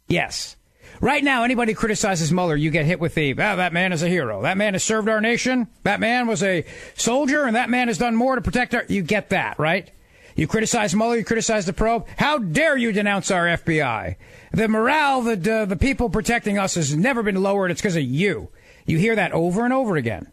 Yes. 0.08 0.56
Right 1.00 1.24
now, 1.24 1.44
anybody 1.44 1.72
criticizes 1.72 2.30
Mueller, 2.30 2.56
you 2.56 2.70
get 2.70 2.84
hit 2.84 3.00
with 3.00 3.14
the, 3.14 3.32
oh, 3.32 3.34
that 3.34 3.72
man 3.72 3.92
is 3.92 4.02
a 4.02 4.08
hero. 4.08 4.42
That 4.42 4.58
man 4.58 4.74
has 4.74 4.84
served 4.84 5.08
our 5.08 5.20
nation. 5.20 5.68
That 5.82 5.98
man 5.98 6.26
was 6.26 6.42
a 6.42 6.66
soldier, 6.94 7.44
and 7.44 7.56
that 7.56 7.70
man 7.70 7.88
has 7.88 7.96
done 7.96 8.14
more 8.14 8.34
to 8.34 8.42
protect 8.42 8.74
our. 8.74 8.84
You 8.88 9.02
get 9.02 9.30
that, 9.30 9.58
right? 9.58 9.90
You 10.36 10.46
criticize 10.46 10.94
Mueller, 10.94 11.16
you 11.16 11.24
criticize 11.24 11.66
the 11.66 11.72
probe. 11.72 12.06
How 12.16 12.38
dare 12.38 12.76
you 12.76 12.92
denounce 12.92 13.30
our 13.30 13.46
FBI? 13.46 14.16
The 14.52 14.68
morale, 14.68 15.22
the, 15.22 15.54
uh, 15.54 15.64
the 15.64 15.76
people 15.76 16.10
protecting 16.10 16.58
us 16.58 16.74
has 16.74 16.94
never 16.94 17.22
been 17.22 17.42
lowered. 17.42 17.70
It's 17.70 17.80
because 17.80 17.96
of 17.96 18.02
you. 18.02 18.50
You 18.90 18.98
hear 18.98 19.14
that 19.14 19.30
over 19.30 19.64
and 19.64 19.72
over 19.72 19.94
again. 19.94 20.32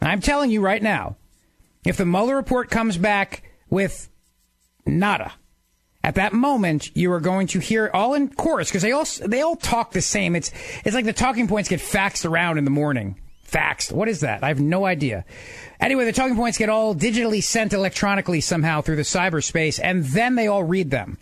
I'm 0.00 0.20
telling 0.20 0.52
you 0.52 0.60
right 0.60 0.80
now, 0.80 1.16
if 1.84 1.96
the 1.96 2.06
Mueller 2.06 2.36
report 2.36 2.70
comes 2.70 2.96
back 2.96 3.42
with 3.68 4.08
nada, 4.86 5.32
at 6.04 6.14
that 6.14 6.32
moment 6.32 6.96
you 6.96 7.10
are 7.10 7.18
going 7.18 7.48
to 7.48 7.58
hear 7.58 7.90
all 7.92 8.14
in 8.14 8.28
chorus 8.28 8.68
because 8.68 8.82
they 8.82 8.92
all 8.92 9.06
they 9.26 9.42
all 9.42 9.56
talk 9.56 9.90
the 9.90 10.00
same. 10.00 10.36
It's 10.36 10.52
it's 10.84 10.94
like 10.94 11.04
the 11.04 11.12
talking 11.12 11.48
points 11.48 11.68
get 11.68 11.80
faxed 11.80 12.24
around 12.24 12.58
in 12.58 12.64
the 12.64 12.70
morning. 12.70 13.20
Faxed. 13.44 13.90
What 13.90 14.08
is 14.08 14.20
that? 14.20 14.44
I 14.44 14.48
have 14.48 14.60
no 14.60 14.86
idea. 14.86 15.24
Anyway, 15.80 16.04
the 16.04 16.12
talking 16.12 16.36
points 16.36 16.58
get 16.58 16.68
all 16.68 16.94
digitally 16.94 17.42
sent 17.42 17.72
electronically 17.72 18.40
somehow 18.40 18.82
through 18.82 18.96
the 18.96 19.02
cyberspace, 19.02 19.80
and 19.82 20.04
then 20.04 20.36
they 20.36 20.46
all 20.46 20.62
read 20.62 20.92
them. 20.92 21.18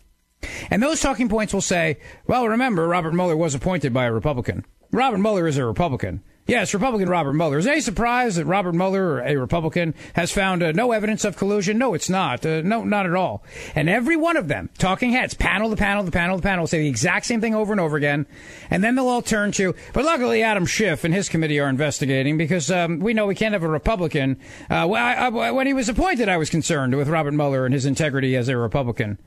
And 0.71 0.83
those 0.83 1.01
talking 1.01 1.31
points 1.31 1.55
will 1.55 1.63
say, 1.63 1.99
well, 2.27 2.47
remember, 2.47 2.87
Robert 2.87 3.15
Mueller 3.15 3.39
was 3.39 3.55
appointed 3.55 3.95
by 3.95 4.05
a 4.05 4.13
Republican. 4.13 4.67
Robert 4.91 5.19
Mueller 5.19 5.49
is 5.49 5.57
a 5.57 5.65
Republican. 5.65 6.23
Yes, 6.45 6.75
Republican 6.75 7.09
Robert 7.09 7.35
Mueller. 7.35 7.59
Is 7.59 7.69
any 7.69 7.81
surprise 7.81 8.35
that 8.35 8.47
Robert 8.47 8.75
Mueller, 8.75 9.21
a 9.21 9.37
Republican, 9.37 9.95
has 10.15 10.33
found 10.33 10.61
uh, 10.61 10.73
no 10.73 10.91
evidence 10.91 11.25
of 11.25 11.37
collusion? 11.37 11.79
No, 11.79 11.95
it's 11.95 12.11
not. 12.11 12.45
Uh, 12.45 12.63
no, 12.63 12.83
not 12.83 13.07
at 13.07 13.15
all. 13.15 13.45
And 13.77 13.89
every 13.89 14.17
one 14.17 14.37
of 14.37 14.49
them, 14.49 14.69
talking 14.77 15.13
heads, 15.13 15.35
panel 15.35 15.71
the 15.71 15.77
panel 15.77 16.03
the 16.03 16.11
panel 16.11 16.35
the 16.37 16.43
panel, 16.43 16.63
will 16.63 16.67
say 16.67 16.81
the 16.81 16.89
exact 16.89 17.27
same 17.27 17.41
thing 17.41 17.55
over 17.55 17.73
and 17.73 17.81
over 17.81 17.97
again. 17.97 18.27
And 18.71 18.83
then 18.83 18.97
they'll 18.97 19.07
all 19.07 19.23
turn 19.23 19.53
to, 19.53 19.77
but 19.93 20.05
luckily 20.05 20.43
Adam 20.43 20.67
Schiff 20.67 21.05
and 21.05 21.15
his 21.15 21.29
committee 21.29 21.61
are 21.61 21.69
investigating 21.69 22.37
because 22.37 22.73
um, 22.73 22.99
we 22.99 23.15
know 23.15 23.27
we 23.27 23.37
can't 23.37 23.53
have 23.53 23.63
a 23.63 23.69
Republican. 23.69 24.41
Uh, 24.69 24.91
I, 24.91 25.29
I, 25.29 25.51
when 25.53 25.69
he 25.69 25.75
was 25.75 25.89
appointed, 25.89 26.29
I 26.29 26.39
was 26.39 26.51
concerned 26.51 26.97
with 26.97 27.09
Robert 27.09 27.35
Mueller 27.35 27.65
and 27.65 27.73
his 27.73 27.87
integrity 27.87 28.37
as 28.37 28.49
a 28.49 28.57
Republican. 28.57 29.19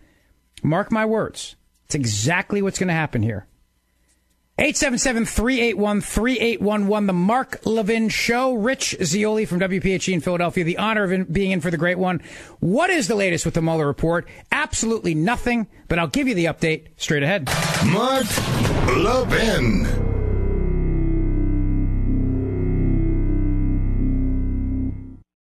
Mark 0.63 0.91
my 0.91 1.05
words. 1.05 1.55
It's 1.85 1.95
exactly 1.95 2.61
what's 2.61 2.79
going 2.79 2.87
to 2.89 2.93
happen 2.93 3.23
here. 3.23 3.47
877-381-3811, 4.60 7.07
the 7.07 7.14
Mark 7.14 7.60
Levin 7.65 8.07
Show. 8.07 8.53
Rich 8.53 8.95
Zeoli 9.03 9.45
from 9.45 9.60
WPHT 9.60 10.14
in 10.14 10.22
Philadelphia. 10.22 10.64
The 10.64 10.77
honor 10.77 11.03
of 11.03 11.11
in, 11.11 11.26
being 11.26 11.52
in 11.52 11.60
for 11.60 11.69
the 11.69 11.77
great 11.77 11.98
one. 11.98 12.22
What 12.61 12.90
is 12.90 13.10
the 13.10 13.15
latest 13.15 13.44
with 13.44 13.56
the 13.56 13.61
Mueller 13.61 13.86
report? 13.86 14.30
Absolutely 14.53 15.14
nothing, 15.14 15.68
but 15.90 15.99
I'll 15.99 16.07
give 16.07 16.30
you 16.30 16.36
the 16.36 16.45
update 16.45 16.88
straight 16.95 17.23
ahead. 17.23 17.49
Mark 17.86 18.26
Levin. 18.95 20.14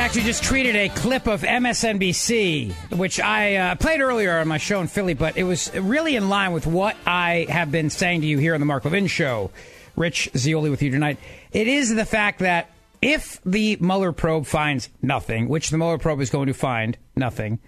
Actually 0.00 0.22
just 0.22 0.42
tweeted 0.42 0.74
a 0.74 0.88
clip 0.88 1.26
of 1.26 1.42
MSNBC, 1.42 2.72
which 2.96 3.20
I 3.20 3.56
uh, 3.56 3.74
played 3.74 4.00
earlier 4.00 4.38
on 4.38 4.48
my 4.48 4.56
show 4.56 4.80
in 4.80 4.88
Philly, 4.88 5.12
but 5.12 5.36
it 5.36 5.44
was 5.44 5.72
really 5.76 6.16
in 6.16 6.30
line 6.30 6.52
with 6.52 6.66
what 6.66 6.96
I 7.06 7.46
have 7.50 7.70
been 7.70 7.90
saying 7.90 8.22
to 8.22 8.26
you 8.26 8.38
here 8.38 8.54
on 8.54 8.60
the 8.60 8.66
Mark 8.66 8.86
Levin 8.86 9.08
Show. 9.08 9.50
Rich 9.96 10.30
Zeoli 10.34 10.70
with 10.70 10.80
you 10.80 10.90
tonight. 10.90 11.18
It 11.52 11.68
is 11.68 11.94
the 11.94 12.06
fact 12.06 12.38
that 12.38 12.70
if 13.02 13.42
the 13.44 13.76
Mueller 13.76 14.12
probe 14.12 14.46
finds 14.46 14.88
nothing, 15.02 15.48
which 15.48 15.68
the 15.68 15.76
Mueller 15.76 15.98
probe 15.98 16.22
is 16.22 16.30
going 16.30 16.46
to 16.46 16.54
find 16.54 16.96
nothing, 17.14 17.58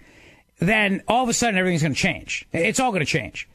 then 0.57 1.03
all 1.07 1.23
of 1.23 1.29
a 1.29 1.33
sudden 1.33 1.57
everything's 1.57 1.83
going 1.83 1.93
to 1.93 1.99
change. 1.99 2.47
It's 2.51 2.79
all 2.79 2.89
going 2.89 3.05
to 3.05 3.05
change. 3.05 3.47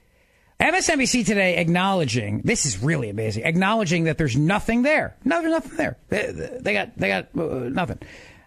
MSNBC 0.61 1.27
today 1.27 1.57
acknowledging 1.57 2.43
this 2.43 2.65
is 2.65 2.83
really 2.83 3.11
amazing, 3.11 3.45
acknowledging 3.45 4.05
that 4.05 4.19
there's 4.19 4.37
nothing 4.37 4.83
there. 4.83 5.17
No, 5.25 5.41
there's 5.41 5.53
nothing 5.53 5.77
there. 5.77 5.99
They, 6.09 6.59
they 6.61 6.73
got 6.73 6.97
they 6.97 7.09
got 7.09 7.29
uh, 7.37 7.69
nothing. 7.69 7.99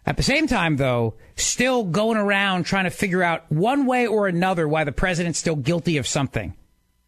At 0.06 0.18
the 0.18 0.24
same 0.24 0.48
time, 0.48 0.78
though, 0.78 1.14
still 1.36 1.84
going 1.84 2.18
around 2.18 2.64
trying 2.64 2.86
to 2.86 2.90
figure 2.90 3.22
out 3.22 3.52
one 3.52 3.86
way 3.86 4.08
or 4.08 4.28
another 4.28 4.68
why 4.68 4.84
the 4.84 4.92
president's 4.92 5.38
still 5.38 5.56
guilty 5.56 5.98
of 5.98 6.08
something. 6.08 6.56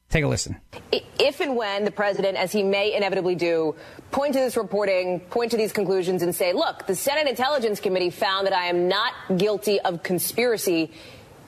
Take 0.10 0.24
a 0.24 0.28
listen. 0.28 0.58
If 0.92 1.40
and 1.40 1.56
when 1.56 1.86
the 1.86 1.92
president, 1.92 2.38
as 2.38 2.52
he 2.52 2.62
may 2.62 2.94
inevitably 2.96 3.34
do, 3.34 3.74
point 4.12 4.34
to 4.34 4.40
this 4.40 4.56
reporting, 4.56 5.22
point 5.22 5.50
to 5.52 5.58
these 5.58 5.74
conclusions, 5.74 6.22
and 6.22 6.36
say, 6.36 6.54
look, 6.54 6.86
the 6.86 6.94
Senate 6.94 7.28
Intelligence 7.28 7.80
Committee 7.80 8.12
found 8.12 8.46
that 8.46 8.54
I 8.54 8.66
am 8.66 8.88
not 8.88 9.14
guilty 9.38 9.80
of 9.80 10.04
conspiracy, 10.04 10.92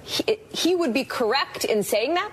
he, 0.02 0.40
he 0.50 0.76
would 0.76 0.96
be 0.96 1.04
correct 1.04 1.64
in 1.64 1.84
saying 1.84 2.16
that? 2.16 2.32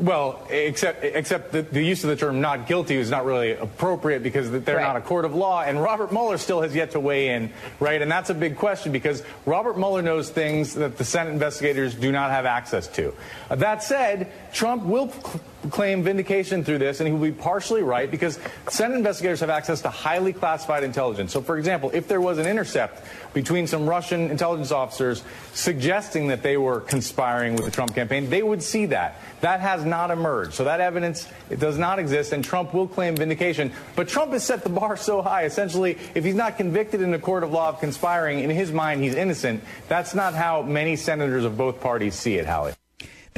Well, 0.00 0.46
except 0.48 1.02
except 1.02 1.50
the, 1.50 1.62
the, 1.62 1.82
use 1.82 2.04
of 2.04 2.10
the 2.10 2.16
term 2.16 2.40
"not 2.40 2.68
guilty" 2.68 2.96
is 2.96 3.10
not 3.10 3.24
really 3.24 3.52
appropriate 3.52 4.22
because 4.22 4.50
they're 4.50 4.76
right. 4.76 4.82
not 4.82 4.96
a 4.96 5.00
court 5.00 5.24
of 5.24 5.34
law, 5.34 5.62
and 5.62 5.82
Robert 5.82 6.12
Mueller 6.12 6.38
still 6.38 6.62
has 6.62 6.74
yet 6.74 6.92
to 6.92 7.00
weigh 7.00 7.30
in, 7.30 7.52
right? 7.80 8.00
And 8.00 8.10
that's 8.10 8.30
a 8.30 8.34
big 8.34 8.56
question 8.56 8.92
because 8.92 9.24
Robert 9.44 9.76
Mueller 9.76 10.02
knows 10.02 10.30
things 10.30 10.74
that 10.74 10.98
the 10.98 11.04
Senate 11.04 11.32
investigators 11.32 11.94
do 11.94 12.12
not 12.12 12.30
have 12.30 12.46
access 12.46 12.86
to. 12.88 13.12
Uh, 13.50 13.56
that 13.56 13.82
said, 13.82 14.30
Trump 14.52 14.84
will 14.84 15.12
claim 15.68 16.02
vindication 16.02 16.64
through 16.64 16.78
this, 16.78 17.00
and 17.00 17.06
he 17.06 17.12
will 17.12 17.20
be 17.20 17.32
partially 17.32 17.82
right 17.82 18.10
because 18.10 18.38
Senate 18.68 18.96
investigators 18.96 19.40
have 19.40 19.50
access 19.50 19.82
to 19.82 19.90
highly 19.90 20.32
classified 20.32 20.84
intelligence. 20.84 21.32
So, 21.32 21.40
for 21.40 21.58
example, 21.58 21.90
if 21.92 22.08
there 22.08 22.20
was 22.20 22.38
an 22.38 22.46
intercept 22.46 23.04
between 23.34 23.66
some 23.66 23.88
Russian 23.88 24.30
intelligence 24.30 24.72
officers 24.72 25.22
suggesting 25.52 26.28
that 26.28 26.42
they 26.42 26.56
were 26.56 26.80
conspiring 26.80 27.54
with 27.54 27.64
the 27.64 27.70
Trump 27.70 27.94
campaign, 27.94 28.30
they 28.30 28.42
would 28.42 28.62
see 28.62 28.86
that. 28.86 29.20
That 29.40 29.60
has 29.60 29.84
not 29.84 30.10
emerged. 30.10 30.54
So 30.54 30.64
that 30.64 30.80
evidence 30.80 31.28
it 31.50 31.60
does 31.60 31.78
not 31.78 31.98
exist, 31.98 32.32
and 32.32 32.44
Trump 32.44 32.74
will 32.74 32.88
claim 32.88 33.16
vindication. 33.16 33.72
But 33.96 34.08
Trump 34.08 34.32
has 34.32 34.44
set 34.44 34.62
the 34.62 34.70
bar 34.70 34.96
so 34.96 35.22
high. 35.22 35.44
Essentially, 35.44 35.98
if 36.14 36.24
he's 36.24 36.34
not 36.34 36.56
convicted 36.56 37.00
in 37.00 37.14
a 37.14 37.18
court 37.18 37.44
of 37.44 37.52
law 37.52 37.68
of 37.68 37.80
conspiring, 37.80 38.40
in 38.40 38.50
his 38.50 38.72
mind, 38.72 39.02
he's 39.02 39.14
innocent. 39.14 39.62
That's 39.88 40.14
not 40.14 40.34
how 40.34 40.62
many 40.62 40.96
senators 40.96 41.44
of 41.44 41.56
both 41.56 41.80
parties 41.80 42.14
see 42.14 42.36
it, 42.36 42.46
Howie. 42.46 42.74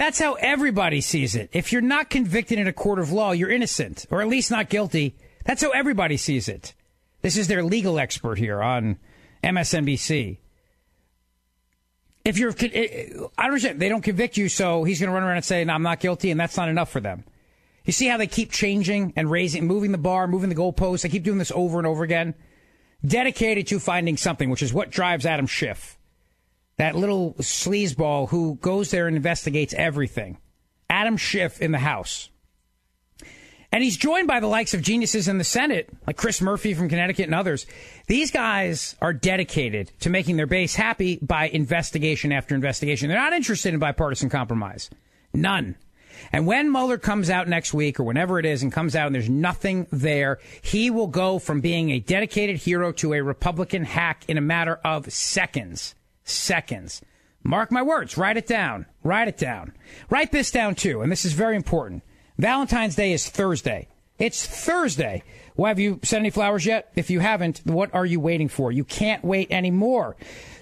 That's 0.01 0.19
how 0.19 0.33
everybody 0.33 1.03
sees 1.03 1.35
it. 1.35 1.51
If 1.53 1.73
you're 1.73 1.83
not 1.83 2.09
convicted 2.09 2.59
in 2.59 2.67
a 2.67 2.73
court 2.73 2.99
of 2.99 3.13
law, 3.13 3.33
you're 3.33 3.51
innocent, 3.51 4.07
or 4.11 4.23
at 4.23 4.29
least 4.29 4.51
not 4.51 4.71
guilty. 4.71 5.15
That's 5.45 5.63
how 5.63 5.73
everybody 5.73 6.17
sees 6.17 6.49
it. 6.49 6.73
This 7.21 7.37
is 7.37 7.49
their 7.49 7.63
legal 7.63 7.99
expert 7.99 8.39
here 8.39 8.63
on 8.63 8.97
MSNBC. 9.45 10.39
If 12.25 12.39
you're, 12.39 12.55
eh, 12.63 13.11
I 13.37 13.45
understand 13.45 13.79
they 13.79 13.91
don't 13.91 14.01
convict 14.01 14.39
you, 14.39 14.49
so 14.49 14.85
he's 14.85 15.01
going 15.01 15.11
to 15.11 15.15
run 15.15 15.23
around 15.23 15.37
and 15.37 15.45
say, 15.45 15.63
"No, 15.67 15.75
I'm 15.75 15.83
not 15.83 16.01
guilty," 16.01 16.31
and 16.31 16.41
that's 16.41 16.57
not 16.57 16.71
enough 16.71 16.91
for 16.91 17.01
them. 17.01 17.25
You 17.85 17.93
see 17.93 18.07
how 18.07 18.17
they 18.17 18.27
keep 18.27 18.51
changing 18.51 19.13
and 19.17 19.31
raising, 19.31 19.67
moving 19.67 19.93
the 19.93 19.99
bar, 19.99 20.27
moving 20.27 20.49
the 20.49 20.55
goalposts. 20.55 21.03
They 21.03 21.11
keep 21.11 21.25
doing 21.25 21.37
this 21.37 21.53
over 21.55 21.77
and 21.77 21.87
over 21.87 22.05
again. 22.05 22.33
Dedicated 23.05 23.67
to 23.67 23.79
finding 23.79 24.17
something, 24.17 24.49
which 24.49 24.63
is 24.63 24.73
what 24.73 24.89
drives 24.89 25.27
Adam 25.27 25.47
Schiff, 25.47 25.99
that 26.81 26.97
little 26.97 27.35
sleazeball 27.35 28.31
who 28.31 28.55
goes 28.63 28.91
there 28.91 29.07
and 29.07 29.15
investigates 29.15 29.75
everything. 29.75 30.39
Adam 30.89 31.19
Schiff 31.19 31.61
in 31.61 31.73
the 31.73 31.79
House. 31.79 32.31
And 33.71 33.85
he's 33.85 33.99
joined 33.99 34.27
by 34.27 34.41
the 34.41 34.47
likes 34.47 34.73
of 34.73 34.81
geniuses 34.81 35.29
in 35.29 35.37
the 35.37 35.45
Senate, 35.45 35.91
like 36.07 36.17
Chris 36.17 36.41
Murphy 36.41 36.73
from 36.73 36.89
Connecticut 36.89 37.27
and 37.27 37.35
others. 37.35 37.67
These 38.07 38.31
guys 38.31 38.97
are 39.03 39.13
dedicated 39.13 39.93
to 40.01 40.09
making 40.09 40.39
their 40.39 40.47
base 40.47 40.75
happy 40.75 41.19
by 41.21 41.49
investigation 41.49 42.33
after 42.33 42.55
investigation. 42.55 43.11
They're 43.11 43.19
not 43.19 43.35
interested 43.35 43.75
in 43.75 43.79
bipartisan 43.79 44.31
compromise. 44.31 44.89
None. 45.35 45.77
And 46.33 46.47
when 46.47 46.73
Mueller 46.73 46.97
comes 46.97 47.29
out 47.29 47.47
next 47.47 47.75
week 47.75 48.01
or 48.01 48.05
whenever 48.05 48.39
it 48.39 48.47
is 48.47 48.63
and 48.63 48.73
comes 48.73 48.97
out 48.97 49.05
and 49.05 49.15
there's 49.15 49.29
nothing 49.29 49.87
there, 49.93 50.39
he 50.63 50.89
will 50.89 51.09
go 51.09 51.39
from 51.39 51.61
being 51.61 51.91
a 51.91 52.01
dedicated 52.01 52.57
hero 52.57 52.91
to 52.93 53.13
a 53.13 53.21
Republican 53.21 53.85
hack 53.85 54.25
in 54.29 54.39
a 54.39 54.43
matter 54.43 54.81
of 54.83 55.13
seconds. 55.13 55.95
Seconds. 56.31 57.03
Mark 57.43 57.73
my 57.73 57.83
words. 57.83 58.19
Write 58.19 58.37
it 58.37 58.47
down. 58.47 58.87
Write 59.03 59.29
it 59.29 59.39
down. 59.39 59.73
Write 60.11 60.31
this 60.33 60.51
down 60.51 60.75
too. 60.75 61.01
And 61.01 61.11
this 61.11 61.25
is 61.25 61.33
very 61.33 61.57
important. 61.57 62.03
Valentine's 62.39 62.97
Day 62.97 63.13
is 63.13 63.29
Thursday. 63.29 63.89
It's 64.19 64.47
Thursday. 64.47 65.23
Well, 65.57 65.69
have 65.69 65.79
you 65.79 66.01
sent 66.03 66.21
any 66.21 66.31
flowers 66.31 66.67
yet? 66.67 66.93
If 66.95 67.11
you 67.11 67.21
haven't, 67.21 67.63
what 67.65 67.95
are 67.95 68.07
you 68.07 68.21
waiting 68.21 68.49
for? 68.49 68.71
You 68.71 68.85
can't 68.85 69.25
wait 69.25 69.51
anymore. 69.51 70.17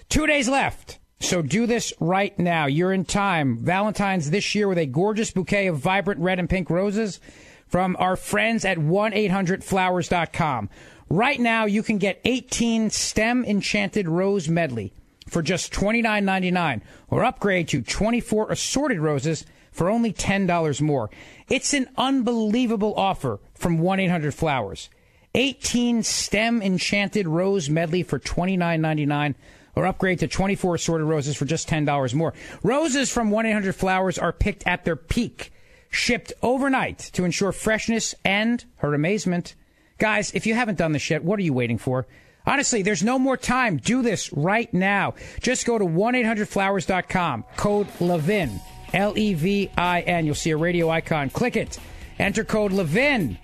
Two 0.08 0.26
days 0.26 0.48
left. 0.48 0.98
So 1.20 1.42
do 1.42 1.66
this 1.66 1.92
right 1.98 2.38
now. 2.38 2.66
You're 2.66 2.92
in 2.92 3.04
time. 3.04 3.58
Valentine's 3.58 4.30
this 4.30 4.54
year 4.54 4.68
with 4.68 4.78
a 4.78 4.86
gorgeous 4.86 5.32
bouquet 5.32 5.66
of 5.66 5.78
vibrant 5.78 6.20
red 6.20 6.38
and 6.38 6.48
pink 6.48 6.70
roses 6.70 7.18
from 7.66 7.96
our 7.98 8.16
friends 8.16 8.64
at 8.64 8.78
1-800-Flowers.com. 8.78 10.70
Right 11.10 11.40
now, 11.40 11.64
you 11.64 11.82
can 11.82 11.98
get 11.98 12.20
18 12.24 12.90
stem 12.90 13.44
enchanted 13.44 14.08
rose 14.08 14.48
medley 14.48 14.92
for 15.28 15.42
just 15.42 15.72
$29.99 15.72 16.80
or 17.08 17.24
upgrade 17.24 17.68
to 17.68 17.82
24 17.82 18.50
assorted 18.50 18.98
roses 18.98 19.44
for 19.70 19.88
only 19.88 20.12
$10 20.12 20.80
more. 20.80 21.10
It's 21.48 21.72
an 21.72 21.88
unbelievable 21.96 22.94
offer 22.96 23.38
from 23.54 23.78
1 23.78 24.00
800 24.00 24.34
Flowers. 24.34 24.90
18 25.34 26.02
stem 26.02 26.62
enchanted 26.62 27.28
rose 27.28 27.68
medley 27.70 28.02
for 28.02 28.18
$29.99 28.18 29.34
or 29.76 29.86
upgrade 29.86 30.18
to 30.18 30.26
24 30.26 30.74
assorted 30.74 31.04
roses 31.04 31.36
for 31.36 31.44
just 31.44 31.68
$10 31.68 32.14
more. 32.14 32.34
Roses 32.62 33.10
from 33.10 33.30
1 33.30 33.46
800 33.46 33.74
Flowers 33.74 34.18
are 34.18 34.32
picked 34.32 34.66
at 34.66 34.84
their 34.84 34.96
peak, 34.96 35.52
shipped 35.90 36.32
overnight 36.42 36.98
to 36.98 37.24
ensure 37.24 37.52
freshness 37.52 38.14
and, 38.24 38.64
her 38.78 38.94
amazement. 38.94 39.54
Guys, 39.98 40.32
if 40.34 40.46
you 40.46 40.54
haven't 40.54 40.78
done 40.78 40.92
this 40.92 41.10
yet, 41.10 41.22
what 41.22 41.38
are 41.38 41.44
you 41.44 41.52
waiting 41.52 41.78
for? 41.78 42.06
Honestly, 42.46 42.82
there's 42.82 43.02
no 43.02 43.18
more 43.18 43.36
time. 43.36 43.76
Do 43.76 44.02
this 44.02 44.32
right 44.32 44.72
now. 44.72 45.14
Just 45.40 45.66
go 45.66 45.78
to 45.78 45.84
1-800-Flowers.com. 45.84 47.44
Code 47.56 47.88
LEVIN. 48.00 48.60
L 48.94 49.12
E 49.18 49.34
V 49.34 49.70
I 49.76 50.00
N. 50.00 50.24
You'll 50.24 50.34
see 50.34 50.50
a 50.50 50.56
radio 50.56 50.88
icon. 50.88 51.28
Click 51.28 51.56
it. 51.56 51.78
Enter 52.18 52.42
code 52.44 52.72
LEVIN. 52.72 53.36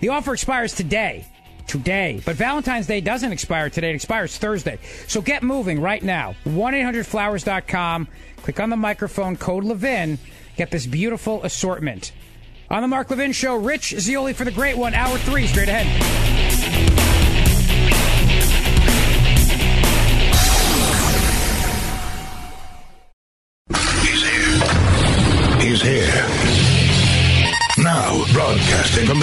The 0.00 0.08
offer 0.08 0.32
expires 0.32 0.74
today. 0.74 1.24
Today. 1.68 2.20
But 2.24 2.36
Valentine's 2.36 2.86
Day 2.86 3.00
doesn't 3.00 3.30
expire 3.30 3.70
today. 3.70 3.90
It 3.90 3.94
expires 3.94 4.36
Thursday. 4.38 4.78
So 5.06 5.20
get 5.20 5.42
moving 5.42 5.80
right 5.80 6.02
now. 6.02 6.34
1 6.44 6.74
800 6.74 7.06
Flowers.com. 7.06 8.08
Click 8.42 8.58
on 8.60 8.70
the 8.70 8.76
microphone, 8.76 9.36
code 9.36 9.64
LEVIN. 9.64 10.18
get 10.56 10.70
this 10.70 10.86
beautiful 10.86 11.42
assortment. 11.44 12.12
On 12.70 12.82
the 12.82 12.88
Mark 12.88 13.10
Levin 13.10 13.32
Show, 13.32 13.56
Rich 13.56 13.94
Zeoli 13.98 14.32
for 14.32 14.44
the 14.44 14.50
great 14.50 14.76
one, 14.76 14.94
hour 14.94 15.16
three, 15.18 15.46
straight 15.46 15.68
ahead. 15.68 16.37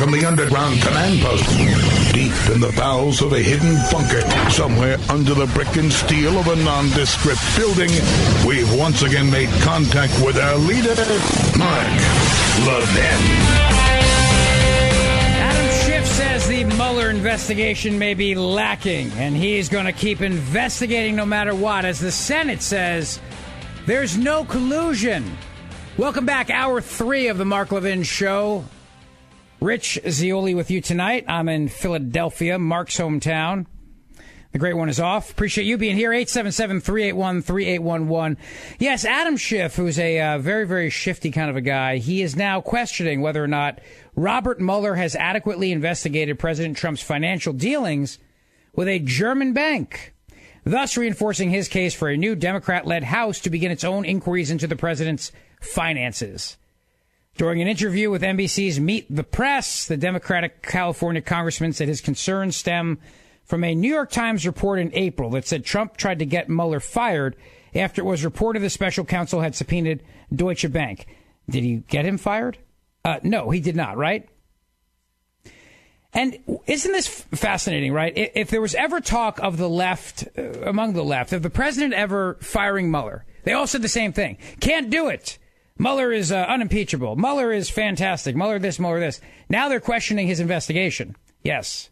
From, 0.06 0.20
the 0.20 0.26
underground 0.26 0.82
command 0.82 1.20
post, 1.22 1.50
deep 2.14 2.34
in 2.54 2.62
the 2.62 2.74
bowels 2.78 3.22
of 3.22 3.34
a 3.34 3.40
hidden 3.40 3.76
bunker, 3.92 4.22
somewhere 4.52 4.98
under 5.10 5.34
the 5.34 5.48
brick 5.48 5.76
and 5.78 5.92
steel 5.92 6.38
of 6.38 6.48
a 6.48 6.56
nondescript 6.58 7.42
building, 7.58 7.90
we've 8.48 8.72
once 8.78 9.02
again 9.02 9.30
made 9.32 9.50
contact 9.62 10.14
with 10.24 10.38
our 10.38 10.58
leader, 10.58 10.96
Mark 11.58 11.88
Levin. 12.68 13.22
Adam 15.42 15.72
Schiff 15.86 16.06
says 16.06 16.48
the 16.48 16.64
Mueller 16.76 17.10
investigation 17.10 17.98
may 17.98 18.14
be 18.14 18.36
lacking, 18.36 19.12
and 19.14 19.36
he's 19.36 19.70
going 19.70 19.86
to 19.86 19.94
keep 19.94 20.22
investigating 20.22 21.16
no 21.16 21.26
matter 21.26 21.56
what. 21.56 21.84
As 21.84 22.00
the 22.00 22.12
Senate 22.12 22.62
says, 22.62 23.20
there's 23.86 24.18
no 24.18 24.46
collusion. 24.46 25.38
Welcome 25.98 26.26
back, 26.26 26.50
hour 26.50 26.82
three 26.82 27.28
of 27.28 27.38
the 27.38 27.46
Mark 27.46 27.72
Levin 27.72 28.04
Show. 28.04 28.66
Rich 29.66 30.00
Zeoli 30.08 30.54
with 30.54 30.70
you 30.70 30.80
tonight. 30.80 31.26
I'm 31.28 31.50
in 31.50 31.70
Philadelphia, 31.70 32.60
Mark's 32.60 33.00
hometown. 33.00 33.66
The 34.52 34.60
great 34.60 34.78
one 34.78 34.90
is 34.90 35.00
off. 35.00 35.32
Appreciate 35.32 35.66
you 35.66 35.80
being 35.80 35.96
here. 35.96 36.12
877-381-3811. 36.12 38.38
Yes, 38.78 39.06
Adam 39.06 39.38
Schiff, 39.38 39.76
who's 39.76 39.98
a 39.98 40.22
uh, 40.22 40.38
very, 40.38 40.68
very 40.68 40.92
shifty 40.92 41.32
kind 41.32 41.50
of 41.50 41.56
a 41.56 41.62
guy, 41.62 41.98
he 41.98 42.22
is 42.22 42.36
now 42.36 42.62
questioning 42.62 43.22
whether 43.22 43.44
or 43.44 43.48
not 43.48 43.80
Robert 44.16 44.62
Mueller 44.62 44.94
has 44.94 45.16
adequately 45.16 45.72
investigated 45.72 46.38
President 46.38 46.78
Trump's 46.78 47.02
financial 47.02 47.52
dealings 47.52 48.20
with 48.76 48.88
a 48.88 49.00
German 49.00 49.54
bank, 49.54 50.14
thus 50.64 50.96
reinforcing 50.96 51.50
his 51.50 51.68
case 51.68 51.96
for 51.96 52.08
a 52.08 52.18
new 52.18 52.36
Democrat-led 52.36 53.06
House 53.06 53.40
to 53.40 53.50
begin 53.50 53.72
its 53.72 53.84
own 53.84 54.06
inquiries 54.06 54.52
into 54.52 54.68
the 54.68 54.76
president's 54.76 55.32
finances. 55.60 56.56
During 57.38 57.62
an 57.62 57.68
interview 57.68 58.10
with 58.10 58.22
NBC's 58.22 58.80
Meet 58.80 59.14
the 59.14 59.24
Press, 59.24 59.88
the 59.88 59.98
Democratic 59.98 60.62
California 60.62 61.22
congressman 61.22 61.74
said 61.74 61.90
his 61.90 62.00
concerns 62.00 62.56
stem 62.56 62.98
from 63.44 63.66
a 63.66 63.76
New 63.76 63.94
York 63.94 64.10
Times 64.10 64.46
report 64.48 64.80
in 64.80 64.90
April 64.94 65.30
that 65.32 65.46
said 65.46 65.66
Trump 65.66 65.98
tried 65.98 66.20
to 66.20 66.26
get 66.26 66.48
Mueller 66.50 66.80
fired 66.80 67.36
after 67.76 68.02
it 68.02 68.06
was 68.06 68.24
reported 68.24 68.62
the 68.62 68.70
special 68.70 69.04
counsel 69.04 69.42
had 69.42 69.54
subpoenaed 69.54 70.02
Deutsche 70.34 70.72
Bank. 70.72 71.08
Did 71.50 71.66
he 71.66 71.84
get 71.90 72.06
him 72.06 72.18
fired? 72.18 72.58
Uh, 73.04 73.20
no, 73.22 73.50
he 73.50 73.60
did 73.60 73.76
not, 73.76 73.98
right? 73.98 74.30
And 76.14 76.38
isn't 76.66 76.92
this 76.94 77.08
fascinating, 77.08 77.92
right? 77.92 78.14
If 78.16 78.50
there 78.50 78.62
was 78.62 78.76
ever 78.76 79.02
talk 79.02 79.40
of 79.40 79.58
the 79.58 79.70
left, 79.70 80.26
uh, 80.38 80.62
among 80.62 80.94
the 80.94 81.04
left, 81.04 81.34
of 81.34 81.44
the 81.44 81.50
president 81.50 81.94
ever 81.94 82.36
firing 82.36 82.90
Mueller, 82.90 83.26
they 83.44 83.52
all 83.52 83.68
said 83.68 83.82
the 83.82 83.90
same 83.90 84.14
thing. 84.14 84.38
Can't 84.62 84.90
do 84.90 85.10
it. 85.10 85.38
Mueller 85.78 86.12
is 86.12 86.32
uh, 86.32 86.38
unimpeachable. 86.38 87.16
Mueller 87.16 87.52
is 87.52 87.70
fantastic. 87.70 88.36
Mueller 88.36 88.60
this, 88.60 88.80
Mueller 88.80 89.00
this. 89.00 89.20
Now 89.50 89.68
they're 89.68 89.80
questioning 89.80 90.28
his 90.28 90.40
investigation. 90.40 91.16
Yes. 91.44 91.90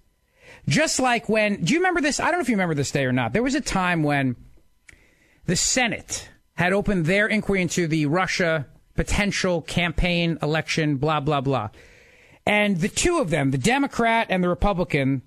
Just 0.68 1.00
like 1.00 1.28
when, 1.28 1.64
do 1.64 1.74
you 1.74 1.80
remember 1.80 2.00
this? 2.00 2.20
I 2.20 2.26
don't 2.26 2.36
know 2.36 2.42
if 2.42 2.50
you 2.50 2.56
remember 2.56 2.76
this 2.76 2.92
day 2.92 3.06
or 3.06 3.12
not. 3.12 3.34
There 3.34 3.44
was 3.44 3.56
a 3.56 3.62
time 3.62 4.04
when 4.04 4.38
the 5.46 5.58
Senate 5.58 6.30
had 6.54 6.72
opened 6.72 7.06
their 7.06 7.28
inquiry 7.28 7.62
into 7.62 7.88
the 7.88 8.06
Russia 8.06 8.68
potential 8.96 9.62
campaign 9.62 10.38
election, 10.42 10.98
blah, 10.98 11.20
blah, 11.20 11.42
blah. 11.42 11.70
And 12.46 12.80
the 12.80 12.90
two 12.90 13.20
of 13.20 13.30
them, 13.30 13.52
the 13.52 13.58
Democrat 13.58 14.28
and 14.30 14.44
the 14.44 14.50
Republican, 14.50 15.24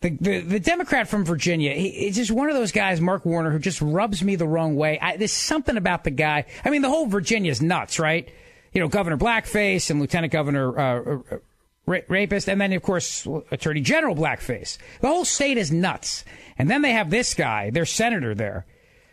the, 0.00 0.10
the, 0.10 0.40
the 0.40 0.60
Democrat 0.60 1.08
from 1.08 1.24
Virginia, 1.24 1.74
he, 1.74 2.10
just 2.10 2.30
one 2.30 2.48
of 2.48 2.54
those 2.54 2.72
guys, 2.72 3.00
Mark 3.00 3.26
Warner, 3.26 3.50
who 3.50 3.58
just 3.58 3.82
rubs 3.82 4.24
me 4.24 4.34
the 4.34 4.48
wrong 4.48 4.74
way. 4.76 4.98
I, 4.98 5.16
there's 5.16 5.32
something 5.32 5.76
about 5.76 6.04
the 6.04 6.10
guy. 6.10 6.46
I 6.64 6.70
mean, 6.70 6.80
the 6.80 6.88
whole 6.88 7.06
Virginia's 7.06 7.60
nuts, 7.60 7.98
right? 7.98 8.28
You 8.72 8.80
know, 8.80 8.88
Governor 8.88 9.18
Blackface 9.18 9.90
and 9.90 10.00
Lieutenant 10.00 10.32
Governor 10.32 10.78
uh, 10.78 11.14
uh 11.34 11.38
ra- 11.84 12.00
Rapist, 12.08 12.48
and 12.48 12.60
then, 12.60 12.72
of 12.72 12.82
course, 12.82 13.26
Attorney 13.50 13.82
General 13.82 14.14
Blackface. 14.14 14.78
The 15.00 15.08
whole 15.08 15.26
state 15.26 15.58
is 15.58 15.70
nuts. 15.70 16.24
And 16.56 16.70
then 16.70 16.82
they 16.82 16.92
have 16.92 17.10
this 17.10 17.34
guy, 17.34 17.70
their 17.70 17.86
senator 17.86 18.34
there, 18.34 18.64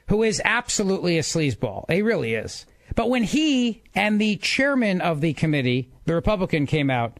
who 0.07 0.23
is 0.23 0.41
absolutely 0.45 1.17
a 1.17 1.21
sleazeball. 1.21 1.89
He 1.91 2.01
really 2.01 2.33
is. 2.33 2.65
But 2.95 3.09
when 3.09 3.23
he 3.23 3.83
and 3.93 4.21
the 4.21 4.37
chairman 4.37 5.01
of 5.01 5.19
the 5.19 5.33
committee, 5.33 5.91
the 6.05 6.15
Republican, 6.15 6.65
came 6.65 6.89
out, 6.89 7.19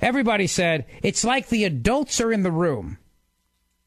everybody 0.00 0.48
said, 0.48 0.86
it's 1.02 1.24
like 1.24 1.48
the 1.48 1.64
adults 1.64 2.20
are 2.20 2.32
in 2.32 2.42
the 2.42 2.50
room. 2.50 2.98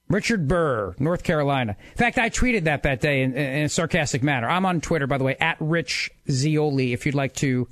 Richard 0.10 0.48
Burr, 0.48 0.96
North 1.00 1.24
Carolina. 1.24 1.76
In 1.92 1.98
fact, 1.98 2.18
I 2.18 2.30
tweeted 2.30 2.64
that 2.64 2.84
that 2.84 3.02
day 3.02 3.24
in, 3.24 3.34
in, 3.34 3.66
a 3.66 3.70
sarcastic 3.70 4.24
manner. 4.24 4.50
I'm 4.50 4.66
on 4.66 4.80
Twitter, 4.80 5.08
by 5.08 5.18
the 5.18 5.24
way, 5.24 5.36
at 5.40 5.58
Rich 5.60 6.12
Zeoli, 6.30 6.94
if 6.94 7.06
you'd 7.06 7.16
like 7.16 7.34
to 7.36 7.68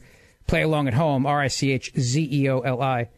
play 0.48 0.62
along 0.62 0.88
at 0.88 0.94
home, 0.94 1.26
R-I-C-H-Z-E-O-L-I. 1.26 3.10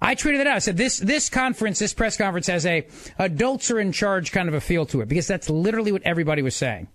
I 0.00 0.14
tweeted 0.14 0.40
it 0.40 0.46
out. 0.46 0.56
I 0.56 0.58
said, 0.60 0.76
this, 0.76 0.98
this 0.98 1.28
conference, 1.28 1.78
this 1.78 1.94
press 1.94 2.16
conference 2.16 2.46
has 2.46 2.66
a 2.66 2.86
adults 3.18 3.70
are 3.70 3.78
in 3.78 3.92
charge 3.92 4.32
kind 4.32 4.48
of 4.48 4.54
a 4.54 4.60
feel 4.60 4.86
to 4.86 5.00
it, 5.00 5.08
because 5.08 5.26
that's 5.26 5.50
literally 5.50 5.92
what 5.92 6.02
everybody 6.02 6.42
was 6.42 6.56
saying 6.56 6.88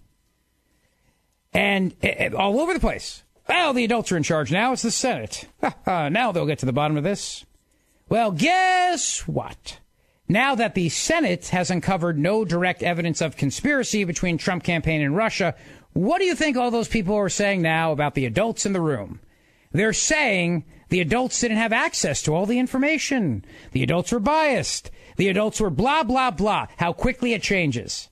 and 1.58 1.96
uh, 2.04 2.36
all 2.36 2.60
over 2.60 2.74
the 2.74 2.80
place. 2.80 3.24
Well, 3.50 3.74
the 3.74 3.84
adults 3.84 4.12
are 4.12 4.18
in 4.18 4.24
charge 4.24 4.52
now. 4.52 4.74
It's 4.74 4.82
the 4.82 4.92
Senate. 4.92 5.48
now 5.88 6.32
they'll 6.32 6.46
get 6.46 6.60
to 6.60 6.66
the 6.66 6.74
bottom 6.74 6.98
of 6.98 7.04
this. 7.04 7.46
Well, 8.10 8.32
guess 8.32 9.28
what? 9.28 9.80
Now 10.30 10.56
that 10.56 10.76
the 10.76 10.90
Senate 10.90 11.48
has 11.48 11.72
uncovered 11.72 12.20
no 12.20 12.44
direct 12.44 12.84
evidence 12.84 13.22
of 13.22 13.38
conspiracy 13.38 14.04
between 14.04 14.38
Trump 14.38 14.64
campaign 14.64 15.02
and 15.02 15.16
Russia, 15.16 15.56
what 15.94 16.20
do 16.20 16.26
you 16.26 16.36
think 16.36 16.58
all 16.58 16.70
those 16.70 16.90
people 16.90 17.16
are 17.16 17.30
saying 17.30 17.62
now 17.62 17.92
about 17.92 18.14
the 18.14 18.26
adults 18.26 18.66
in 18.66 18.74
the 18.74 18.82
room? 18.82 19.22
They're 19.72 19.94
saying 19.94 20.66
the 20.90 21.00
adults 21.00 21.40
didn't 21.40 21.58
have 21.58 21.74
access 21.74 22.22
to 22.24 22.36
all 22.36 22.46
the 22.46 22.60
information. 22.60 23.46
The 23.72 23.84
adults 23.84 24.12
were 24.12 24.20
biased. 24.20 24.92
The 25.16 25.30
adults 25.30 25.62
were 25.62 25.70
blah, 25.70 26.04
blah, 26.04 26.32
blah. 26.32 26.68
How 26.78 26.94
quickly 26.94 27.34
it 27.34 27.42
changes. 27.42 28.10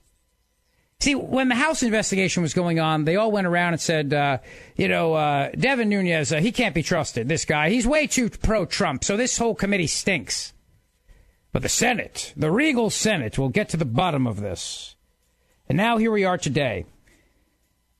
See, 1.00 1.14
when 1.14 1.48
the 1.48 1.54
House 1.54 1.82
investigation 1.82 2.42
was 2.42 2.54
going 2.54 2.80
on, 2.80 3.04
they 3.04 3.16
all 3.16 3.30
went 3.30 3.46
around 3.46 3.74
and 3.74 3.80
said, 3.80 4.14
uh, 4.14 4.38
you 4.76 4.88
know, 4.88 5.12
uh, 5.12 5.50
Devin 5.50 5.90
Nunes, 5.90 6.32
uh, 6.32 6.40
he 6.40 6.52
can't 6.52 6.74
be 6.74 6.82
trusted. 6.82 7.28
This 7.28 7.44
guy, 7.44 7.68
he's 7.68 7.86
way 7.86 8.06
too 8.06 8.30
pro-Trump. 8.30 9.04
So 9.04 9.16
this 9.16 9.36
whole 9.36 9.54
committee 9.54 9.86
stinks. 9.86 10.54
But 11.56 11.62
the 11.62 11.70
Senate, 11.70 12.34
the 12.36 12.50
regal 12.50 12.90
Senate, 12.90 13.38
will 13.38 13.48
get 13.48 13.70
to 13.70 13.78
the 13.78 13.86
bottom 13.86 14.26
of 14.26 14.42
this. 14.42 14.94
And 15.70 15.78
now 15.78 15.96
here 15.96 16.10
we 16.10 16.22
are 16.22 16.36
today. 16.36 16.84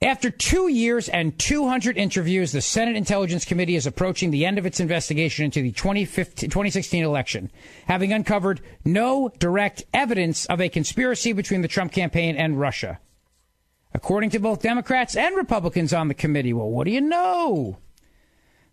After 0.02 0.30
two 0.30 0.68
years 0.68 1.08
and 1.08 1.38
200 1.38 1.96
interviews, 1.96 2.52
the 2.52 2.60
Senate 2.60 2.96
Intelligence 2.96 3.46
Committee 3.46 3.76
is 3.76 3.86
approaching 3.86 4.30
the 4.30 4.44
end 4.44 4.58
of 4.58 4.66
its 4.66 4.78
investigation 4.78 5.46
into 5.46 5.62
the 5.62 5.72
2016 5.72 7.02
election, 7.02 7.50
having 7.86 8.12
uncovered 8.12 8.60
no 8.84 9.30
direct 9.38 9.84
evidence 9.94 10.44
of 10.44 10.60
a 10.60 10.68
conspiracy 10.68 11.32
between 11.32 11.62
the 11.62 11.66
Trump 11.66 11.92
campaign 11.92 12.36
and 12.36 12.60
Russia. 12.60 13.00
According 13.94 14.28
to 14.32 14.38
both 14.38 14.60
Democrats 14.60 15.16
and 15.16 15.34
Republicans 15.34 15.94
on 15.94 16.08
the 16.08 16.14
committee, 16.14 16.52
well, 16.52 16.68
what 16.68 16.84
do 16.84 16.90
you 16.90 17.00
know? 17.00 17.78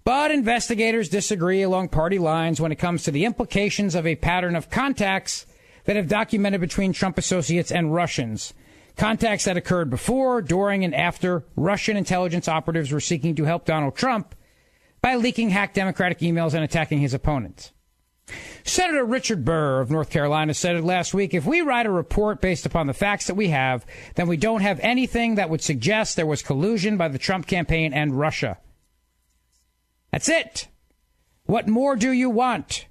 But 0.04 0.32
investigators 0.32 1.10
disagree 1.10 1.62
along 1.62 1.90
party 1.90 2.20
lines 2.20 2.60
when 2.60 2.72
it 2.72 2.78
comes 2.78 3.04
to 3.04 3.12
the 3.12 3.26
implications 3.26 3.96
of 3.96 4.06
a 4.06 4.16
pattern 4.16 4.56
of 4.56 4.70
contacts 4.70 5.46
that 5.86 5.96
have 5.96 6.08
documented 6.08 6.62
between 6.62 6.94
Trump 6.94 7.18
associates 7.18 7.72
and 7.72 7.94
Russians 7.94 8.54
Contacts 8.96 9.46
that 9.46 9.58
occurred 9.58 9.90
before, 9.90 10.42
during, 10.42 10.86
and 10.86 10.94
after 10.94 11.46
Russian 11.56 11.98
intelligence 11.98 12.48
operatives 12.48 12.92
were 12.92 13.00
seeking 13.00 13.36
to 13.36 13.44
help 13.44 13.66
Donald 13.66 13.96
Trump 13.96 14.36
by 15.02 15.16
leaking 15.16 15.50
hacked 15.50 15.76
Democratic 15.76 16.20
emails 16.20 16.54
and 16.54 16.64
attacking 16.64 17.00
his 17.00 17.14
opponents. 17.14 17.72
Senator 18.64 19.04
Richard 19.04 19.44
Burr 19.44 19.82
of 19.82 19.92
North 19.92 20.10
Carolina 20.10 20.54
said 20.54 20.76
it 20.76 20.84
last 20.84 21.14
week 21.14 21.34
if 21.34 21.46
we 21.46 21.62
write 21.62 21.86
a 21.86 21.92
report 21.92 22.40
based 22.40 22.66
upon 22.66 22.88
the 22.88 22.94
facts 22.94 23.28
that 23.28 23.36
we 23.36 23.50
have, 23.50 23.86
then 24.16 24.28
we 24.28 24.38
don't 24.38 24.62
have 24.62 24.80
anything 24.80 25.36
that 25.36 25.50
would 25.50 25.62
suggest 25.62 26.16
there 26.16 26.26
was 26.26 26.42
collusion 26.42 26.96
by 26.96 27.10
the 27.10 27.18
Trump 27.18 27.48
campaign 27.48 27.94
and 27.94 28.18
Russia. 28.18 28.60
That's 30.14 30.30
it. 30.30 30.68
What 31.46 31.68
more 31.68 31.96
do 31.96 32.12
you 32.12 32.30
want? 32.30 32.86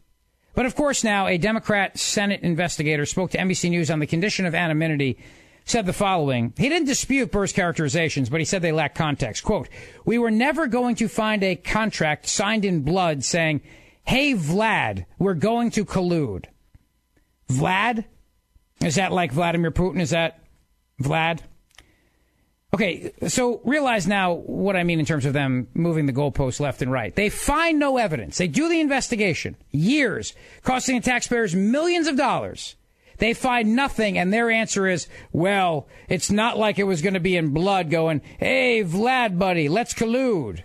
But 0.54 0.66
of 0.66 0.74
course, 0.74 1.04
now 1.04 1.28
a 1.28 1.38
Democrat 1.38 1.96
Senate 1.96 2.40
investigator 2.42 3.06
spoke 3.06 3.30
to 3.30 3.38
NBC 3.38 3.70
News 3.70 3.92
on 3.92 4.00
the 4.00 4.08
condition 4.08 4.44
of 4.44 4.56
anonymity 4.56 5.18
said 5.64 5.86
the 5.86 5.92
following. 5.92 6.52
He 6.56 6.68
didn't 6.68 6.88
dispute 6.88 7.30
Burr's 7.30 7.52
characterizations, 7.52 8.28
but 8.28 8.40
he 8.40 8.44
said 8.44 8.60
they 8.60 8.72
lack 8.72 8.96
context. 8.96 9.44
Quote, 9.44 9.68
we 10.04 10.18
were 10.18 10.32
never 10.32 10.66
going 10.66 10.96
to 10.96 11.06
find 11.06 11.44
a 11.44 11.54
contract 11.54 12.26
signed 12.26 12.64
in 12.64 12.82
blood 12.82 13.22
saying, 13.22 13.60
hey, 14.04 14.34
Vlad, 14.34 15.06
we're 15.20 15.34
going 15.34 15.70
to 15.70 15.84
collude. 15.84 16.46
Vlad? 17.48 18.04
Is 18.84 18.96
that 18.96 19.12
like 19.12 19.30
Vladimir 19.30 19.70
Putin? 19.70 20.00
Is 20.00 20.10
that 20.10 20.40
Vlad? 21.00 21.38
Okay, 22.74 23.12
so 23.28 23.60
realize 23.64 24.06
now 24.06 24.32
what 24.32 24.76
I 24.76 24.82
mean 24.82 24.98
in 24.98 25.04
terms 25.04 25.26
of 25.26 25.34
them 25.34 25.68
moving 25.74 26.06
the 26.06 26.12
goalposts 26.12 26.58
left 26.58 26.80
and 26.80 26.90
right. 26.90 27.14
They 27.14 27.28
find 27.28 27.78
no 27.78 27.98
evidence. 27.98 28.38
They 28.38 28.48
do 28.48 28.70
the 28.70 28.80
investigation, 28.80 29.56
years, 29.70 30.34
costing 30.62 30.96
the 30.96 31.02
taxpayers 31.02 31.54
millions 31.54 32.06
of 32.06 32.16
dollars. 32.16 32.76
They 33.18 33.34
find 33.34 33.76
nothing, 33.76 34.16
and 34.16 34.32
their 34.32 34.50
answer 34.50 34.88
is, 34.88 35.06
well, 35.32 35.86
it's 36.08 36.30
not 36.30 36.58
like 36.58 36.78
it 36.78 36.84
was 36.84 37.02
going 37.02 37.14
to 37.14 37.20
be 37.20 37.36
in 37.36 37.50
blood 37.50 37.90
going, 37.90 38.22
hey, 38.38 38.82
Vlad, 38.82 39.38
buddy, 39.38 39.68
let's 39.68 39.92
collude. 39.92 40.62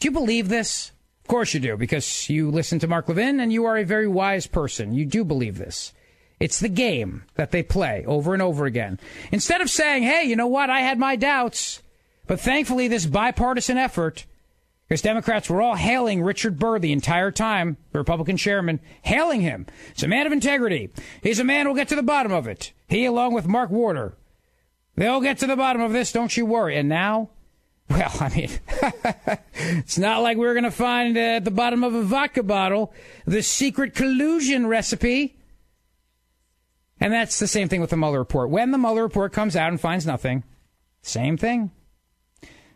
Do 0.00 0.08
you 0.08 0.12
believe 0.12 0.50
this? 0.50 0.92
Of 1.22 1.28
course 1.28 1.54
you 1.54 1.60
do, 1.60 1.78
because 1.78 2.28
you 2.28 2.50
listen 2.50 2.78
to 2.80 2.88
Mark 2.88 3.08
Levin 3.08 3.40
and 3.40 3.52
you 3.52 3.64
are 3.64 3.78
a 3.78 3.84
very 3.84 4.06
wise 4.06 4.46
person. 4.46 4.92
You 4.92 5.06
do 5.06 5.24
believe 5.24 5.56
this. 5.56 5.94
It's 6.42 6.58
the 6.58 6.68
game 6.68 7.22
that 7.36 7.52
they 7.52 7.62
play 7.62 8.04
over 8.04 8.32
and 8.32 8.42
over 8.42 8.66
again. 8.66 8.98
Instead 9.30 9.60
of 9.60 9.70
saying, 9.70 10.02
hey, 10.02 10.24
you 10.24 10.34
know 10.34 10.48
what, 10.48 10.70
I 10.70 10.80
had 10.80 10.98
my 10.98 11.14
doubts, 11.14 11.80
but 12.26 12.40
thankfully 12.40 12.88
this 12.88 13.06
bipartisan 13.06 13.78
effort, 13.78 14.26
because 14.88 15.02
Democrats 15.02 15.48
were 15.48 15.62
all 15.62 15.76
hailing 15.76 16.20
Richard 16.20 16.58
Burr 16.58 16.80
the 16.80 16.90
entire 16.90 17.30
time, 17.30 17.76
the 17.92 18.00
Republican 18.00 18.36
chairman, 18.36 18.80
hailing 19.02 19.40
him. 19.40 19.66
He's 19.94 20.02
a 20.02 20.08
man 20.08 20.26
of 20.26 20.32
integrity. 20.32 20.90
He's 21.22 21.38
a 21.38 21.44
man 21.44 21.64
who'll 21.64 21.76
get 21.76 21.86
to 21.90 21.94
the 21.94 22.02
bottom 22.02 22.32
of 22.32 22.48
it. 22.48 22.72
He, 22.88 23.04
along 23.04 23.34
with 23.34 23.46
Mark 23.46 23.70
Warner, 23.70 24.14
they'll 24.96 25.20
get 25.20 25.38
to 25.38 25.46
the 25.46 25.54
bottom 25.54 25.80
of 25.80 25.92
this, 25.92 26.10
don't 26.10 26.36
you 26.36 26.44
worry. 26.44 26.76
And 26.76 26.88
now, 26.88 27.30
well, 27.88 28.12
I 28.18 28.28
mean, 28.30 28.50
it's 29.54 29.96
not 29.96 30.22
like 30.22 30.36
we're 30.38 30.54
going 30.54 30.64
to 30.64 30.72
find 30.72 31.16
uh, 31.16 31.20
at 31.20 31.44
the 31.44 31.52
bottom 31.52 31.84
of 31.84 31.94
a 31.94 32.02
vodka 32.02 32.42
bottle 32.42 32.92
the 33.26 33.44
secret 33.44 33.94
collusion 33.94 34.66
recipe. 34.66 35.36
And 37.02 37.12
that's 37.12 37.40
the 37.40 37.48
same 37.48 37.68
thing 37.68 37.80
with 37.80 37.90
the 37.90 37.96
Mueller 37.96 38.20
report. 38.20 38.50
When 38.50 38.70
the 38.70 38.78
Mueller 38.78 39.02
report 39.02 39.32
comes 39.32 39.56
out 39.56 39.70
and 39.70 39.80
finds 39.80 40.06
nothing, 40.06 40.44
same 41.02 41.36
thing. 41.36 41.72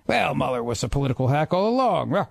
Well, 0.09 0.35
Mueller 0.35 0.65
was 0.65 0.83
a 0.83 0.89
political 0.89 1.29
hack 1.29 1.55
all 1.55 1.69
along. 1.69 2.11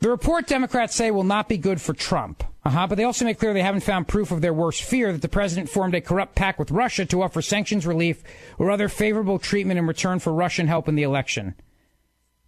the 0.00 0.10
report 0.10 0.46
Democrats 0.46 0.94
say 0.94 1.10
will 1.10 1.24
not 1.24 1.48
be 1.48 1.56
good 1.56 1.80
for 1.80 1.94
Trump. 1.94 2.44
Uh-huh, 2.62 2.86
but 2.88 2.96
they 2.96 3.04
also 3.04 3.24
make 3.24 3.38
clear 3.38 3.54
they 3.54 3.62
haven't 3.62 3.80
found 3.80 4.06
proof 4.06 4.32
of 4.32 4.42
their 4.42 4.52
worst 4.52 4.82
fear 4.82 5.12
that 5.12 5.22
the 5.22 5.30
president 5.30 5.70
formed 5.70 5.94
a 5.94 6.02
corrupt 6.02 6.34
pact 6.34 6.58
with 6.58 6.70
Russia 6.70 7.06
to 7.06 7.22
offer 7.22 7.40
sanctions 7.40 7.86
relief 7.86 8.22
or 8.58 8.70
other 8.70 8.90
favorable 8.90 9.38
treatment 9.38 9.78
in 9.78 9.86
return 9.86 10.18
for 10.18 10.34
Russian 10.34 10.66
help 10.66 10.88
in 10.88 10.94
the 10.94 11.04
election. 11.04 11.54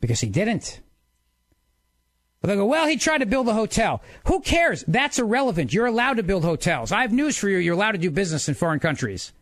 Because 0.02 0.20
he 0.20 0.28
didn't. 0.28 0.80
But 2.40 2.48
they 2.48 2.56
go, 2.56 2.64
well, 2.64 2.86
he 2.86 2.96
tried 2.96 3.18
to 3.18 3.26
build 3.26 3.48
a 3.48 3.54
hotel. 3.54 4.02
Who 4.26 4.40
cares? 4.40 4.82
That's 4.88 5.18
irrelevant. 5.18 5.74
You're 5.74 5.86
allowed 5.86 6.14
to 6.14 6.22
build 6.22 6.42
hotels. 6.42 6.90
I 6.90 7.02
have 7.02 7.12
news 7.12 7.36
for 7.36 7.48
you. 7.50 7.58
You're 7.58 7.74
allowed 7.74 7.92
to 7.92 7.98
do 7.98 8.10
business 8.10 8.48
in 8.48 8.54
foreign 8.54 8.80
countries. 8.80 9.32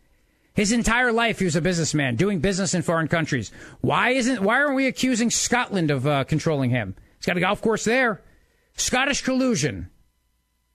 His 0.55 0.73
entire 0.73 1.13
life, 1.13 1.39
he 1.39 1.45
was 1.45 1.55
a 1.55 1.61
businessman 1.61 2.17
doing 2.17 2.41
business 2.41 2.75
in 2.75 2.83
foreign 2.83 3.07
countries. 3.07 3.53
Why 3.81 4.11
isn't? 4.11 4.43
Why 4.43 4.57
aren't 4.57 4.75
we 4.75 4.89
accusing 4.89 5.31
Scotland 5.31 5.93
of 5.93 6.05
uh, 6.05 6.25
controlling 6.25 6.71
him? 6.71 6.97
He's 7.17 7.27
got 7.27 7.37
a 7.37 7.41
golf 7.41 7.63
course 7.63 7.85
there. 7.85 8.23
Scottish 8.77 9.23
collusion. 9.23 9.91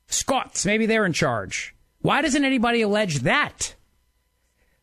Scots, 0.08 0.66
maybe 0.66 0.86
they're 0.86 1.06
in 1.06 1.12
charge. 1.12 1.76
Why 2.02 2.22
doesn't 2.22 2.46
anybody 2.46 2.82
allege 2.82 3.20
that? 3.20 3.76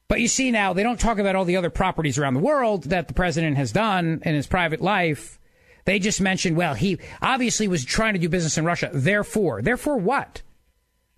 But 0.09 0.21
you 0.21 0.29
see 0.29 0.51
now, 0.51 0.75
they 0.75 0.83
don't 0.83 1.01
talk 1.01 1.19
about 1.19 1.37
all 1.37 1.47
the 1.47 1.57
other 1.57 1.71
properties 1.71 2.19
around 2.19 2.35
the 2.35 2.41
world 2.41 2.85
that 2.85 3.09
the 3.09 3.15
president 3.15 3.57
has 3.57 3.73
done 3.73 4.21
in 4.27 4.35
his 4.35 4.47
private 4.47 4.83
life 4.83 5.39
they 5.85 5.98
just 5.98 6.20
mentioned, 6.20 6.57
well, 6.57 6.74
he 6.74 6.98
obviously 7.23 7.69
was 7.69 7.85
trying 7.85 8.15
to 8.15 8.19
do 8.19 8.28
business 8.28 8.59
in 8.59 8.65
Russia. 8.65 8.90
Therefore, 8.93 9.62
therefore 9.62 9.97
what? 9.97 10.43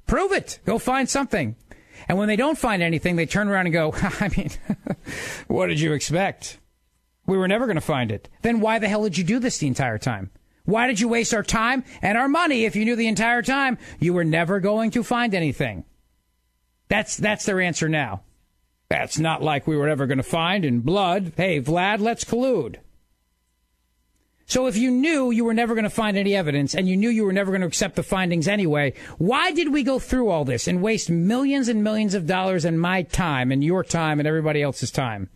Prove 0.06 0.32
it. 0.32 0.58
Go 0.64 0.78
find 0.78 1.08
something. 1.08 1.56
And 2.08 2.18
when 2.18 2.28
they 2.28 2.36
don't 2.36 2.58
find 2.58 2.82
anything, 2.82 3.16
they 3.16 3.26
turn 3.26 3.48
around 3.48 3.66
and 3.66 3.72
go, 3.72 3.92
I 4.20 4.28
mean, 4.36 4.50
what 5.46 5.68
did 5.68 5.80
you 5.80 5.92
expect? 5.92 6.58
We 7.26 7.36
were 7.36 7.48
never 7.48 7.66
going 7.66 7.76
to 7.76 7.80
find 7.80 8.10
it. 8.10 8.28
Then 8.42 8.60
why 8.60 8.78
the 8.78 8.88
hell 8.88 9.04
did 9.04 9.16
you 9.16 9.24
do 9.24 9.38
this 9.38 9.58
the 9.58 9.68
entire 9.68 9.98
time? 9.98 10.30
Why 10.64 10.86
did 10.86 11.00
you 11.00 11.08
waste 11.08 11.34
our 11.34 11.42
time 11.42 11.84
and 12.02 12.16
our 12.16 12.28
money 12.28 12.64
if 12.64 12.76
you 12.76 12.84
knew 12.84 12.96
the 12.96 13.08
entire 13.08 13.42
time 13.42 13.78
you 13.98 14.12
were 14.12 14.24
never 14.24 14.60
going 14.60 14.92
to 14.92 15.02
find 15.02 15.34
anything? 15.34 15.84
That's, 16.88 17.16
that's 17.16 17.44
their 17.44 17.60
answer 17.60 17.88
now. 17.88 18.22
That's 18.88 19.18
not 19.18 19.42
like 19.42 19.66
we 19.66 19.76
were 19.76 19.88
ever 19.88 20.06
going 20.06 20.18
to 20.18 20.22
find 20.22 20.64
in 20.64 20.80
blood. 20.80 21.32
Hey, 21.36 21.60
Vlad, 21.60 22.00
let's 22.00 22.24
collude. 22.24 22.76
So 24.52 24.66
if 24.66 24.76
you 24.76 24.90
knew 24.90 25.30
you 25.30 25.46
were 25.46 25.54
never 25.54 25.74
going 25.74 25.84
to 25.84 25.88
find 25.88 26.14
any 26.14 26.36
evidence 26.36 26.74
and 26.74 26.86
you 26.86 26.94
knew 26.94 27.08
you 27.08 27.24
were 27.24 27.32
never 27.32 27.50
going 27.50 27.62
to 27.62 27.66
accept 27.66 27.96
the 27.96 28.02
findings 28.02 28.46
anyway, 28.46 28.92
why 29.16 29.50
did 29.50 29.72
we 29.72 29.82
go 29.82 29.98
through 29.98 30.28
all 30.28 30.44
this 30.44 30.68
and 30.68 30.82
waste 30.82 31.08
millions 31.08 31.68
and 31.68 31.82
millions 31.82 32.12
of 32.12 32.26
dollars 32.26 32.66
and 32.66 32.78
my 32.78 33.00
time 33.00 33.50
and 33.50 33.64
your 33.64 33.82
time 33.82 34.20
and 34.20 34.28
everybody 34.28 34.60
else's 34.60 34.90
time? 34.90 35.30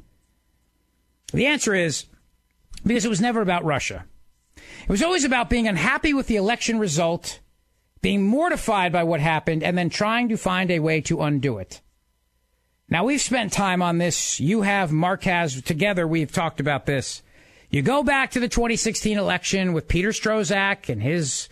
The 1.33 1.47
answer 1.47 1.75
is 1.75 2.05
because 2.85 3.07
it 3.07 3.09
was 3.09 3.23
never 3.23 3.41
about 3.41 3.65
Russia. 3.65 4.05
It 4.83 4.91
was 4.91 5.03
always 5.03 5.25
about 5.25 5.49
being 5.49 5.67
unhappy 5.67 6.13
with 6.13 6.27
the 6.27 6.37
election 6.37 6.79
result, 6.79 7.41
being 8.03 8.23
mortified 8.23 8.93
by 8.93 9.05
what 9.05 9.21
happened, 9.21 9.63
and 9.63 9.79
then 9.79 9.89
trying 9.89 10.29
to 10.29 10.37
find 10.37 10.71
a 10.71 10.81
way 10.81 11.01
to 11.01 11.23
undo 11.23 11.57
it. 11.57 11.81
Now, 12.91 13.07
we've 13.07 13.23
spent 13.23 13.55
time 13.55 13.81
on 13.81 13.97
this. 13.97 14.41
You 14.41 14.61
have, 14.61 14.93
Mark 14.93 15.23
has. 15.23 15.63
Together, 15.63 16.07
we've 16.07 16.31
talked 16.31 16.61
about 16.61 16.85
this. 16.85 17.23
You 17.69 17.83
go 17.83 18.05
back 18.05 18.31
to 18.33 18.41
the 18.41 18.49
2016 18.49 19.19
election 19.19 19.73
with 19.73 19.89
Peter 19.89 20.11
Strozak 20.11 20.89
and 20.89 21.03
his 21.03 21.49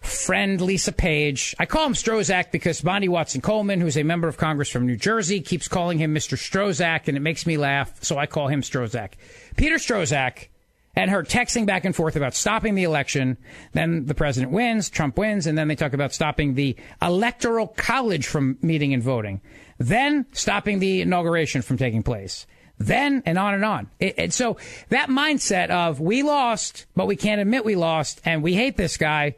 friend 0.00 0.60
Lisa 0.60 0.92
Page. 0.92 1.54
I 1.58 1.66
call 1.66 1.84
him 1.84 1.94
Strozak 1.94 2.52
because 2.52 2.80
Bonnie 2.80 3.08
Watson 3.08 3.40
Coleman, 3.40 3.80
who's 3.80 3.96
a 3.96 4.04
member 4.04 4.28
of 4.28 4.36
Congress 4.36 4.68
from 4.68 4.86
New 4.86 4.96
Jersey, 4.96 5.40
keeps 5.40 5.66
calling 5.66 5.98
him 5.98 6.14
Mr. 6.14 6.38
Strozak, 6.38 7.08
and 7.08 7.16
it 7.16 7.20
makes 7.20 7.44
me 7.44 7.56
laugh, 7.56 8.02
so 8.04 8.18
I 8.18 8.26
call 8.26 8.46
him 8.46 8.62
Strozak. 8.62 9.14
Peter 9.56 9.76
Strozak 9.76 10.48
and 10.94 11.10
her 11.10 11.24
texting 11.24 11.66
back 11.66 11.84
and 11.84 11.96
forth 11.96 12.14
about 12.14 12.34
stopping 12.34 12.76
the 12.76 12.84
election. 12.84 13.36
Then 13.72 14.06
the 14.06 14.14
president 14.14 14.52
wins, 14.52 14.90
Trump 14.90 15.18
wins, 15.18 15.48
and 15.48 15.58
then 15.58 15.66
they 15.66 15.76
talk 15.76 15.92
about 15.92 16.12
stopping 16.12 16.54
the 16.54 16.76
electoral 17.00 17.66
college 17.66 18.26
from 18.28 18.58
meeting 18.62 18.94
and 18.94 19.02
voting. 19.02 19.40
Then 19.78 20.26
stopping 20.32 20.78
the 20.78 21.00
inauguration 21.00 21.62
from 21.62 21.78
taking 21.78 22.04
place 22.04 22.46
then 22.82 23.22
and 23.26 23.38
on 23.38 23.54
and 23.54 23.64
on. 23.64 23.90
It, 23.98 24.14
and 24.18 24.32
so 24.32 24.56
that 24.88 25.08
mindset 25.08 25.70
of 25.70 26.00
we 26.00 26.22
lost, 26.22 26.86
but 26.94 27.06
we 27.06 27.16
can't 27.16 27.40
admit 27.40 27.64
we 27.64 27.76
lost, 27.76 28.20
and 28.24 28.42
we 28.42 28.54
hate 28.54 28.76
this 28.76 28.96
guy. 28.96 29.36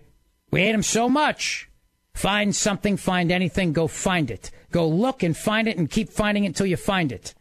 We 0.50 0.60
hate 0.60 0.74
him 0.74 0.82
so 0.82 1.08
much. 1.08 1.68
Find 2.14 2.54
something, 2.54 2.96
find 2.96 3.32
anything, 3.32 3.72
go 3.72 3.88
find 3.88 4.30
it. 4.30 4.50
Go 4.70 4.88
look 4.88 5.22
and 5.22 5.36
find 5.36 5.68
it 5.68 5.76
and 5.76 5.90
keep 5.90 6.10
finding 6.10 6.44
it 6.44 6.48
until 6.48 6.66
you 6.66 6.76
find 6.76 7.12
it. 7.12 7.34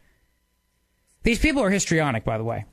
These 1.22 1.38
people 1.38 1.62
are 1.62 1.70
histrionic, 1.70 2.24
by 2.24 2.38
the 2.38 2.44
way. 2.44 2.66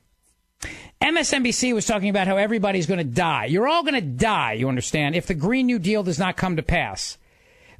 MSNBC 1.00 1.74
was 1.74 1.86
talking 1.86 2.08
about 2.08 2.28
how 2.28 2.36
everybody's 2.36 2.86
going 2.86 2.98
to 2.98 3.04
die. 3.04 3.46
You're 3.46 3.66
all 3.66 3.82
going 3.82 3.94
to 3.94 4.00
die, 4.00 4.52
you 4.52 4.68
understand, 4.68 5.16
if 5.16 5.26
the 5.26 5.34
Green 5.34 5.66
New 5.66 5.78
Deal 5.78 6.02
does 6.02 6.18
not 6.18 6.36
come 6.36 6.56
to 6.56 6.62
pass. 6.62 7.18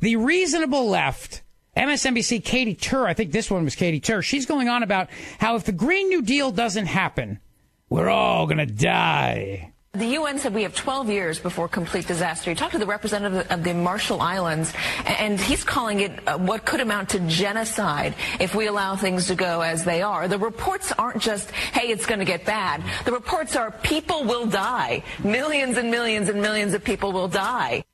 The 0.01 0.17
reasonable 0.17 0.89
left 0.89 1.42
MSNBC 1.77 2.45
Katie 2.45 2.75
Tur, 2.75 3.07
I 3.07 3.15
think 3.15 3.33
this 3.33 3.51
one 3.51 3.65
was 3.65 3.75
Katie 3.75 4.01
Tur, 4.01 4.21
she's 4.21 4.45
going 4.45 4.69
on 4.69 4.83
about 4.83 5.09
how 5.39 5.57
if 5.57 5.65
the 5.65 5.73
Green 5.73 6.09
New 6.09 6.21
Deal 6.21 6.51
doesn't 6.51 6.87
happen, 6.87 7.41
we're 7.89 8.11
all 8.11 8.47
going 8.47 8.59
to 8.59 8.67
die. 8.67 9.73
The 9.95 10.07
UN 10.07 10.39
said 10.39 10.55
we 10.55 10.63
have 10.63 10.75
12 10.75 11.11
years 11.11 11.39
before 11.39 11.69
complete 11.69 12.07
disaster. 12.07 12.51
You 12.51 12.57
talked 12.57 12.73
to 12.73 12.79
the 12.79 12.87
representative 12.87 13.47
of 13.51 13.63
the 13.63 13.75
Marshall 13.75 14.23
Islands, 14.23 14.73
and 15.05 15.39
he's 15.39 15.65
calling 15.65 16.01
it 16.01 16.27
uh, 16.27 16.39
what 16.39 16.65
could 16.65 16.81
amount 16.81 17.11
to 17.11 17.21
genocide 17.21 18.15
if 18.41 18.55
we 18.55 18.69
allow 18.69 18.97
things 18.97 19.27
to 19.27 19.35
go 19.35 19.61
as 19.61 19.85
they 19.85 20.01
are. 20.01 20.29
The 20.29 20.39
reports 20.39 20.93
aren't 20.93 21.21
just, 21.21 21.51
hey, 21.51 21.89
it's 21.89 22.07
going 22.07 22.21
to 22.21 22.25
get 22.25 22.47
bad. 22.47 22.83
The 23.05 23.13
reports 23.13 23.55
are 23.55 23.71
people 23.71 24.25
will 24.25 24.47
die. 24.47 25.05
Millions 25.25 25.77
and 25.77 25.91
millions 25.91 26.31
and 26.31 26.41
millions 26.41 26.73
of 26.73 26.83
people 26.83 27.13
will 27.13 27.29
die. 27.29 27.85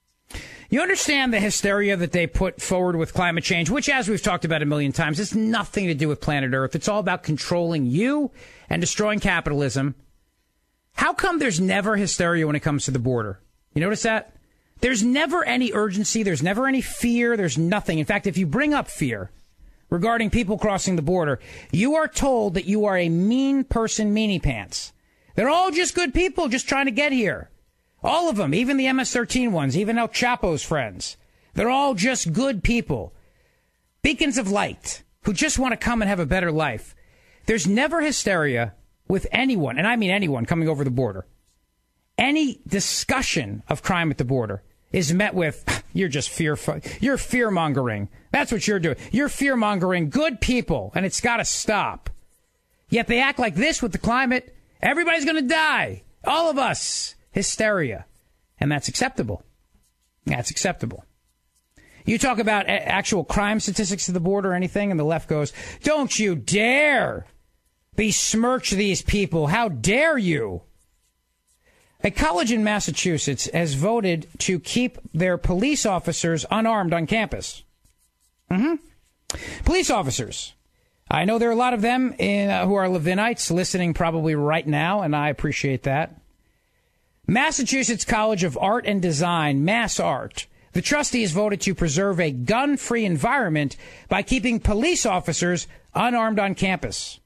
You 0.70 0.82
understand 0.82 1.32
the 1.32 1.40
hysteria 1.40 1.96
that 1.96 2.12
they 2.12 2.26
put 2.26 2.60
forward 2.60 2.96
with 2.96 3.14
climate 3.14 3.42
change, 3.42 3.70
which, 3.70 3.88
as 3.88 4.06
we've 4.06 4.22
talked 4.22 4.44
about 4.44 4.62
a 4.62 4.66
million 4.66 4.92
times, 4.92 5.16
has 5.16 5.34
nothing 5.34 5.86
to 5.86 5.94
do 5.94 6.08
with 6.08 6.20
planet 6.20 6.52
Earth. 6.52 6.74
It's 6.74 6.88
all 6.88 7.00
about 7.00 7.22
controlling 7.22 7.86
you 7.86 8.30
and 8.68 8.80
destroying 8.80 9.18
capitalism. 9.18 9.94
How 10.92 11.14
come 11.14 11.38
there's 11.38 11.60
never 11.60 11.96
hysteria 11.96 12.46
when 12.46 12.56
it 12.56 12.60
comes 12.60 12.84
to 12.84 12.90
the 12.90 12.98
border? 12.98 13.40
You 13.72 13.80
notice 13.80 14.02
that? 14.02 14.34
There's 14.80 15.02
never 15.02 15.42
any 15.42 15.72
urgency. 15.72 16.22
There's 16.22 16.42
never 16.42 16.66
any 16.66 16.82
fear. 16.82 17.36
There's 17.36 17.56
nothing. 17.56 17.98
In 17.98 18.04
fact, 18.04 18.26
if 18.26 18.36
you 18.36 18.46
bring 18.46 18.74
up 18.74 18.88
fear 18.88 19.30
regarding 19.88 20.28
people 20.28 20.58
crossing 20.58 20.96
the 20.96 21.02
border, 21.02 21.40
you 21.72 21.94
are 21.94 22.08
told 22.08 22.54
that 22.54 22.66
you 22.66 22.84
are 22.84 22.98
a 22.98 23.08
mean 23.08 23.64
person, 23.64 24.14
meanie 24.14 24.42
pants. 24.42 24.92
They're 25.34 25.48
all 25.48 25.70
just 25.70 25.94
good 25.94 26.12
people 26.12 26.48
just 26.48 26.68
trying 26.68 26.86
to 26.86 26.92
get 26.92 27.12
here. 27.12 27.48
All 28.02 28.28
of 28.28 28.36
them, 28.36 28.54
even 28.54 28.76
the 28.76 28.92
MS 28.92 29.12
13 29.12 29.52
ones, 29.52 29.76
even 29.76 29.98
El 29.98 30.08
Chapo's 30.08 30.62
friends. 30.62 31.16
They're 31.54 31.70
all 31.70 31.94
just 31.94 32.32
good 32.32 32.62
people. 32.62 33.12
Beacons 34.02 34.38
of 34.38 34.50
light 34.50 35.02
who 35.22 35.32
just 35.32 35.58
want 35.58 35.72
to 35.72 35.76
come 35.76 36.00
and 36.00 36.08
have 36.08 36.20
a 36.20 36.26
better 36.26 36.52
life. 36.52 36.94
There's 37.46 37.66
never 37.66 38.00
hysteria 38.00 38.74
with 39.08 39.26
anyone, 39.32 39.78
and 39.78 39.86
I 39.86 39.96
mean 39.96 40.10
anyone 40.10 40.46
coming 40.46 40.68
over 40.68 40.84
the 40.84 40.90
border. 40.90 41.26
Any 42.16 42.60
discussion 42.66 43.62
of 43.68 43.82
crime 43.82 44.10
at 44.10 44.18
the 44.18 44.24
border 44.24 44.62
is 44.92 45.12
met 45.12 45.34
with, 45.34 45.82
you're 45.92 46.08
just 46.08 46.30
fear, 46.30 46.56
you're 47.00 47.18
fear 47.18 47.50
mongering. 47.50 48.08
That's 48.30 48.52
what 48.52 48.66
you're 48.68 48.78
doing. 48.78 48.96
You're 49.10 49.28
fear 49.28 49.56
mongering 49.56 50.10
good 50.10 50.40
people, 50.40 50.92
and 50.94 51.04
it's 51.04 51.20
got 51.20 51.38
to 51.38 51.44
stop. 51.44 52.10
Yet 52.90 53.06
they 53.06 53.20
act 53.20 53.38
like 53.38 53.54
this 53.54 53.82
with 53.82 53.92
the 53.92 53.98
climate. 53.98 54.54
Everybody's 54.80 55.24
going 55.24 55.36
to 55.36 55.42
die. 55.42 56.02
All 56.24 56.50
of 56.50 56.58
us. 56.58 57.14
Hysteria. 57.38 58.04
And 58.60 58.70
that's 58.70 58.88
acceptable. 58.88 59.44
That's 60.26 60.50
acceptable. 60.50 61.04
You 62.04 62.18
talk 62.18 62.38
about 62.38 62.66
a- 62.66 62.88
actual 62.88 63.24
crime 63.24 63.60
statistics 63.60 64.08
at 64.08 64.14
the 64.14 64.20
border 64.20 64.50
or 64.50 64.54
anything, 64.54 64.90
and 64.90 64.98
the 64.98 65.04
left 65.04 65.28
goes, 65.28 65.52
Don't 65.82 66.18
you 66.18 66.34
dare 66.34 67.26
besmirch 67.94 68.70
these 68.70 69.02
people. 69.02 69.46
How 69.48 69.68
dare 69.68 70.18
you? 70.18 70.62
A 72.02 72.10
college 72.10 72.52
in 72.52 72.62
Massachusetts 72.64 73.48
has 73.52 73.74
voted 73.74 74.28
to 74.38 74.58
keep 74.60 74.98
their 75.12 75.36
police 75.36 75.84
officers 75.84 76.44
unarmed 76.50 76.92
on 76.92 77.06
campus. 77.06 77.62
hmm 78.50 78.74
Police 79.64 79.90
officers. 79.90 80.54
I 81.10 81.24
know 81.24 81.38
there 81.38 81.48
are 81.48 81.52
a 81.52 81.56
lot 81.56 81.74
of 81.74 81.82
them 81.82 82.14
in, 82.18 82.50
uh, 82.50 82.66
who 82.66 82.74
are 82.74 82.86
Levinites 82.86 83.50
listening 83.50 83.94
probably 83.94 84.34
right 84.34 84.66
now, 84.66 85.02
and 85.02 85.14
I 85.14 85.28
appreciate 85.28 85.82
that. 85.84 86.20
Massachusetts 87.30 88.06
College 88.06 88.42
of 88.42 88.56
Art 88.58 88.86
and 88.86 89.02
Design, 89.02 89.62
Mass 89.62 90.00
Art. 90.00 90.46
The 90.72 90.80
trustees 90.80 91.32
voted 91.32 91.60
to 91.60 91.74
preserve 91.74 92.18
a 92.18 92.30
gun 92.30 92.78
free 92.78 93.04
environment 93.04 93.76
by 94.08 94.22
keeping 94.22 94.60
police 94.60 95.04
officers 95.04 95.66
unarmed 95.94 96.38
on 96.38 96.54
campus. 96.54 97.20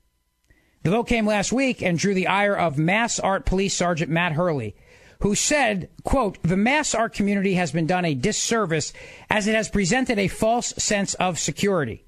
The 0.82 0.90
vote 0.90 1.04
came 1.04 1.24
last 1.24 1.52
week 1.52 1.82
and 1.82 1.96
drew 1.96 2.14
the 2.14 2.26
ire 2.26 2.56
of 2.56 2.78
Mass 2.78 3.20
Art 3.20 3.46
Police 3.46 3.74
Sergeant 3.74 4.10
Matt 4.10 4.32
Hurley, 4.32 4.74
who 5.20 5.36
said, 5.36 5.88
quote, 6.02 6.42
the 6.42 6.56
mass 6.56 6.96
art 6.96 7.14
community 7.14 7.54
has 7.54 7.70
been 7.70 7.86
done 7.86 8.04
a 8.04 8.16
disservice 8.16 8.92
as 9.30 9.46
it 9.46 9.54
has 9.54 9.70
presented 9.70 10.18
a 10.18 10.26
false 10.26 10.74
sense 10.78 11.14
of 11.14 11.38
security. 11.38 12.04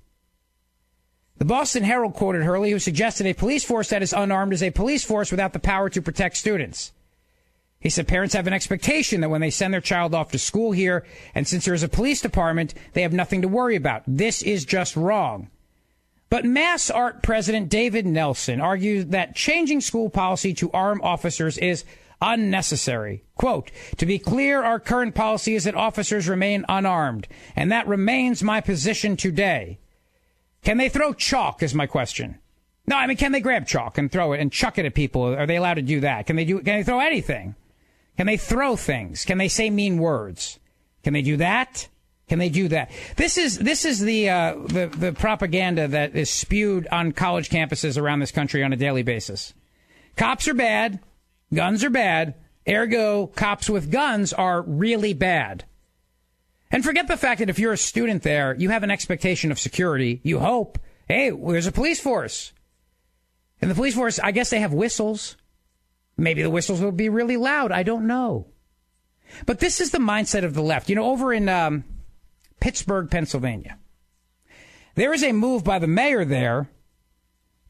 The 1.37 1.45
Boston 1.45 1.85
Herald 1.85 2.15
quoted 2.15 2.43
Hurley, 2.43 2.73
who 2.73 2.81
suggested 2.81 3.29
a 3.29 3.35
police 3.35 3.63
force 3.63 3.91
that 3.91 4.03
is 4.03 4.13
unarmed 4.13 4.53
is 4.53 4.65
a 4.65 4.73
police 4.73 5.05
force 5.05 5.31
without 5.31 5.53
the 5.53 5.61
power 5.61 5.89
to 5.91 6.03
protect 6.03 6.37
students. 6.37 6.91
He 7.85 7.91
said 7.91 8.09
parents 8.09 8.35
have 8.35 8.47
an 8.47 8.55
expectation 8.55 9.21
that 9.21 9.29
when 9.29 9.43
they 9.43 9.51
send 9.51 9.75
their 9.75 9.83
child 9.83 10.15
off 10.15 10.33
to 10.33 10.39
school 10.39 10.73
here, 10.73 11.05
and 11.35 11.47
since 11.47 11.67
there 11.67 11.75
is 11.75 11.83
a 11.83 11.89
police 11.89 12.23
department, 12.23 12.73
they 12.95 13.03
have 13.03 13.13
nothing 13.13 13.43
to 13.43 13.49
worry 13.49 13.77
about. 13.77 14.03
This 14.07 14.41
is 14.43 14.65
just 14.65 14.97
wrong. 14.97 15.51
But 16.31 16.47
Mass 16.47 16.89
Art 16.89 17.23
President 17.23 17.69
David 17.69 18.07
Nelson 18.07 18.59
argued 18.59 19.11
that 19.11 19.37
changing 19.37 19.83
school 19.83 20.09
policy 20.09 20.55
to 20.55 20.73
arm 20.73 21.03
officers 21.03 21.59
is 21.59 21.85
unnecessary. 22.23 23.23
Quote, 23.35 23.71
to 23.99 24.07
be 24.07 24.19
clear, 24.19 24.63
our 24.63 24.81
current 24.81 25.15
policy 25.15 25.55
is 25.55 25.65
that 25.65 25.75
officers 25.75 26.27
remain 26.27 26.65
unarmed, 26.71 27.29
and 27.55 27.71
that 27.71 27.87
remains 27.87 28.43
my 28.43 28.63
position 28.63 29.15
today. 29.15 29.79
Can 30.63 30.79
they 30.79 30.89
throw 30.89 31.13
chalk 31.13 31.63
is 31.63 31.75
my 31.75 31.87
question. 31.87 32.39
No, 32.87 32.97
I 32.97 33.07
mean, 33.07 33.19
can 33.19 33.33
they 33.33 33.41
grab 33.41 33.67
chalk 33.67 33.99
and 33.99 34.11
throw 34.11 34.33
it 34.33 34.41
and 34.41 34.51
chuck 34.51 34.79
it 34.79 34.87
at 34.87 34.95
people? 34.95 35.25
Are 35.25 35.47
they 35.47 35.57
allowed 35.57 35.75
to 35.75 35.83
do 35.83 36.01
that? 36.01 36.27
Can 36.27 36.37
they 36.37 36.47
do, 36.47 36.61
can 36.61 36.79
they 36.79 36.83
throw 36.83 37.01
anything? 37.01 37.55
Can 38.17 38.27
they 38.27 38.37
throw 38.37 38.77
things? 38.77 39.25
Can 39.25 39.39
they 39.39 39.49
say 39.49 39.71
mean 39.71 39.99
words? 39.99 40.59
Can 41.03 41.13
they 41.13 41.23
do 41.23 41.37
that? 41.39 41.89
Can 42.29 42.39
they 42.39 42.49
do 42.49 42.69
that? 42.69 42.91
This 43.17 43.37
is 43.37 43.59
this 43.59 43.85
is 43.85 44.01
the 44.01 44.31
uh, 44.31 44.55
the 44.67 44.87
the 44.87 45.13
propaganda 45.13 45.89
that 45.89 46.17
is 46.17 46.31
spewed 46.31 46.89
on 46.91 47.13
college 47.13 47.51
campuses 47.51 48.01
around 48.01 48.21
this 48.21 48.31
country 48.31 48.63
on 48.63 48.73
a 48.73 48.77
daily 48.77 49.03
basis. 49.03 49.53
Cops 50.17 50.49
are 50.49 50.55
bad, 50.55 51.01
guns 51.53 51.85
are 51.85 51.91
bad. 51.91 52.35
Ergo, 52.67 53.27
cops 53.27 53.69
with 53.69 53.91
guns 53.91 54.33
are 54.33 54.63
really 54.63 55.13
bad. 55.13 55.65
And 56.71 56.83
forget 56.83 57.09
the 57.09 57.17
fact 57.17 57.41
that 57.41 57.51
if 57.51 57.59
you're 57.59 57.75
a 57.75 57.79
student 57.79 58.23
there, 58.23 58.55
you 58.55 58.71
have 58.71 58.83
an 58.83 58.91
expectation 58.91 59.53
of 59.53 59.59
security. 59.59 60.21
You 60.23 60.39
hope, 60.39 60.79
hey, 61.07 61.31
there's 61.31 61.67
a 61.67 61.73
police 61.73 62.01
force. 62.01 62.53
And 63.61 63.71
the 63.71 63.75
police 63.75 63.95
force, 63.95 64.19
I 64.19 64.33
guess 64.33 64.51
they 64.51 64.61
have 64.61 64.73
whistles. 64.73 65.37
Maybe 66.17 66.43
the 66.43 66.51
whistles 66.51 66.81
will 66.81 66.93
be 66.93 67.09
really 67.09 67.37
loud. 67.37 67.73
I 67.73 67.83
don't 67.83 68.07
know. 68.07 68.47
But 69.47 69.61
this 69.61 69.81
is 69.81 69.91
the 69.91 69.99
mindset 69.99 70.45
of 70.45 70.55
the 70.55 70.63
left. 70.63 70.89
You 70.89 70.97
know, 70.97 71.11
over 71.11 71.33
in 71.33 71.49
um, 71.49 71.85
Pittsburgh, 72.61 73.11
Pennsylvania, 73.11 73.79
there 74.95 75.13
is 75.13 75.25
a 75.25 75.33
move 75.33 75.65
by 75.65 75.79
the 75.79 75.87
mayor 75.87 76.25
there 76.25 76.69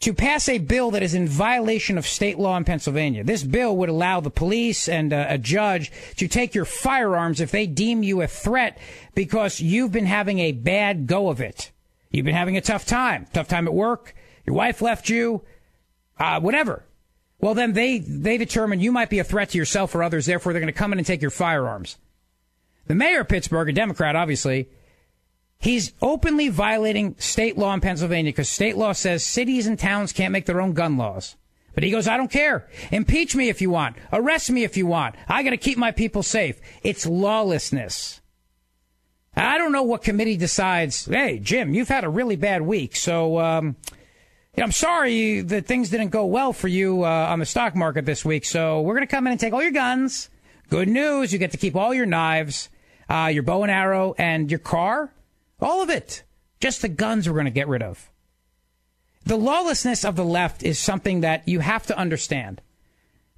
to 0.01 0.13
pass 0.13 0.49
a 0.49 0.59
bill 0.59 0.91
that 0.91 1.03
is 1.03 1.15
in 1.15 1.27
violation 1.27 1.97
of 1.97 2.07
state 2.07 2.39
law 2.39 2.57
in 2.57 2.65
Pennsylvania. 2.65 3.25
This 3.25 3.43
bill 3.43 3.75
would 3.79 3.89
allow 3.89 4.21
the 4.21 4.31
police 4.31 4.89
and 4.89 5.13
uh, 5.13 5.27
a 5.29 5.39
judge 5.39 5.91
to 6.17 6.29
take 6.29 6.55
your 6.55 6.67
firearms 6.67 7.41
if 7.41 7.51
they 7.51 7.67
deem 7.67 8.03
you 8.03 8.21
a 8.21 8.27
threat 8.27 8.77
because 9.15 9.61
you've 9.61 9.93
been 9.93 10.05
having 10.05 10.41
a 10.41 10.53
bad 10.53 11.07
go 11.07 11.31
of 11.31 11.41
it. 11.41 11.71
You've 12.11 12.27
been 12.27 12.35
having 12.35 12.57
a 12.57 12.61
tough 12.61 12.85
time, 12.85 13.27
tough 13.33 13.49
time 13.49 13.67
at 13.67 13.73
work. 13.73 14.15
Your 14.45 14.55
wife 14.55 14.83
left 14.83 15.09
you, 15.09 15.43
uh, 16.19 16.39
whatever. 16.41 16.85
Well, 17.45 17.53
then 17.53 17.75
they, 17.75 17.99
they 17.99 18.39
determine 18.39 18.81
you 18.81 18.91
might 18.91 19.11
be 19.11 19.19
a 19.19 19.25
threat 19.25 19.51
to 19.51 19.59
yourself 19.59 19.95
or 19.95 20.03
others. 20.03 20.25
Therefore, 20.25 20.55
they're 20.55 20.63
going 20.63 20.73
to 20.73 20.79
come 20.79 20.95
in 20.95 20.99
and 20.99 21.07
take 21.07 21.21
your 21.21 21.31
firearms. 21.31 21.99
The 22.87 22.95
mayor 22.95 23.21
of 23.21 23.29
Pittsburgh, 23.29 23.69
a 23.69 23.73
Democrat, 23.75 24.17
obviously, 24.17 24.71
he's 25.59 25.93
openly 26.01 26.49
violating 26.49 27.17
state 27.19 27.59
law 27.59 27.75
in 27.75 27.83
Pennsylvania 27.83 28.33
because 28.33 28.49
state 28.49 28.79
law 28.79 28.93
says 28.93 29.23
cities 29.27 29.67
and 29.67 29.79
towns 29.79 30.11
can't 30.11 30.33
make 30.33 30.47
their 30.47 30.63
own 30.63 30.73
gun 30.73 30.97
laws. 30.97 31.37
But 31.75 31.85
he 31.85 31.91
goes, 31.91 32.09
I 32.09 32.17
don't 32.17 32.31
care. 32.31 32.67
Impeach 32.91 33.37
me 33.37 33.51
if 33.51 33.61
you 33.61 33.69
want. 33.69 33.97
Arrest 34.11 34.51
me 34.51 34.65
if 34.65 34.79
you 34.79 34.87
want. 34.87 35.15
I 35.29 35.43
got 35.43 35.51
to 35.51 35.59
keep 35.59 35.77
my 35.77 35.91
people 35.93 36.23
safe. 36.23 36.59
It's 36.83 37.05
lawlessness. 37.05 38.23
I 39.37 39.59
don't 39.59 39.73
know 39.73 39.83
what 39.83 40.03
committee 40.03 40.39
decides. 40.39 41.05
Hey, 41.05 41.41
Jim, 41.41 41.75
you've 41.75 41.89
had 41.89 42.05
a 42.05 42.09
really 42.09 42.37
bad 42.37 42.63
week, 42.63 42.97
so 42.97 43.39
um, 43.39 43.77
I'm 44.57 44.73
sorry 44.73 45.41
that 45.41 45.67
things 45.67 45.91
didn't 45.91 46.11
go 46.11 46.27
well 46.27 46.53
for 46.53 46.69
you 46.69 47.05
uh, 47.05 47.09
on 47.09 47.41
the 47.41 47.47
stock 47.47 47.75
market 47.75 48.07
this 48.07 48.25
week. 48.25 48.45
So 48.45 48.83
we're 48.83 48.95
going 48.95 49.07
to 49.07 49.11
come 49.11 49.27
in 49.27 49.33
and 49.33 49.41
take 49.41 49.53
all 49.53 49.63
your 49.63 49.73
guns. 49.73 50.31
Good 50.71 50.89
news, 50.89 51.33
you 51.33 51.39
get 51.39 51.51
to 51.53 51.59
keep 51.59 51.75
all 51.75 51.93
your 51.93 52.07
knives, 52.07 52.69
uh, 53.09 53.31
your 53.33 53.43
bow 53.43 53.63
and 53.63 53.71
arrow, 53.71 54.15
and 54.17 54.51
your 54.51 54.61
car. 54.61 55.13
All 55.61 55.83
of 55.83 55.91
it. 55.91 56.23
Just 56.61 56.83
the 56.83 56.89
guns 56.89 57.29
we're 57.29 57.35
going 57.35 57.47
to 57.47 57.51
get 57.51 57.69
rid 57.69 57.83
of. 57.83 58.11
The 59.25 59.37
lawlessness 59.37 60.05
of 60.05 60.17
the 60.17 60.25
left 60.25 60.63
is 60.63 60.79
something 60.79 61.21
that 61.21 61.49
you 61.49 61.61
have 61.61 61.87
to 61.87 61.99
understand. 61.99 62.61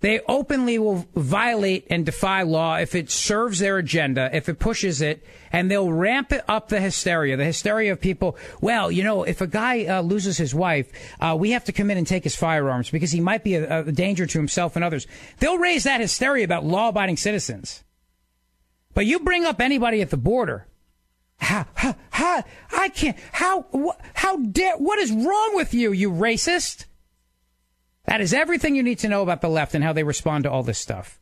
They 0.00 0.20
openly 0.28 0.78
will 0.78 1.06
violate 1.14 1.86
and 1.88 2.04
defy 2.04 2.42
law 2.42 2.76
if 2.76 2.94
it 2.94 3.10
serves 3.10 3.60
their 3.60 3.78
agenda, 3.78 4.28
if 4.32 4.48
it 4.48 4.58
pushes 4.58 5.00
it, 5.00 5.24
and 5.50 5.70
they'll 5.70 5.90
ramp 5.90 6.32
it 6.32 6.44
up 6.46 6.68
the 6.68 6.80
hysteria, 6.80 7.36
the 7.38 7.46
hysteria 7.46 7.92
of 7.92 8.00
people. 8.00 8.36
Well, 8.60 8.92
you 8.92 9.02
know, 9.02 9.22
if 9.22 9.40
a 9.40 9.46
guy 9.46 9.86
uh, 9.86 10.02
loses 10.02 10.36
his 10.36 10.54
wife, 10.54 10.92
uh, 11.18 11.34
we 11.38 11.52
have 11.52 11.64
to 11.64 11.72
come 11.72 11.90
in 11.90 11.96
and 11.96 12.06
take 12.06 12.24
his 12.24 12.36
firearms 12.36 12.90
because 12.90 13.10
he 13.10 13.20
might 13.20 13.42
be 13.42 13.54
a, 13.54 13.86
a 13.86 13.92
danger 13.92 14.26
to 14.26 14.38
himself 14.38 14.76
and 14.76 14.84
others. 14.84 15.06
They'll 15.38 15.58
raise 15.58 15.84
that 15.84 16.02
hysteria 16.02 16.44
about 16.44 16.66
law 16.66 16.90
abiding 16.90 17.16
citizens. 17.16 17.82
But 18.92 19.06
you 19.06 19.20
bring 19.20 19.46
up 19.46 19.62
anybody 19.62 20.02
at 20.02 20.10
the 20.10 20.18
border. 20.18 20.66
How, 21.38 21.66
how, 21.74 21.94
how, 22.10 22.44
I 22.70 22.90
can't, 22.90 23.16
how, 23.32 23.94
how 24.14 24.36
dare, 24.38 24.76
what 24.76 24.98
is 24.98 25.10
wrong 25.10 25.52
with 25.54 25.72
you, 25.72 25.92
you 25.92 26.10
racist? 26.10 26.84
That 28.06 28.20
is 28.20 28.32
everything 28.32 28.76
you 28.76 28.82
need 28.82 28.98
to 29.00 29.08
know 29.08 29.22
about 29.22 29.40
the 29.40 29.48
left 29.48 29.74
and 29.74 29.84
how 29.84 29.92
they 29.92 30.04
respond 30.04 30.44
to 30.44 30.50
all 30.50 30.62
this 30.62 30.78
stuff. 30.78 31.18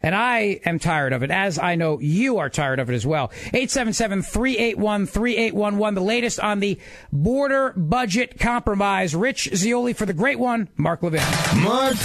And 0.00 0.14
I 0.14 0.60
am 0.66 0.78
tired 0.78 1.12
of 1.14 1.22
it, 1.22 1.30
as 1.30 1.58
I 1.58 1.76
know 1.76 1.98
you 1.98 2.36
are 2.38 2.50
tired 2.50 2.78
of 2.78 2.90
it 2.90 2.94
as 2.94 3.06
well. 3.06 3.28
877-381-3811, 3.54 5.94
the 5.94 6.00
latest 6.02 6.40
on 6.40 6.60
the 6.60 6.78
border 7.10 7.72
budget 7.74 8.38
compromise. 8.38 9.14
Rich 9.14 9.48
Zeoli 9.54 9.94
for 9.94 10.04
the 10.04 10.12
great 10.12 10.38
one, 10.38 10.68
Mark 10.76 11.02
Levin. 11.02 11.22
Mark 11.62 11.96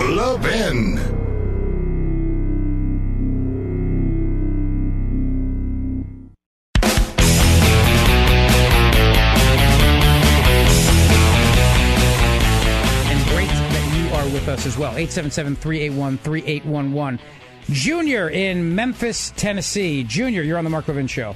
Levin. 0.00 1.15
Us 14.66 14.74
as 14.74 14.78
well. 14.78 14.92
877-381-3811. 14.94 17.18
Junior 17.70 18.28
in 18.28 18.74
Memphis, 18.74 19.32
Tennessee. 19.36 20.02
Junior, 20.04 20.42
you're 20.42 20.58
on 20.58 20.64
the 20.64 20.70
Mark 20.70 20.88
Levin 20.88 21.06
Show. 21.06 21.34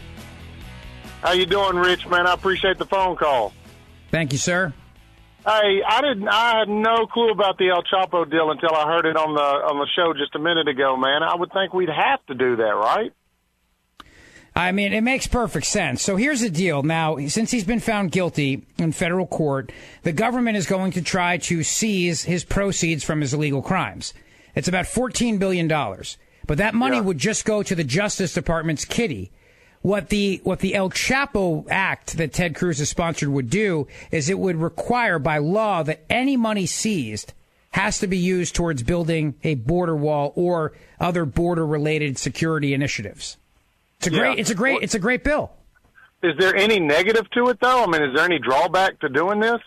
How 1.22 1.32
you 1.32 1.46
doing, 1.46 1.76
Rich? 1.76 2.06
Man, 2.08 2.26
I 2.26 2.34
appreciate 2.34 2.76
the 2.78 2.86
phone 2.86 3.16
call. 3.16 3.52
Thank 4.10 4.32
you, 4.32 4.38
sir. 4.38 4.74
Hey, 5.44 5.82
I 5.86 6.00
didn't. 6.02 6.28
I 6.28 6.58
had 6.58 6.68
no 6.68 7.06
clue 7.06 7.30
about 7.30 7.56
the 7.58 7.70
El 7.70 7.82
Chapo 7.82 8.30
deal 8.30 8.50
until 8.50 8.74
I 8.74 8.86
heard 8.86 9.06
it 9.06 9.16
on 9.16 9.34
the 9.34 9.40
on 9.40 9.78
the 9.78 9.86
show 9.96 10.12
just 10.12 10.34
a 10.34 10.38
minute 10.38 10.68
ago. 10.68 10.98
Man, 10.98 11.22
I 11.22 11.34
would 11.34 11.50
think 11.52 11.72
we'd 11.72 11.88
have 11.88 12.22
to 12.26 12.34
do 12.34 12.56
that, 12.56 12.62
right? 12.62 13.10
I 14.54 14.72
mean, 14.72 14.92
it 14.92 15.02
makes 15.02 15.26
perfect 15.26 15.66
sense. 15.66 16.02
So 16.02 16.16
here's 16.16 16.40
the 16.40 16.50
deal. 16.50 16.82
Now, 16.82 17.18
since 17.28 17.50
he's 17.50 17.64
been 17.64 17.80
found 17.80 18.10
guilty 18.10 18.66
in 18.78 18.92
federal 18.92 19.26
court, 19.26 19.72
the 20.02 20.12
government 20.12 20.56
is 20.56 20.66
going 20.66 20.92
to 20.92 21.02
try 21.02 21.38
to 21.38 21.62
seize 21.62 22.24
his 22.24 22.44
proceeds 22.44 23.04
from 23.04 23.20
his 23.20 23.32
illegal 23.32 23.62
crimes. 23.62 24.12
It's 24.54 24.68
about 24.68 24.86
$14 24.86 25.38
billion. 25.38 25.68
But 25.68 26.58
that 26.58 26.74
money 26.74 27.00
would 27.00 27.18
just 27.18 27.44
go 27.44 27.62
to 27.62 27.74
the 27.74 27.84
Justice 27.84 28.34
Department's 28.34 28.84
kitty, 28.84 29.30
what 29.82 30.08
the 30.08 30.40
what 30.44 30.60
the 30.60 30.74
El 30.74 30.90
Chapo 30.90 31.66
Act 31.70 32.16
that 32.18 32.32
Ted 32.32 32.54
Cruz 32.54 32.78
has 32.78 32.88
sponsored 32.88 33.30
would 33.30 33.48
do 33.48 33.86
is 34.10 34.28
it 34.28 34.38
would 34.38 34.56
require 34.56 35.18
by 35.18 35.38
law 35.38 35.82
that 35.82 36.04
any 36.10 36.36
money 36.36 36.66
seized 36.66 37.32
has 37.70 37.98
to 38.00 38.06
be 38.06 38.18
used 38.18 38.54
towards 38.54 38.82
building 38.82 39.36
a 39.44 39.54
border 39.54 39.96
wall 39.96 40.32
or 40.34 40.72
other 40.98 41.24
border 41.24 41.64
related 41.64 42.18
security 42.18 42.74
initiatives. 42.74 43.36
It's 44.00 44.06
a 44.06 44.10
Yeah. 44.12 44.18
great 44.18 44.38
it's 44.38 44.50
a 44.50 44.54
great 44.54 44.82
it's 44.82 44.94
a 44.94 44.98
great 44.98 45.22
bill. 45.22 45.50
Is 46.22 46.32
there 46.38 46.54
any 46.56 46.80
negative 46.80 47.28
to 47.30 47.48
it, 47.48 47.58
though? 47.60 47.84
I 47.84 47.86
mean, 47.86 48.02
is 48.02 48.14
there 48.14 48.24
any 48.24 48.38
drawback 48.38 48.98
to 49.00 49.08
doing 49.10 49.40
this? 49.40 49.60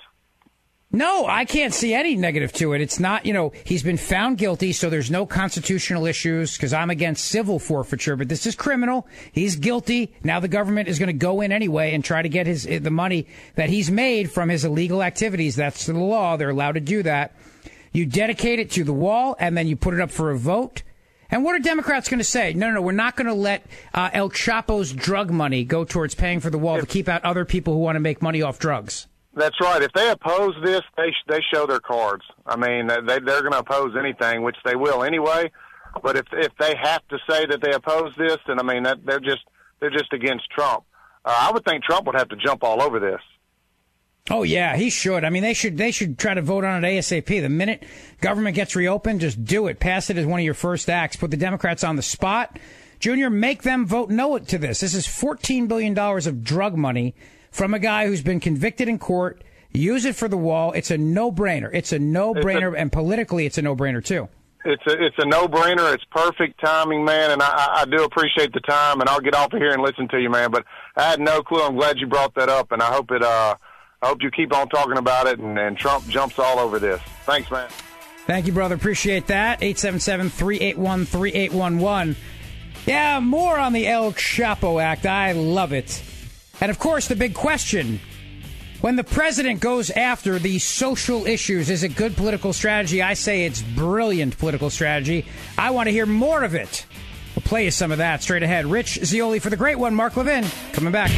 No, 0.92 1.26
I 1.26 1.46
can't 1.46 1.74
see 1.74 1.96
any 1.96 2.16
negative 2.16 2.54
to 2.54 2.74
it. 2.74 2.82
It's 2.82 3.00
not, 3.00 3.26
you 3.26 3.34
know, 3.34 3.52
he's 3.64 3.82
been 3.82 3.98
found 3.98 4.38
guilty, 4.38 4.72
so 4.74 4.92
there's 4.92 5.10
no 5.10 5.26
constitutional 5.26 6.06
issues 6.06 6.56
because 6.56 6.72
I'm 6.72 6.92
against 6.92 7.26
civil 7.26 7.58
forfeiture, 7.58 8.16
but 8.16 8.30
this 8.30 8.46
is 8.46 8.54
criminal. 8.54 9.08
He's 9.32 9.56
guilty. 9.56 10.14
Now 10.24 10.40
the 10.40 10.48
government 10.48 10.88
is 10.88 11.00
going 11.00 11.08
to 11.08 11.14
go 11.14 11.42
in 11.42 11.52
anyway 11.52 11.96
and 11.96 12.04
try 12.06 12.22
to 12.22 12.30
get 12.30 12.46
his 12.46 12.66
the 12.66 12.92
money 12.92 13.26
that 13.56 13.70
he's 13.70 13.90
made 13.90 14.32
from 14.32 14.50
his 14.50 14.66
illegal 14.66 15.02
activities. 15.02 15.56
That's 15.56 15.88
the 15.88 15.94
law. 15.94 16.38
They're 16.38 16.52
allowed 16.52 16.74
to 16.74 16.80
do 16.80 17.02
that. 17.04 17.36
You 17.92 18.06
dedicate 18.06 18.60
it 18.60 18.70
to 18.72 18.84
the 18.84 18.94
wall 18.94 19.36
and 19.40 19.58
then 19.58 19.68
you 19.68 19.76
put 19.76 19.96
it 19.96 20.00
up 20.00 20.12
for 20.12 20.30
a 20.30 20.38
vote. 20.38 20.84
And 21.34 21.44
what 21.44 21.56
are 21.56 21.60
Democrats 21.60 22.10
going 22.10 22.20
to 22.20 22.24
say? 22.24 22.54
No, 22.54 22.68
no, 22.68 22.76
no, 22.76 22.82
we're 22.84 22.92
not 22.92 23.16
going 23.16 23.26
to 23.26 23.34
let 23.34 23.66
uh, 23.92 24.12
El 24.14 24.30
Chapo's 24.30 24.94
drug 24.94 25.32
money 25.32 25.64
go 25.64 25.84
towards 25.84 26.14
paying 26.14 26.40
for 26.40 26.52
the 26.52 26.60
wall 26.60 26.80
to 26.80 26.86
keep 26.86 27.10
out 27.10 27.26
other 27.26 27.44
people 27.44 27.74
who 27.74 27.80
want 27.80 27.96
to 27.96 28.00
make 28.00 28.22
money 28.22 28.44
off 28.44 28.60
drugs. 28.60 29.08
That's 29.34 29.60
right. 29.60 29.82
If 29.82 29.92
they 29.94 30.12
oppose 30.12 30.54
this, 30.64 30.82
they 30.96 31.10
sh- 31.10 31.26
they 31.28 31.40
show 31.52 31.66
their 31.66 31.80
cards. 31.80 32.24
I 32.46 32.56
mean, 32.56 32.86
they 32.86 33.18
they're 33.18 33.42
going 33.42 33.54
to 33.54 33.60
oppose 33.62 33.96
anything, 33.98 34.44
which 34.44 34.58
they 34.64 34.76
will 34.76 35.04
anyway. 35.04 35.52
But 36.04 36.18
if 36.18 36.28
if 36.34 36.52
they 36.60 36.76
have 36.80 37.02
to 37.08 37.18
say 37.28 37.48
that 37.48 37.62
they 37.64 37.72
oppose 37.72 38.14
this, 38.16 38.38
then 38.46 38.60
I 38.60 38.64
mean 38.64 38.84
that 38.84 39.04
they're 39.04 39.20
just 39.20 39.42
they're 39.80 39.90
just 39.90 40.14
against 40.14 40.48
Trump. 40.52 40.84
Uh, 41.26 41.36
I 41.36 41.52
would 41.52 41.66
think 41.66 41.84
Trump 41.84 42.06
would 42.06 42.16
have 42.16 42.30
to 42.30 42.36
jump 42.36 42.64
all 42.64 42.80
over 42.80 43.00
this. 43.00 43.22
Oh 44.30 44.44
yeah, 44.44 44.78
he 44.78 44.90
should. 44.90 45.26
I 45.26 45.30
mean, 45.30 45.44
they 45.44 45.54
should 45.54 45.78
they 45.78 45.92
should 45.92 46.18
try 46.18 46.34
to 46.34 46.42
vote 46.42 46.64
on 46.64 46.84
it 46.84 46.88
ASAP. 46.88 47.26
The 47.26 47.50
minute 47.50 47.84
government 48.22 48.56
gets 48.56 48.74
reopened, 48.76 49.20
just 49.20 49.44
do 49.44 49.68
it. 49.68 49.80
Pass 49.82 50.10
it 50.10 50.18
as 50.18 50.26
one 50.26 50.40
of 50.40 50.46
your 50.46 50.54
first 50.54 50.90
acts. 50.90 51.18
Put 51.18 51.30
the 51.32 51.38
Democrats 51.38 51.84
on 51.84 51.98
the 51.98 52.02
spot. 52.02 52.58
Junior, 53.00 53.30
make 53.30 53.64
them 53.64 53.86
vote 53.86 54.10
no 54.10 54.38
to 54.38 54.58
this. 54.58 54.80
This 54.80 54.94
is 54.94 55.06
$14 55.06 55.68
billion 55.68 55.98
of 56.00 56.42
drug 56.42 56.78
money 56.78 57.16
from 57.52 57.74
a 57.74 57.80
guy 57.80 58.08
who's 58.08 58.22
been 58.22 58.40
convicted 58.40 58.88
in 58.88 58.98
court. 58.98 59.44
Use 59.74 60.06
it 60.06 60.16
for 60.16 60.30
the 60.30 60.38
wall. 60.38 60.72
It's 60.72 60.90
a 60.90 60.98
no-brainer. 60.98 61.70
It's 61.74 61.92
a 61.92 62.00
no-brainer, 62.00 62.78
and 62.78 62.94
politically, 62.94 63.46
it's 63.46 63.58
a 63.58 63.62
no-brainer 63.62 64.04
too. 64.06 64.30
It's 64.64 64.84
a 64.88 65.04
it's 65.04 65.18
a 65.18 65.26
no 65.26 65.50
brainer. 65.50 65.94
It's 65.94 66.06
perfect 66.12 66.62
timing, 66.64 67.04
man, 67.04 67.32
and 67.32 67.42
I, 67.42 67.48
I 67.48 67.82
I 67.82 67.86
do 67.86 68.06
appreciate 68.06 68.54
the 68.54 68.62
time. 68.62 69.02
And 69.02 69.10
I'll 69.10 69.20
get 69.20 69.36
off 69.36 69.52
of 69.52 69.60
here 69.60 69.72
and 69.74 69.82
listen 69.82 70.08
to 70.08 70.22
you, 70.22 70.30
man. 70.30 70.52
But 70.52 70.64
I 70.96 71.04
had 71.10 71.20
no 71.20 71.42
clue. 71.42 71.62
I'm 71.62 71.76
glad 71.76 71.98
you 72.00 72.08
brought 72.08 72.34
that 72.36 72.48
up, 72.48 72.72
and 72.72 72.82
I 72.82 72.86
hope 72.86 73.12
it. 73.12 73.22
uh 73.22 73.56
I 74.04 74.08
hope 74.08 74.22
you 74.22 74.30
keep 74.32 74.54
on 74.54 74.68
talking 74.68 74.98
about 74.98 75.28
it, 75.28 75.40
and, 75.40 75.58
and 75.58 75.78
Trump 75.78 76.06
jumps 76.10 76.38
all 76.38 76.60
over 76.60 76.78
this. 76.78 77.02
Thanks, 77.26 77.50
man. 77.50 77.70
Thank 78.28 78.48
you, 78.48 78.52
brother. 78.52 78.76
Appreciate 78.76 79.28
that. 79.28 79.62
877-381-3811. 79.62 82.18
Yeah, 82.86 83.22
more 83.22 83.58
on 83.58 83.72
the 83.72 83.88
El 83.88 84.12
Chapo 84.12 84.84
Act. 84.84 85.06
I 85.06 85.32
love 85.32 85.72
it. 85.72 86.04
And 86.60 86.70
of 86.70 86.80
course, 86.80 87.08
the 87.08 87.16
big 87.16 87.34
question 87.34 88.02
when 88.82 88.98
the 88.98 89.06
president 89.06 89.62
goes 89.62 89.90
after 89.90 90.38
the 90.38 90.60
social 90.60 91.26
issues, 91.26 91.70
is 91.70 91.84
it 91.84 91.96
good 91.96 92.18
political 92.18 92.52
strategy? 92.52 93.02
I 93.02 93.14
say 93.14 93.46
it's 93.46 93.62
brilliant 93.62 94.38
political 94.38 94.70
strategy. 94.70 95.26
I 95.58 95.72
want 95.72 95.88
to 95.88 95.92
hear 95.92 96.06
more 96.06 96.44
of 96.44 96.56
it. 96.56 96.86
We'll 97.38 97.44
play 97.44 97.64
you 97.64 97.72
some 97.72 97.94
of 97.94 98.00
that 98.00 98.22
straight 98.22 98.44
ahead. 98.44 98.66
Rich 98.66 99.00
Zeoli 99.06 99.40
for 99.40 99.50
the 99.50 99.56
great 99.56 99.80
one, 99.80 99.96
Mark 99.96 100.18
Levin, 100.18 100.44
coming 100.74 100.92
back. 100.92 101.10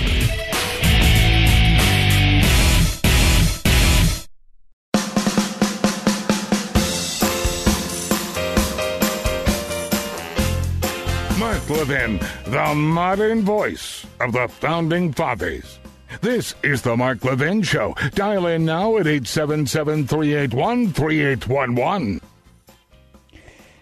Levin, 11.70 12.20
the 12.46 12.74
modern 12.76 13.42
voice 13.42 14.06
of 14.20 14.34
the 14.34 14.48
founding 14.48 15.12
fathers. 15.12 15.80
This 16.22 16.56
is 16.64 16.82
the 16.82 16.96
Mark 16.96 17.24
Levin 17.24 17.62
Show. 17.62 17.96
Dial 18.14 18.48
in 18.48 18.66
now 18.66 18.98
at 18.98 19.08
877 19.08 20.08
381 20.08 20.94
3811. 20.94 22.22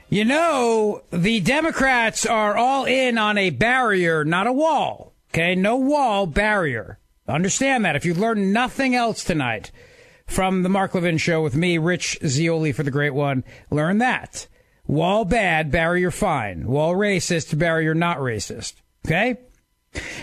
You 0.10 0.26
know, 0.26 1.02
the 1.12 1.40
Democrats 1.40 2.26
are 2.26 2.56
all 2.56 2.86
in 2.86 3.18
on 3.18 3.38
a 3.38 3.50
barrier, 3.50 4.24
not 4.24 4.48
a 4.48 4.54
wall. 4.54 5.14
Okay, 5.32 5.56
no 5.56 5.78
wall, 5.78 6.28
barrier. 6.28 7.00
Understand 7.28 7.86
that. 7.86 7.96
If 7.96 8.06
you've 8.06 8.20
learned 8.20 8.54
nothing 8.54 8.94
else 8.94 9.24
tonight 9.24 9.72
from 10.28 10.64
the 10.64 10.70
Mark 10.70 10.94
Levin 10.94 11.18
Show 11.18 11.42
with 11.42 11.56
me, 11.56 11.78
Rich 11.78 12.20
Zeoli 12.26 12.72
for 12.72 12.84
the 12.84 12.92
Great 12.92 13.14
One, 13.14 13.44
learn 13.72 13.98
that. 13.98 14.48
Wall 14.88 15.26
bad, 15.26 15.72
barrier 15.72 16.12
fine. 16.12 16.68
Wall 16.68 16.94
racist, 16.94 17.58
barrier 17.58 17.86
you're 17.86 17.94
not 17.94 18.18
racist. 18.18 18.74
Okay? 19.06 19.38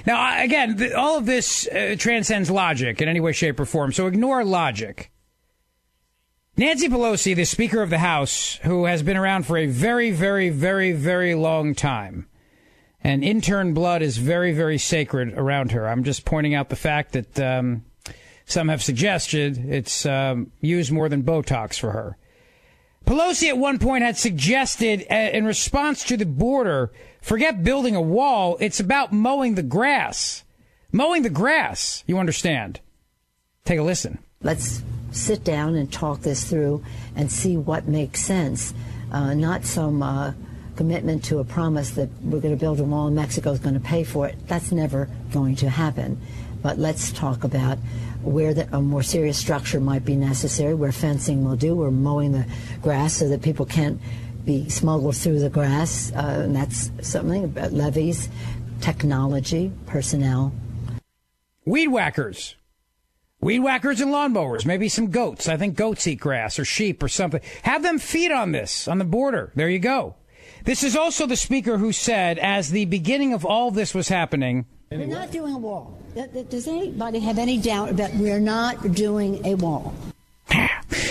Now, 0.07 0.43
again, 0.43 0.77
th- 0.77 0.93
all 0.93 1.19
of 1.19 1.27
this 1.27 1.67
uh, 1.69 1.97
transcends 1.99 2.51
logic 2.51 3.01
in 3.01 3.09
any 3.09 3.21
way, 3.21 3.33
shape, 3.33 3.61
or 3.61 3.65
form, 3.65 3.93
so 3.93 4.07
ignore 4.07 4.45
logic. 4.45 5.11
Nancy 6.57 6.89
Pelosi, 6.89 7.35
the 7.35 7.45
Speaker 7.45 7.81
of 7.81 7.91
the 7.91 7.99
House, 7.99 8.57
who 8.63 8.85
has 8.85 9.03
been 9.03 9.17
around 9.17 9.47
for 9.47 9.57
a 9.57 9.67
very, 9.67 10.11
very, 10.11 10.51
very, 10.51 10.93
very 10.93 11.35
long 11.35 11.75
time, 11.75 12.27
and 13.03 13.25
intern 13.25 13.73
blood 13.73 14.03
is 14.03 14.19
very, 14.19 14.53
very 14.53 14.77
sacred 14.77 15.33
around 15.35 15.73
her. 15.73 15.89
I'm 15.89 16.05
just 16.05 16.25
pointing 16.25 16.55
out 16.55 16.69
the 16.69 16.77
fact 16.77 17.13
that 17.13 17.41
um, 17.41 17.85
some 18.45 18.69
have 18.69 18.83
suggested 18.83 19.57
it's 19.57 20.05
um, 20.05 20.51
used 20.61 20.93
more 20.93 21.09
than 21.09 21.23
Botox 21.23 21.79
for 21.79 21.93
her. 21.93 22.19
Pelosi 23.11 23.49
at 23.49 23.59
one 23.59 23.81
point 23.81 24.05
had 24.05 24.17
suggested, 24.17 25.05
uh, 25.11 25.15
in 25.33 25.45
response 25.45 26.05
to 26.05 26.17
the 26.17 26.25
border, 26.25 26.93
forget 27.21 27.65
building 27.65 27.97
a 27.97 28.01
wall, 28.01 28.57
it's 28.61 28.79
about 28.79 29.13
mowing 29.13 29.57
the 29.57 29.65
grass. 29.65 30.45
Mowing 30.93 31.23
the 31.23 31.29
grass, 31.29 32.05
you 32.07 32.19
understand. 32.19 32.79
Take 33.65 33.81
a 33.81 33.83
listen. 33.83 34.21
Let's 34.43 34.85
sit 35.11 35.43
down 35.43 35.75
and 35.75 35.93
talk 35.93 36.21
this 36.21 36.49
through 36.49 36.85
and 37.17 37.33
see 37.33 37.57
what 37.57 37.89
makes 37.89 38.21
sense. 38.21 38.73
Uh, 39.11 39.35
not 39.35 39.65
some 39.65 40.05
uh, 40.05 40.33
commitment 40.77 41.25
to 41.25 41.41
a 41.41 41.45
promise 41.45 41.91
that 41.91 42.11
we're 42.23 42.39
going 42.39 42.55
to 42.55 42.61
build 42.61 42.79
a 42.79 42.85
wall 42.85 43.09
and 43.09 43.17
Mexico 43.17 43.51
is 43.51 43.59
going 43.59 43.75
to 43.75 43.81
pay 43.81 44.05
for 44.05 44.29
it. 44.29 44.37
That's 44.47 44.71
never 44.71 45.09
going 45.33 45.57
to 45.57 45.69
happen. 45.69 46.21
But 46.63 46.79
let's 46.79 47.11
talk 47.11 47.43
about 47.43 47.79
where 48.23 48.55
the, 48.55 48.77
a 48.77 48.81
more 48.81 49.03
serious 49.03 49.39
structure 49.39 49.81
might 49.81 50.05
be 50.05 50.17
necessary, 50.17 50.75
where 50.75 50.93
fencing 50.93 51.45
will 51.45 51.57
do, 51.57 51.75
where 51.75 51.91
mowing 51.91 52.33
the 52.33 52.47
grass 52.83 53.15
so 53.15 53.29
that 53.29 53.43
people 53.43 53.67
can't 53.67 54.01
be 54.45 54.69
smuggled 54.69 55.17
through 55.17 55.41
the 55.41 55.51
grass. 55.51 56.13
Uh, 56.13 56.43
and 56.45 56.57
that's 56.57 56.91
something 57.03 57.45
about 57.45 57.73
levees, 57.73 58.29
technology, 58.81 59.73
personnel. 59.87 60.53
Weed 61.65 61.89
whackers. 61.89 62.57
Weed 63.41 63.61
whackers 63.61 64.03
and 64.03 64.13
lawnmowers, 64.13 64.67
maybe 64.67 64.89
some 64.91 65.11
goats. 65.11 65.49
I 65.49 65.57
think 65.57 65.75
goats 65.75 66.07
eat 66.07 66.21
grass 66.21 66.59
or 66.59 66.65
sheep 66.67 67.03
or 67.03 67.09
something. 67.09 67.41
Have 67.63 67.83
them 67.83 67.99
feed 67.99 68.31
on 68.31 68.53
this 68.53 68.87
on 68.87 68.99
the 68.99 69.05
border. 69.05 69.51
There 69.55 69.69
you 69.69 69.79
go. 69.79 70.17
This 70.65 70.83
is 70.83 70.95
also 70.95 71.27
the 71.27 71.37
speaker 71.37 71.79
who 71.79 71.91
said, 71.93 72.39
as 72.39 72.71
the 72.71 72.85
beginning 72.85 73.33
of 73.33 73.47
all 73.47 73.71
this 73.71 73.95
was 73.95 74.09
happening, 74.09 74.67
We're 74.91 75.07
not 75.07 75.31
doing 75.31 75.55
a 75.55 75.59
wall. 75.59 75.97
Does 76.15 76.67
anybody 76.67 77.21
have 77.21 77.39
any 77.39 77.59
doubt 77.59 77.97
that 77.97 78.15
we're 78.15 78.41
not 78.41 78.93
doing 78.93 79.45
a 79.47 79.55
wall? 79.55 79.95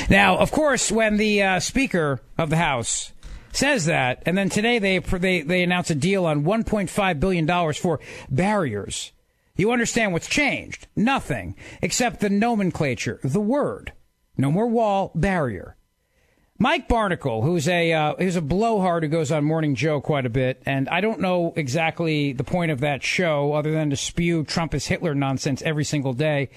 Now, 0.10 0.38
of 0.38 0.52
course, 0.52 0.92
when 0.92 1.18
the 1.18 1.44
uh, 1.44 1.60
Speaker 1.60 2.20
of 2.36 2.50
the 2.50 2.58
House 2.58 3.14
says 3.52 3.86
that, 3.86 4.24
and 4.26 4.36
then 4.36 4.50
today 4.50 4.80
they 4.80 4.98
they 4.98 5.42
they 5.44 5.62
announce 5.62 5.92
a 5.92 5.96
deal 5.96 6.26
on 6.26 6.44
1.5 6.44 7.20
billion 7.20 7.46
dollars 7.46 7.78
for 7.78 8.00
barriers. 8.28 9.12
You 9.56 9.72
understand 9.72 10.14
what's 10.14 10.28
changed? 10.28 10.88
Nothing 10.96 11.56
except 11.82 12.22
the 12.22 12.30
nomenclature, 12.30 13.20
the 13.24 13.40
word. 13.40 13.94
No 14.36 14.52
more 14.52 14.68
wall, 14.68 15.12
barrier. 15.14 15.76
Mike 16.62 16.90
Barnicle, 16.90 17.42
who's 17.42 17.70
a 17.70 17.94
uh, 17.94 18.16
who's 18.20 18.36
a 18.36 18.42
blowhard 18.42 19.04
who 19.04 19.10
goes 19.10 19.32
on 19.32 19.46
Morning 19.46 19.76
Joe 19.76 20.02
quite 20.02 20.26
a 20.26 20.30
bit, 20.30 20.62
and 20.66 20.90
I 20.90 21.00
don't 21.00 21.22
know 21.22 21.54
exactly 21.56 22.34
the 22.34 22.44
point 22.44 22.70
of 22.70 22.82
that 22.82 23.02
show 23.02 23.54
other 23.54 23.72
than 23.72 23.92
to 23.92 23.96
spew 23.96 24.44
Trump 24.44 24.74
is 24.74 24.86
Hitler 24.86 25.16
nonsense 25.16 25.62
every 25.62 25.86
single 25.86 26.12
day. 26.12 26.50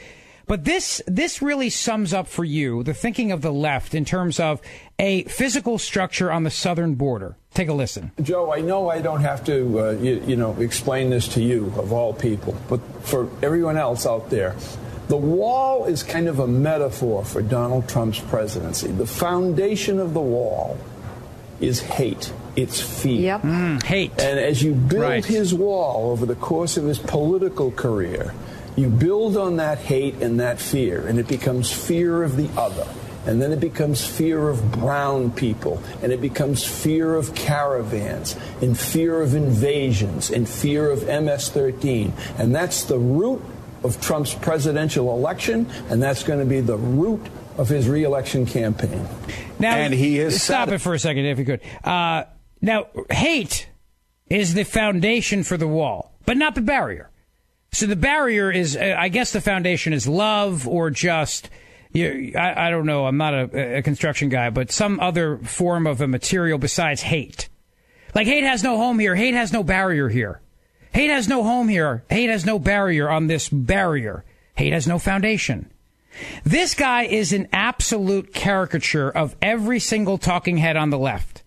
But 0.48 0.64
this 0.64 1.00
this 1.06 1.40
really 1.40 1.70
sums 1.70 2.12
up 2.12 2.26
for 2.26 2.44
you 2.44 2.82
the 2.82 2.94
thinking 2.94 3.30
of 3.30 3.42
the 3.42 3.52
left 3.52 3.94
in 3.94 4.04
terms 4.04 4.40
of 4.40 4.60
a 4.98 5.22
physical 5.24 5.78
structure 5.78 6.32
on 6.32 6.42
the 6.42 6.50
southern 6.50 6.96
border. 6.96 7.36
Take 7.54 7.68
a 7.68 7.72
listen. 7.72 8.10
Joe, 8.20 8.52
I 8.52 8.60
know 8.60 8.90
I 8.90 9.00
don't 9.00 9.20
have 9.20 9.44
to, 9.44 9.80
uh, 9.80 9.90
you, 9.92 10.20
you 10.26 10.36
know, 10.36 10.56
explain 10.58 11.10
this 11.10 11.28
to 11.28 11.42
you 11.42 11.72
of 11.76 11.92
all 11.92 12.12
people, 12.12 12.56
but 12.68 12.80
for 13.02 13.28
everyone 13.40 13.76
else 13.76 14.04
out 14.04 14.30
there, 14.30 14.56
the 15.12 15.16
wall 15.18 15.84
is 15.84 16.02
kind 16.02 16.26
of 16.26 16.38
a 16.38 16.46
metaphor 16.46 17.22
for 17.22 17.42
Donald 17.42 17.86
Trump's 17.86 18.18
presidency. 18.18 18.88
The 18.90 19.06
foundation 19.06 19.98
of 19.98 20.14
the 20.14 20.22
wall 20.22 20.78
is 21.60 21.80
hate. 21.80 22.32
It's 22.56 22.80
fear. 22.80 23.20
Yep. 23.20 23.40
Hmm, 23.42 23.76
hate. 23.84 24.12
And 24.18 24.38
as 24.40 24.62
you 24.62 24.72
build 24.72 25.02
Right. 25.02 25.22
his 25.22 25.52
wall 25.52 26.12
over 26.12 26.24
the 26.24 26.34
course 26.34 26.78
of 26.78 26.84
his 26.84 26.98
political 26.98 27.70
career, 27.72 28.32
you 28.74 28.88
build 28.88 29.36
on 29.36 29.56
that 29.58 29.80
hate 29.80 30.14
and 30.22 30.40
that 30.40 30.58
fear, 30.58 31.04
and 31.06 31.18
it 31.18 31.28
becomes 31.28 31.70
fear 31.70 32.22
of 32.22 32.38
the 32.38 32.48
other. 32.56 32.86
And 33.26 33.40
then 33.40 33.52
it 33.52 33.60
becomes 33.60 34.02
fear 34.02 34.48
of 34.48 34.72
brown 34.72 35.30
people, 35.30 35.82
and 36.02 36.10
it 36.10 36.22
becomes 36.22 36.64
fear 36.64 37.14
of 37.16 37.34
caravans, 37.34 38.34
and 38.62 38.78
fear 38.78 39.20
of 39.20 39.34
invasions, 39.34 40.30
and 40.30 40.48
fear 40.48 40.90
of 40.90 41.06
MS 41.06 41.50
13. 41.50 42.14
And 42.38 42.54
that's 42.54 42.84
the 42.84 42.98
root 42.98 43.42
of 43.84 44.00
Trump's 44.00 44.34
presidential 44.34 45.14
election, 45.16 45.68
and 45.90 46.02
that's 46.02 46.22
going 46.22 46.38
to 46.38 46.46
be 46.46 46.60
the 46.60 46.76
root 46.76 47.20
of 47.58 47.68
his 47.68 47.88
reelection 47.88 48.46
campaign. 48.46 49.06
Now, 49.58 49.74
And 49.76 49.92
he 49.92 50.16
has 50.16 50.42
stop 50.42 50.68
said 50.68 50.76
it 50.76 50.78
for 50.80 50.94
a 50.94 50.98
second, 50.98 51.26
if 51.26 51.38
you 51.38 51.44
could. 51.44 51.60
Uh, 51.84 52.24
now, 52.60 52.86
hate 53.10 53.68
is 54.28 54.54
the 54.54 54.64
foundation 54.64 55.42
for 55.42 55.56
the 55.56 55.68
wall, 55.68 56.12
but 56.24 56.36
not 56.36 56.54
the 56.54 56.60
barrier. 56.62 57.10
So 57.72 57.86
the 57.86 57.96
barrier 57.96 58.50
is, 58.50 58.76
uh, 58.76 58.96
I 58.98 59.08
guess, 59.08 59.32
the 59.32 59.40
foundation 59.40 59.92
is 59.92 60.06
love 60.06 60.68
or 60.68 60.90
just. 60.90 61.48
You, 61.92 62.32
I, 62.36 62.68
I 62.68 62.70
don't 62.70 62.86
know. 62.86 63.06
I'm 63.06 63.18
not 63.18 63.34
a, 63.34 63.78
a 63.78 63.82
construction 63.82 64.28
guy, 64.30 64.48
but 64.50 64.70
some 64.70 64.98
other 65.00 65.38
form 65.38 65.86
of 65.86 66.00
a 66.00 66.08
material 66.08 66.58
besides 66.58 67.02
hate. 67.02 67.48
Like 68.14 68.26
hate 68.26 68.44
has 68.44 68.62
no 68.62 68.76
home 68.76 68.98
here. 68.98 69.14
Hate 69.14 69.34
has 69.34 69.52
no 69.52 69.62
barrier 69.62 70.08
here. 70.08 70.40
Hate 70.92 71.10
has 71.10 71.28
no 71.28 71.42
home 71.42 71.68
here. 71.68 72.04
Hate 72.10 72.28
has 72.28 72.44
no 72.44 72.58
barrier 72.58 73.08
on 73.08 73.26
this 73.26 73.48
barrier. 73.48 74.24
Hate 74.54 74.72
has 74.72 74.86
no 74.86 74.98
foundation. 74.98 75.70
This 76.44 76.74
guy 76.74 77.04
is 77.04 77.32
an 77.32 77.48
absolute 77.52 78.34
caricature 78.34 79.10
of 79.10 79.34
every 79.40 79.80
single 79.80 80.18
talking 80.18 80.58
head 80.58 80.76
on 80.76 80.90
the 80.90 80.98
left. 80.98 81.42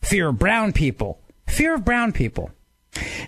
Fear 0.00 0.28
of 0.28 0.38
brown 0.38 0.72
people. 0.72 1.20
Fear 1.46 1.74
of 1.74 1.84
brown 1.84 2.12
people. 2.12 2.50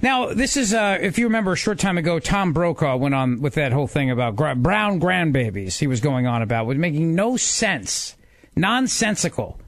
Now, 0.01 0.33
this 0.33 0.57
is, 0.57 0.73
uh, 0.73 0.99
if 1.01 1.19
you 1.19 1.27
remember 1.27 1.53
a 1.53 1.57
short 1.57 1.79
time 1.79 1.99
ago, 1.99 2.19
Tom 2.19 2.53
Brokaw 2.53 2.97
went 2.97 3.15
on 3.15 3.41
with 3.41 3.55
that 3.55 3.73
whole 3.73 3.87
thing 3.87 4.11
about 4.11 4.37
brown 4.37 5.01
grandbabies 5.01 5.79
he 5.79 5.87
was 5.87 6.01
going 6.01 6.27
on 6.27 6.41
about, 6.41 6.67
was 6.67 6.79
making 6.79 7.15
no 7.15 7.37
sense, 7.37 8.17
nonsensical. 8.57 9.61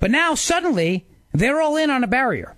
But 0.00 0.10
now 0.10 0.34
suddenly 0.34 1.06
they're 1.32 1.60
all 1.60 1.76
in 1.76 1.90
on 1.90 2.02
a 2.02 2.08
barrier. 2.08 2.55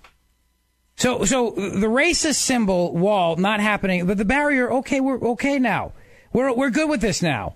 So, 0.99 1.23
so 1.23 1.51
the 1.51 1.87
racist 1.87 2.35
symbol 2.35 2.93
wall 2.93 3.37
not 3.37 3.61
happening, 3.61 4.05
but 4.05 4.17
the 4.17 4.25
barrier, 4.25 4.69
okay, 4.73 4.99
we're 4.99 5.29
okay 5.29 5.57
now. 5.57 5.93
We're, 6.33 6.53
we're 6.53 6.71
good 6.71 6.89
with 6.89 6.99
this 6.99 7.21
now. 7.21 7.55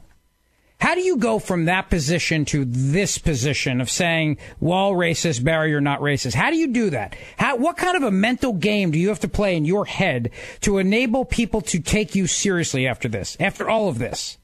How 0.80 0.96
do 0.96 1.02
you 1.02 1.18
go 1.18 1.40
from 1.40 1.66
that 1.66 1.90
position 1.90 2.46
to 2.46 2.64
this 2.64 3.18
position 3.18 3.82
of 3.82 3.90
saying 3.90 4.38
wall 4.62 4.94
racist, 4.94 5.44
barrier 5.44 5.82
not 5.82 6.00
racist? 6.00 6.34
How 6.34 6.52
do 6.52 6.56
you 6.56 6.68
do 6.68 6.90
that? 6.92 7.18
How, 7.38 7.58
what 7.58 7.76
kind 7.76 7.98
of 7.98 8.04
a 8.04 8.12
mental 8.12 8.54
game 8.54 8.92
do 8.92 9.00
you 9.00 9.10
have 9.10 9.20
to 9.20 9.28
play 9.28 9.58
in 9.58 9.66
your 9.66 9.86
head 9.86 10.32
to 10.62 10.78
enable 10.78 11.26
people 11.26 11.60
to 11.62 11.80
take 11.80 12.16
you 12.16 12.28
seriously 12.28 12.88
after 12.88 13.10
this, 13.10 13.36
after 13.42 13.70
all 13.70 13.90
of 13.90 14.00
this? 14.00 14.38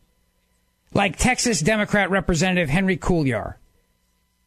Like 0.94 1.18
Texas 1.18 1.62
Democrat 1.62 2.10
Representative 2.10 2.68
Henry 2.68 2.98
Cuellar. 2.98 3.56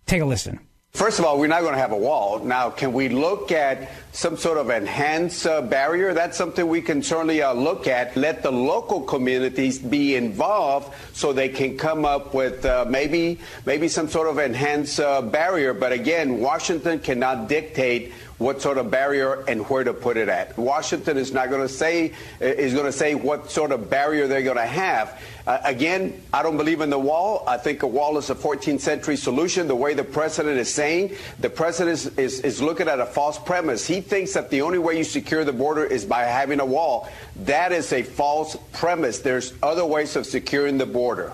Take 0.04 0.20
a 0.20 0.26
listen. 0.26 0.60
First 0.94 1.18
of 1.18 1.24
all, 1.24 1.38
we're 1.38 1.46
not 1.46 1.62
going 1.62 1.72
to 1.72 1.80
have 1.80 1.92
a 1.92 1.96
wall. 1.96 2.40
Now, 2.40 2.68
can 2.68 2.92
we 2.92 3.08
look 3.08 3.50
at 3.50 3.90
some 4.12 4.36
sort 4.36 4.58
of 4.58 4.68
enhanced 4.68 5.46
uh, 5.46 5.62
barrier? 5.62 6.12
That's 6.12 6.36
something 6.36 6.68
we 6.68 6.82
can 6.82 7.02
certainly 7.02 7.40
uh, 7.40 7.54
look 7.54 7.88
at. 7.88 8.14
Let 8.14 8.42
the 8.42 8.52
local 8.52 9.00
communities 9.00 9.78
be 9.78 10.16
involved 10.16 10.92
so 11.14 11.32
they 11.32 11.48
can 11.48 11.78
come 11.78 12.04
up 12.04 12.34
with 12.34 12.66
uh, 12.66 12.84
maybe 12.86 13.38
maybe 13.64 13.88
some 13.88 14.06
sort 14.06 14.28
of 14.28 14.36
enhanced 14.36 15.00
uh, 15.00 15.22
barrier. 15.22 15.72
But 15.72 15.92
again, 15.92 16.40
Washington 16.40 16.98
cannot 16.98 17.48
dictate 17.48 18.12
what 18.42 18.60
sort 18.60 18.78
of 18.78 18.90
barrier 18.90 19.44
and 19.48 19.68
where 19.68 19.84
to 19.84 19.94
put 19.94 20.16
it 20.16 20.28
at. 20.28 20.56
Washington 20.58 21.16
is 21.16 21.32
not 21.32 21.50
going 21.50 21.62
to 21.62 21.72
say 21.72 22.12
is 22.40 22.74
going 22.74 22.86
to 22.86 22.92
say 22.92 23.14
what 23.14 23.50
sort 23.50 23.72
of 23.72 23.88
barrier 23.88 24.26
they're 24.26 24.42
going 24.42 24.56
to 24.56 24.66
have. 24.66 25.20
Uh, 25.46 25.58
again, 25.64 26.22
I 26.32 26.42
don't 26.42 26.56
believe 26.56 26.80
in 26.80 26.90
the 26.90 26.98
wall. 26.98 27.44
I 27.48 27.56
think 27.56 27.82
a 27.82 27.86
wall 27.86 28.16
is 28.18 28.30
a 28.30 28.34
14th 28.34 28.80
century 28.80 29.16
solution. 29.16 29.66
The 29.66 29.74
way 29.74 29.94
the 29.94 30.04
president 30.04 30.58
is 30.58 30.72
saying, 30.72 31.16
the 31.40 31.50
president 31.50 31.94
is, 31.94 32.06
is, 32.18 32.40
is 32.40 32.62
looking 32.62 32.86
at 32.86 33.00
a 33.00 33.06
false 33.06 33.38
premise. 33.38 33.86
He 33.86 34.00
thinks 34.00 34.34
that 34.34 34.50
the 34.50 34.62
only 34.62 34.78
way 34.78 34.96
you 34.98 35.04
secure 35.04 35.44
the 35.44 35.52
border 35.52 35.84
is 35.84 36.04
by 36.04 36.22
having 36.24 36.60
a 36.60 36.66
wall. 36.66 37.08
That 37.36 37.72
is 37.72 37.92
a 37.92 38.02
false 38.04 38.56
premise. 38.72 39.18
There's 39.18 39.52
other 39.62 39.84
ways 39.84 40.14
of 40.14 40.26
securing 40.26 40.78
the 40.78 40.86
border. 40.86 41.32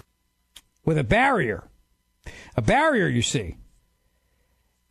with 0.85 0.97
a 0.97 1.05
barrier. 1.05 1.65
A 2.57 2.63
barrier, 2.63 3.09
you 3.09 3.23
see. 3.23 3.57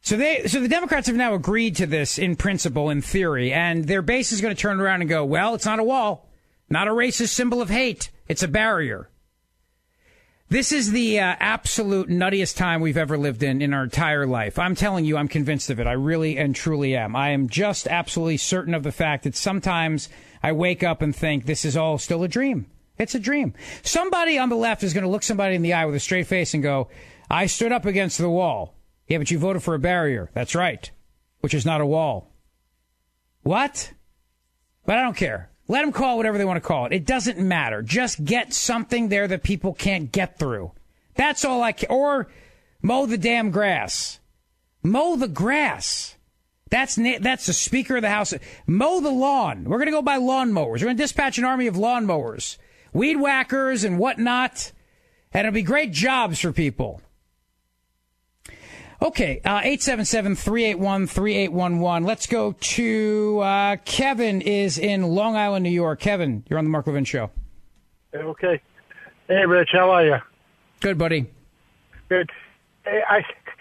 So 0.07 0.15
they, 0.15 0.47
so 0.47 0.61
the 0.61 0.69
Democrats 0.69 1.07
have 1.07 1.17
now 1.17 1.33
agreed 1.33 1.75
to 1.75 1.85
this 1.85 2.17
in 2.17 2.37
principle, 2.37 2.89
in 2.89 3.01
theory, 3.01 3.51
and 3.51 3.83
their 3.83 4.01
base 4.01 4.31
is 4.31 4.39
going 4.39 4.55
to 4.55 4.61
turn 4.61 4.79
around 4.79 5.01
and 5.01 5.09
go, 5.09 5.25
well, 5.25 5.53
it's 5.53 5.65
not 5.65 5.79
a 5.79 5.83
wall, 5.83 6.29
not 6.69 6.87
a 6.87 6.91
racist 6.91 7.31
symbol 7.31 7.61
of 7.61 7.69
hate. 7.69 8.09
It's 8.29 8.41
a 8.41 8.47
barrier. 8.47 9.09
This 10.47 10.71
is 10.71 10.91
the 10.91 11.19
uh, 11.19 11.35
absolute 11.41 12.07
nuttiest 12.07 12.55
time 12.55 12.79
we've 12.79 12.95
ever 12.95 13.17
lived 13.17 13.43
in 13.43 13.61
in 13.61 13.73
our 13.73 13.83
entire 13.83 14.25
life. 14.25 14.57
I'm 14.57 14.75
telling 14.75 15.03
you, 15.03 15.17
I'm 15.17 15.27
convinced 15.27 15.69
of 15.69 15.77
it. 15.77 15.87
I 15.87 15.91
really 15.91 16.37
and 16.37 16.55
truly 16.55 16.95
am. 16.95 17.13
I 17.13 17.31
am 17.31 17.49
just 17.49 17.85
absolutely 17.85 18.37
certain 18.37 18.73
of 18.73 18.83
the 18.83 18.93
fact 18.93 19.25
that 19.25 19.35
sometimes 19.35 20.07
I 20.41 20.53
wake 20.53 20.83
up 20.83 21.01
and 21.01 21.13
think 21.13 21.45
this 21.45 21.65
is 21.65 21.75
all 21.75 21.97
still 21.97 22.23
a 22.23 22.29
dream. 22.29 22.67
It's 22.97 23.13
a 23.13 23.19
dream. 23.19 23.53
Somebody 23.83 24.37
on 24.37 24.47
the 24.47 24.55
left 24.55 24.83
is 24.83 24.93
going 24.93 25.03
to 25.03 25.09
look 25.09 25.23
somebody 25.23 25.55
in 25.55 25.63
the 25.63 25.73
eye 25.73 25.85
with 25.85 25.95
a 25.95 25.99
straight 25.99 26.27
face 26.27 26.53
and 26.53 26.63
go, 26.63 26.87
I 27.29 27.47
stood 27.47 27.73
up 27.73 27.85
against 27.85 28.19
the 28.19 28.29
wall. 28.29 28.76
Yeah, 29.07 29.17
but 29.19 29.31
you 29.31 29.39
voted 29.39 29.63
for 29.63 29.73
a 29.73 29.79
barrier. 29.79 30.29
That's 30.33 30.55
right. 30.55 30.89
Which 31.39 31.53
is 31.53 31.65
not 31.65 31.81
a 31.81 31.85
wall. 31.85 32.31
What? 33.43 33.93
But 34.85 34.97
I 34.97 35.03
don't 35.03 35.15
care. 35.15 35.49
Let 35.67 35.81
them 35.81 35.91
call 35.91 36.17
whatever 36.17 36.37
they 36.37 36.45
want 36.45 36.61
to 36.61 36.67
call 36.67 36.85
it. 36.85 36.93
It 36.93 37.05
doesn't 37.05 37.39
matter. 37.39 37.81
Just 37.81 38.23
get 38.23 38.53
something 38.53 39.09
there 39.09 39.27
that 39.27 39.43
people 39.43 39.73
can't 39.73 40.11
get 40.11 40.39
through. 40.39 40.71
That's 41.15 41.43
all 41.43 41.61
I 41.61 41.73
can. 41.73 41.89
Or 41.89 42.27
mow 42.81 43.05
the 43.05 43.17
damn 43.17 43.51
grass. 43.51 44.19
Mow 44.83 45.15
the 45.15 45.27
grass. 45.27 46.15
That's 46.69 46.97
na- 46.97 47.19
that's 47.19 47.45
the 47.45 47.53
Speaker 47.53 47.97
of 47.97 48.01
the 48.01 48.09
House. 48.09 48.33
Mow 48.65 48.99
the 48.99 49.09
lawn. 49.09 49.65
We're 49.65 49.77
going 49.77 49.87
to 49.87 49.91
go 49.91 50.01
buy 50.01 50.17
lawn 50.17 50.51
mowers. 50.51 50.81
We're 50.81 50.87
going 50.87 50.97
to 50.97 51.03
dispatch 51.03 51.37
an 51.37 51.45
army 51.45 51.67
of 51.67 51.77
lawn 51.77 52.05
mowers, 52.05 52.57
weed 52.93 53.17
whackers, 53.17 53.83
and 53.83 53.99
whatnot, 53.99 54.71
and 55.33 55.47
it'll 55.47 55.55
be 55.55 55.63
great 55.63 55.91
jobs 55.91 56.39
for 56.39 56.51
people. 56.51 57.01
Okay, 59.01 59.41
uh, 59.45 59.61
877-381-3811. 59.61 62.05
Let's 62.05 62.25
go 62.25 62.53
to 62.53 63.39
uh, 63.41 63.75
Kevin 63.85 64.41
is 64.41 64.79
in 64.79 65.03
Long 65.03 65.35
Island, 65.35 65.61
New 65.63 65.69
York. 65.69 65.99
Kevin, 65.99 66.43
you're 66.49 66.57
on 66.57 66.65
the 66.65 66.71
Mark 66.71 66.87
Levin 66.87 67.05
Show. 67.05 67.29
Okay. 68.15 68.59
Hey, 69.27 69.45
Rich, 69.45 69.69
how 69.73 69.91
are 69.91 70.03
you? 70.05 70.17
Good, 70.79 70.97
buddy. 70.97 71.27
Good. 72.09 72.31
Hey, 72.85 73.01
I, 73.07 73.17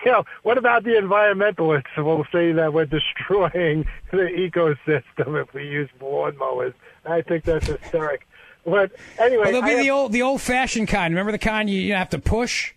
you 0.06 0.12
know, 0.12 0.24
what 0.42 0.56
about 0.56 0.84
the 0.84 0.90
environmentalists 0.92 1.88
who 1.94 2.04
will 2.04 2.24
say 2.32 2.52
that 2.52 2.72
we're 2.72 2.86
destroying 2.86 3.84
the 4.10 4.28
ecosystem 4.28 5.38
if 5.42 5.52
we 5.52 5.68
use 5.68 5.90
lawnmowers? 6.00 6.72
I 7.04 7.20
think 7.22 7.44
that's 7.44 7.66
hysteric. 7.66 8.26
But 8.64 8.92
anyway, 9.18 9.42
Well, 9.44 9.52
they'll 9.52 9.62
I 9.62 9.66
be 9.66 9.72
have- 9.74 9.82
the 9.84 9.90
old 9.90 10.12
the 10.12 10.22
old 10.22 10.40
fashioned 10.40 10.88
kind. 10.88 11.12
Remember 11.14 11.30
the 11.32 11.38
kind 11.38 11.68
you, 11.68 11.78
you 11.80 11.92
have 11.94 12.08
to 12.10 12.18
push? 12.18 12.72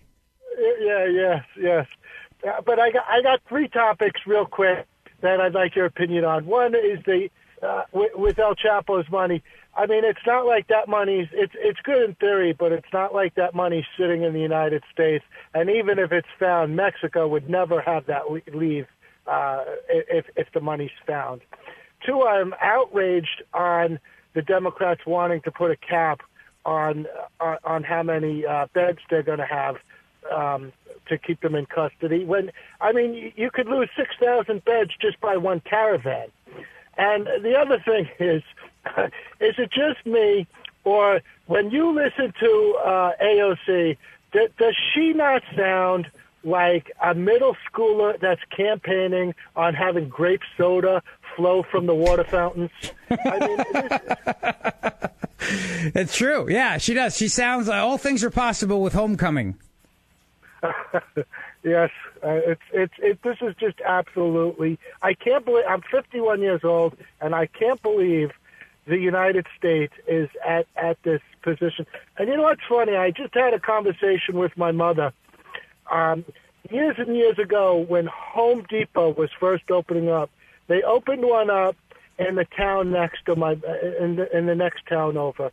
Yeah, 0.81 1.05
yes, 1.05 1.43
yes. 1.57 1.87
Uh, 2.45 2.61
But 2.65 2.79
I 2.79 2.91
got 2.91 3.05
I 3.07 3.21
got 3.21 3.41
three 3.47 3.67
topics 3.67 4.21
real 4.25 4.45
quick 4.45 4.85
that 5.21 5.41
I'd 5.41 5.53
like 5.53 5.75
your 5.75 5.85
opinion 5.85 6.25
on. 6.25 6.45
One 6.45 6.73
is 6.75 6.99
the 7.05 7.29
uh, 7.61 7.83
with, 7.91 8.11
with 8.15 8.39
El 8.39 8.55
Chapo's 8.55 9.09
money. 9.11 9.43
I 9.75 9.85
mean, 9.85 10.03
it's 10.03 10.25
not 10.25 10.45
like 10.45 10.67
that 10.67 10.87
money's 10.87 11.27
it's 11.31 11.53
it's 11.55 11.79
good 11.83 12.01
in 12.03 12.15
theory, 12.15 12.53
but 12.53 12.71
it's 12.71 12.91
not 12.93 13.13
like 13.13 13.35
that 13.35 13.53
money's 13.53 13.85
sitting 13.97 14.23
in 14.23 14.33
the 14.33 14.39
United 14.39 14.83
States. 14.91 15.23
And 15.53 15.69
even 15.69 15.99
if 15.99 16.11
it's 16.11 16.27
found, 16.39 16.75
Mexico 16.75 17.27
would 17.27 17.49
never 17.49 17.81
have 17.81 18.05
that 18.07 18.23
leave 18.53 18.87
uh, 19.27 19.63
if 19.89 20.25
if 20.35 20.47
the 20.53 20.61
money's 20.61 20.91
found. 21.05 21.41
Two, 22.05 22.23
I'm 22.23 22.53
outraged 22.61 23.43
on 23.53 23.99
the 24.33 24.41
Democrats 24.41 25.01
wanting 25.05 25.41
to 25.41 25.51
put 25.51 25.71
a 25.71 25.75
cap 25.75 26.21
on 26.65 27.05
on, 27.39 27.57
on 27.63 27.83
how 27.83 28.03
many 28.03 28.45
uh, 28.45 28.67
beds 28.73 28.99
they're 29.09 29.23
going 29.23 29.39
to 29.39 29.45
have 29.45 29.75
um, 30.33 30.71
to 31.09 31.17
keep 31.17 31.41
them 31.41 31.55
in 31.55 31.65
custody. 31.65 32.23
When 32.25 32.51
I 32.81 32.91
mean, 32.93 33.13
you- 33.13 33.31
you 33.35 33.51
could 33.51 33.67
lose 33.67 33.89
six 33.97 34.15
thousand 34.19 34.63
beds 34.65 34.91
just 35.01 35.19
by 35.21 35.37
one 35.37 35.59
caravan. 35.61 36.29
And 36.97 37.27
the 37.43 37.55
other 37.57 37.79
thing 37.79 38.09
is, 38.19 38.43
is 39.39 39.55
it 39.57 39.71
just 39.71 40.05
me, 40.05 40.47
or 40.83 41.21
when 41.47 41.71
you 41.71 41.91
listen 41.91 42.33
to 42.39 42.77
uh, 42.85 43.11
AOC, 43.21 43.97
d- 44.33 44.47
does 44.57 44.75
she 44.93 45.13
not 45.13 45.41
sound 45.55 46.07
like 46.43 46.91
a 47.03 47.13
middle 47.13 47.55
schooler 47.69 48.19
that's 48.19 48.41
campaigning 48.55 49.33
on 49.55 49.73
having 49.73 50.07
grape 50.09 50.41
soda 50.57 51.01
flow 51.35 51.63
from 51.63 51.85
the 51.85 51.93
water 51.95 52.23
fountains? 52.23 52.71
I 53.11 53.39
mean, 53.39 53.59
it 53.59 54.01
is, 54.93 55.91
It's 55.95 56.17
true. 56.17 56.49
Yeah, 56.49 56.77
she 56.77 56.93
does. 56.93 57.15
She 57.17 57.27
sounds 57.27 57.67
like 57.67 57.81
all 57.81 57.97
things 57.97 58.23
are 58.23 58.29
possible 58.29 58.81
with 58.81 58.93
homecoming. 58.93 59.55
yes, 61.63 61.89
uh, 62.23 62.39
it's 62.45 62.61
it's 62.73 62.93
it. 62.99 63.21
This 63.23 63.37
is 63.41 63.55
just 63.59 63.79
absolutely. 63.81 64.77
I 65.01 65.13
can't 65.13 65.45
believe 65.45 65.65
I'm 65.67 65.81
51 65.81 66.41
years 66.41 66.63
old, 66.63 66.97
and 67.21 67.33
I 67.33 67.47
can't 67.47 67.81
believe 67.81 68.31
the 68.85 68.97
United 68.97 69.45
States 69.57 69.93
is 70.07 70.29
at 70.45 70.67
at 70.75 71.01
this 71.03 71.21
position. 71.41 71.85
And 72.17 72.27
you 72.27 72.35
know 72.35 72.43
what's 72.43 72.65
funny? 72.67 72.95
I 72.95 73.11
just 73.11 73.33
had 73.33 73.53
a 73.53 73.59
conversation 73.59 74.37
with 74.37 74.57
my 74.57 74.71
mother. 74.71 75.13
Um, 75.89 76.25
years 76.69 76.95
and 76.97 77.15
years 77.15 77.39
ago, 77.39 77.77
when 77.77 78.07
Home 78.07 78.65
Depot 78.69 79.13
was 79.13 79.29
first 79.39 79.71
opening 79.71 80.09
up, 80.09 80.29
they 80.67 80.81
opened 80.83 81.23
one 81.23 81.49
up 81.49 81.75
in 82.17 82.35
the 82.35 82.45
town 82.45 82.91
next 82.91 83.25
to 83.25 83.35
my 83.35 83.53
in 83.53 84.17
the, 84.17 84.27
in 84.37 84.45
the 84.45 84.55
next 84.55 84.85
town 84.87 85.15
over, 85.17 85.51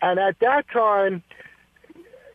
and 0.00 0.18
at 0.18 0.38
that 0.40 0.68
time 0.70 1.22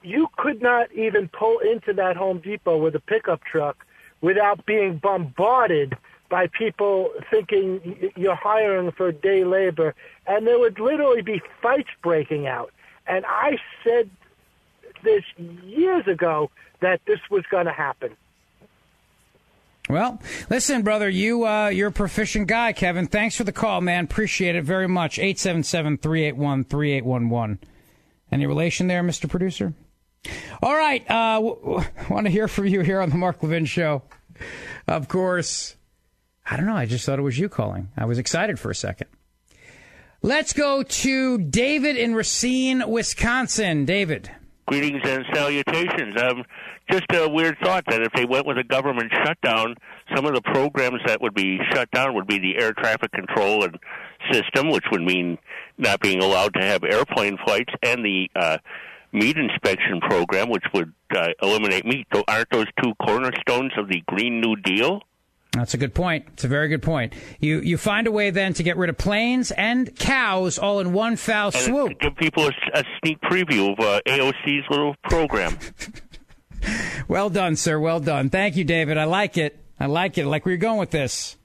you 0.04 0.28
could 0.38 0.62
not 0.62 0.92
even 0.94 1.28
pull 1.30 1.58
into 1.60 1.94
that 1.94 2.18
Home 2.18 2.40
Depot 2.40 2.78
with 2.78 2.96
a 2.96 3.00
pickup 3.00 3.44
truck 3.44 3.86
without 4.22 4.66
being 4.66 4.98
bombarded 4.98 5.96
by 6.30 6.48
people 6.48 7.12
thinking 7.30 8.12
you're 8.16 8.34
hiring 8.36 8.92
for 8.92 9.12
day 9.12 9.44
labor. 9.44 9.94
And 10.26 10.48
there 10.48 10.58
would 10.58 10.80
literally 10.80 11.22
be 11.22 11.42
fights 11.62 11.90
breaking 12.02 12.48
out. 12.48 12.72
And 13.06 13.26
I 13.28 13.58
said 13.84 14.10
this 15.04 15.24
years 15.66 16.08
ago 16.08 16.50
that 16.80 17.02
this 17.06 17.20
was 17.30 17.44
going 17.52 17.66
to 17.66 17.74
happen. 17.74 18.16
Well, 19.90 20.22
listen, 20.50 20.84
brother, 20.84 21.10
you 21.10 21.46
uh, 21.46 21.68
you're 21.68 21.90
a 21.90 21.92
proficient 21.92 22.48
guy, 22.48 22.72
Kevin. 22.72 23.08
Thanks 23.08 23.36
for 23.36 23.44
the 23.44 23.52
call, 23.52 23.82
man. 23.82 24.06
Appreciate 24.06 24.56
it 24.56 24.64
very 24.64 24.88
much. 24.88 25.18
877-381-3811. 25.18 27.58
Any 28.32 28.46
relation 28.46 28.88
there, 28.88 29.04
Mr. 29.04 29.30
Producer? 29.30 29.74
All 30.62 30.76
right. 30.76 31.04
Uh, 31.10 31.36
w- 31.42 31.84
want 32.10 32.26
to 32.26 32.32
hear 32.32 32.48
from 32.48 32.68
you 32.68 32.82
here 32.82 33.02
on 33.02 33.10
the 33.10 33.18
Mark 33.18 33.42
Levin 33.42 33.66
Show. 33.66 34.04
Of 34.88 35.08
course. 35.08 35.76
I 36.50 36.58
don't 36.58 36.66
know. 36.66 36.76
I 36.76 36.86
just 36.86 37.06
thought 37.06 37.20
it 37.20 37.24
was 37.24 37.40
you 37.40 37.50
calling. 37.50 37.90
I 37.98 38.06
was 38.06 38.18
excited 38.18 38.60
for 38.60 38.70
a 38.72 38.76
second. 38.76 39.08
Let's 40.22 40.54
go 40.54 40.84
to 40.84 41.38
David 41.40 41.98
in 41.98 42.14
Racine, 42.14 42.84
Wisconsin. 42.88 43.86
David. 43.86 44.30
Greetings 44.68 45.02
and 45.04 45.26
salutations. 45.34 46.22
Um, 46.22 46.44
just 46.92 47.06
a 47.14 47.28
weird 47.28 47.58
thought 47.64 47.84
that 47.88 48.02
if 48.02 48.12
they 48.14 48.26
went 48.26 48.46
with 48.46 48.58
a 48.58 48.64
government 48.64 49.12
shutdown, 49.26 49.76
some 50.16 50.26
of 50.26 50.34
the 50.36 50.42
programs 50.42 51.00
that 51.06 51.22
would 51.22 51.34
be 51.34 51.60
shut 51.72 51.90
down 51.92 52.14
would 52.16 52.28
be 52.28 52.38
the 52.38 52.62
air 52.62 52.74
traffic 52.74 53.12
control 53.12 53.64
and 53.64 53.78
system, 54.32 54.70
which 54.70 54.86
would 54.92 55.02
mean 55.02 55.38
not 55.78 56.00
being 56.02 56.22
allowed 56.22 56.54
to 56.54 56.62
have 56.62 56.84
airplane 56.84 57.38
flights, 57.44 57.74
and 57.82 58.06
the 58.06 58.30
uh, 58.36 58.58
meat 59.12 59.38
inspection 59.38 60.00
program, 60.02 60.50
which 60.50 60.64
would 60.74 60.92
uh, 61.16 61.30
eliminate 61.42 61.86
meat. 61.86 62.08
So 62.14 62.24
Aren't 62.28 62.50
those 62.50 62.68
two 62.84 62.94
cornerstones 63.06 63.72
of 63.78 63.88
the 63.88 64.02
Green 64.08 64.42
New 64.42 64.56
Deal? 64.58 65.02
That's 65.54 65.74
a 65.74 65.78
good 65.78 65.94
point. 65.94 66.28
It's 66.34 66.46
a 66.46 66.48
very 66.48 66.70
good 66.70 66.82
point. 66.82 67.14
You 67.40 67.60
you 67.60 67.78
find 67.78 68.08
a 68.08 68.12
way 68.12 68.30
then 68.30 68.54
to 68.54 68.64
get 68.64 68.78
rid 68.78 68.90
of 68.90 68.98
planes 68.98 69.52
and 69.52 69.94
cows 69.98 70.58
all 70.58 70.80
in 70.80 70.94
one 70.94 71.18
foul 71.18 71.52
and 71.54 71.56
swoop. 71.56 72.00
Give 72.00 72.16
people 72.16 72.46
a, 72.46 72.52
a 72.74 72.84
sneak 73.00 73.20
preview 73.22 73.74
of 73.74 73.80
uh, 73.80 74.00
AOC's 74.08 74.66
little 74.70 74.96
program. 75.04 75.58
well 77.10 77.30
done, 77.30 77.58
sir. 77.58 77.78
Well 77.80 78.00
done. 78.00 78.30
Thank 78.30 78.56
you, 78.56 78.64
David. 78.64 78.98
I 78.98 79.04
like 79.04 79.38
it. 79.38 79.60
I 79.78 79.88
like 79.88 80.18
it. 80.18 80.22
I 80.22 80.26
like 80.26 80.46
where 80.46 80.52
you're 80.54 80.58
going 80.58 80.80
with 80.80 80.92
this. 80.92 81.36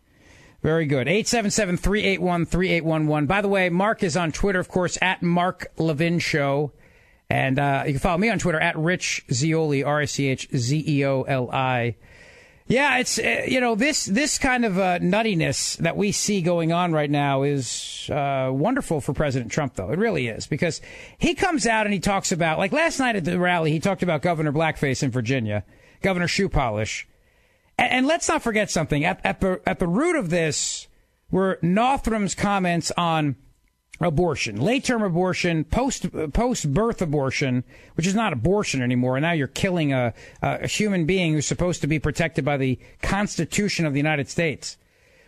Very 0.63 0.87
good. 0.87 1.09
877 1.09 1.77
381 1.77 2.47
3811. 2.47 3.27
By 3.27 3.41
the 3.41 3.49
way, 3.49 3.69
Mark 3.71 4.03
is 4.05 4.17
on 4.17 4.31
Twitter, 4.31 4.61
of 4.61 4.69
course, 4.69 4.97
at 5.03 5.23
Mark 5.23 5.67
Levin 5.79 6.21
Show. 6.21 6.73
And 7.29 7.59
uh, 7.59 7.85
you 7.87 7.93
can 7.95 8.01
follow 8.01 8.19
me 8.19 8.31
on 8.31 8.39
Twitter 8.39 8.61
at 8.61 8.79
Rich 8.79 9.25
Zeoli, 9.33 9.83
R 9.83 10.01
I 10.01 10.05
C 10.05 10.29
H 10.29 10.49
Z 10.55 10.85
E 10.87 11.05
O 11.05 11.23
L 11.23 11.51
I. 11.51 11.97
Yeah, 12.69 12.99
it's 12.99 13.19
uh, 13.19 13.45
you 13.47 13.61
know 13.61 13.77
this 13.77 14.07
this 14.07 14.39
kind 14.39 14.65
of 14.65 14.77
uh, 14.77 14.99
nuttiness 14.99 15.77
that 15.79 15.97
we 15.97 16.11
see 16.11 16.43
going 16.43 16.73
on 16.73 16.93
right 16.93 17.11
now 17.11 17.43
is 17.43 18.11
uh, 18.11 18.51
wonderful 18.53 19.01
for 19.01 19.13
President 19.13 19.53
Trump, 19.53 19.75
though. 19.75 19.91
It 19.93 19.99
really 20.01 20.27
is 20.27 20.49
because 20.49 20.81
he 21.19 21.35
comes 21.35 21.67
out 21.67 21.87
and 21.87 21.93
he 21.93 22.01
talks 22.01 22.33
about 22.33 22.59
like 22.59 22.73
last 22.73 22.99
night 22.99 23.15
at 23.15 23.25
the 23.25 23.39
rally 23.39 23.71
he 23.71 23.79
talked 23.79 24.03
about 24.03 24.21
Governor 24.21 24.53
Blackface 24.53 25.05
in 25.05 25.13
Virginia, 25.13 25.65
Governor 26.03 26.27
Shoe 26.27 26.49
Polish, 26.49 27.07
and, 27.79 27.93
and 27.93 28.07
let's 28.07 28.29
not 28.29 28.43
forget 28.43 28.69
something. 28.69 29.05
At, 29.05 29.21
at 29.25 29.41
the 29.41 29.61
at 29.65 29.79
the 29.79 29.89
root 29.89 30.17
of 30.17 30.31
this 30.31 30.89
were 31.31 31.61
Northam's 31.63 32.35
comments 32.35 32.91
on 32.97 33.37
abortion, 34.01 34.61
late 34.61 34.85
term 34.85 35.03
abortion, 35.03 35.65
post 35.65 36.07
post 36.33 36.73
birth 36.73 37.01
abortion, 37.01 37.65
which 37.95 38.07
is 38.07 38.15
not 38.15 38.33
abortion 38.33 38.83
anymore. 38.83 39.17
And 39.17 39.23
now 39.23 39.33
you're 39.33 39.47
killing 39.47 39.93
a, 39.93 40.13
a 40.43 40.67
human 40.67 41.07
being 41.07 41.33
who's 41.33 41.47
supposed 41.47 41.81
to 41.81 41.87
be 41.87 41.99
protected 41.99 42.45
by 42.45 42.57
the 42.57 42.79
Constitution 43.03 43.87
of 43.87 43.93
the 43.93 43.99
United 43.99 44.29
States, 44.29 44.77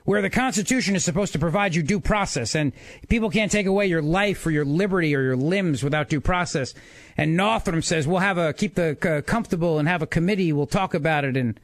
where 0.05 0.20
the 0.20 0.31
Constitution 0.31 0.95
is 0.95 1.05
supposed 1.05 1.32
to 1.32 1.39
provide 1.39 1.74
you 1.74 1.82
due 1.82 2.01
process, 2.01 2.55
and 2.55 2.73
people 3.09 3.31
can't 3.31 3.51
take 3.51 3.66
away 3.66 3.86
your 3.86 4.03
life 4.03 4.47
or 4.47 4.51
your 4.51 4.66
liberty 4.66 5.16
or 5.16 5.23
your 5.23 5.36
limbs 5.36 5.82
without 5.82 6.09
due 6.09 6.20
process. 6.20 6.74
And 7.16 7.36
Northam 7.36 7.81
says 7.81 8.07
we'll 8.07 8.19
have 8.19 8.39
a 8.39 8.53
keep 8.53 8.74
the 8.74 8.97
uh, 9.03 9.23
comfortable 9.23 9.78
and 9.78 9.89
have 9.89 10.03
a 10.03 10.07
committee. 10.07 10.53
We'll 10.53 10.66
talk 10.66 10.95
about 10.95 11.24
it 11.24 11.36
and. 11.36 11.59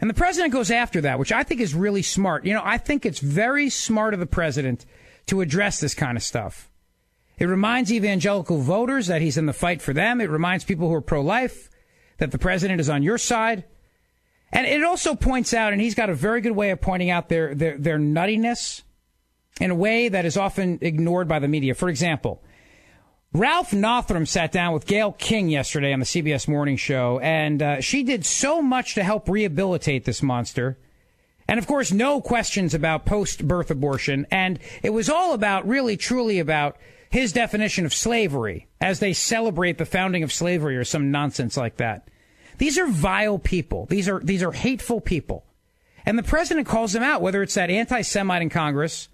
And 0.00 0.10
the 0.10 0.14
president 0.14 0.52
goes 0.52 0.72
after 0.72 1.00
that, 1.02 1.20
which 1.20 1.30
I 1.30 1.44
think 1.44 1.60
is 1.60 1.72
really 1.72 2.02
smart. 2.02 2.44
You 2.44 2.52
know, 2.52 2.62
I 2.62 2.78
think 2.78 3.06
it's 3.06 3.20
very 3.20 3.70
smart 3.70 4.12
of 4.12 4.20
the 4.20 4.26
president 4.26 4.84
to 5.26 5.40
address 5.40 5.80
this 5.80 5.94
kind 5.94 6.16
of 6.16 6.22
stuff. 6.22 6.70
It 7.38 7.46
reminds 7.46 7.92
evangelical 7.92 8.58
voters 8.58 9.08
that 9.08 9.22
he's 9.22 9.36
in 9.36 9.46
the 9.46 9.52
fight 9.52 9.82
for 9.82 9.92
them. 9.92 10.20
It 10.20 10.30
reminds 10.30 10.64
people 10.64 10.88
who 10.88 10.94
are 10.94 11.00
pro 11.00 11.20
life 11.20 11.68
that 12.18 12.30
the 12.30 12.38
president 12.38 12.80
is 12.80 12.88
on 12.88 13.02
your 13.02 13.18
side. 13.18 13.64
And 14.52 14.66
it 14.66 14.84
also 14.84 15.16
points 15.16 15.52
out, 15.52 15.72
and 15.72 15.82
he's 15.82 15.96
got 15.96 16.10
a 16.10 16.14
very 16.14 16.40
good 16.40 16.52
way 16.52 16.70
of 16.70 16.80
pointing 16.80 17.10
out 17.10 17.28
their, 17.28 17.54
their, 17.54 17.76
their 17.76 17.98
nuttiness 17.98 18.82
in 19.60 19.70
a 19.70 19.74
way 19.74 20.08
that 20.08 20.24
is 20.24 20.36
often 20.36 20.78
ignored 20.80 21.26
by 21.26 21.40
the 21.40 21.48
media. 21.48 21.74
For 21.74 21.88
example, 21.88 22.40
Ralph 23.32 23.72
Northam 23.72 24.26
sat 24.26 24.52
down 24.52 24.72
with 24.72 24.86
Gayle 24.86 25.10
King 25.10 25.48
yesterday 25.48 25.92
on 25.92 25.98
the 25.98 26.06
CBS 26.06 26.46
Morning 26.46 26.76
Show, 26.76 27.18
and 27.18 27.60
uh, 27.60 27.80
she 27.80 28.04
did 28.04 28.24
so 28.24 28.62
much 28.62 28.94
to 28.94 29.02
help 29.02 29.28
rehabilitate 29.28 30.04
this 30.04 30.22
monster. 30.22 30.78
And 31.46 31.58
of 31.58 31.66
course, 31.66 31.92
no 31.92 32.20
questions 32.20 32.74
about 32.74 33.04
post 33.04 33.46
birth 33.46 33.70
abortion. 33.70 34.26
And 34.30 34.58
it 34.82 34.90
was 34.90 35.10
all 35.10 35.34
about, 35.34 35.66
really, 35.66 35.96
truly 35.96 36.38
about 36.38 36.76
his 37.10 37.32
definition 37.32 37.84
of 37.84 37.94
slavery 37.94 38.66
as 38.80 38.98
they 38.98 39.12
celebrate 39.12 39.78
the 39.78 39.84
founding 39.84 40.22
of 40.22 40.32
slavery 40.32 40.76
or 40.76 40.84
some 40.84 41.10
nonsense 41.10 41.56
like 41.56 41.76
that. 41.76 42.08
These 42.58 42.78
are 42.78 42.86
vile 42.86 43.38
people. 43.38 43.86
These 43.86 44.08
are, 44.08 44.20
these 44.20 44.42
are 44.42 44.52
hateful 44.52 45.00
people. 45.00 45.44
And 46.06 46.18
the 46.18 46.22
president 46.22 46.66
calls 46.66 46.92
them 46.92 47.02
out, 47.02 47.22
whether 47.22 47.42
it's 47.42 47.54
that 47.54 47.70
anti 47.70 48.02
Semite 48.02 48.42
in 48.42 48.50
Congress 48.50 49.08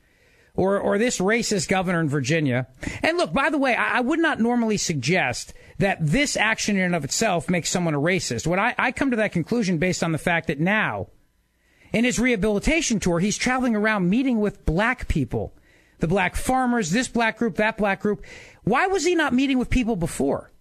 or, 0.55 0.79
or 0.79 0.99
this 0.99 1.19
racist 1.19 1.69
governor 1.69 2.01
in 2.01 2.09
Virginia. 2.09 2.67
And 3.03 3.17
look, 3.17 3.33
by 3.33 3.51
the 3.51 3.59
way, 3.59 3.75
I, 3.75 3.99
I, 3.99 4.01
would 4.01 4.19
not 4.19 4.41
normally 4.41 4.77
suggest 4.77 5.55
that 5.79 5.99
this 6.01 6.37
action 6.37 6.77
in 6.77 6.83
and 6.83 6.95
of 6.95 7.05
itself 7.05 7.49
makes 7.49 7.71
someone 7.71 7.95
a 7.95 8.01
racist. 8.01 8.47
What 8.47 8.59
I, 8.59 8.75
I 8.77 8.93
come 8.93 9.11
to 9.11 9.17
that 9.19 9.33
conclusion 9.33 9.79
based 9.79 10.03
on 10.03 10.13
the 10.13 10.19
fact 10.19 10.49
that 10.49 10.61
now, 10.61 11.09
in 11.93 12.05
his 12.05 12.19
rehabilitation 12.19 13.01
tour, 13.01 13.19
he's 13.19 13.37
traveling 13.37 13.75
around 13.75 14.09
meeting 14.09 14.41
with 14.41 14.65
black 14.65 15.09
people, 15.09 15.53
the 15.99 16.09
black 16.09 16.37
farmers, 16.37 16.91
this 16.91 17.09
black 17.09 17.39
group, 17.39 17.57
that 17.57 17.77
black 17.77 18.01
group. 18.01 18.25
Why 18.65 18.87
was 18.87 19.05
he 19.05 19.15
not 19.15 19.33
meeting 19.33 19.59
with 19.59 19.71
people 19.71 19.97
before? 19.97 20.53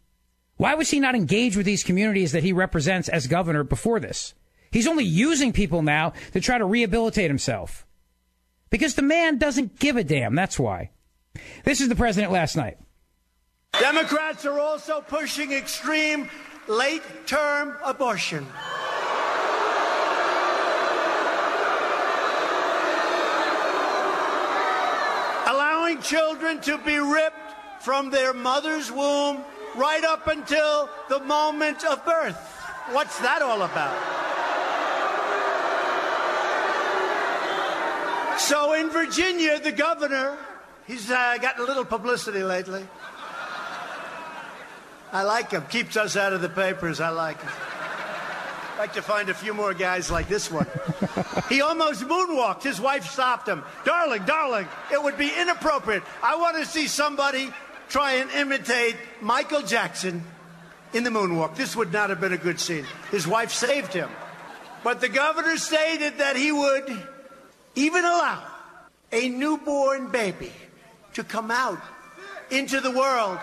Why 0.57 0.75
was 0.75 0.89
he 0.91 0.99
not 0.99 1.15
engaged 1.15 1.55
with 1.55 1.65
these 1.65 1.83
communities 1.83 2.33
that 2.33 2.43
he 2.43 2.51
represents 2.51 3.07
as 3.07 3.27
governor 3.27 3.63
before 3.63 3.99
this? 3.99 4.33
He's 4.71 4.87
only 4.87 5.05
using 5.05 5.53
people 5.53 5.81
now 5.81 6.13
to 6.33 6.41
try 6.41 6.57
to 6.57 6.65
rehabilitate 6.65 7.29
himself. 7.29 7.85
Because 8.69 8.95
the 8.95 9.01
man 9.01 9.37
doesn't 9.37 9.79
give 9.79 9.95
a 9.95 10.03
damn. 10.03 10.35
That's 10.35 10.59
why. 10.59 10.91
This 11.63 11.81
is 11.81 11.89
the 11.89 11.95
president 11.95 12.31
last 12.31 12.55
night. 12.55 12.77
Democrats 13.79 14.45
are 14.45 14.59
also 14.59 15.01
pushing 15.01 15.53
extreme 15.53 16.29
late 16.67 17.03
term 17.25 17.77
abortion. 17.83 18.45
Allowing 25.99 26.01
children 26.01 26.61
to 26.61 26.77
be 26.79 26.97
ripped 26.97 27.35
from 27.81 28.09
their 28.09 28.33
mother's 28.33 28.91
womb 28.91 29.43
right 29.75 30.03
up 30.03 30.27
until 30.27 30.89
the 31.09 31.19
moment 31.19 31.83
of 31.85 32.03
birth. 32.05 32.35
What's 32.91 33.19
that 33.19 33.41
all 33.41 33.61
about? 33.61 33.95
So 38.39 38.73
in 38.73 38.89
Virginia, 38.89 39.59
the 39.59 39.71
governor, 39.71 40.37
he's 40.87 41.09
uh, 41.11 41.37
gotten 41.41 41.63
a 41.63 41.67
little 41.67 41.85
publicity 41.85 42.43
lately. 42.43 42.87
I 45.11 45.23
like 45.23 45.51
him. 45.51 45.63
Keeps 45.69 45.97
us 45.97 46.15
out 46.15 46.33
of 46.33 46.41
the 46.41 46.49
papers. 46.49 46.99
I 46.99 47.09
like 47.09 47.41
him. 47.41 47.51
Like 48.79 48.93
to 48.93 49.01
find 49.01 49.27
a 49.27 49.33
few 49.33 49.53
more 49.53 49.73
guys 49.73 50.09
like 50.09 50.29
this 50.29 50.49
one. 50.49 50.65
he 51.49 51.59
almost 51.59 52.01
moonwalked. 52.03 52.63
His 52.63 52.79
wife 52.79 53.05
stopped 53.05 53.45
him. 53.45 53.61
Darling, 53.83 54.23
darling, 54.23 54.69
it 54.89 55.03
would 55.03 55.17
be 55.17 55.29
inappropriate. 55.37 56.01
I 56.23 56.37
want 56.37 56.55
to 56.55 56.65
see 56.65 56.87
somebody 56.87 57.51
try 57.89 58.13
and 58.13 58.31
imitate 58.31 58.95
Michael 59.19 59.63
Jackson 59.63 60.23
in 60.93 61.03
the 61.03 61.09
moonwalk. 61.09 61.57
This 61.57 61.75
would 61.75 61.91
not 61.91 62.09
have 62.09 62.21
been 62.21 62.31
a 62.31 62.37
good 62.37 62.57
scene. 62.57 62.85
His 63.11 63.27
wife 63.27 63.51
saved 63.51 63.91
him. 63.91 64.09
But 64.81 65.01
the 65.01 65.09
governor 65.09 65.57
stated 65.57 66.19
that 66.19 66.37
he 66.37 66.53
would 66.53 66.89
even 67.75 68.05
allow 68.05 68.47
a 69.11 69.27
newborn 69.27 70.09
baby 70.09 70.53
to 71.15 71.25
come 71.25 71.51
out 71.51 71.81
into 72.49 72.79
the 72.79 72.91
world 72.91 73.39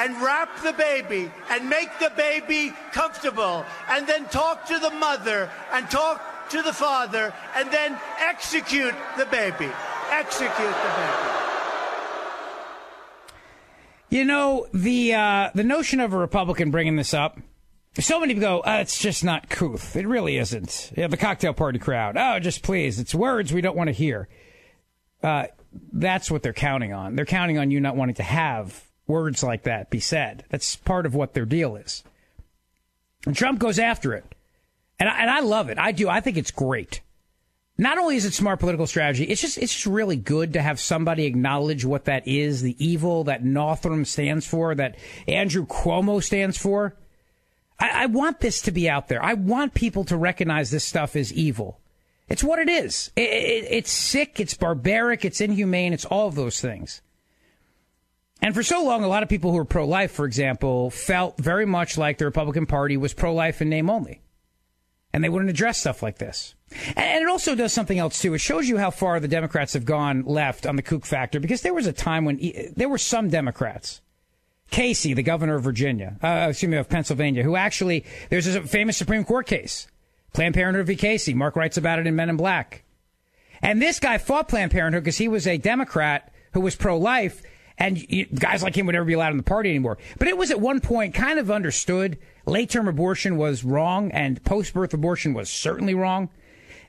and 0.00 0.20
wrap 0.22 0.62
the 0.62 0.72
baby 0.72 1.30
and 1.50 1.68
make 1.68 1.90
the 1.98 2.10
baby 2.16 2.72
comfortable 2.90 3.66
and 3.90 4.06
then 4.06 4.24
talk 4.26 4.64
to 4.64 4.78
the 4.78 4.88
mother 4.88 5.50
and 5.74 5.90
talk 5.90 6.48
to 6.48 6.62
the 6.62 6.72
father 6.72 7.34
and 7.54 7.70
then 7.70 7.98
execute 8.18 8.94
the 9.18 9.26
baby. 9.26 9.70
Execute 10.10 10.48
the 10.56 10.92
baby. 10.96 11.36
You 14.08 14.24
know 14.24 14.66
the 14.72 15.14
uh, 15.14 15.50
the 15.54 15.62
notion 15.62 16.00
of 16.00 16.14
a 16.14 16.18
Republican 16.18 16.70
bringing 16.70 16.96
this 16.96 17.12
up. 17.12 17.38
So 17.98 18.20
many 18.20 18.34
go, 18.34 18.62
oh, 18.64 18.76
"It's 18.78 18.98
just 18.98 19.22
not 19.22 19.48
couth." 19.48 19.94
It 19.96 20.06
really 20.08 20.38
isn't. 20.38 20.92
Yeah, 20.96 21.08
the 21.08 21.16
cocktail 21.16 21.52
party 21.52 21.78
crowd. 21.78 22.16
Oh, 22.16 22.40
just 22.40 22.62
please, 22.62 22.98
it's 22.98 23.14
words 23.14 23.52
we 23.52 23.60
don't 23.60 23.76
want 23.76 23.88
to 23.88 23.92
hear. 23.92 24.28
Uh, 25.22 25.46
that's 25.92 26.30
what 26.30 26.42
they're 26.42 26.52
counting 26.52 26.92
on. 26.92 27.14
They're 27.14 27.26
counting 27.26 27.58
on 27.58 27.70
you 27.70 27.78
not 27.78 27.94
wanting 27.94 28.16
to 28.16 28.24
have 28.24 28.89
words 29.10 29.42
like 29.42 29.64
that 29.64 29.90
be 29.90 30.00
said. 30.00 30.44
That's 30.48 30.76
part 30.76 31.04
of 31.04 31.14
what 31.14 31.34
their 31.34 31.44
deal 31.44 31.76
is. 31.76 32.04
And 33.26 33.36
Trump 33.36 33.58
goes 33.58 33.78
after 33.78 34.14
it, 34.14 34.24
and 34.98 35.08
I, 35.08 35.20
and 35.20 35.30
I 35.30 35.40
love 35.40 35.68
it. 35.68 35.78
I 35.78 35.92
do. 35.92 36.08
I 36.08 36.20
think 36.20 36.36
it's 36.36 36.50
great 36.50 37.02
not 37.80 37.96
only 37.96 38.14
is 38.14 38.26
it 38.26 38.34
smart 38.34 38.60
political 38.60 38.86
strategy, 38.86 39.24
it's 39.24 39.40
just 39.40 39.56
it's 39.56 39.72
just 39.72 39.86
really 39.86 40.16
good 40.16 40.52
to 40.52 40.60
have 40.60 40.78
somebody 40.78 41.24
acknowledge 41.24 41.82
what 41.82 42.04
that 42.04 42.28
is, 42.28 42.60
the 42.60 42.76
evil 42.78 43.24
that 43.24 43.42
Northam 43.42 44.04
stands 44.04 44.46
for, 44.46 44.74
that 44.74 44.96
Andrew 45.26 45.64
Cuomo 45.66 46.22
stands 46.22 46.58
for. 46.58 46.94
I, 47.78 48.02
I 48.02 48.06
want 48.06 48.40
this 48.40 48.60
to 48.62 48.70
be 48.70 48.90
out 48.90 49.08
there. 49.08 49.24
I 49.24 49.32
want 49.32 49.72
people 49.72 50.04
to 50.04 50.16
recognize 50.18 50.70
this 50.70 50.84
stuff 50.84 51.16
is 51.16 51.32
evil. 51.32 51.80
It's 52.28 52.44
what 52.44 52.58
it 52.58 52.68
is. 52.68 53.12
It, 53.16 53.30
it, 53.30 53.66
it's 53.70 53.90
sick. 53.90 54.38
It's 54.38 54.52
barbaric. 54.52 55.24
It's 55.24 55.40
inhumane. 55.40 55.94
It's 55.94 56.04
all 56.04 56.28
of 56.28 56.34
those 56.34 56.60
things. 56.60 57.00
And 58.42 58.54
for 58.54 58.62
so 58.62 58.82
long, 58.82 59.04
a 59.04 59.08
lot 59.08 59.22
of 59.22 59.28
people 59.28 59.50
who 59.50 59.58
were 59.58 59.64
pro 59.64 59.86
life, 59.86 60.12
for 60.12 60.24
example, 60.24 60.90
felt 60.90 61.36
very 61.38 61.66
much 61.66 61.98
like 61.98 62.18
the 62.18 62.24
Republican 62.24 62.66
Party 62.66 62.96
was 62.96 63.12
pro 63.12 63.34
life 63.34 63.60
in 63.60 63.68
name 63.68 63.90
only. 63.90 64.22
And 65.12 65.22
they 65.22 65.28
wouldn't 65.28 65.50
address 65.50 65.78
stuff 65.78 66.02
like 66.02 66.18
this. 66.18 66.54
And 66.96 67.22
it 67.22 67.28
also 67.28 67.54
does 67.54 67.72
something 67.72 67.98
else 67.98 68.20
too. 68.20 68.32
It 68.34 68.38
shows 68.38 68.68
you 68.68 68.78
how 68.78 68.90
far 68.90 69.18
the 69.18 69.28
Democrats 69.28 69.72
have 69.72 69.84
gone 69.84 70.22
left 70.24 70.66
on 70.66 70.76
the 70.76 70.82
kook 70.82 71.04
factor 71.04 71.40
because 71.40 71.62
there 71.62 71.74
was 71.74 71.86
a 71.86 71.92
time 71.92 72.24
when 72.24 72.38
there 72.76 72.88
were 72.88 72.98
some 72.98 73.28
Democrats. 73.28 74.00
Casey, 74.70 75.14
the 75.14 75.24
governor 75.24 75.56
of 75.56 75.64
Virginia, 75.64 76.16
uh, 76.22 76.46
excuse 76.48 76.70
me, 76.70 76.76
of 76.76 76.88
Pennsylvania, 76.88 77.42
who 77.42 77.56
actually, 77.56 78.04
there's 78.28 78.46
a 78.46 78.62
famous 78.62 78.96
Supreme 78.96 79.24
Court 79.24 79.46
case. 79.46 79.88
Planned 80.32 80.54
Parenthood 80.54 80.86
v. 80.86 80.94
Casey. 80.94 81.34
Mark 81.34 81.56
writes 81.56 81.76
about 81.76 81.98
it 81.98 82.06
in 82.06 82.14
Men 82.14 82.30
in 82.30 82.36
Black. 82.36 82.84
And 83.60 83.82
this 83.82 83.98
guy 83.98 84.16
fought 84.18 84.48
Planned 84.48 84.70
Parenthood 84.70 85.02
because 85.02 85.18
he 85.18 85.26
was 85.26 85.46
a 85.46 85.58
Democrat 85.58 86.32
who 86.52 86.60
was 86.60 86.76
pro-life 86.76 87.42
and 87.80 88.06
guys 88.38 88.62
like 88.62 88.76
him 88.76 88.86
would 88.86 88.92
never 88.92 89.06
be 89.06 89.14
allowed 89.14 89.32
in 89.32 89.38
the 89.38 89.42
party 89.42 89.70
anymore. 89.70 89.98
But 90.18 90.28
it 90.28 90.36
was 90.36 90.50
at 90.50 90.60
one 90.60 90.80
point 90.80 91.14
kind 91.14 91.38
of 91.38 91.50
understood 91.50 92.18
late 92.46 92.70
term 92.70 92.86
abortion 92.86 93.38
was 93.38 93.64
wrong 93.64 94.12
and 94.12 94.42
post 94.44 94.74
birth 94.74 94.92
abortion 94.92 95.32
was 95.32 95.48
certainly 95.48 95.94
wrong. 95.94 96.28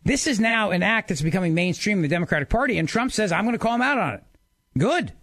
This 0.03 0.27
is 0.27 0.39
now 0.39 0.71
an 0.71 0.83
act 0.83 1.07
that's 1.07 1.21
becoming 1.21 1.53
mainstream 1.53 1.99
in 1.99 2.01
the 2.01 2.07
Democratic 2.07 2.49
Party, 2.49 2.77
and 2.77 2.89
Trump 2.89 3.11
says, 3.11 3.31
I'm 3.31 3.45
going 3.45 3.53
to 3.53 3.59
call 3.59 3.75
him 3.75 3.83
out 3.83 3.99
on 3.99 4.13
it. 4.15 4.23
Good. 4.77 5.13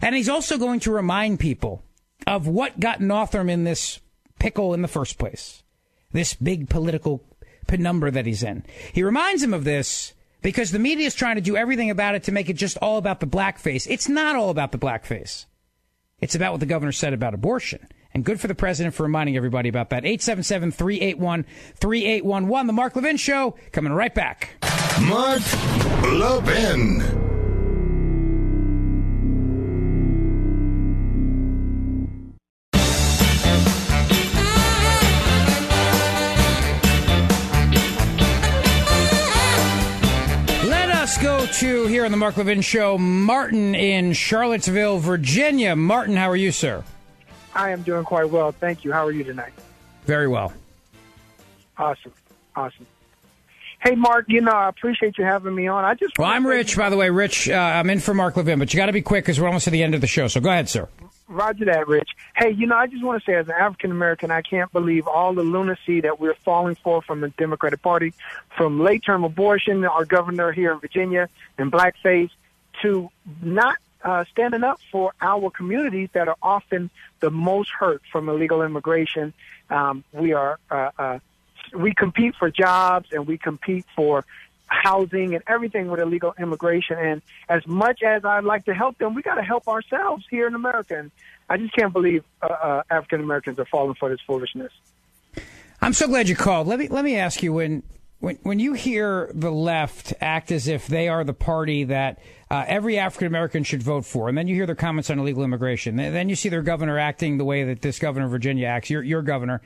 And 0.00 0.14
he's 0.14 0.30
also 0.30 0.58
going 0.58 0.80
to 0.80 0.90
remind 0.90 1.38
people 1.38 1.82
of 2.26 2.48
what 2.48 2.80
got 2.80 3.00
Northam 3.00 3.50
in 3.50 3.64
this 3.64 4.00
pickle 4.38 4.74
in 4.74 4.82
the 4.82 4.88
first 4.88 5.18
place, 5.18 5.62
this 6.12 6.34
big 6.34 6.70
political 6.70 7.22
penumbra 7.66 8.10
that 8.10 8.26
he's 8.26 8.42
in. 8.42 8.64
He 8.92 9.02
reminds 9.02 9.42
him 9.42 9.54
of 9.54 9.64
this 9.64 10.14
because 10.44 10.70
the 10.70 10.78
media 10.78 11.06
is 11.06 11.14
trying 11.14 11.36
to 11.36 11.40
do 11.40 11.56
everything 11.56 11.90
about 11.90 12.14
it 12.14 12.24
to 12.24 12.32
make 12.32 12.50
it 12.50 12.52
just 12.52 12.76
all 12.82 12.98
about 12.98 13.18
the 13.18 13.26
blackface. 13.26 13.86
It's 13.88 14.10
not 14.10 14.36
all 14.36 14.50
about 14.50 14.72
the 14.72 14.78
blackface. 14.78 15.46
It's 16.20 16.34
about 16.34 16.52
what 16.52 16.60
the 16.60 16.66
governor 16.66 16.92
said 16.92 17.14
about 17.14 17.32
abortion. 17.32 17.88
And 18.12 18.24
good 18.24 18.38
for 18.38 18.46
the 18.46 18.54
president 18.54 18.94
for 18.94 19.02
reminding 19.04 19.36
everybody 19.36 19.70
about 19.70 19.88
that. 19.90 20.04
877 20.04 20.70
381 20.70 21.46
3811. 21.76 22.66
The 22.66 22.72
Mark 22.74 22.94
Levin 22.94 23.16
Show 23.16 23.56
coming 23.72 23.92
right 23.92 24.14
back. 24.14 24.50
Mark 25.00 25.42
Levin. 26.12 27.33
To 41.64 41.86
here 41.86 42.04
on 42.04 42.10
the 42.10 42.18
Mark 42.18 42.36
Levin 42.36 42.60
Show, 42.60 42.98
Martin 42.98 43.74
in 43.74 44.12
Charlottesville, 44.12 44.98
Virginia. 44.98 45.74
Martin, 45.74 46.14
how 46.14 46.28
are 46.28 46.36
you, 46.36 46.52
sir? 46.52 46.84
I 47.54 47.70
am 47.70 47.80
doing 47.80 48.04
quite 48.04 48.28
well. 48.28 48.52
Thank 48.52 48.84
you. 48.84 48.92
How 48.92 49.06
are 49.06 49.10
you 49.10 49.24
tonight? 49.24 49.54
Very 50.04 50.28
well. 50.28 50.52
Awesome. 51.78 52.12
Awesome. 52.54 52.86
Hey, 53.82 53.94
Mark, 53.94 54.26
you 54.28 54.42
know, 54.42 54.52
I 54.52 54.68
appreciate 54.68 55.16
you 55.16 55.24
having 55.24 55.54
me 55.54 55.66
on. 55.66 55.86
I 55.86 55.94
just. 55.94 56.18
Well, 56.18 56.28
I'm 56.28 56.46
Rich, 56.46 56.76
by 56.76 56.90
the 56.90 56.98
way. 56.98 57.08
Rich, 57.08 57.48
uh, 57.48 57.54
I'm 57.54 57.88
in 57.88 58.00
for 58.00 58.12
Mark 58.12 58.36
Levin, 58.36 58.58
but 58.58 58.74
you 58.74 58.76
got 58.76 58.86
to 58.86 58.92
be 58.92 59.00
quick 59.00 59.24
because 59.24 59.40
we're 59.40 59.46
almost 59.46 59.66
at 59.66 59.72
the 59.72 59.82
end 59.82 59.94
of 59.94 60.02
the 60.02 60.06
show. 60.06 60.28
So 60.28 60.42
go 60.42 60.50
ahead, 60.50 60.68
sir. 60.68 60.86
Roger 61.28 61.64
that, 61.66 61.88
Rich. 61.88 62.10
Hey, 62.36 62.50
you 62.50 62.66
know, 62.66 62.76
I 62.76 62.86
just 62.86 63.02
want 63.02 63.22
to 63.22 63.24
say, 63.24 63.34
as 63.34 63.48
an 63.48 63.54
African 63.58 63.90
American, 63.90 64.30
I 64.30 64.42
can't 64.42 64.70
believe 64.72 65.06
all 65.06 65.32
the 65.32 65.42
lunacy 65.42 66.00
that 66.02 66.20
we're 66.20 66.34
falling 66.34 66.74
for 66.76 67.02
from 67.02 67.20
the 67.20 67.30
Democratic 67.30 67.82
Party, 67.82 68.12
from 68.56 68.80
late 68.80 69.02
term 69.04 69.24
abortion, 69.24 69.84
our 69.84 70.04
governor 70.04 70.52
here 70.52 70.72
in 70.72 70.80
Virginia, 70.80 71.28
and 71.56 71.72
blackface, 71.72 72.30
to 72.82 73.10
not 73.42 73.76
uh, 74.02 74.24
standing 74.30 74.62
up 74.62 74.80
for 74.92 75.14
our 75.22 75.50
communities 75.50 76.10
that 76.12 76.28
are 76.28 76.36
often 76.42 76.90
the 77.20 77.30
most 77.30 77.70
hurt 77.70 78.02
from 78.12 78.28
illegal 78.28 78.62
immigration. 78.62 79.32
Um, 79.70 80.04
we 80.12 80.34
are 80.34 80.58
uh, 80.70 80.90
uh, 80.98 81.18
we 81.74 81.94
compete 81.94 82.34
for 82.36 82.50
jobs 82.50 83.08
and 83.12 83.26
we 83.26 83.38
compete 83.38 83.86
for 83.96 84.24
housing 84.82 85.34
and 85.34 85.42
everything 85.46 85.88
with 85.88 86.00
illegal 86.00 86.34
immigration. 86.38 86.98
And 86.98 87.22
as 87.48 87.66
much 87.66 88.02
as 88.02 88.24
I'd 88.24 88.44
like 88.44 88.64
to 88.66 88.74
help 88.74 88.98
them, 88.98 89.14
we 89.14 89.22
got 89.22 89.36
to 89.36 89.42
help 89.42 89.68
ourselves 89.68 90.24
here 90.30 90.46
in 90.46 90.54
America. 90.54 90.98
And 90.98 91.10
I 91.48 91.56
just 91.56 91.74
can't 91.74 91.92
believe 91.92 92.24
uh, 92.42 92.46
uh, 92.46 92.82
African 92.90 93.20
Americans 93.20 93.58
are 93.58 93.64
falling 93.66 93.94
for 93.94 94.08
this 94.08 94.20
foolishness. 94.26 94.72
I'm 95.80 95.92
so 95.92 96.06
glad 96.06 96.28
you 96.28 96.36
called. 96.36 96.66
Let 96.66 96.78
me 96.78 96.88
let 96.88 97.04
me 97.04 97.16
ask 97.16 97.42
you 97.42 97.52
when 97.52 97.82
when 98.20 98.38
when 98.42 98.58
you 98.58 98.72
hear 98.72 99.30
the 99.34 99.52
left 99.52 100.14
act 100.20 100.50
as 100.50 100.66
if 100.66 100.86
they 100.86 101.08
are 101.08 101.24
the 101.24 101.34
party 101.34 101.84
that 101.84 102.20
uh, 102.50 102.64
every 102.66 102.98
African 102.98 103.26
American 103.26 103.64
should 103.64 103.82
vote 103.82 104.06
for, 104.06 104.28
and 104.28 104.38
then 104.38 104.48
you 104.48 104.54
hear 104.54 104.66
their 104.66 104.74
comments 104.74 105.10
on 105.10 105.18
illegal 105.18 105.44
immigration, 105.44 105.96
then 105.96 106.28
you 106.28 106.36
see 106.36 106.48
their 106.48 106.62
governor 106.62 106.98
acting 106.98 107.36
the 107.36 107.44
way 107.44 107.64
that 107.64 107.82
this 107.82 107.98
governor 107.98 108.24
of 108.24 108.30
Virginia 108.30 108.66
acts, 108.66 108.88
your 108.88 109.02
your 109.02 109.22
governor. 109.22 109.60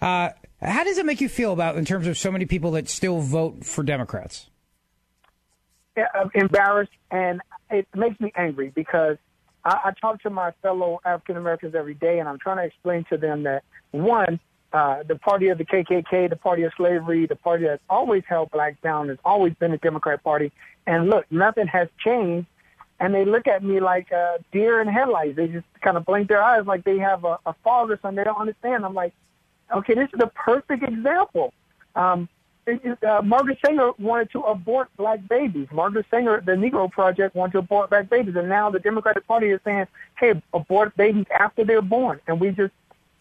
Uh, 0.00 0.30
how 0.60 0.84
does 0.84 0.98
it 0.98 1.06
make 1.06 1.20
you 1.20 1.28
feel 1.28 1.52
about 1.52 1.76
in 1.76 1.84
terms 1.84 2.06
of 2.06 2.18
so 2.18 2.30
many 2.30 2.46
people 2.46 2.72
that 2.72 2.88
still 2.88 3.20
vote 3.20 3.64
for 3.64 3.82
Democrats? 3.82 4.49
I'm 5.96 6.30
embarrassed, 6.34 6.92
and 7.10 7.40
it 7.70 7.86
makes 7.94 8.20
me 8.20 8.32
angry 8.36 8.72
because 8.74 9.16
I, 9.64 9.78
I 9.86 9.92
talk 10.00 10.22
to 10.22 10.30
my 10.30 10.52
fellow 10.62 11.00
African 11.04 11.36
Americans 11.36 11.74
every 11.74 11.94
day, 11.94 12.18
and 12.18 12.28
I'm 12.28 12.38
trying 12.38 12.58
to 12.58 12.64
explain 12.64 13.04
to 13.10 13.16
them 13.16 13.42
that 13.44 13.64
one, 13.90 14.40
uh, 14.72 15.02
the 15.02 15.16
party 15.16 15.48
of 15.48 15.58
the 15.58 15.64
KKK, 15.64 16.30
the 16.30 16.36
party 16.36 16.62
of 16.62 16.72
slavery, 16.76 17.26
the 17.26 17.36
party 17.36 17.64
that's 17.64 17.82
always 17.90 18.22
held 18.28 18.50
blacks 18.50 18.76
down, 18.82 19.08
has 19.08 19.18
always 19.24 19.52
been 19.54 19.72
the 19.72 19.78
Democrat 19.78 20.22
Party. 20.22 20.52
And 20.86 21.10
look, 21.10 21.26
nothing 21.30 21.66
has 21.66 21.88
changed. 21.98 22.46
And 23.00 23.14
they 23.14 23.24
look 23.24 23.48
at 23.48 23.64
me 23.64 23.80
like 23.80 24.12
uh, 24.12 24.38
deer 24.52 24.80
in 24.80 24.86
headlights. 24.86 25.34
They 25.34 25.48
just 25.48 25.66
kind 25.80 25.96
of 25.96 26.04
blink 26.04 26.28
their 26.28 26.42
eyes 26.42 26.66
like 26.66 26.84
they 26.84 26.98
have 26.98 27.24
a, 27.24 27.38
a 27.46 27.54
fog 27.64 27.90
or 27.90 27.98
something. 28.00 28.16
They 28.16 28.24
don't 28.24 28.38
understand. 28.38 28.84
I'm 28.84 28.94
like, 28.94 29.14
okay, 29.74 29.94
this 29.94 30.08
is 30.12 30.18
the 30.18 30.30
perfect 30.34 30.82
example. 30.82 31.52
Um, 31.96 32.28
uh, 32.66 33.22
Margaret 33.22 33.58
Sanger 33.64 33.90
wanted 33.98 34.30
to 34.32 34.40
abort 34.40 34.88
black 34.96 35.26
babies. 35.28 35.68
Margaret 35.72 36.06
Sanger, 36.10 36.42
the 36.44 36.52
Negro 36.52 36.90
Project, 36.90 37.34
wanted 37.34 37.52
to 37.52 37.58
abort 37.58 37.90
black 37.90 38.08
babies, 38.08 38.36
and 38.36 38.48
now 38.48 38.70
the 38.70 38.78
Democratic 38.78 39.26
Party 39.26 39.50
is 39.50 39.60
saying, 39.64 39.86
"Hey, 40.18 40.40
abort 40.52 40.96
babies 40.96 41.26
after 41.36 41.64
they're 41.64 41.82
born," 41.82 42.20
and 42.26 42.40
we 42.40 42.50
just 42.50 42.72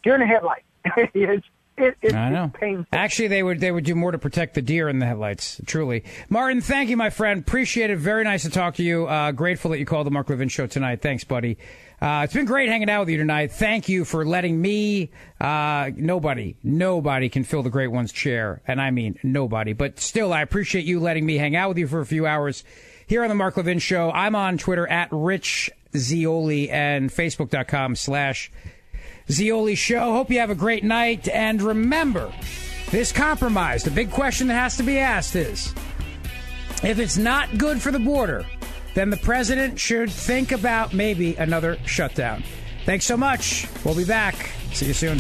deer 0.04 0.16
in 0.16 0.22
the 0.22 0.28
headlights. 0.28 0.64
it's, 1.14 1.46
it, 1.78 1.98
it's, 2.02 2.14
I 2.14 2.30
know. 2.30 2.52
painful. 2.54 2.86
Actually, 2.92 3.30
they 3.30 3.42
would 3.42 3.60
they 3.60 3.72
would 3.72 3.86
do 3.86 3.96
more 3.96 4.12
to 4.12 4.18
protect 4.18 4.56
the 4.56 4.62
deer 4.62 4.90
in 4.90 5.00
the 5.00 5.06
headlights. 5.06 5.62
Truly, 5.66 6.04
Martin. 6.28 6.62
Thank 6.62 6.90
you, 6.90 6.98
my 6.98 7.10
friend. 7.10 7.42
Appreciate 7.42 7.90
it. 7.90 7.98
Very 7.98 8.24
nice 8.24 8.44
to 8.44 8.50
talk 8.50 8.76
to 8.76 8.84
you. 8.84 9.08
Uh, 9.08 9.32
grateful 9.32 9.72
that 9.72 9.80
you 9.80 9.86
called 9.86 10.06
the 10.06 10.12
Mark 10.12 10.30
Levin 10.30 10.50
Show 10.50 10.68
tonight. 10.68 11.02
Thanks, 11.02 11.24
buddy. 11.24 11.58
Uh, 12.02 12.22
it's 12.24 12.34
been 12.34 12.46
great 12.46 12.70
hanging 12.70 12.90
out 12.90 13.02
with 13.02 13.10
you 13.10 13.18
tonight. 13.18 13.52
Thank 13.52 13.90
you 13.90 14.06
for 14.06 14.26
letting 14.26 14.62
me. 14.62 15.12
Uh, 15.40 15.92
nobody, 15.96 16.56
nobody 16.64 17.28
can 17.30 17.44
fill 17.44 17.62
the 17.62 17.70
great 17.70 17.88
one's 17.88 18.14
chair, 18.14 18.62
and 18.66 18.82
I 18.82 18.92
mean 18.92 19.20
nobody. 19.22 19.74
But 19.74 20.00
still, 20.00 20.32
I 20.32 20.42
appreciate 20.42 20.86
you 20.86 21.00
letting 21.00 21.26
me 21.26 21.36
hang 21.36 21.56
out 21.56 21.70
with 21.70 21.78
you 21.78 21.88
for 21.88 22.00
a 22.00 22.06
few 22.06 22.26
hours 22.26 22.64
here 23.08 23.24
on 23.24 23.30
the 23.30 23.36
Mark 23.36 23.58
Levin 23.58 23.80
Show. 23.80 24.12
I'm 24.12 24.36
on 24.36 24.58
Twitter 24.58 24.88
at 24.88 25.10
Rich 25.12 25.72
Zeoli 25.98 26.70
and 26.70 27.10
Facebook.com 27.10 27.96
slash 27.96 28.52
Zeoli 29.30 29.76
Show. 29.76 30.14
Hope 30.14 30.30
you 30.30 30.40
have 30.40 30.52
a 30.52 30.56
great 30.56 30.86
night. 30.86 31.28
And 31.28 31.62
remember, 31.62 32.32
this 32.92 33.12
compromise, 33.12 33.84
the 33.84 33.92
big 33.92 34.10
question 34.12 34.48
that 34.48 34.54
has 34.54 34.78
to 34.78 34.84
be 34.84 35.00
asked 35.00 35.36
is 35.36 35.74
if 36.82 36.98
it's 36.98 37.18
not 37.18 37.58
good 37.58 37.82
for 37.82 37.92
the 37.92 38.00
border, 38.00 38.46
then 38.94 39.10
the 39.10 39.18
president 39.18 39.80
should 39.80 40.12
think 40.12 40.52
about 40.52 40.94
maybe 40.94 41.36
another 41.36 41.78
shutdown. 41.86 42.44
Thanks 42.86 43.06
so 43.06 43.18
much. 43.18 43.68
We'll 43.84 43.96
be 43.96 44.06
back. 44.06 44.50
See 44.74 44.88
you 44.88 44.94
soon. 44.94 45.20